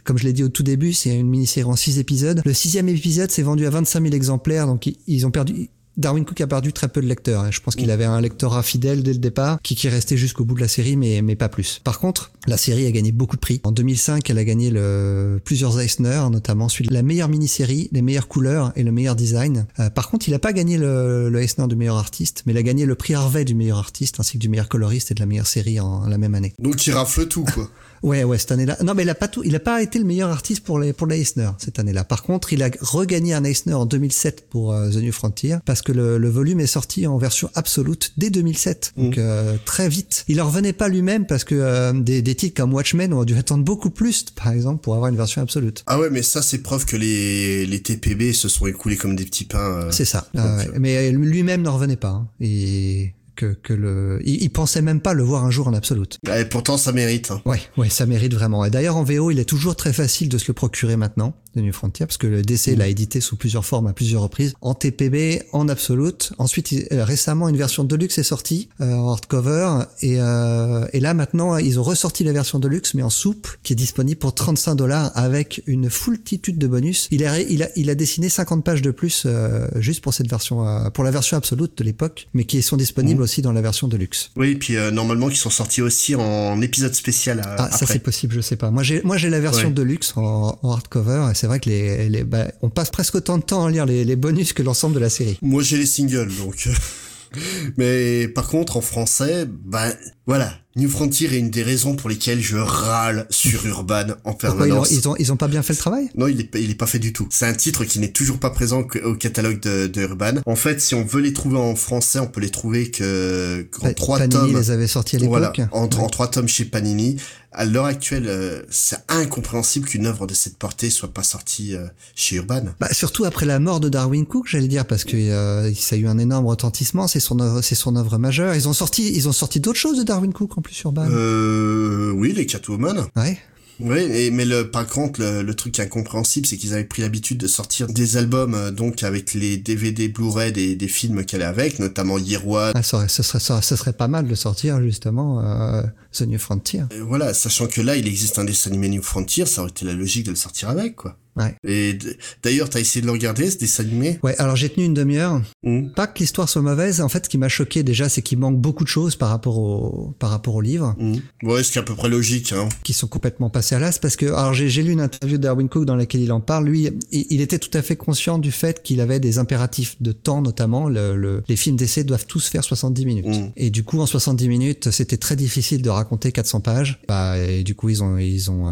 comme 0.04 0.18
je 0.18 0.24
l'ai 0.24 0.34
dit 0.34 0.44
au 0.44 0.50
tout 0.50 0.64
début, 0.64 0.94
c'est 0.94 1.16
une 1.16 1.30
mini-série 1.30 1.70
en 1.70 1.76
six 1.76 2.00
épisodes. 2.00 2.42
Le 2.44 2.54
sixième 2.54 2.90
épisode 2.90 3.30
s'est 3.30 3.44
vendu 3.44 3.68
à 3.68 3.70
25 3.70 4.02
000 4.02 4.16
exemplaires, 4.16 4.66
donc 4.66 4.92
ils 5.06 5.28
ont 5.28 5.32
perdu, 5.32 5.70
Darwin 5.98 6.26
Cook 6.26 6.42
a 6.42 6.48
perdu 6.48 6.74
très 6.74 6.88
peu 6.88 7.02
de 7.02 7.08
lecteurs. 7.08 7.42
Hein. 7.42 7.52
Je 7.52 7.60
pense 7.62 7.76
qu'il 7.76 7.88
mm. 7.88 7.92
avait 7.92 8.06
un 8.06 8.22
lectorat 8.22 8.64
fidèle 8.64 9.04
dès 9.04 9.14
le 9.14 9.20
départ, 9.20 9.60
qui, 9.62 9.76
qui 9.76 9.90
restait 9.90 10.18
jusqu'au 10.18 10.46
bout 10.46 10.56
de 10.56 10.62
la 10.62 10.68
série, 10.68 10.98
mais, 10.98 11.22
mais 11.22 11.36
pas 11.36 11.50
plus. 11.50 11.80
Par 11.84 12.00
contre, 12.00 12.32
la 12.48 12.58
série 12.58 12.86
a 12.86 12.92
gagné 12.92 13.12
beaucoup 13.12 13.36
de 13.36 13.42
prix. 13.42 13.62
En 13.64 13.72
2005, 13.72 14.30
elle 14.30 14.38
a 14.38 14.44
gagné 14.44 14.70
le, 14.70 15.40
plusieurs 15.44 15.80
Eisner, 15.80 16.24
notamment 16.32 16.70
celui 16.70 16.88
de 16.88 16.94
la 16.94 17.02
meilleure 17.02 17.30
mini-série, 17.30 17.90
les 17.92 18.02
meilleures 18.02 18.28
couleurs 18.28 18.72
et 18.76 18.84
le 18.84 18.92
meilleur 18.92 19.16
design. 19.16 19.66
Euh, 19.80 19.90
par 19.90 20.10
contre, 20.10 20.28
il 20.28 20.32
n'a 20.32 20.40
pas 20.40 20.54
gagné 20.54 20.78
le, 20.78 21.30
le, 21.30 21.42
Eisner 21.42 21.68
du 21.68 21.76
meilleur 21.76 21.98
artiste, 21.98 22.44
mais 22.46 22.54
il 22.54 22.58
a 22.58 22.64
gagné 22.64 22.86
le 22.86 22.96
prix 22.96 23.14
Harvey 23.14 23.46
du 23.46 23.56
meilleur 23.56 23.78
artiste, 23.78 24.20
ainsi 24.20 24.34
que 24.34 24.40
du 24.40 24.50
meilleur 24.50 24.70
coloriste 24.70 25.12
et 25.12 25.14
de 25.14 25.20
la 25.20 25.26
meilleure 25.26 25.48
série 25.48 25.80
en 25.80 26.08
la 26.08 26.18
même 26.18 26.36
année. 26.36 26.54
Donc 26.60 26.86
il 26.86 26.94
rafle 26.94 27.28
tout, 27.28 27.46
quoi. 27.46 27.70
Ouais, 28.04 28.24
ouais, 28.24 28.38
cette 28.38 28.52
année-là. 28.52 28.78
Non, 28.84 28.94
mais 28.94 29.04
il 29.04 29.10
a 29.10 29.16
pas 29.16 29.28
tout, 29.28 29.44
il 29.44 29.56
a 29.56 29.60
pas 29.60 29.82
été 29.82 30.00
le 30.00 30.06
meilleur 30.06 30.30
artiste 30.30 30.64
pour 30.64 30.80
les, 30.80 30.94
pour 30.94 31.08
les 31.08 31.20
Eisner 31.20 31.50
cette 31.58 31.80
année-là. 31.80 32.04
Par 32.04 32.24
contre, 32.24 32.54
il 32.54 32.64
a 32.64 32.70
regagné 32.82 33.34
un 33.34 33.44
Eisner 33.44 33.74
en 33.74 33.86
2007 33.86 34.48
pour 34.50 34.74
euh, 34.74 34.90
The 34.90 34.98
New 34.98 35.12
Frontier 35.12 35.58
parce 35.66 35.82
que 35.82 35.92
le, 35.92 36.18
le, 36.18 36.30
volume 36.30 36.60
est 36.60 36.68
sorti 36.68 37.08
en 37.08 37.18
version 37.18 37.50
absolute 37.56 38.14
dès 38.18 38.30
2007. 38.30 38.94
Donc, 38.98 39.18
mm. 39.18 39.20
euh, 39.20 39.56
très 39.66 39.90
vite. 39.90 40.26
Il 40.28 40.42
en 40.42 40.48
revenait 40.48 40.74
pas 40.74 40.88
lui-même 40.88 41.26
parce 41.26 41.44
que 41.44 41.56
euh, 41.56 41.94
des, 41.94 42.22
des 42.22 42.36
titres 42.36 42.56
comme 42.56 42.74
Watchmen 42.74 43.14
ont 43.14 43.24
dû 43.24 43.36
attendre 43.36 43.64
beaucoup 43.64 43.90
plus, 43.90 44.24
par 44.24 44.50
exemple, 44.50 44.82
pour 44.82 44.96
avoir 44.96 45.10
une 45.10 45.18
version 45.18 45.42
absolute. 45.42 45.84
Ah 45.88 46.00
ouais, 46.00 46.10
mais 46.10 46.22
ça, 46.22 46.42
c'est 46.42 46.60
preuve 46.60 46.86
que 46.86 46.98
les, 46.98 47.66
les 47.66 47.82
TPB 47.82 48.34
se 48.34 48.50
sont 48.50 48.68
écoulés 48.68 48.98
comme 48.98 49.16
des 49.16 49.26
petits 49.26 49.46
pains. 49.46 49.90
c'est 49.92 50.06
ça. 50.06 50.28
Ah 50.38 50.58
mais 50.80 51.12
lui-même 51.12 51.62
n'en 51.62 51.74
revenait 51.74 51.96
pas. 51.96 52.10
Hein. 52.10 52.28
Et 52.40 53.14
que, 53.36 53.54
que 53.54 53.74
le, 53.74 54.20
il, 54.26 54.50
pensait 54.50 54.82
même 54.82 55.02
pas 55.02 55.14
le 55.14 55.24
voir 55.24 55.46
un 55.46 55.52
jour 55.52 55.68
en 55.68 55.74
absolute. 55.74 56.20
Et 56.36 56.46
pourtant, 56.46 56.78
ça 56.78 56.92
mérite. 56.92 57.32
Hein. 57.32 57.42
Ouais, 57.46 57.62
ouais, 57.78 57.90
ça 57.90 58.06
mérite 58.06 58.34
vraiment. 58.34 58.66
Et 58.66 58.70
d'ailleurs, 58.70 58.96
en 58.96 59.04
VO, 59.04 59.32
il 59.32 59.40
est 59.40 59.46
toujours 59.46 59.76
très 59.76 59.94
facile 59.94 60.30
de 60.30 60.38
se 60.38 60.46
le 60.48 60.54
procurer 60.54 60.98
maintenant 60.98 61.36
de 61.56 61.62
New 61.62 61.74
Frontier 61.74 62.06
parce 62.06 62.18
que 62.18 62.28
le 62.28 62.42
DC 62.42 62.76
l'a 62.76 62.88
édité 62.88 63.22
sous 63.22 63.36
plusieurs 63.36 63.66
formes 63.66 63.88
à 63.88 63.94
plusieurs 63.94 64.22
reprises, 64.22 64.54
en 64.62 64.74
TPB, 64.74 65.44
en 65.52 65.68
absolute. 65.70 66.34
Ensuite, 66.38 66.74
euh, 66.92 67.04
récemment, 67.04 67.50
une 67.50 67.58
version 67.58 67.84
deluxe 67.84 68.18
est 68.18 68.24
sortie 68.24 68.70
euh, 68.82 68.94
en 68.94 69.12
hardcover 69.12 69.86
et, 70.02 70.20
euh, 70.20 70.86
et 70.94 71.00
là 71.00 71.14
maintenant, 71.14 71.58
ils 71.58 71.80
ont 71.80 71.84
ressorti 71.84 72.24
la 72.24 72.34
version 72.34 72.60
deluxe 72.60 72.94
mais 72.94 73.04
en 73.04 73.10
souple 73.10 73.60
qui 73.64 73.74
est 73.74 73.76
disponible 73.76 74.20
pour 74.20 74.34
35 74.34 74.76
dollars 74.76 75.12
avec 75.16 75.62
une 75.66 75.90
foultitude 75.90 76.58
de 76.58 76.68
bonus. 76.68 77.08
Il 77.12 77.26
a, 77.26 77.40
il 77.40 77.64
a, 77.64 77.70
il 77.76 77.90
a 77.90 77.96
dessiné 77.96 78.30
50 78.30 78.64
pages 78.64 78.82
de 78.82 78.92
plus 78.92 79.24
euh, 79.26 79.68
juste 79.76 80.02
pour 80.02 80.14
cette 80.14 80.30
version, 80.30 80.68
euh, 80.68 80.90
pour 80.90 81.04
la 81.04 81.12
version 81.12 81.38
absolute 81.38 81.78
de 81.78 81.84
l'époque, 81.84 82.28
mais 82.34 82.44
qui 82.44 82.62
sont 82.62 82.78
disponibles 82.78 83.20
mmh. 83.20 83.24
aussi 83.24 83.42
dans 83.42 83.54
la 83.54 83.62
version 83.62 83.88
deluxe. 83.88 84.32
Oui, 84.36 84.52
et 84.52 84.56
puis 84.56 84.76
normalement 84.92 85.30
qui 85.30 85.38
sont 85.38 85.50
sortis 85.50 85.82
aussi 85.82 86.16
en 86.16 86.62
épisode 86.62 86.94
spécial. 86.94 87.42
ah, 87.46 87.70
ça 87.72 87.86
c'est 87.86 88.00
possible, 88.00 88.34
je 88.34 88.42
sais 88.42 88.56
pas. 88.56 88.72
Moi 88.72 88.84
j'ai, 88.84 89.02
moi 89.04 89.18
j'ai 89.18 89.30
la 89.30 89.40
version 89.40 89.70
deluxe 89.70 90.14
en, 90.18 90.58
en 90.62 90.72
hardcover 90.72 91.28
et 91.32 91.36
c'est 91.46 91.50
vrai 91.50 91.60
que 91.60 91.70
les, 91.70 92.10
les 92.10 92.24
bah, 92.24 92.48
on 92.64 92.72
passe 92.72 92.90
presque 92.90 93.14
autant 93.14 93.38
de 93.38 93.44
temps 93.44 93.66
à 93.66 93.70
lire 93.70 93.86
les, 93.86 94.04
les 94.04 94.16
bonus 94.16 94.52
que 94.52 94.64
l'ensemble 94.64 94.96
de 94.96 95.00
la 95.00 95.12
série. 95.12 95.38
Moi 95.44 95.62
j'ai 95.62 95.78
les 95.78 95.86
singles 95.86 96.32
donc. 96.40 96.68
Mais 97.78 98.28
par 98.28 98.48
contre 98.48 98.78
en 98.78 98.82
français, 98.82 99.46
bah 99.48 99.86
voilà, 100.26 100.52
New 100.76 100.90
Frontier 100.90 101.32
est 101.32 101.38
une 101.38 101.52
des 101.52 101.62
raisons 101.62 101.96
pour 101.96 102.10
lesquelles 102.10 102.42
je 102.42 102.58
râle 102.58 103.28
sur 103.30 103.66
Urban 103.68 104.08
en 104.24 104.34
permanence. 104.34 104.90
ils, 104.92 105.08
ont, 105.08 105.16
ils, 105.18 105.32
ont, 105.32 105.38
pas 105.38 105.48
bien 105.48 105.62
fait 105.62 105.74
le 105.74 105.78
travail? 105.78 106.10
Non, 106.16 106.28
il 106.28 106.42
est, 106.42 106.50
il 106.56 106.72
est 106.72 106.76
pas 106.76 106.88
fait 106.88 107.00
du 107.00 107.14
tout. 107.14 107.28
C'est 107.30 107.46
un 107.46 107.54
titre 107.54 107.86
qui 107.86 108.00
n'est 108.00 108.12
toujours 108.12 108.40
pas 108.40 108.50
présent 108.50 108.84
au 109.04 109.14
catalogue 109.14 109.60
de, 109.60 109.86
de, 109.88 110.02
Urban. 110.02 110.42
En 110.46 110.56
fait, 110.56 110.82
si 110.82 110.96
on 110.96 111.06
veut 111.06 111.22
les 111.22 111.34
trouver 111.34 111.58
en 111.58 111.76
français, 111.76 112.20
on 112.20 112.28
peut 112.28 112.42
les 112.42 112.50
trouver 112.50 112.90
que 112.90 113.68
en 113.82 113.94
trois 113.94 114.18
Panini 114.18 114.34
tomes. 114.34 114.58
les 114.58 114.72
avait 114.72 114.88
sortis 114.88 115.18
à 115.18 115.20
l'époque. 115.20 115.54
Voilà, 115.56 115.70
en, 115.72 115.84
en, 115.84 116.10
trois 116.10 116.28
tomes 116.28 116.48
chez 116.48 116.66
Panini. 116.66 117.18
À 117.58 117.64
l'heure 117.64 117.86
actuelle, 117.86 118.26
euh, 118.28 118.64
c'est 118.70 118.98
incompréhensible 119.08 119.88
qu'une 119.88 120.08
œuvre 120.08 120.28
de 120.28 120.34
cette 120.34 120.58
portée 120.58 120.90
soit 120.90 121.14
pas 121.14 121.24
sortie 121.24 121.74
euh, 121.74 121.88
chez 122.14 122.36
Urban. 122.36 122.64
Bah, 122.82 122.90
surtout 122.92 123.24
après 123.24 123.46
la 123.46 123.60
mort 123.60 123.80
de 123.80 123.88
Darwin 123.88 124.26
Cook, 124.26 124.48
j'allais 124.50 124.68
dire, 124.68 124.86
parce 124.86 125.06
que 125.06 125.16
euh, 125.16 125.74
ça 125.74 125.96
a 125.96 125.98
eu 125.98 126.06
un 126.06 126.18
énorme 126.18 126.48
retentissement. 126.48 127.08
C'est 127.08 127.22
son 127.22 127.40
œuvre, 127.40 127.62
c'est 127.62 127.76
son 127.76 127.96
œuvre 127.96 128.18
majeure. 128.18 128.56
Ils 128.56 128.68
ont 128.68 128.74
sorti, 128.74 129.10
ils 129.16 129.30
ont 129.30 129.32
sorti 129.32 129.62
d'autres 129.62 129.80
choses 129.80 129.98
de 129.98 130.04
Darwin 130.04 130.34
Cook 130.34 130.58
en 130.58 130.62
plus 130.62 130.78
Urban. 130.82 131.08
Euh, 131.10 132.12
oui, 132.12 132.34
les 132.34 132.46
Catwoman. 132.46 133.06
Ouais. 133.16 133.40
Oui, 133.80 134.32
mais 134.32 134.46
le, 134.46 134.70
par 134.70 134.88
contre, 134.88 135.22
le, 135.22 135.54
truc 135.56 135.80
incompréhensible, 135.80 136.46
c'est 136.46 136.58
qu'ils 136.58 136.74
avaient 136.74 136.84
pris 136.84 137.02
l'habitude 137.02 137.38
de 137.38 137.48
sortir 137.48 137.88
des 137.88 138.18
albums, 138.18 138.54
euh, 138.54 138.72
donc 138.72 139.04
avec 139.04 139.34
les 139.34 139.58
DVD 139.58 140.08
Blu-ray 140.08 140.52
des, 140.52 140.76
des 140.76 140.88
films 140.88 141.26
qu'elle 141.26 141.42
est 141.42 141.46
avec, 141.46 141.80
notamment 141.80 142.18
Year 142.18 142.48
One. 142.48 142.74
Ah, 142.76 142.84
ça, 142.84 143.08
serait, 143.08 143.40
ça, 143.40 143.62
serait 143.62 143.94
pas 143.94 144.08
mal 144.08 144.28
de 144.28 144.36
sortir 144.36 144.82
justement 144.82 145.42
euh, 145.42 145.84
The 146.12 146.22
New 146.22 146.40
Frontier. 146.40 146.84
voilà, 147.02 147.34
sachant 147.34 147.68
que 147.68 147.82
là, 147.82 147.96
il 147.96 148.08
existe 148.08 148.40
un 148.40 148.44
dessin 148.44 148.70
animé 148.70 148.90
New 148.90 149.02
Frontier, 149.04 149.46
ça 149.46 149.62
aurait 149.62 149.72
été 149.72 149.86
la 149.86 149.94
logique 149.94 150.26
de 150.26 150.32
le 150.32 150.36
sortir 150.36 150.70
avec, 150.70 150.96
quoi. 150.96 151.18
Ouais. 151.36 151.56
Et 151.68 151.98
d'ailleurs, 152.44 152.70
t'as 152.70 152.80
essayé 152.80 153.02
de 153.02 153.08
le 153.08 153.12
regarder, 153.12 153.50
ce 153.50 153.58
dessin 153.58 153.84
animé 153.84 154.20
Ouais, 154.24 154.36
alors 154.38 154.56
j'ai 154.56 154.70
tenu 154.70 154.86
une 154.86 154.94
demi-heure. 154.94 155.42
Mmh. 155.64 155.90
Pas 155.90 156.08
que 156.08 156.20
l'histoire 156.20 156.48
soit 156.48 156.62
mauvaise. 156.62 157.02
En 157.02 157.10
fait, 157.10 157.26
ce 157.26 157.30
qui 157.30 157.38
m'a 157.38 157.50
choqué 157.50 157.84
déjà, 157.84 158.08
c'est 158.10 158.22
qu'il 158.22 158.40
manque 158.40 158.60
beaucoup 158.60 158.84
de 158.84 158.90
choses 158.90 159.16
par 159.16 159.30
rapport 159.30 159.58
au 159.58 160.14
par 160.20 160.30
rapport 160.30 160.56
au 160.56 160.62
livre. 160.62 160.96
Mmh. 160.98 161.16
Ouais, 161.44 161.64
ce 161.64 161.72
qui 161.72 161.78
est 161.78 161.82
à 161.82 161.84
peu 161.84 161.96
près 161.96 162.10
logique. 162.10 162.54
Hein. 162.54 162.70
Qui 162.84 162.94
sont 162.94 163.08
complètement 163.08 163.50
passés 163.50 163.76
à 163.76 163.80
l'as 163.80 164.00
parce 164.00 164.16
que 164.16 164.28
alors 164.28 164.54
j'ai 164.54 164.84
lu 164.84 164.92
une 164.92 165.02
interview 165.02 165.38
de 165.38 165.44
Darwin 165.44 165.68
Cook 165.68 165.86
dans 165.86 165.96
laquelle 165.96 166.22
il 166.22 166.32
en 166.32 166.40
parle. 166.40 166.66
Lui, 166.66 166.90
il, 167.12 167.42
était 167.42 167.60
tout 167.60 167.76
à 167.78 167.82
fait 167.82 167.96
conscient 167.96 168.40
du 168.40 168.52
fait 168.52 168.82
qu'il 168.82 169.02
avait 169.02 169.20
des 169.20 169.38
impératifs 169.38 170.02
de 170.02 170.12
temps, 170.12 170.42
notamment 170.42 170.88
le, 170.88 171.44
les 171.48 171.56
films 171.56 171.76
d'essai 171.76 172.04
doivent 172.04 172.26
tous 172.26 172.48
faire 172.48 172.64
70 172.64 173.06
minutes. 173.06 173.26
Mmh. 173.26 173.52
Et 173.58 173.70
du 173.70 173.84
coup, 173.84 174.00
en 174.00 174.06
70 174.06 174.48
minutes, 174.48 174.92
c'était 174.92 175.18
très 175.18 175.36
difficile 175.36 175.82
de 175.82 175.90
raconter 175.90 176.32
400 176.32 176.62
pages. 176.62 177.02
Bah, 177.08 177.38
et 177.38 177.64
du 177.64 177.76
coup, 177.76 177.90
ils 177.90 178.04
ont 178.04 178.18
ils 178.18 178.50
ont 178.50 178.68
euh, 178.68 178.72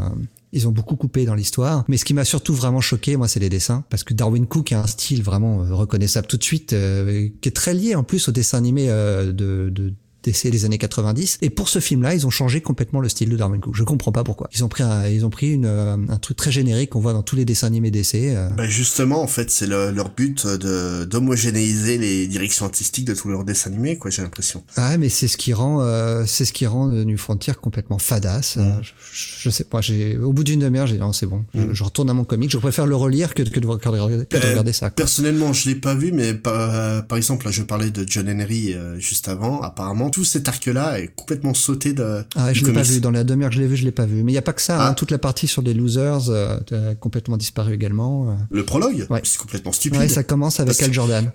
ils 0.54 0.68
ont 0.68 0.72
beaucoup 0.72 0.96
coupé 0.96 1.26
dans 1.26 1.36
l'histoire. 1.36 1.84
Mais 1.88 1.98
ce 1.98 2.06
qui 2.06 2.14
m'a 2.14 2.24
surtout 2.24 2.54
vraiment 2.54 2.80
choqué, 2.80 3.18
moi, 3.18 3.28
c'est 3.28 3.40
les 3.40 3.50
dessins. 3.50 3.84
Parce 3.90 4.04
que 4.04 4.14
Darwin 4.14 4.46
Cook 4.46 4.72
a 4.72 4.80
un 4.80 4.88
style 4.88 5.24
vraiment 5.24 5.64
euh, 5.64 5.74
reconnaissable 5.74 6.28
tout 6.28 6.38
de 6.38 6.44
suite, 6.44 6.74
euh, 6.74 7.28
qui 7.42 7.50
est 7.50 7.54
très 7.54 7.74
lié 7.74 7.96
en 7.96 8.04
plus 8.04 8.30
au 8.30 8.32
dessin 8.32 8.60
animé 8.60 8.90
euh, 8.90 9.32
de, 9.34 9.70
de 9.70 9.94
DC 10.24 10.48
des 10.48 10.66
années 10.66 10.78
90. 10.78 11.40
Et 11.42 11.50
pour 11.50 11.70
ce 11.70 11.80
film-là, 11.80 12.14
ils 12.14 12.26
ont 12.26 12.30
changé 12.30 12.62
complètement 12.62 13.00
le 13.00 13.10
style 13.10 13.30
de 13.30 13.38
Darwin 13.38 13.60
Cook. 13.60 13.76
Je 13.76 13.84
comprends 13.84 14.12
pas 14.12 14.24
pourquoi. 14.24 14.50
Ils 14.54 14.64
ont 14.64 14.70
pris 14.70 14.84
un, 14.84 15.08
ils 15.08 15.26
ont 15.26 15.30
pris 15.30 15.52
une, 15.52 15.66
un 15.66 16.18
truc 16.18 16.38
très 16.38 16.52
générique 16.52 16.92
qu'on 16.92 17.00
voit 17.00 17.14
dans 17.14 17.24
tous 17.24 17.36
les 17.36 17.46
dessins 17.46 17.68
animés 17.68 17.92
DC. 17.92 18.36
Bah 18.56 18.68
justement, 18.68 19.22
en 19.22 19.28
fait, 19.28 19.52
c'est 19.52 19.68
leur 19.68 20.10
but 20.10 20.46
de 20.48 21.06
d'homogénéiser 21.06 21.98
les 21.98 22.28
directions 22.28 22.66
artistiques 22.66 23.06
de 23.06 23.14
tous 23.14 23.30
leurs 23.30 23.44
dessins 23.44 23.70
animés, 23.70 23.98
quoi. 23.98 24.12
J'ai 24.12 24.22
l'impression. 24.22 24.64
Ah, 24.76 24.98
mais 24.98 25.10
c'est 25.10 25.28
ce 25.28 25.38
qui 25.38 25.54
rend, 25.54 25.84
c'est 26.26 26.46
ce 26.46 26.54
qui 26.54 26.66
rend 26.66 26.88
New 26.88 27.18
Frontier 27.18 27.54
complètement 27.54 27.98
fadasse. 27.98 28.58
Mm. 28.58 28.82
Je, 28.82 28.92
je, 29.40 29.50
sais 29.50 29.64
pas. 29.64 29.82
J'ai 29.82 30.18
au 30.18 30.34
bout 30.34 30.44
d'une 30.44 30.60
demi-heure, 30.60 30.88
j'ai 30.88 30.96
dit 30.96 31.00
non, 31.00 31.14
c'est 31.14 31.26
bon. 31.26 31.46
Mm. 31.54 31.74
Je, 31.74 31.84
retourne 31.84 32.10
à 32.10 32.14
mon 32.14 32.24
comic. 32.24 32.50
Je 32.52 32.58
préfère 32.58 32.86
le 32.86 32.96
relire 32.96 33.34
que, 33.34 33.44
que 33.44 33.60
de, 33.60 33.68
regarder, 33.68 34.26
que 34.26 34.38
de 34.38 34.48
regarder 34.48 34.74
ça. 34.74 34.90
Personnellement, 34.90 35.54
je 35.54 35.70
l'ai 35.70 35.76
pas 35.76 35.96
vu, 35.96 36.12
mais 36.12 36.34
par, 36.34 37.06
par 37.08 37.18
exemple, 37.18 37.46
là, 37.46 37.52
je 37.52 37.64
parlais 37.64 37.92
de 37.92 38.06
John 38.08 38.30
Henry 38.30 38.74
euh, 38.74 39.00
juste 39.00 39.28
avant. 39.28 39.62
Apparemment, 39.62 40.10
tout 40.14 40.24
cet 40.24 40.48
arc-là 40.48 41.00
est 41.00 41.08
complètement 41.08 41.56
sauté 41.56 41.94
de. 41.94 42.24
Ah, 42.36 42.54
je 42.54 42.64
l'ai 42.64 42.72
pas 42.72 42.84
vu. 42.84 43.02
Dans 43.02 43.10
la 43.10 43.24
demi-heure 43.24 43.50
que 43.50 43.56
je 43.56 43.62
l'ai 43.62 43.68
vu, 43.68 43.76
je 43.76 43.84
l'ai 43.84 43.92
pas 43.92 44.06
vu. 44.06 44.22
Mais 44.22 44.32
il 44.32 44.36
y 44.36 44.38
a 44.38 44.44
pas 44.44 44.54
que 44.54 44.62
ça. 44.62 44.76
Hein. 44.76 44.90
Ah. 44.92 44.94
toute 44.94 45.10
la 45.10 45.18
partie 45.18 45.48
sur 45.48 45.64
les 45.64 45.74
losers 45.74 46.30
euh, 46.30 46.60
a 46.72 46.94
complètement 46.94 47.36
disparu 47.36 47.74
également. 47.74 48.30
Euh. 48.30 48.34
Le 48.52 48.64
prologue, 48.64 49.08
ouais. 49.10 49.22
c'est 49.24 49.40
complètement 49.40 49.72
stupide. 49.72 50.00
Ouais, 50.00 50.08
ça 50.08 50.24
commence 50.24 50.60
avec 50.60 50.80
Al 50.84 50.94
Jordan. 50.94 51.32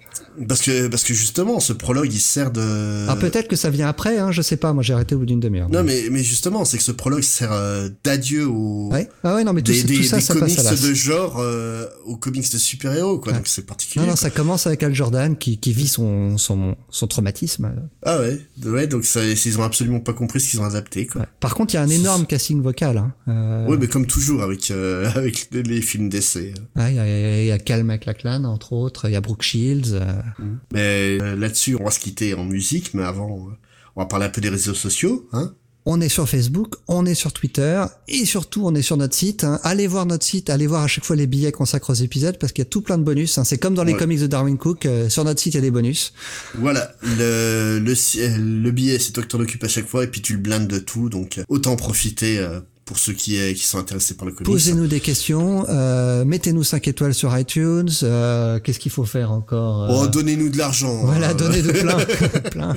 Parce 0.47 0.63
que 0.63 0.87
parce 0.87 1.03
que 1.03 1.13
justement, 1.13 1.59
ce 1.59 1.73
prologue, 1.73 2.13
il 2.13 2.21
sert 2.21 2.53
de. 2.53 3.07
Ah, 3.09 3.17
peut-être 3.17 3.49
que 3.49 3.57
ça 3.57 3.69
vient 3.69 3.89
après. 3.89 4.17
Hein, 4.19 4.31
je 4.31 4.43
sais 4.43 4.57
pas. 4.57 4.73
Moi, 4.73 4.85
j'ai 4.85 4.95
arrêté 4.95 5.17
au 5.17 5.19
bout 5.19 5.27
d'une 5.27 5.41
demi-heure. 5.41 5.69
Non, 5.69 5.83
mais 5.83 6.05
mais 6.13 6.23
justement, 6.23 6.65
c'est 6.65 6.79
que 6.79 6.85
ce 6.85 6.93
prologue 6.93 7.23
sert 7.23 7.51
d'adieu 8.05 8.47
aux. 8.47 8.91
Ouais. 8.93 9.09
Ah 9.25 9.35
ouais, 9.35 9.43
non, 9.43 9.55
mais 9.55 9.63
tout, 9.63 9.73
des, 9.73 9.83
tout 9.83 10.05
ça, 10.05 10.19
des 10.19 10.23
ça 10.23 10.35
comics 10.35 10.55
passe 10.55 10.83
de 10.83 10.95
genre 10.95 11.45
aux 12.07 12.17
comics 12.17 12.53
de 12.53 12.59
super-héros, 12.59 13.19
quoi. 13.19 13.33
Donc 13.33 13.49
c'est 13.49 13.67
particulier. 13.67 14.05
Non, 14.05 14.13
non, 14.13 14.17
ça 14.17 14.31
commence 14.31 14.69
avec 14.69 14.85
Al 14.85 14.95
Jordan 14.95 15.37
qui 15.37 15.59
qui 15.59 15.73
vit 15.73 15.89
son 15.89 16.39
son 16.39 16.77
son 16.91 17.09
traumatisme. 17.09 17.73
Ah 18.05 18.21
ouais, 18.21 18.41
ouais. 18.69 18.87
Donc 18.87 19.05
ça, 19.05 19.25
ils 19.25 19.59
ont 19.59 19.63
absolument 19.63 20.01
pas 20.01 20.13
compris 20.13 20.41
ce 20.41 20.51
qu'ils 20.51 20.61
ont 20.61 20.65
adapté, 20.65 21.07
quoi. 21.07 21.27
Par 21.41 21.55
contre, 21.55 21.75
il 21.75 21.77
y 21.77 21.81
a 21.81 21.83
un 21.83 21.89
énorme 21.89 22.27
casting 22.27 22.63
vocal. 22.63 22.99
Hein. 22.99 23.15
Euh... 23.29 23.67
Oui, 23.69 23.77
mais 23.81 23.89
comme 23.89 24.07
toujours 24.07 24.43
avec 24.43 24.71
euh, 24.71 25.11
avec 25.15 25.49
les 25.53 25.83
films 25.83 26.09
d'essai. 26.09 26.55
Ah, 26.77 26.91
il 26.91 26.97
y 26.97 26.99
a, 26.99 27.45
y 27.45 27.51
a 27.51 27.59
Cal 27.59 27.85
MacLachlan 27.85 28.45
entre 28.45 28.73
autres, 28.73 29.09
il 29.09 29.13
y 29.13 29.17
a 29.17 29.21
Brooke 29.21 29.43
Shields. 29.43 29.93
Euh... 29.93 30.13
Mais 30.73 31.19
euh, 31.21 31.37
là-dessus, 31.37 31.77
on 31.79 31.85
va 31.85 31.91
se 31.91 32.01
quitter 32.01 32.35
en 32.35 32.45
musique, 32.45 32.95
mais 32.95 33.03
avant, 33.03 33.49
on 33.97 34.01
va 34.01 34.07
parler 34.07 34.27
un 34.27 34.31
peu 34.31 34.41
des 34.41 34.49
réseaux 34.49 34.75
sociaux, 34.75 35.29
hein. 35.33 35.55
On 35.91 36.03
est 36.03 36.11
sur 36.11 36.29
Facebook, 36.29 36.75
on 36.87 37.07
est 37.07 37.15
sur 37.15 37.33
Twitter 37.33 37.83
et 38.09 38.27
surtout 38.27 38.67
on 38.67 38.75
est 38.75 38.83
sur 38.83 38.99
notre 38.99 39.15
site. 39.15 39.43
Hein. 39.45 39.59
Allez 39.63 39.87
voir 39.87 40.05
notre 40.05 40.23
site, 40.23 40.51
allez 40.51 40.67
voir 40.67 40.83
à 40.83 40.87
chaque 40.87 41.07
fois 41.07 41.17
les 41.17 41.27
billets 41.27 41.51
qu'on 41.51 41.61
consacrent 41.61 41.89
aux 41.89 41.95
épisodes 41.95 42.37
parce 42.39 42.53
qu'il 42.53 42.61
y 42.63 42.67
a 42.67 42.69
tout 42.69 42.83
plein 42.83 42.99
de 42.99 43.05
bonus. 43.05 43.39
Hein. 43.39 43.45
C'est 43.45 43.57
comme 43.57 43.75
dans 43.75 43.85
les 43.85 43.95
comics 43.95 44.21
de 44.21 44.27
Darwin 44.27 44.59
Cook. 44.59 44.85
Euh, 44.85 45.09
sur 45.09 45.25
notre 45.25 45.41
site, 45.41 45.55
il 45.55 45.57
y 45.57 45.61
a 45.61 45.63
des 45.63 45.71
bonus. 45.71 46.13
Voilà, 46.57 46.93
le, 47.01 47.79
le, 47.79 47.95
le 48.37 48.71
billet, 48.71 48.99
c'est 48.99 49.13
toi 49.13 49.23
qui 49.23 49.31
t'en 49.31 49.41
occupes 49.41 49.65
à 49.65 49.69
chaque 49.69 49.87
fois 49.87 50.05
et 50.05 50.09
puis 50.09 50.21
tu 50.21 50.35
le 50.35 50.41
blindes 50.41 50.69
de 50.69 50.79
tout. 50.79 51.09
Donc 51.09 51.41
autant 51.49 51.73
en 51.73 51.77
profiter 51.77 52.39
euh, 52.39 52.61
pour 52.89 52.99
ceux 52.99 53.13
qui, 53.13 53.39
qui 53.55 53.67
sont 53.67 53.77
intéressés 53.77 54.15
par 54.15 54.25
le 54.25 54.33
comics. 54.33 54.47
Posez-nous 54.47 54.87
des 54.87 55.01
questions, 55.01 55.67
euh, 55.69 56.25
mettez-nous 56.25 56.65
5 56.65 56.89
étoiles 56.89 57.13
sur 57.13 57.39
iTunes, 57.39 57.91
euh, 58.03 58.59
qu'est-ce 58.61 58.79
qu'il 58.79 58.91
faut 58.91 59.05
faire 59.05 59.31
encore 59.31 59.91
Oh, 59.91 60.07
donnez-nous 60.07 60.49
de 60.49 60.57
l'argent. 60.57 61.05
Voilà, 61.05 61.35
donnez-nous 61.35 61.71
plein, 61.71 61.99
plein. 62.51 62.75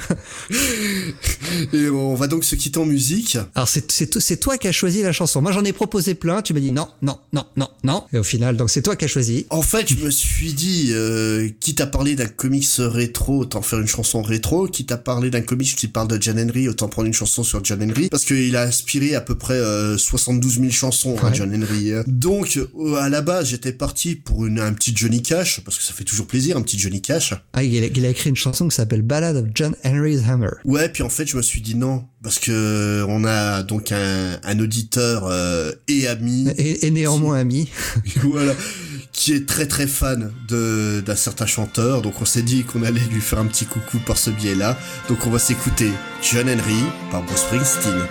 Et 1.72 1.88
on 1.88 2.14
va 2.16 2.28
donc 2.28 2.44
se 2.44 2.56
quitter 2.56 2.78
en 2.78 2.86
musique. 2.86 3.38
Alors 3.56 3.70
c'est 3.70 4.38
toi 4.38 4.58
qui 4.58 4.68
as 4.68 4.74
choisi 4.74 5.02
la 5.02 5.14
chanson. 5.14 5.42
Moi 5.42 5.54
j'en 5.54 5.64
ai 5.64 5.72
proposé 5.72 6.14
plein, 6.14 6.42
tu 6.42 6.54
m'as 6.54 6.60
dit 6.60 6.74
non, 6.74 6.90
non, 7.02 7.18
non, 7.32 7.46
non, 7.56 7.70
non. 7.86 8.04
Et 8.12 8.18
au 8.18 8.24
final, 8.24 8.58
donc 8.58 8.70
c'est 8.70 8.82
toi 8.82 8.98
qui 8.98 9.06
as 9.06 9.08
choisi. 9.08 9.46
En 9.50 9.62
fait, 9.62 9.88
je 9.88 9.96
me 10.04 10.12
suis 10.12 10.52
dit, 10.52 10.90
euh, 10.92 11.48
quitte 11.62 11.80
à 11.80 11.88
parler 11.88 12.16
d'un 12.16 12.28
comics 12.28 12.68
rétro, 12.80 13.40
autant 13.40 13.62
faire 13.62 13.80
une 13.80 13.88
chanson 13.88 14.22
rétro. 14.22 14.68
Quitte 14.68 14.92
à 14.92 14.98
parler 14.98 15.30
d'un 15.30 15.42
comics 15.42 15.74
qui 15.74 15.88
parle 15.88 16.10
de 16.10 16.22
John 16.22 16.38
Henry, 16.38 16.68
autant 16.68 16.90
prendre 16.90 17.08
une 17.08 17.14
chanson 17.14 17.44
sur 17.44 17.64
John 17.64 17.82
Henry, 17.82 18.10
parce 18.10 18.26
qu'il 18.26 18.58
a 18.58 18.64
inspiré 18.64 19.16
à 19.16 19.22
peu 19.22 19.36
près 19.36 19.58
72 20.02 20.60
000 20.60 20.70
chansons, 20.72 21.16
hein, 21.24 21.32
John 21.34 21.54
Henry. 21.54 21.92
Donc, 22.08 22.58
euh, 22.58 22.96
à 22.96 23.10
la 23.10 23.22
base, 23.22 23.50
j'étais 23.50 23.74
parti 23.74 24.16
pour 24.16 24.46
une, 24.46 24.60
un 24.60 24.74
petit 24.74 24.94
Johnny 24.96 25.22
Cash, 25.22 25.62
parce 25.64 25.78
que 25.78 25.84
ça 25.84 25.94
fait 25.94 26.04
toujours 26.04 26.28
plaisir, 26.28 26.58
un 26.58 26.62
petit 26.62 26.80
Johnny 26.80 27.02
Cash. 27.02 27.34
Ah, 27.54 27.64
il 27.64 27.84
a, 27.84 27.88
il 27.88 28.06
a 28.06 28.10
écrit 28.10 28.30
une 28.30 28.36
chanson 28.36 28.68
qui 28.68 28.76
s'appelle 28.76 29.02
Ballad 29.02 29.36
of 29.36 29.46
John 29.54 29.76
Henry's 29.84 30.22
Hammer. 30.28 30.50
Ouais, 30.66 30.90
puis 30.90 31.04
en 31.04 31.10
fait, 31.10 31.26
je 31.26 31.38
me 31.38 31.42
suis 31.42 31.62
dit 31.62 31.76
non, 31.76 32.06
parce 32.24 32.40
que 32.40 33.06
on 33.08 33.24
a 33.26 33.64
donc 33.64 33.92
un, 33.92 34.40
un 34.44 34.60
auditeur 34.60 35.28
euh, 35.28 35.72
et 35.88 36.08
ami. 36.08 36.50
Et, 36.58 36.88
et 36.88 36.92
néanmoins 36.92 37.40
ami. 37.40 37.70
voilà. 38.24 38.54
Qui 39.12 39.34
est 39.34 39.46
très 39.46 39.68
très 39.68 39.88
fan 39.88 40.32
de 40.48 41.04
d'un 41.06 41.16
certain 41.18 41.46
chanteur, 41.46 42.02
donc 42.02 42.22
on 42.22 42.26
s'est 42.26 42.42
dit 42.42 42.64
qu'on 42.64 42.82
allait 42.84 43.02
lui 43.12 43.20
faire 43.20 43.40
un 43.40 43.46
petit 43.46 43.66
coucou 43.66 43.98
par 44.00 44.18
ce 44.18 44.30
biais-là. 44.30 44.80
Donc 45.10 45.28
on 45.28 45.30
va 45.30 45.38
s'écouter 45.40 45.90
John 46.24 46.48
Henry 46.50 46.82
par 47.12 47.22
Bruce 47.24 47.42
Springsteen. 47.42 48.08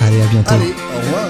Allez, 0.00 0.22
à 0.22 0.26
bientôt. 0.26 0.54
Allez, 0.54 0.74
au 0.94 1.00
revoir. 1.00 1.28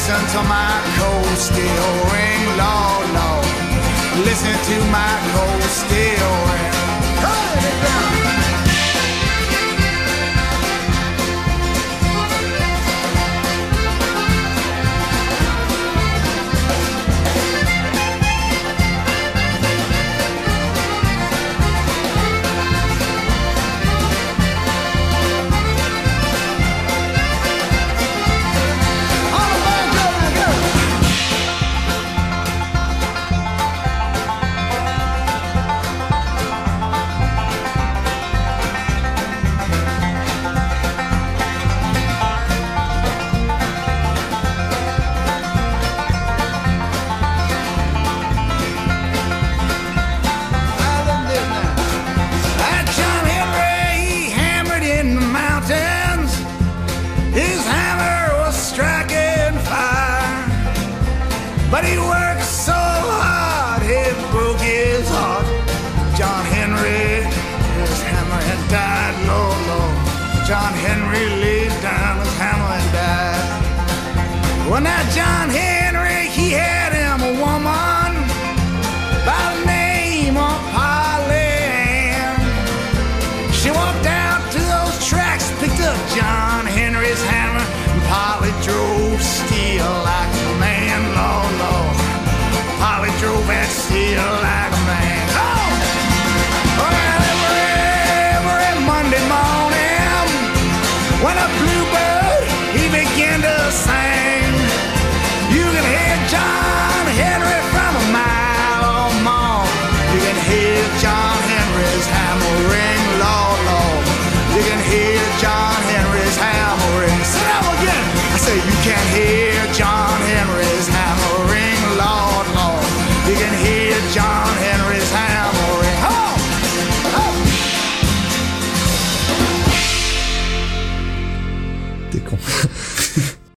Listen 0.00 0.26
to 0.28 0.42
my 0.48 0.80
cold 0.96 1.36
steel 1.36 1.90
ring, 2.10 2.42
Lord, 2.56 3.08
Lord. 3.20 4.24
Listen 4.24 4.56
to 4.70 4.90
my 4.90 5.12
cold 5.34 5.62
steel 5.62 6.32
ring. 6.48 6.72
Cut. 7.20 8.19